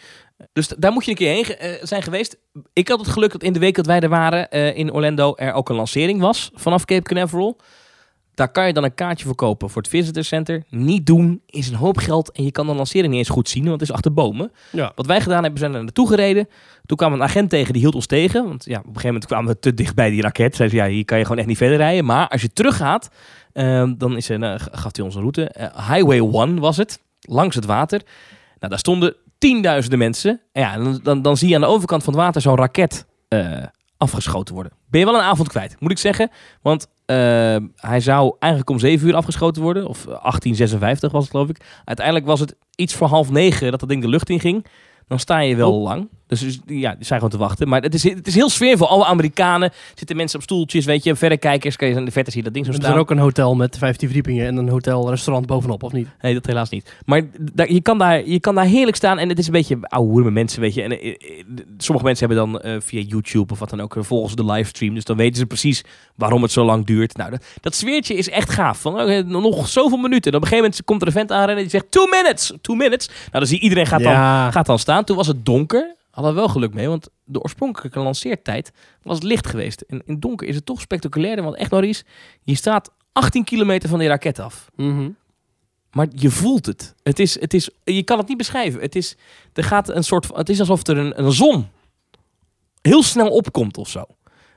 Dus 0.52 0.68
daar 0.68 0.92
moet 0.92 1.04
je 1.04 1.10
een 1.10 1.16
keer 1.16 1.32
heen 1.32 1.44
eh, 1.56 1.70
zijn 1.86 2.02
geweest. 2.02 2.36
Ik 2.72 2.88
had 2.88 2.98
het 2.98 3.08
geluk 3.08 3.32
dat 3.32 3.42
in 3.42 3.52
de 3.52 3.58
week 3.58 3.74
dat 3.74 3.86
wij 3.86 4.00
er 4.00 4.08
waren 4.08 4.50
eh, 4.50 4.76
in 4.76 4.92
Orlando 4.92 5.34
er 5.36 5.52
ook 5.52 5.68
een 5.68 5.76
lancering 5.76 6.20
was 6.20 6.50
vanaf 6.54 6.84
Cape 6.84 7.02
Canaveral. 7.02 7.56
Daar 8.34 8.52
kan 8.52 8.66
je 8.66 8.72
dan 8.72 8.84
een 8.84 8.94
kaartje 8.94 9.26
voor 9.26 9.34
kopen 9.34 9.70
voor 9.70 9.82
het 9.82 9.90
Visitor 9.90 10.24
Center. 10.24 10.62
Niet 10.68 11.06
doen 11.06 11.42
is 11.46 11.68
een 11.68 11.74
hoop 11.74 11.96
geld 11.98 12.32
en 12.32 12.44
je 12.44 12.50
kan 12.52 12.66
de 12.66 12.74
lancering 12.74 13.08
niet 13.10 13.18
eens 13.18 13.28
goed 13.28 13.48
zien, 13.48 13.62
want 13.64 13.80
het 13.80 13.88
is 13.88 13.94
achter 13.94 14.12
bomen. 14.12 14.52
Ja. 14.70 14.92
Wat 14.94 15.06
wij 15.06 15.20
gedaan 15.20 15.42
hebben, 15.42 15.52
we 15.52 15.58
zijn 15.66 15.74
er 15.74 15.82
naartoe 15.82 16.08
gereden. 16.08 16.48
Toen 16.86 16.96
kwam 16.96 17.12
een 17.12 17.22
agent 17.22 17.50
tegen, 17.50 17.72
die 17.72 17.82
hield 17.82 17.94
ons 17.94 18.06
tegen. 18.06 18.44
Want 18.48 18.64
ja, 18.64 18.70
op 18.78 18.80
een 18.80 18.86
gegeven 18.88 19.06
moment 19.06 19.26
kwamen 19.26 19.52
we 19.52 19.58
te 19.58 19.74
dicht 19.74 19.94
bij 19.94 20.10
die 20.10 20.22
raket. 20.22 20.56
Zei 20.56 20.68
ze, 20.68 20.76
ja, 20.76 20.86
hier 20.86 21.04
kan 21.04 21.16
je 21.18 21.22
gewoon 21.24 21.38
echt 21.38 21.46
niet 21.46 21.56
verder 21.56 21.76
rijden. 21.76 22.04
Maar 22.04 22.28
als 22.28 22.42
je 22.42 22.52
teruggaat, 22.52 23.08
ehm, 23.52 23.94
dan 23.98 24.16
is 24.16 24.28
er, 24.28 24.58
g- 24.60 24.68
gaf 24.70 24.96
hij 24.96 25.04
ons 25.04 25.14
een 25.14 25.20
route. 25.20 25.48
Eh, 25.48 25.88
Highway 25.94 26.18
1 26.18 26.58
was 26.58 26.76
het, 26.76 27.00
langs 27.20 27.56
het 27.56 27.64
water. 27.64 28.02
Nou, 28.58 28.70
daar 28.70 28.78
stonden 28.78 29.14
tienduizenden 29.42 29.98
mensen. 29.98 30.40
En 30.52 30.62
ja, 30.62 30.76
dan, 30.76 31.00
dan, 31.02 31.22
dan 31.22 31.36
zie 31.36 31.48
je 31.48 31.54
aan 31.54 31.60
de 31.60 31.66
overkant 31.66 32.02
van 32.02 32.12
het 32.12 32.22
water 32.22 32.40
zo'n 32.40 32.56
raket 32.56 33.06
eh, 33.28 33.62
afgeschoten 33.96 34.54
worden. 34.54 34.72
Ben 34.90 35.00
je 35.00 35.06
wel 35.06 35.14
een 35.14 35.20
avond 35.20 35.48
kwijt, 35.48 35.76
moet 35.78 35.90
ik 35.90 35.98
zeggen. 35.98 36.30
Want 36.60 36.86
eh, 37.06 37.16
hij 37.76 38.00
zou 38.00 38.36
eigenlijk 38.38 38.70
om 38.70 38.78
7 38.78 39.08
uur 39.08 39.14
afgeschoten 39.14 39.62
worden. 39.62 39.86
Of 39.86 40.04
1856 40.04 41.12
was 41.12 41.22
het, 41.22 41.30
geloof 41.30 41.48
ik. 41.48 41.64
Uiteindelijk 41.84 42.26
was 42.26 42.40
het 42.40 42.56
iets 42.74 42.94
voor 42.94 43.08
half 43.08 43.30
negen 43.30 43.70
dat 43.70 43.80
dat 43.80 43.88
ding 43.88 44.02
de 44.02 44.08
lucht 44.08 44.30
in 44.30 44.40
ging. 44.40 44.66
Dan 45.06 45.18
sta 45.18 45.38
je 45.38 45.56
wel 45.56 45.74
lang. 45.74 46.08
Dus 46.40 46.58
ja, 46.66 46.94
die 46.94 47.04
zijn 47.04 47.18
gewoon 47.20 47.30
te 47.34 47.44
wachten. 47.44 47.68
Maar 47.68 47.82
het 47.82 47.94
is, 47.94 48.02
het 48.02 48.26
is 48.26 48.34
heel 48.34 48.48
sfeervol. 48.48 48.88
Alle 48.88 49.04
Amerikanen 49.04 49.70
zitten 49.94 50.16
mensen 50.16 50.38
op 50.38 50.44
stoeltjes, 50.44 50.84
weet 50.84 51.04
je. 51.04 51.16
Verrekijkers, 51.16 51.76
kan 51.76 51.88
je 51.88 51.94
in 51.94 52.04
de 52.04 52.10
verte 52.10 52.30
zien 52.30 52.44
dat 52.44 52.52
ding 52.52 52.64
zo 52.64 52.70
Er 52.72 52.78
is 52.78 52.84
staan. 52.84 52.94
er 52.96 53.00
ook 53.00 53.10
een 53.10 53.18
hotel 53.18 53.54
met 53.54 53.78
15 53.78 54.06
verdiepingen 54.08 54.46
en 54.46 54.56
een 54.56 54.68
hotel-restaurant 54.68 55.46
bovenop, 55.46 55.82
of 55.82 55.92
niet? 55.92 56.08
Nee, 56.20 56.34
dat 56.34 56.46
helaas 56.46 56.70
niet. 56.70 56.94
Maar 57.04 57.22
daar, 57.52 57.72
je, 57.72 57.80
kan 57.80 57.98
daar, 57.98 58.26
je 58.28 58.40
kan 58.40 58.54
daar 58.54 58.64
heerlijk 58.64 58.96
staan 58.96 59.18
en 59.18 59.28
het 59.28 59.38
is 59.38 59.46
een 59.46 59.52
beetje 59.52 59.78
met 60.00 60.32
mensen, 60.32 60.60
weet 60.60 60.74
je. 60.74 60.82
En 60.82 61.00
eh, 61.00 61.08
eh, 61.08 61.16
sommige 61.78 62.06
mensen 62.06 62.26
hebben 62.28 62.46
dan 62.46 62.60
eh, 62.60 62.80
via 62.80 63.00
YouTube 63.00 63.52
of 63.52 63.58
wat 63.58 63.70
dan 63.70 63.80
ook, 63.80 63.96
volgens 63.98 64.34
de 64.34 64.44
livestream. 64.44 64.94
Dus 64.94 65.04
dan 65.04 65.16
weten 65.16 65.36
ze 65.36 65.46
precies 65.46 65.84
waarom 66.14 66.42
het 66.42 66.52
zo 66.52 66.64
lang 66.64 66.86
duurt. 66.86 67.16
Nou, 67.16 67.30
dat, 67.30 67.44
dat 67.60 67.74
sfeertje 67.74 68.14
is 68.14 68.28
echt 68.28 68.50
gaaf. 68.50 68.80
Van, 68.80 69.26
nog 69.26 69.68
zoveel 69.68 69.98
minuten. 69.98 70.32
Dan 70.32 70.40
op 70.40 70.46
een 70.46 70.52
gegeven 70.52 70.70
moment 70.70 70.84
komt 70.84 71.00
er 71.00 71.06
een 71.06 71.12
vent 71.12 71.32
aanrennen 71.32 71.64
die 71.64 71.70
zegt, 71.70 71.90
two 71.90 72.06
minutes, 72.06 72.52
two 72.60 72.74
minutes. 72.74 73.06
Nou, 73.06 73.30
dan 73.30 73.46
zie 73.46 73.56
je 73.56 73.62
iedereen 73.62 73.86
gaat, 73.86 74.00
Ja. 74.00 74.42
dan, 74.42 74.52
gaat 74.52 74.66
dan 74.66 74.78
staan. 74.78 75.04
Toen 75.04 75.16
was 75.16 75.26
het 75.26 75.44
donker. 75.44 75.94
Hadden 76.12 76.34
we 76.34 76.38
wel 76.38 76.48
geluk 76.48 76.74
mee, 76.74 76.88
want 76.88 77.08
de 77.24 77.40
oorspronkelijke 77.40 78.00
lanceertijd 78.00 78.72
was 79.02 79.20
licht 79.20 79.46
geweest. 79.46 79.80
En 79.80 80.02
in 80.06 80.20
donker 80.20 80.48
is 80.48 80.54
het 80.54 80.66
toch 80.66 80.80
spectaculairder. 80.80 81.44
Want 81.44 81.56
echt, 81.56 81.70
Maurice, 81.70 82.04
je 82.42 82.54
staat 82.54 82.90
18 83.12 83.44
kilometer 83.44 83.88
van 83.88 83.98
die 83.98 84.08
raket 84.08 84.38
af. 84.38 84.70
Mhm. 84.76 85.10
Maar 85.92 86.06
je 86.14 86.30
voelt 86.30 86.66
het. 86.66 86.94
Het 87.02 87.18
is, 87.18 87.40
het 87.40 87.54
is, 87.54 87.70
je 87.84 88.02
kan 88.02 88.18
het 88.18 88.28
niet 88.28 88.36
beschrijven. 88.36 88.80
Het 88.80 88.96
is, 88.96 89.16
er 89.52 89.64
gaat 89.64 89.88
een 89.88 90.04
soort, 90.04 90.28
het 90.34 90.48
is 90.48 90.60
alsof 90.60 90.86
er 90.86 90.98
een, 90.98 91.24
een 91.24 91.32
zon 91.32 91.68
heel 92.82 93.02
snel 93.02 93.30
opkomt 93.30 93.76
of 93.78 93.88
zo. 93.88 94.04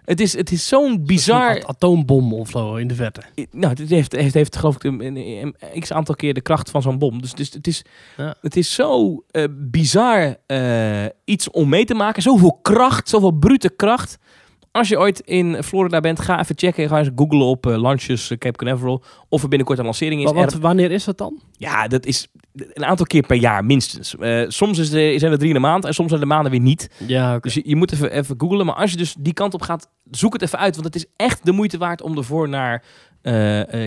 Het 0.05 0.19
is, 0.19 0.37
het 0.37 0.51
is 0.51 0.67
zo'n 0.67 1.05
bizar... 1.05 1.63
Atoombom 1.65 2.33
of 2.33 2.49
zo 2.49 2.75
in 2.75 2.87
de 2.87 2.95
verte. 2.95 3.21
Nou, 3.51 3.73
het 3.79 3.89
heeft, 3.89 4.11
heeft, 4.11 4.33
heeft 4.33 4.55
geloof 4.55 4.75
ik 4.75 4.83
een, 4.83 5.05
een, 5.05 5.55
een 5.59 5.79
x 5.79 5.91
aantal 5.91 6.15
keer 6.15 6.33
de 6.33 6.41
kracht 6.41 6.69
van 6.69 6.81
zo'n 6.81 6.97
bom. 6.97 7.21
Dus, 7.21 7.33
dus 7.33 7.53
het, 7.53 7.67
is, 7.67 7.81
Ja. 8.17 8.35
het 8.41 8.55
is 8.55 8.73
zo 8.73 9.23
eh, 9.31 9.43
bizar 9.51 10.35
eh, 10.45 11.05
iets 11.23 11.49
om 11.49 11.69
mee 11.69 11.85
te 11.85 11.93
maken. 11.93 12.21
Zoveel 12.21 12.59
kracht, 12.61 13.09
zoveel 13.09 13.31
brute 13.31 13.69
kracht. 13.69 14.17
Als 14.75 14.87
je 14.87 14.99
ooit 14.99 15.19
in 15.19 15.63
Florida 15.63 15.99
bent, 15.99 16.19
ga 16.19 16.39
even 16.39 16.57
checken. 16.57 16.87
Ga 16.89 16.97
eens 16.99 17.09
googlen 17.15 17.45
op 17.45 17.65
eh 17.65 17.81
launches 17.81 18.31
eh, 18.31 18.37
Cape 18.37 18.57
Canaveral. 18.57 19.03
Of 19.29 19.41
er 19.43 19.47
binnenkort 19.49 19.79
een 19.79 19.85
lancering 19.85 20.23
is. 20.23 20.53
Er- 20.53 20.59
wanneer 20.59 20.91
is 20.91 21.03
dat 21.03 21.17
dan? 21.17 21.41
ja, 21.57 21.87
dat 21.87 22.05
is 22.05 22.27
een 22.53 22.85
aantal 22.85 23.05
keer 23.05 23.25
per 23.25 23.35
jaar 23.35 23.65
minstens. 23.65 24.15
Eh, 24.17 24.43
soms 24.47 24.77
is 24.77 24.89
de, 24.89 25.13
zijn 25.19 25.31
er 25.31 25.37
drie 25.37 25.49
in 25.49 25.55
de 25.55 25.61
maand 25.61 25.85
en 25.85 25.93
soms 25.93 26.09
zijn 26.09 26.21
de 26.21 26.27
maanden 26.27 26.51
weer 26.51 26.59
niet. 26.61 26.89
Ja. 27.07 27.39
Dus 27.39 27.53
je, 27.53 27.61
je 27.65 27.75
moet 27.75 27.91
even, 27.91 28.11
even 28.11 28.35
googlen. 28.37 28.65
Maar 28.65 28.75
als 28.75 28.91
je 28.91 28.97
dus 28.97 29.15
die 29.19 29.33
kant 29.33 29.53
op 29.53 29.61
gaat, 29.61 29.89
zoek 30.11 30.33
het 30.33 30.41
even 30.41 30.59
uit. 30.59 30.73
Want 30.75 30.85
het 30.85 30.95
is 30.95 31.05
echt 31.15 31.45
de 31.45 31.51
moeite 31.51 31.77
waard 31.77 32.01
om 32.01 32.17
ervoor 32.17 32.49
naar 32.49 32.83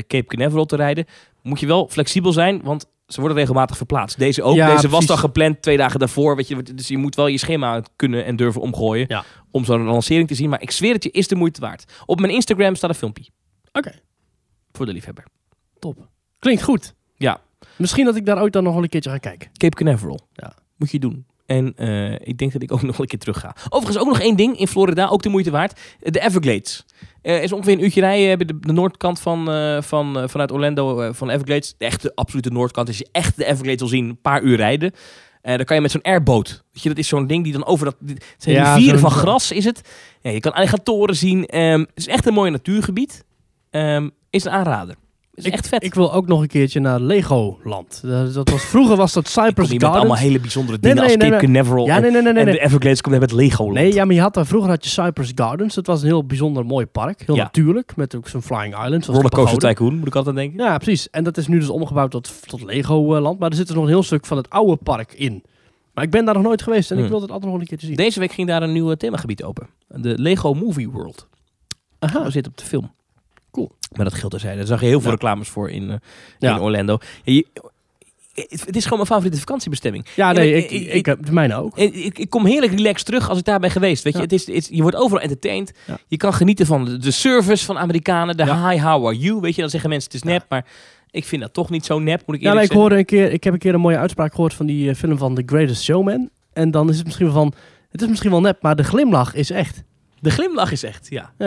Cape 0.07 0.25
Canaveral 0.27 0.65
te 0.67 0.77
rijden. 0.77 1.05
Moet 1.43 1.61
je 1.61 1.67
wel 1.67 1.89
flexibel 1.91 2.33
zijn, 2.33 2.61
want 2.63 2.87
ze 3.09 3.21
worden 3.21 3.39
regelmatig 3.39 3.77
verplaatst. 3.77 4.19
Deze 4.19 4.43
ook. 4.43 4.57
Ja, 4.57 4.75
Deze 4.75 4.89
was 4.89 5.07
dan 5.07 5.19
gepland 5.19 5.63
twee 5.63 5.77
dagen 5.77 5.99
daarvoor. 5.99 6.37
Weet 6.37 6.49
je, 6.49 6.63
dus 6.63 6.89
je 6.89 6.99
moet 6.99 7.15
wel 7.15 7.27
je 7.27 7.39
schema 7.39 7.83
kunnen 7.97 8.25
en 8.25 8.37
durven 8.37 8.61
omgooien. 8.61 9.05
Ja. 9.09 9.25
Om 9.51 9.65
zo'n 9.65 9.83
lancering 9.83 10.29
te 10.29 10.35
zien. 10.35 10.49
Maar 10.49 10.63
ik 10.63 10.71
zweer 10.71 10.93
het 10.93 11.03
je, 11.05 11.11
is 11.11 11.29
de 11.29 11.35
moeite 11.35 11.61
waard. 11.61 11.85
Op 12.07 12.21
mijn 12.21 12.33
Instagram 12.33 12.75
staat 12.75 12.91
een 12.91 12.97
filmpje. 12.97 13.31
Oké. 13.73 13.93
Voor 14.73 14.87
de 14.87 14.93
liefhebber. 14.93 15.25
Top. 15.79 16.09
Klinkt 16.39 16.63
goed. 16.63 16.95
Ja. 17.17 17.41
Misschien 17.77 18.05
dat 18.05 18.17
ik 18.17 18.27
daar 18.27 18.41
ooit 18.43 18.53
dan 18.53 18.65
nog 18.65 18.75
wel 18.75 18.83
een 18.83 18.89
keertje 18.89 19.11
ga 19.11 19.19
kijken. 19.19 19.51
Cape 19.53 19.77
Canaveral. 19.77 20.21
Ja. 20.33 20.53
Moet 20.77 20.91
je 20.91 20.99
doen. 20.99 21.27
En 21.47 21.73
eh, 21.77 22.13
ik 22.13 22.39
denk 22.39 22.53
dat 22.53 22.63
ik 22.63 22.73
ook 22.73 22.83
nog 22.91 22.99
een 22.99 23.07
keer 23.07 23.19
terug 23.19 23.41
ga. 23.41 23.57
Overigens 23.69 23.99
ook 23.99 24.09
nog 24.09 24.21
één 24.21 24.37
ding 24.37 24.59
in 24.59 24.69
Florida, 24.69 25.07
ook 25.07 25.23
de 25.23 25.29
moeite 25.29 25.51
waard. 25.51 25.81
De 26.01 26.21
Everglades. 26.21 26.85
Eh 27.29 27.43
is 27.43 27.53
ongeveer 27.53 27.73
een 27.73 27.83
uurtje 27.85 28.01
rijden. 28.01 28.29
Hebben 28.29 28.47
de, 28.47 28.59
de 28.61 28.73
noordkant 28.73 29.21
van, 29.21 29.51
eh, 29.51 29.83
van, 29.83 30.19
eh, 30.19 30.29
vanuit 30.29 30.53
Orlando 30.53 31.13
van 31.13 31.27
de 31.29 31.33
Everglades. 31.35 31.75
De 31.79 31.85
echte 31.85 32.13
absolute 32.15 32.51
noordkant. 32.51 32.89
Als 32.89 32.99
je 32.99 33.09
echt 33.13 33.37
de 33.37 33.45
Everglades 33.45 33.79
wil 33.81 33.89
zien, 33.89 34.09
een 34.09 34.21
paar 34.21 34.43
uur 34.43 34.57
rijden. 34.57 34.93
Dan 35.43 35.65
kan 35.65 35.77
je 35.77 35.83
met 35.83 35.91
zo'n 35.91 36.03
airboot. 36.03 36.65
Weet 36.73 36.83
je, 36.83 36.89
dat 36.89 36.99
is 36.99 37.09
zo'n 37.09 37.27
ding 37.27 37.45
die 37.45 37.53
dan 37.53 37.67
over 37.67 37.85
dat... 37.85 37.97
Het 38.07 38.25
zijn 38.39 38.55
Ja, 38.57 38.75
rivieren 38.75 38.99
zo'n- 38.99 39.11
van 39.11 39.19
gras 39.19 39.53
is 39.53 39.65
het. 39.65 39.81
Ja, 40.21 40.31
je 40.31 40.41
kan 40.41 40.53
alligatoren 40.53 41.17
zien. 41.17 41.47
Ehm, 41.47 41.79
het 41.81 41.89
is 41.95 42.07
echt 42.07 42.27
een 42.27 42.33
mooi 42.35 42.51
natuurgebied. 42.51 43.25
Ehm, 43.71 44.09
is 44.31 44.45
een 44.45 44.51
aanrader. 44.53 44.95
Is 45.39 45.45
Ik, 45.45 45.53
echt 45.53 45.69
vet. 45.69 45.85
Ik 45.85 45.95
wil 45.95 46.13
ook 46.13 46.27
nog 46.27 46.41
een 46.41 46.47
keertje 46.47 46.81
naar 46.81 47.01
Legoland. 47.01 48.01
Dat, 48.05 48.35
dat 48.35 48.51
was, 48.51 48.63
vroeger 48.63 48.97
was 48.97 49.13
dat 49.13 49.29
Cypress 49.29 49.71
hier 49.71 49.81
met 49.81 49.91
allemaal 49.91 50.17
hele 50.17 50.41
bijzondere 50.41 50.79
dingen 50.79 50.97
nee, 50.97 51.05
als 51.05 51.17
nee, 51.17 51.31
Cape 51.31 51.47
nee. 51.47 51.53
Canaveral. 51.53 51.87
Ja, 51.87 51.99
nee, 51.99 52.11
nee, 52.11 52.23
nee. 52.23 52.33
nee, 52.33 52.45
en 52.45 52.51
de 52.53 52.61
Everglades 52.61 53.01
komt 53.01 53.19
net 53.19 53.31
met 53.31 53.41
Legoland. 53.41 53.75
Nee, 53.75 53.93
ja, 53.95 54.05
maar 54.05 54.15
je 54.15 54.21
had 54.21 54.35
daar, 54.35 54.47
vroeger 54.47 54.71
had 54.71 54.85
je 54.85 54.91
Cypress 54.91 55.33
Gardens. 55.35 55.75
Dat 55.75 55.87
was 55.87 56.01
een 56.01 56.07
heel 56.07 56.25
bijzonder 56.25 56.67
mooi 56.67 56.87
park. 56.87 57.23
Heel 57.27 57.35
Ja. 57.35 57.43
natuurlijk. 57.43 57.97
Met 57.97 58.15
ook 58.15 58.29
zo'n 58.29 58.43
Flying 58.43 58.85
Island. 58.85 59.07
Rollercoaster. 59.07 59.59
Tycoon, 59.59 59.99
moet 59.99 60.07
ik 60.07 60.15
altijd 60.17 60.37
denken. 60.37 60.65
Ja, 60.65 60.77
precies. 60.79 61.11
En 61.11 61.25
dat 61.25 61.37
is 61.37 61.47
nu 61.47 61.59
dus 61.59 61.69
omgebouwd 61.69 62.11
tot, 62.11 62.33
tot 62.47 62.63
Lego-land. 62.63 63.39
Maar 63.39 63.51
er 63.51 63.57
zit 63.57 63.67
dus 63.67 63.75
nog 63.77 63.85
een 63.85 63.91
heel 63.91 64.03
stuk 64.03 64.27
van 64.27 64.37
het 64.37 64.51
oude 64.51 64.77
park 64.77 65.13
in. 65.13 65.43
Maar 65.95 66.05
ik 66.05 66.11
ben 66.13 66.25
daar 66.25 66.35
nog 66.35 66.43
nooit 66.43 66.63
geweest 66.63 66.91
en 66.91 66.97
ik 66.97 67.03
Hmm. 67.03 67.13
wil 67.13 67.21
het 67.21 67.31
altijd 67.31 67.51
nog 67.53 67.61
een 67.61 67.67
keertje 67.67 67.87
zien. 67.87 67.97
Deze 67.97 68.21
week 68.21 68.33
ging 68.33 68.49
daar 68.49 68.63
een 68.63 68.73
nieuw 68.73 68.91
eh, 68.91 68.97
themagebied 68.97 69.43
open. 69.43 69.67
De 69.89 70.19
Lego 70.19 70.55
Movie 70.55 70.91
World. 70.91 71.27
Aha. 71.99 72.23
Dat 72.23 72.33
zit 72.33 72.47
op 72.47 72.57
de 72.59 72.65
film. 72.65 72.91
Cool. 73.59 73.73
Maar 73.97 74.05
dat 74.05 74.15
geldt 74.15 74.31
terzijde. 74.31 74.57
Daar 74.59 74.67
zag 74.67 74.81
je 74.81 74.87
heel 74.87 74.99
veel 75.01 75.09
Ja. 75.11 75.15
reclames 75.15 75.49
voor 75.49 75.71
in, 75.71 75.91
eh, 75.91 75.97
Ja. 76.39 76.55
in 76.55 76.61
Orlando. 76.61 76.99
Je- 77.25 77.47
het, 78.35 78.77
is 78.77 78.83
gewoon 78.83 78.99
mijn 78.99 79.11
favoriete 79.11 79.39
vakantiebestemming. 79.39 80.07
Ja, 80.17 80.33
nee, 80.33 80.55
ik, 80.55 80.71
ik- 80.71 80.93
ik, 80.93 81.07
heb 81.07 81.31
mijne 81.31 81.55
ook. 81.55 81.77
Ik, 81.79 82.19
ik, 82.19 82.31
kom 82.31 82.47
heerlijk 82.47 82.73
relaxed 82.73 83.07
terug 83.07 83.29
als 83.29 83.39
ik 83.39 83.45
daar 83.45 83.61
ben 83.61 83.71
geweest. 83.71 84.03
Weet 84.03 84.13
je, 84.13 84.19
Ja. 84.19 84.25
het 84.25 84.33
is, 84.33 84.47
het 84.47 84.55
is- 84.57 84.69
je 84.71 84.83
wordt 84.83 84.97
overal 84.97 85.23
entertained. 85.23 85.73
Ja. 85.87 85.99
Je 86.07 86.17
kan 86.17 86.35
genieten 86.35 86.67
van 86.67 86.99
de, 87.01 87.11
service 87.11 87.65
van 87.65 87.79
Amerikanen. 87.79 88.37
De 88.37 88.45
Ja. 88.45 88.69
hi, 88.71 88.81
how 88.81 89.07
are 89.07 89.19
you? 89.19 89.41
Weet 89.41 89.55
je, 89.55 89.61
dan 89.61 89.71
zeggen 89.71 89.91
mensen 89.91 90.11
het 90.13 90.23
is 90.25 90.31
nep. 90.31 90.45
Maar 90.49 90.67
ik 91.11 91.25
vind 91.25 91.43
dat 91.43 91.53
toch 91.53 91.71
niet 91.71 91.85
zo 91.85 91.99
nep, 91.99 92.23
moet 92.27 92.37
ik 92.37 92.43
Ja, 92.43 92.53
nee, 92.53 92.65
ik, 92.65 92.71
hoorde 92.73 92.97
een 92.99 93.05
keer, 93.05 93.33
ik 93.33 93.45
heb 93.45 93.53
een 93.53 93.59
keer 93.59 93.75
een 93.75 93.81
mooie 93.81 93.99
uitspraak 93.99 94.35
gehoord 94.35 94.55
van 94.55 94.67
die 94.67 94.89
eh, 94.91 94.95
film 94.97 95.19
van 95.19 95.35
The 95.35 95.43
Greatest 95.47 95.83
Showman. 95.83 96.31
En 96.53 96.71
dan 96.71 96.89
is 96.89 96.97
het 96.97 97.05
misschien 97.05 97.27
wel 97.27 97.35
van, 97.35 97.53
het 97.91 98.03
is 98.03 98.09
misschien 98.09 98.31
wel 98.31 98.41
nep, 98.41 98.63
maar 98.63 98.77
de 98.77 98.85
glimlach 98.85 99.35
is 99.35 99.51
echt. 99.51 99.83
De 100.21 100.31
glimlach 100.31 100.73
is 100.73 100.83
echt, 100.83 101.07
ja. 101.11 101.33
Ja. 101.39 101.47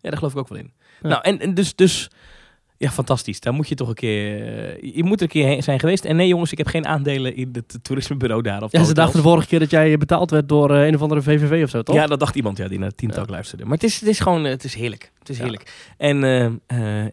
Ja, 0.00 0.08
daar 0.10 0.16
geloof 0.18 0.32
ik 0.32 0.38
ook 0.38 0.48
wel 0.48 0.58
in. 0.58 0.72
Nou, 1.02 1.22
en, 1.22 1.38
en 1.40 1.54
dus, 1.54 1.74
dus, 1.74 2.08
ja, 2.76 2.90
fantastisch. 2.90 3.40
Daar 3.40 3.52
moet 3.52 3.68
je 3.68 3.74
toch 3.74 3.88
een 3.88 3.94
keer, 3.94 4.46
eh, 4.82 4.94
je 4.94 5.04
moet 5.04 5.16
er 5.16 5.22
een 5.22 5.28
keer 5.28 5.46
heen 5.46 5.62
zijn 5.62 5.80
geweest. 5.80 6.04
En 6.04 6.16
nee 6.16 6.28
jongens, 6.28 6.52
ik 6.52 6.58
heb 6.58 6.66
geen 6.66 6.86
aandelen 6.86 7.36
in 7.36 7.48
het 7.52 7.78
toerismebureau 7.82 8.42
daar. 8.42 8.62
Of 8.62 8.70
de 8.70 8.78
Ja, 8.78 8.84
ze 8.84 8.94
dachten 8.94 9.16
de 9.16 9.22
vorige 9.22 9.46
keer 9.46 9.58
dat 9.58 9.70
jij 9.70 9.98
betaald 9.98 10.30
werd 10.30 10.48
door 10.48 10.70
eh, 10.74 10.86
een 10.86 10.94
of 10.94 11.02
andere 11.02 11.22
VVV 11.22 11.62
of 11.64 11.70
zo, 11.70 11.82
toch? 11.82 11.94
Ja, 11.94 12.06
dat 12.06 12.20
dacht 12.20 12.34
iemand 12.36 12.56
ja, 12.56 12.68
die 12.68 12.78
naar 12.78 12.88
het 12.88 12.96
teamtalk 12.96 13.28
luisterde. 13.30 13.64
Maar 13.64 13.72
het 13.74 13.82
is, 13.84 14.00
het 14.00 14.08
is 14.08 14.20
gewoon, 14.20 14.44
eh, 14.44 14.50
het 14.50 14.64
is 14.64 14.74
heerlijk. 14.74 15.12
Het 15.18 15.28
is 15.28 15.36
Ja. 15.36 15.42
heerlijk. 15.42 15.72
En 15.96 16.24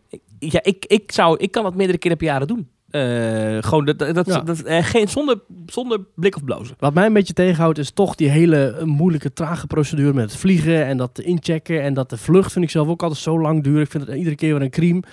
ik- 0.09 0.21
ja, 0.39 0.59
ik, 0.63 0.85
ik, 0.85 1.11
zou, 1.11 1.37
ik 1.37 1.51
kan 1.51 1.63
dat 1.63 1.75
meerdere 1.75 1.97
keren 1.97 2.17
per 2.17 2.25
jaar 2.27 2.47
doen. 2.47 2.69
Eh, 2.91 3.57
gewoon 3.59 3.85
dat, 3.85 3.99
dat, 3.99 4.25
Ja. 4.25 4.39
dat, 4.39 4.59
eh, 4.61 4.83
geen, 4.83 5.07
zonder, 5.07 5.39
zonder 5.65 5.99
blik 6.15 6.35
of 6.35 6.43
blozen. 6.43 6.75
Wat 6.79 6.93
mij 6.93 7.05
een 7.05 7.13
beetje 7.13 7.33
tegenhoudt 7.33 7.77
is 7.77 7.91
toch 7.91 8.15
die 8.15 8.29
hele 8.29 8.67
eh, 8.71 8.83
moeilijke, 8.83 9.33
trage 9.33 9.67
procedure 9.67 10.13
met 10.13 10.23
het 10.31 10.39
vliegen 10.39 10.85
en 10.85 10.97
dat 10.97 11.19
inchecken 11.19 11.81
en 11.83 11.93
dat 11.93 12.09
de 12.09 12.17
vlucht 12.17 12.51
vind 12.51 12.65
ik 12.65 12.71
zelf 12.71 12.87
ook 12.87 13.03
altijd 13.03 13.21
zo 13.21 13.41
lang 13.41 13.63
duren. 13.63 13.81
Ik 13.81 13.91
vind 13.91 14.07
het 14.07 14.15
iedere 14.17 14.35
keer 14.35 14.53
weer 14.53 14.61
een 14.61 14.69
crime. 14.69 15.03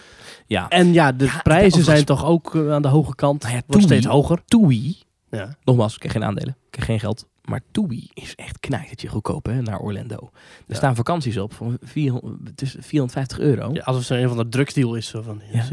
Ja. 0.47 0.69
En 0.69 0.93
ja, 0.93 1.13
de 1.13 1.25
Ja, 1.25 1.41
prijzen 1.43 1.85
zijn 1.85 2.05
toch 2.05 2.25
ook 2.25 2.57
aan 2.71 2.83
de 2.83 2.89
hoge 2.89 3.15
kant. 3.15 3.43
Nou 3.43 3.55
ja, 3.55 3.63
Wordt 3.67 3.85
steeds 3.85 4.07
hoger. 4.07 4.39
TUI, 4.45 4.97
Ja. 5.31 5.57
nogmaals, 5.65 5.97
ik 5.97 6.03
heb 6.03 6.11
geen 6.13 6.25
aandelen, 6.25 6.57
ik 6.69 6.75
heb 6.75 6.85
geen 6.85 7.01
geld. 7.01 7.27
Maar 7.47 7.61
TUI 7.71 8.11
is 8.15 8.35
echt 8.35 8.61
knijtertje 8.61 9.09
goedkoop 9.09 9.47
hè, 9.47 9.63
naar 9.63 9.79
Orlando. 9.79 10.17
Er 10.17 10.31
Ja. 10.67 10.75
staan 10.75 10.95
vakanties 10.97 11.39
op 11.39 11.53
van 11.53 11.79
400, 11.83 12.57
tussen 12.57 12.83
450 12.83 13.39
euro. 13.39 13.71
Ja, 13.73 13.83
alsof 13.83 14.09
het 14.09 14.19
een 14.19 14.29
van 14.29 14.37
de 14.37 14.49
drugsdeal 14.49 14.95
is. 14.95 15.09
Zo 15.09 15.23
van, 15.23 15.41
Ja, 15.53 15.65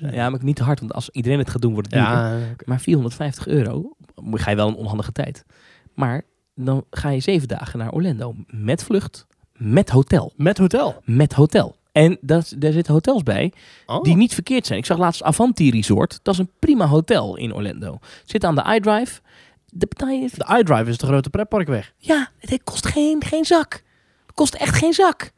maar, 0.00 0.14
ja, 0.14 0.30
maar 0.30 0.44
niet 0.44 0.56
te 0.56 0.62
hard, 0.62 0.80
want 0.80 0.92
als 0.94 1.10
iedereen 1.10 1.38
het 1.38 1.50
gaat 1.50 1.62
doen, 1.62 1.72
wordt 1.72 1.94
het 1.94 2.04
duurder. 2.06 2.54
Maar 2.64 2.80
450 2.80 3.46
euro, 3.46 3.96
ga 4.32 4.50
je 4.50 4.56
wel 4.56 4.68
een 4.68 4.74
onhandige 4.74 5.12
tijd. 5.12 5.44
Maar 5.94 6.22
dan 6.54 6.84
ga 6.90 7.08
je 7.08 7.20
zeven 7.20 7.48
dagen 7.48 7.78
naar 7.78 7.90
Orlando 7.92 8.34
met 8.46 8.84
vlucht, 8.84 9.26
met 9.56 9.90
hotel. 9.90 10.32
Met 10.36 10.58
hotel. 10.58 11.02
Met 11.04 11.32
hotel. 11.32 11.76
En 11.92 12.18
dat, 12.20 12.54
daar 12.58 12.72
zitten 12.72 12.92
hotels 12.92 13.22
bij 13.22 13.52
Oh. 13.86 14.02
die 14.02 14.16
niet 14.16 14.34
verkeerd 14.34 14.66
zijn. 14.66 14.78
Ik 14.78 14.84
zag 14.86 14.98
laatst 14.98 15.22
Avanti 15.22 15.70
Resort. 15.70 16.20
Dat 16.22 16.34
is 16.34 16.40
een 16.40 16.50
prima 16.58 16.86
hotel 16.86 17.36
in 17.36 17.54
Orlando. 17.54 17.98
Zit 18.24 18.44
aan 18.44 18.54
de 18.54 18.74
iDrive. 18.74 19.20
De. 19.70 19.86
De 20.36 20.58
iDrive 20.58 20.90
is 20.90 20.98
de 20.98 21.06
grote 21.06 21.30
pretparkweg. 21.30 21.92
Ja, 21.96 22.30
het 22.38 22.60
kost 22.64 22.86
geen, 22.86 23.24
geen 23.24 23.44
zak. 23.44 23.72
Het 24.26 24.34
kost 24.34 24.54
echt 24.54 24.76
geen 24.76 24.92
zak. 24.92 25.32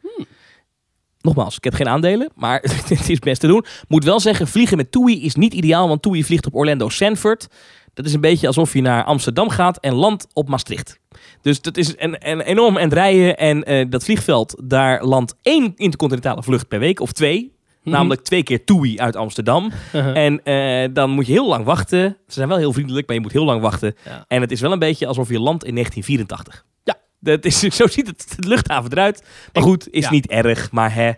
Nogmaals, 1.20 1.56
ik 1.56 1.64
heb 1.64 1.74
geen 1.74 1.88
aandelen, 1.88 2.30
maar 2.34 2.60
het 2.88 3.08
is 3.08 3.18
best 3.18 3.40
te 3.40 3.46
doen. 3.46 3.64
Moet 3.88 4.04
wel 4.04 4.20
zeggen, 4.20 4.48
vliegen 4.48 4.76
met 4.76 4.92
TUI 4.92 5.24
is 5.24 5.34
niet 5.34 5.54
ideaal, 5.54 5.88
want 5.88 6.02
TUI 6.02 6.24
vliegt 6.24 6.46
op 6.46 6.54
Orlando 6.54 6.88
Sanford. 6.88 7.48
Dat 7.94 8.06
is 8.06 8.12
een 8.12 8.20
beetje 8.20 8.46
alsof 8.46 8.72
je 8.72 8.80
naar 8.80 9.04
Amsterdam 9.04 9.48
gaat 9.48 9.78
en 9.78 9.94
landt 9.94 10.26
op 10.32 10.48
Maastricht. 10.48 10.98
Dus 11.40 11.60
dat 11.60 11.76
is 11.76 11.94
een, 11.96 12.30
een 12.30 12.40
enorm 12.40 12.76
end 12.76 12.92
rijden. 12.92 13.36
En 13.36 13.64
eh, 13.64 13.86
dat 13.90 14.04
vliegveld, 14.04 14.62
daar 14.64 15.04
landt 15.04 15.34
één 15.42 15.72
intercontinentale 15.76 16.42
vlucht 16.42 16.68
per 16.68 16.78
week, 16.78 17.00
of 17.00 17.12
twee. 17.12 17.52
Namelijk 17.82 18.20
twee 18.20 18.42
keer 18.42 18.64
TUI 18.64 18.98
uit 18.98 19.16
Amsterdam. 19.16 19.70
En 20.14 20.44
eh, 20.44 20.88
dan 20.92 21.10
moet 21.10 21.26
je 21.26 21.32
heel 21.32 21.48
lang 21.48 21.64
wachten. 21.64 22.16
Ze 22.26 22.32
zijn 22.34 22.48
wel 22.48 22.56
heel 22.56 22.72
vriendelijk, 22.72 23.06
maar 23.06 23.16
je 23.16 23.22
moet 23.22 23.32
heel 23.32 23.44
lang 23.44 23.60
wachten. 23.60 23.94
Ja. 24.04 24.24
En 24.28 24.40
het 24.40 24.52
is 24.52 24.60
wel 24.60 24.72
een 24.72 24.78
beetje 24.78 25.06
alsof 25.06 25.28
je 25.28 25.40
landt 25.40 25.64
in 25.64 25.74
1984. 25.74 26.64
Ja. 26.84 26.96
Dat 27.20 27.44
is, 27.44 27.58
zo 27.80 27.86
ziet 27.86 28.06
het, 28.06 28.34
de 28.38 28.48
luchthaven 28.48 28.90
eruit. 28.90 29.24
Maar 29.52 29.62
goed, 29.62 29.88
is 29.90 30.04
ja. 30.04 30.10
niet 30.10 30.26
erg. 30.26 30.70
Maar 30.70 30.94
hè, 30.94 31.12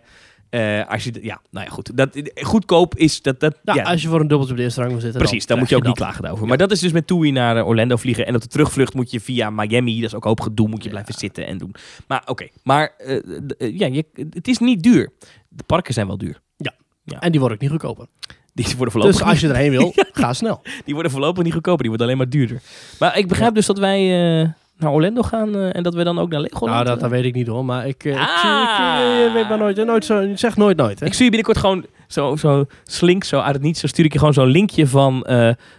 eh, 0.51 0.89
als 0.89 1.05
je... 1.05 1.13
Ja, 1.23 1.41
nou 1.51 1.67
ja, 1.67 1.73
goed. 1.73 1.97
Dat, 1.97 2.23
goedkoop 2.35 2.97
is... 2.97 3.23
Dat, 3.23 3.41
dat, 3.41 3.59
Ja, 3.63 3.75
ja, 3.75 3.83
als 3.83 4.03
je 4.03 4.09
voor 4.09 4.21
een 4.21 4.29
dubbeltje 4.29 4.53
op 4.53 4.59
de 4.59 4.65
eerste 4.65 4.81
rang 4.81 4.93
wil 4.93 5.01
zitten. 5.01 5.21
precies, 5.21 5.47
daar 5.47 5.59
moet 5.59 5.69
je 5.69 5.77
ook 5.77 5.85
niet 5.87 5.95
klagen 5.95 6.31
over. 6.31 6.47
Maar 6.47 6.57
dat 6.57 6.71
is 6.71 6.81
dus 6.81 6.93
met 6.93 7.07
TUI 7.07 7.31
naar 7.31 7.57
eh, 7.57 7.67
Orlando 7.67 7.97
vliegen. 7.97 8.27
En 8.27 8.35
op 8.35 8.41
de 8.41 8.49
terugvlucht 8.49 8.95
moet 8.95 9.11
je 9.11 9.21
via 9.21 9.51
Miami, 9.51 10.01
dat 10.01 10.11
is 10.11 10.15
ook 10.15 10.25
hoop 10.25 10.41
gedoe, 10.41 10.69
moet 10.69 10.83
je 10.85 10.91
blijven 10.91 11.15
zitten 11.15 11.47
en 11.47 11.59
doen. 11.59 11.75
Maar 12.07 12.23
oké, 12.27 12.49
maar 12.63 12.93
ja, 13.59 13.87
je, 13.87 14.05
het 14.31 14.49
is 14.49 14.59
niet 14.59 14.83
duur. 14.83 15.13
De 15.49 15.65
parken 15.67 15.95
zijn 15.95 16.07
wel 16.07 16.19
duur. 16.19 16.43
En 17.05 17.31
die 17.31 17.41
worden 17.41 17.57
ook 17.57 17.63
niet 17.63 17.71
goedkoper. 17.71 18.07
Die 18.55 18.67
worden 18.77 18.91
voorlopig 18.91 19.17
Dus 19.19 19.27
als 19.29 19.41
je 19.41 19.49
erheen 19.49 19.71
wil, 19.71 19.93
ga 20.13 20.33
snel. 20.33 20.63
Die 20.85 20.95
worden 20.95 21.13
voorlopig 21.13 21.45
niet 21.45 21.53
goedkoper, 21.53 21.81
die 21.81 21.89
worden 21.89 22.07
alleen 22.07 22.19
maar 22.19 22.29
duurder. 22.29 22.63
Maar 22.99 23.19
ik 23.19 23.29
begrijp 23.29 23.55
dus 23.55 23.67
dat 23.67 23.79
wij 23.79 24.01
eh, 24.43 24.49
naar 24.77 24.91
Orlando 24.93 25.23
gaan 25.23 25.55
eh, 25.55 25.77
en 25.77 25.83
dat 25.83 25.95
we 25.95 26.05
dan 26.05 26.19
ook 26.19 26.29
naar 26.31 26.41
Legoland. 26.41 26.73
Nou, 26.73 26.85
dat, 26.85 26.95
eh, 26.97 27.03
dat 27.03 27.11
weet 27.11 27.25
ik 27.25 27.35
niet 27.35 27.47
hoor. 27.47 27.65
Maar 27.65 27.87
ik, 27.87 28.05
ik, 28.05 28.17
Ah. 28.17 29.25
ik, 29.27 29.33
weet 29.33 29.49
maar 29.49 29.59
nooit. 29.59 29.85
nooit 29.85 30.05
zo, 30.05 30.21
ik 30.21 30.39
zeg 30.39 30.57
nooit 30.57 30.77
nooit. 30.77 31.01
Hè? 31.01 31.07
Ik 31.07 31.15
zie 31.15 31.25
je 31.25 31.31
binnenkort 31.31 31.59
gewoon 31.59 31.87
zo, 32.09 32.37
zo 32.37 32.67
slink, 32.85 33.25
zo 33.25 33.41
uit 33.41 33.55
het 33.55 33.63
niets, 33.63 33.81
zo 33.81 33.87
stuur 33.87 34.05
ik 34.05 34.13
je 34.13 34.19
gewoon 34.19 34.35
zo'n 34.35 34.47
linkje 34.49 34.87
van, 34.87 35.27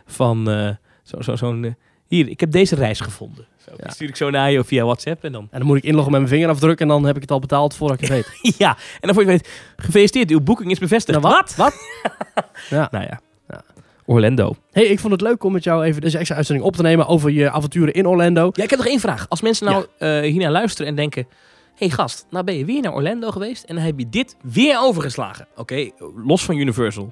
van 0.05 0.49
eh, 0.49 0.69
zo, 1.03 1.21
zo, 1.21 1.35
zo'n, 1.35 1.65
eh, 1.65 1.71
Hier, 2.07 2.27
ik 2.29 2.39
heb 2.39 2.51
deze 2.51 2.75
reis 2.75 2.99
gevonden. 2.99 3.45
Zo, 3.65 3.71
die 3.75 3.85
Ja. 3.85 3.91
stuur 3.91 4.07
ik 4.07 4.15
zo 4.15 4.29
naar 4.29 4.51
je 4.51 4.63
via 4.63 4.83
WhatsApp 4.85 5.23
en 5.23 5.31
dan... 5.31 5.47
En 5.51 5.57
dan 5.59 5.67
moet 5.67 5.77
ik 5.77 5.83
inloggen 5.83 6.11
met 6.11 6.21
mijn 6.21 6.33
vingerafdruk 6.33 6.79
en 6.79 6.87
dan 6.87 7.05
heb 7.05 7.15
ik 7.15 7.21
het 7.21 7.31
al 7.31 7.39
betaald 7.39 7.75
voordat 7.75 8.01
ik 8.01 8.07
het 8.07 8.25
weet. 8.41 8.55
ja, 8.63 8.69
en 8.69 8.99
dan 9.01 9.13
voor 9.13 9.23
je 9.23 9.29
weet, 9.29 9.49
gefeliciteerd, 9.75 10.29
uw 10.29 10.41
boeking 10.41 10.71
is 10.71 10.79
bevestigd. 10.79 11.21
Nou, 11.21 11.33
wat? 11.35 11.55
Wat? 11.55 11.73
ja. 12.69 12.87
Nou 12.91 13.03
ja. 13.03 13.19
Ja. 13.49 13.61
Orlando. 14.05 14.55
Hey, 14.71 14.83
ik 14.85 14.99
vond 14.99 15.11
het 15.13 15.21
leuk 15.21 15.43
om 15.43 15.51
met 15.51 15.63
jou 15.63 15.83
even 15.83 16.01
deze 16.01 16.17
extra 16.17 16.35
uitzending 16.35 16.67
op 16.67 16.75
te 16.75 16.81
nemen 16.81 17.07
over 17.07 17.29
je 17.31 17.51
avonturen 17.51 17.93
in 17.93 18.07
Orlando. 18.07 18.49
Ja, 18.53 18.63
ik 18.63 18.69
heb 18.69 18.79
nog 18.79 18.87
één 18.87 18.99
vraag. 18.99 19.25
Als 19.29 19.41
mensen 19.41 19.65
nou 19.65 19.85
eh 19.97 20.19
hiernaar 20.21 20.51
luisteren 20.51 20.87
en 20.87 20.95
denken... 20.95 21.27
hey 21.75 21.89
gast, 21.89 22.25
nou 22.29 22.43
ben 22.45 22.57
je 22.57 22.65
weer 22.65 22.81
naar 22.81 22.93
Orlando 22.93 23.31
geweest 23.31 23.63
en 23.63 23.75
dan 23.75 23.83
heb 23.83 23.99
je 23.99 24.09
dit 24.09 24.35
weer 24.41 24.79
overgeslagen. 24.79 25.47
Oké, 25.55 25.89
los 26.25 26.45
van 26.45 26.55
Universal. 26.57 27.11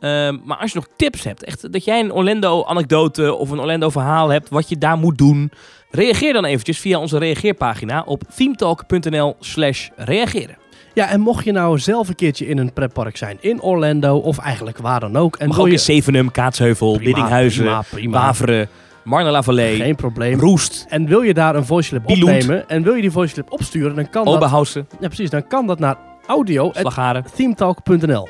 Ehm, 0.00 0.38
maar 0.44 0.56
als 0.56 0.72
je 0.72 0.78
nog 0.78 0.88
tips 0.96 1.24
hebt, 1.24 1.44
echt 1.44 1.72
dat 1.72 1.84
jij 1.84 2.00
een 2.00 2.12
Orlando-anekdote 2.12 3.34
of 3.34 3.50
een 3.50 3.60
Orlando-verhaal 3.60 4.28
hebt, 4.28 4.48
wat 4.48 4.68
je 4.68 4.78
daar 4.78 4.98
moet 4.98 5.18
doen, 5.18 5.50
reageer 5.90 6.32
dan 6.32 6.44
eventjes 6.44 6.78
via 6.78 6.98
onze 6.98 7.18
reageerpagina 7.18 8.02
op 8.06 8.22
themetalk.nl 8.36 9.36
slash 9.40 9.88
reageren. 9.96 10.56
Ja, 10.94 11.08
en 11.08 11.20
mocht 11.20 11.44
je 11.44 11.52
nou 11.52 11.78
zelf 11.78 12.08
een 12.08 12.14
keertje 12.14 12.46
in 12.46 12.58
een 12.58 12.72
pretpark 12.72 13.16
zijn 13.16 13.36
in 13.40 13.62
Orlando 13.62 14.16
of 14.16 14.38
eigenlijk 14.38 14.78
waar 14.78 15.00
dan 15.00 15.16
ook. 15.16 15.36
En 15.36 15.48
Mag 15.48 15.58
ook 15.58 15.66
je... 15.66 15.72
in 15.72 15.78
Zevenum, 15.78 16.30
Kaatsheuvel, 16.30 16.98
Biddinghuizen. 16.98 17.84
Baveren, 18.10 18.68
Marnela-Vallei, 19.04 19.76
Geen 19.76 19.94
probleem. 19.94 20.40
Roest, 20.40 20.86
En 20.88 21.06
wil 21.06 21.20
je 21.20 21.34
daar 21.34 21.54
een 21.54 21.66
voice 21.66 21.88
clip 21.88 22.08
opnemen 22.08 22.68
en 22.68 22.82
wil 22.82 22.94
je 22.94 23.00
die 23.00 23.10
voice 23.10 23.34
clip 23.34 23.52
opsturen, 23.52 23.94
dan 23.94 24.10
kan 24.10 24.24
dat, 24.24 24.34
Oberhausen, 24.34 24.88
ja, 25.00 25.06
precies, 25.06 25.30
dan 25.30 25.46
kan 25.46 25.66
dat 25.66 25.78
naar 25.78 25.96
audio.themetalk.nl. 26.26 28.28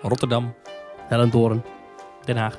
Rotterdam, 0.00 0.54
Hellendoorn. 1.12 1.62
Den 2.24 2.36
Haag. 2.36 2.58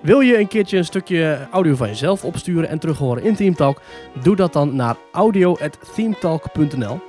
Wil 0.00 0.20
je 0.20 0.38
een 0.38 0.48
keertje 0.48 0.76
een 0.78 0.84
stukje 0.84 1.46
audio 1.50 1.74
van 1.74 1.88
jezelf 1.88 2.24
opsturen 2.24 2.68
en 2.68 2.78
terug 2.78 2.98
horen 2.98 3.22
in 3.22 3.34
Teamtalk? 3.36 3.80
Doe 4.22 4.36
dat 4.36 4.52
dan 4.52 4.76
naar 4.76 4.96
audio.themetalk.nl. 5.12 7.00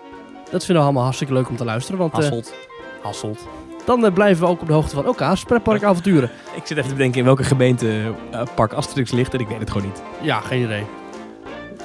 Dat 0.52 0.66
vinden 0.66 0.76
we 0.76 0.82
allemaal 0.82 1.04
hartstikke 1.04 1.34
leuk 1.34 1.50
om 1.50 1.56
te 1.56 1.66
luisteren, 1.66 2.00
want 2.00 2.12
eh, 2.14 2.20
Hasselt. 2.20 2.54
Hasselt. 3.02 3.48
Dan 3.86 4.06
eh, 4.06 4.14
blijven 4.14 4.44
we 4.44 4.50
ook 4.50 4.62
op 4.62 4.68
de 4.68 4.74
hoogte 4.74 4.96
van 4.96 5.06
elkaars 5.06 5.44
pretparkavonturen. 5.44 6.30
Ik 6.56 6.66
zit 6.66 6.78
even 6.78 6.90
te 6.90 6.96
bedenken 6.96 7.20
in 7.20 7.26
welke 7.26 7.44
gemeente 7.44 8.14
eh, 8.32 8.42
Park 8.56 8.74
Asterix 8.74 9.12
ligt 9.12 9.34
en 9.34 9.40
ik 9.40 9.48
weet 9.48 9.60
het 9.60 9.72
gewoon 9.72 9.88
niet. 9.88 10.02
Ja, 10.22 10.40
geen 10.40 10.64
idee. 10.64 10.84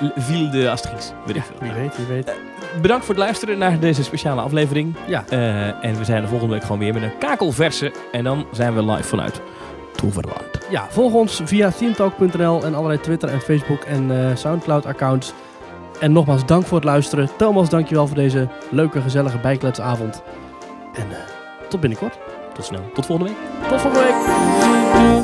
L- 0.01 0.21
Ville 0.21 0.49
de 0.49 0.71
Asterix, 0.71 1.13
weet 1.27 1.37
ik 1.37 1.43
veel. 1.43 1.57
Wie 1.61 1.73
weet, 1.73 1.97
wie 1.97 2.07
weet. 2.07 2.33
Bedankt 2.81 3.05
voor 3.05 3.15
het 3.15 3.25
luisteren 3.25 3.59
naar 3.59 3.79
deze 3.79 4.05
speciale 4.05 4.41
aflevering. 4.41 4.97
Ja. 5.07 5.25
Eh, 5.29 5.85
en 5.85 5.97
we 5.97 6.05
zijn 6.05 6.23
de 6.23 6.29
volgende 6.29 6.55
week 6.55 6.63
gewoon 6.63 6.79
weer 6.79 6.95
met 6.95 7.03
een 7.03 7.19
kakelverse. 7.19 7.93
En 8.13 8.25
dan 8.25 8.47
zijn 8.53 8.75
we 8.75 8.85
live 8.85 9.09
vanuit 9.09 9.41
Toverland. 9.93 10.59
Ja, 10.71 10.87
volg 10.91 11.13
ons 11.13 11.41
via 11.45 11.71
themetalk.nl 11.71 12.65
en 12.65 12.75
allerlei 12.75 13.01
Twitter 13.01 13.29
en 13.29 13.41
Facebook 13.41 13.83
en 13.83 14.11
eh, 14.11 14.37
Soundcloud 14.37 14.87
accounts. 14.87 15.33
En 16.01 16.13
nogmaals, 16.13 16.47
dank 16.47 16.67
voor 16.67 16.77
het 16.77 16.87
luisteren. 16.87 17.29
Thomas, 17.37 17.69
dankjewel 17.69 18.07
voor 18.07 18.17
deze 18.17 18.49
leuke, 18.71 19.01
gezellige 19.01 19.39
bijkletsavond. 19.39 20.23
En 20.95 21.11
eh, 21.11 21.17
tot 21.69 21.81
binnenkort. 21.81 22.19
Tot 22.55 22.65
snel. 22.65 22.91
Tot 22.95 23.07
volgende 23.07 23.33
week. 23.33 23.69
Tot 23.71 23.81
volgende 23.81 24.07
week. 24.07 25.18